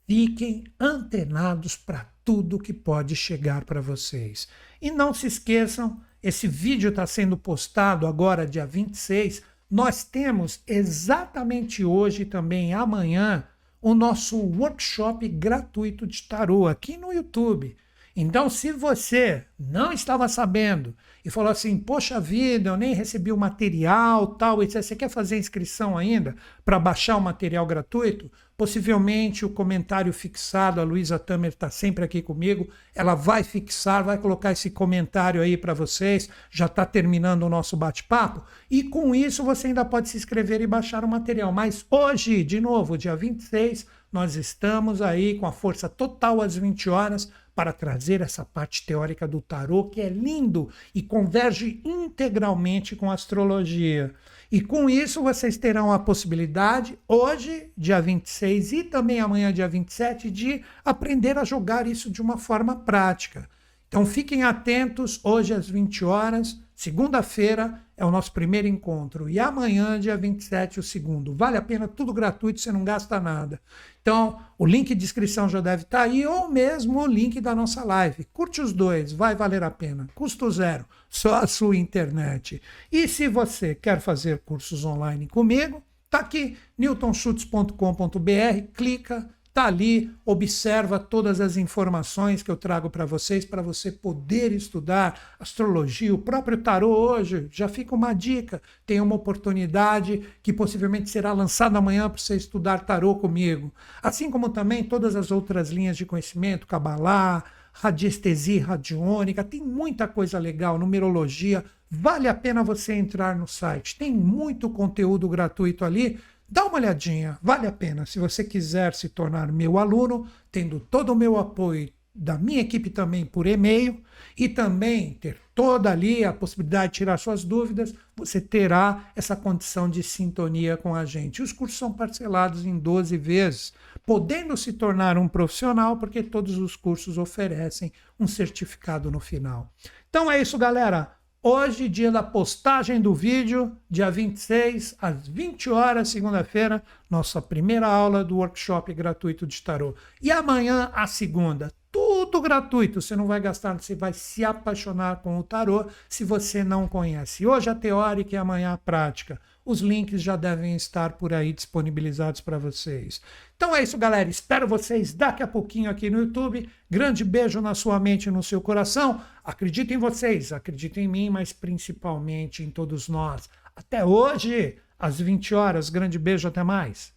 Fiquem 0.06 0.64
antenados 0.80 1.76
para 1.76 2.10
tudo 2.24 2.58
que 2.58 2.72
pode 2.72 3.14
chegar 3.14 3.64
para 3.64 3.80
vocês. 3.80 4.48
E 4.80 4.90
não 4.90 5.12
se 5.12 5.26
esqueçam, 5.26 6.00
esse 6.22 6.48
vídeo 6.48 6.88
está 6.88 7.06
sendo 7.06 7.36
postado 7.36 8.06
agora, 8.06 8.46
dia 8.46 8.66
26. 8.66 9.42
Nós 9.70 10.02
temos 10.02 10.62
exatamente 10.66 11.84
hoje 11.84 12.24
também 12.24 12.72
amanhã 12.72 13.44
o 13.82 13.94
nosso 13.94 14.38
workshop 14.38 15.28
gratuito 15.28 16.06
de 16.06 16.22
tarô 16.22 16.66
aqui 16.66 16.96
no 16.96 17.12
YouTube. 17.12 17.76
Então, 18.16 18.48
se 18.48 18.72
você 18.72 19.44
não 19.58 19.92
estava 19.92 20.26
sabendo 20.26 20.96
e 21.28 21.30
falou 21.30 21.50
assim, 21.50 21.76
poxa 21.76 22.18
vida, 22.18 22.70
eu 22.70 22.76
nem 22.78 22.94
recebi 22.94 23.30
o 23.30 23.36
material, 23.36 24.28
tal, 24.28 24.62
etc. 24.62 24.82
Você 24.82 24.96
quer 24.96 25.10
fazer 25.10 25.36
inscrição 25.36 25.98
ainda 25.98 26.34
para 26.64 26.78
baixar 26.78 27.18
o 27.18 27.20
material 27.20 27.66
gratuito? 27.66 28.32
Possivelmente 28.56 29.44
o 29.44 29.50
comentário 29.50 30.10
fixado, 30.10 30.80
a 30.80 30.84
Luísa 30.84 31.18
Tamer 31.18 31.50
está 31.50 31.68
sempre 31.68 32.02
aqui 32.02 32.22
comigo, 32.22 32.66
ela 32.94 33.14
vai 33.14 33.44
fixar, 33.44 34.02
vai 34.02 34.16
colocar 34.16 34.52
esse 34.52 34.70
comentário 34.70 35.42
aí 35.42 35.54
para 35.54 35.74
vocês, 35.74 36.30
já 36.50 36.64
está 36.64 36.86
terminando 36.86 37.42
o 37.42 37.50
nosso 37.50 37.76
bate-papo, 37.76 38.42
e 38.70 38.82
com 38.82 39.14
isso 39.14 39.44
você 39.44 39.66
ainda 39.66 39.84
pode 39.84 40.08
se 40.08 40.16
inscrever 40.16 40.62
e 40.62 40.66
baixar 40.66 41.04
o 41.04 41.08
material. 41.08 41.52
Mas 41.52 41.84
hoje, 41.90 42.42
de 42.42 42.58
novo, 42.58 42.96
dia 42.96 43.14
26, 43.14 43.86
nós 44.10 44.34
estamos 44.34 45.02
aí 45.02 45.38
com 45.38 45.44
a 45.44 45.52
força 45.52 45.90
total 45.90 46.40
às 46.40 46.56
20 46.56 46.88
horas 46.88 47.30
para 47.58 47.72
trazer 47.72 48.20
essa 48.20 48.44
parte 48.44 48.86
teórica 48.86 49.26
do 49.26 49.40
tarô 49.40 49.82
que 49.82 50.00
é 50.00 50.08
lindo 50.08 50.68
e 50.94 51.02
converge 51.02 51.80
integralmente 51.84 52.94
com 52.94 53.10
a 53.10 53.14
astrologia. 53.14 54.14
E 54.48 54.60
com 54.60 54.88
isso 54.88 55.24
vocês 55.24 55.56
terão 55.56 55.90
a 55.90 55.98
possibilidade, 55.98 56.96
hoje, 57.08 57.72
dia 57.76 58.00
26 58.00 58.72
e 58.72 58.84
também 58.84 59.18
amanhã, 59.18 59.52
dia 59.52 59.66
27, 59.66 60.30
de 60.30 60.62
aprender 60.84 61.36
a 61.36 61.42
jogar 61.42 61.88
isso 61.88 62.08
de 62.12 62.22
uma 62.22 62.38
forma 62.38 62.76
prática. 62.76 63.50
Então 63.88 64.06
fiquem 64.06 64.44
atentos, 64.44 65.18
hoje 65.24 65.52
às 65.52 65.68
20 65.68 66.04
horas, 66.04 66.60
segunda-feira 66.78 67.82
é 67.96 68.04
o 68.04 68.10
nosso 68.10 68.32
primeiro 68.32 68.68
encontro 68.68 69.28
e 69.28 69.36
amanhã, 69.40 69.98
dia 69.98 70.16
27, 70.16 70.78
o 70.78 70.82
segundo. 70.82 71.34
Vale 71.34 71.56
a 71.56 71.62
pena, 71.62 71.88
tudo 71.88 72.12
gratuito, 72.12 72.60
você 72.60 72.70
não 72.70 72.84
gasta 72.84 73.18
nada. 73.18 73.60
Então, 74.00 74.38
o 74.56 74.64
link 74.64 74.94
de 74.94 75.04
inscrição 75.04 75.48
já 75.48 75.60
deve 75.60 75.82
estar 75.82 76.02
aí 76.02 76.24
ou 76.24 76.48
mesmo 76.48 77.00
o 77.00 77.06
link 77.08 77.40
da 77.40 77.52
nossa 77.52 77.82
live. 77.82 78.28
Curte 78.32 78.60
os 78.60 78.72
dois, 78.72 79.10
vai 79.10 79.34
valer 79.34 79.64
a 79.64 79.72
pena. 79.72 80.06
Custo 80.14 80.48
zero, 80.52 80.86
só 81.10 81.42
a 81.42 81.48
sua 81.48 81.76
internet. 81.76 82.62
E 82.92 83.08
se 83.08 83.26
você 83.26 83.74
quer 83.74 83.98
fazer 83.98 84.42
cursos 84.44 84.84
online 84.84 85.26
comigo, 85.26 85.82
tá 86.08 86.20
aqui 86.20 86.56
newtonschutz.com.br, 86.78 88.72
clica 88.72 89.28
Está 89.48 89.66
ali, 89.66 90.12
observa 90.24 91.00
todas 91.00 91.40
as 91.40 91.56
informações 91.56 92.42
que 92.42 92.50
eu 92.50 92.56
trago 92.56 92.88
para 92.88 93.04
vocês, 93.04 93.44
para 93.44 93.60
você 93.60 93.90
poder 93.90 94.52
estudar 94.52 95.36
astrologia, 95.40 96.14
o 96.14 96.18
próprio 96.18 96.58
tarô 96.58 96.90
hoje. 96.90 97.48
Já 97.50 97.66
fica 97.66 97.94
uma 97.94 98.12
dica: 98.12 98.62
tem 98.86 99.00
uma 99.00 99.16
oportunidade 99.16 100.22
que 100.42 100.52
possivelmente 100.52 101.10
será 101.10 101.32
lançada 101.32 101.78
amanhã 101.78 102.08
para 102.08 102.18
você 102.18 102.36
estudar 102.36 102.84
tarô 102.84 103.16
comigo. 103.16 103.72
Assim 104.00 104.30
como 104.30 104.48
também 104.50 104.84
todas 104.84 105.16
as 105.16 105.30
outras 105.32 105.70
linhas 105.70 105.96
de 105.96 106.06
conhecimento, 106.06 106.66
Kabbalah, 106.66 107.42
radiestesia 107.72 108.64
radiônica, 108.64 109.42
tem 109.42 109.60
muita 109.60 110.06
coisa 110.06 110.38
legal, 110.38 110.78
numerologia. 110.78 111.64
Vale 111.90 112.28
a 112.28 112.34
pena 112.34 112.62
você 112.62 112.92
entrar 112.92 113.36
no 113.36 113.48
site. 113.48 113.96
Tem 113.96 114.12
muito 114.12 114.68
conteúdo 114.68 115.28
gratuito 115.28 115.84
ali 115.84 116.20
Dá 116.48 116.64
uma 116.64 116.76
olhadinha, 116.76 117.38
vale 117.42 117.66
a 117.66 117.72
pena. 117.72 118.06
Se 118.06 118.18
você 118.18 118.42
quiser 118.42 118.94
se 118.94 119.10
tornar 119.10 119.52
meu 119.52 119.76
aluno, 119.76 120.26
tendo 120.50 120.80
todo 120.80 121.12
o 121.12 121.16
meu 121.16 121.36
apoio 121.36 121.90
da 122.14 122.36
minha 122.36 122.60
equipe 122.60 122.90
também 122.90 123.24
por 123.24 123.46
e-mail 123.46 124.02
e 124.36 124.48
também 124.48 125.12
ter 125.14 125.38
toda 125.54 125.92
ali 125.92 126.24
a 126.24 126.32
possibilidade 126.32 126.92
de 126.92 126.98
tirar 126.98 127.18
suas 127.18 127.44
dúvidas, 127.44 127.94
você 128.16 128.40
terá 128.40 129.10
essa 129.14 129.36
condição 129.36 129.90
de 129.90 130.02
sintonia 130.02 130.76
com 130.76 130.94
a 130.94 131.04
gente. 131.04 131.42
Os 131.42 131.52
cursos 131.52 131.78
são 131.78 131.92
parcelados 131.92 132.64
em 132.64 132.78
12 132.78 133.16
vezes, 133.16 133.72
podendo 134.06 134.56
se 134.56 134.72
tornar 134.72 135.18
um 135.18 135.28
profissional, 135.28 135.96
porque 135.98 136.22
todos 136.22 136.56
os 136.56 136.74
cursos 136.74 137.18
oferecem 137.18 137.92
um 138.18 138.26
certificado 138.26 139.10
no 139.10 139.20
final. 139.20 139.72
Então 140.08 140.30
é 140.30 140.40
isso, 140.40 140.56
galera. 140.56 141.17
Hoje, 141.50 141.88
dia 141.88 142.12
da 142.12 142.22
postagem 142.22 143.00
do 143.00 143.14
vídeo, 143.14 143.74
dia 143.88 144.10
26, 144.10 144.96
às 145.00 145.26
20 145.26 145.70
horas, 145.70 146.10
segunda-feira, 146.10 146.82
nossa 147.08 147.40
primeira 147.40 147.86
aula 147.86 148.22
do 148.22 148.36
workshop 148.36 148.92
gratuito 148.92 149.46
de 149.46 149.62
tarô. 149.62 149.94
E 150.20 150.30
amanhã, 150.30 150.90
a 150.92 151.06
segunda, 151.06 151.72
tudo 151.90 152.42
gratuito. 152.42 153.00
Você 153.00 153.16
não 153.16 153.26
vai 153.26 153.40
gastar, 153.40 153.72
você 153.80 153.94
vai 153.94 154.12
se 154.12 154.44
apaixonar 154.44 155.22
com 155.22 155.38
o 155.38 155.42
tarô 155.42 155.86
se 156.06 156.22
você 156.22 156.62
não 156.62 156.86
conhece. 156.86 157.46
Hoje 157.46 157.70
a 157.70 157.74
teórica 157.74 158.34
e 158.34 158.36
amanhã 158.36 158.74
a 158.74 158.76
prática. 158.76 159.40
Os 159.68 159.80
links 159.80 160.22
já 160.22 160.34
devem 160.34 160.74
estar 160.74 161.18
por 161.18 161.34
aí 161.34 161.52
disponibilizados 161.52 162.40
para 162.40 162.56
vocês. 162.56 163.20
Então 163.54 163.76
é 163.76 163.82
isso, 163.82 163.98
galera. 163.98 164.30
Espero 164.30 164.66
vocês 164.66 165.12
daqui 165.12 165.42
a 165.42 165.46
pouquinho 165.46 165.90
aqui 165.90 166.08
no 166.08 166.20
YouTube. 166.20 166.66
Grande 166.90 167.22
beijo 167.22 167.60
na 167.60 167.74
sua 167.74 168.00
mente 168.00 168.28
e 168.28 168.30
no 168.30 168.42
seu 168.42 168.62
coração. 168.62 169.20
Acredito 169.44 169.92
em 169.92 169.98
vocês, 169.98 170.54
acredito 170.54 170.98
em 170.98 171.06
mim, 171.06 171.28
mas 171.28 171.52
principalmente 171.52 172.62
em 172.62 172.70
todos 172.70 173.10
nós. 173.10 173.50
Até 173.76 174.02
hoje, 174.02 174.76
às 174.98 175.20
20 175.20 175.54
horas. 175.54 175.90
Grande 175.90 176.18
beijo, 176.18 176.48
até 176.48 176.62
mais. 176.62 177.12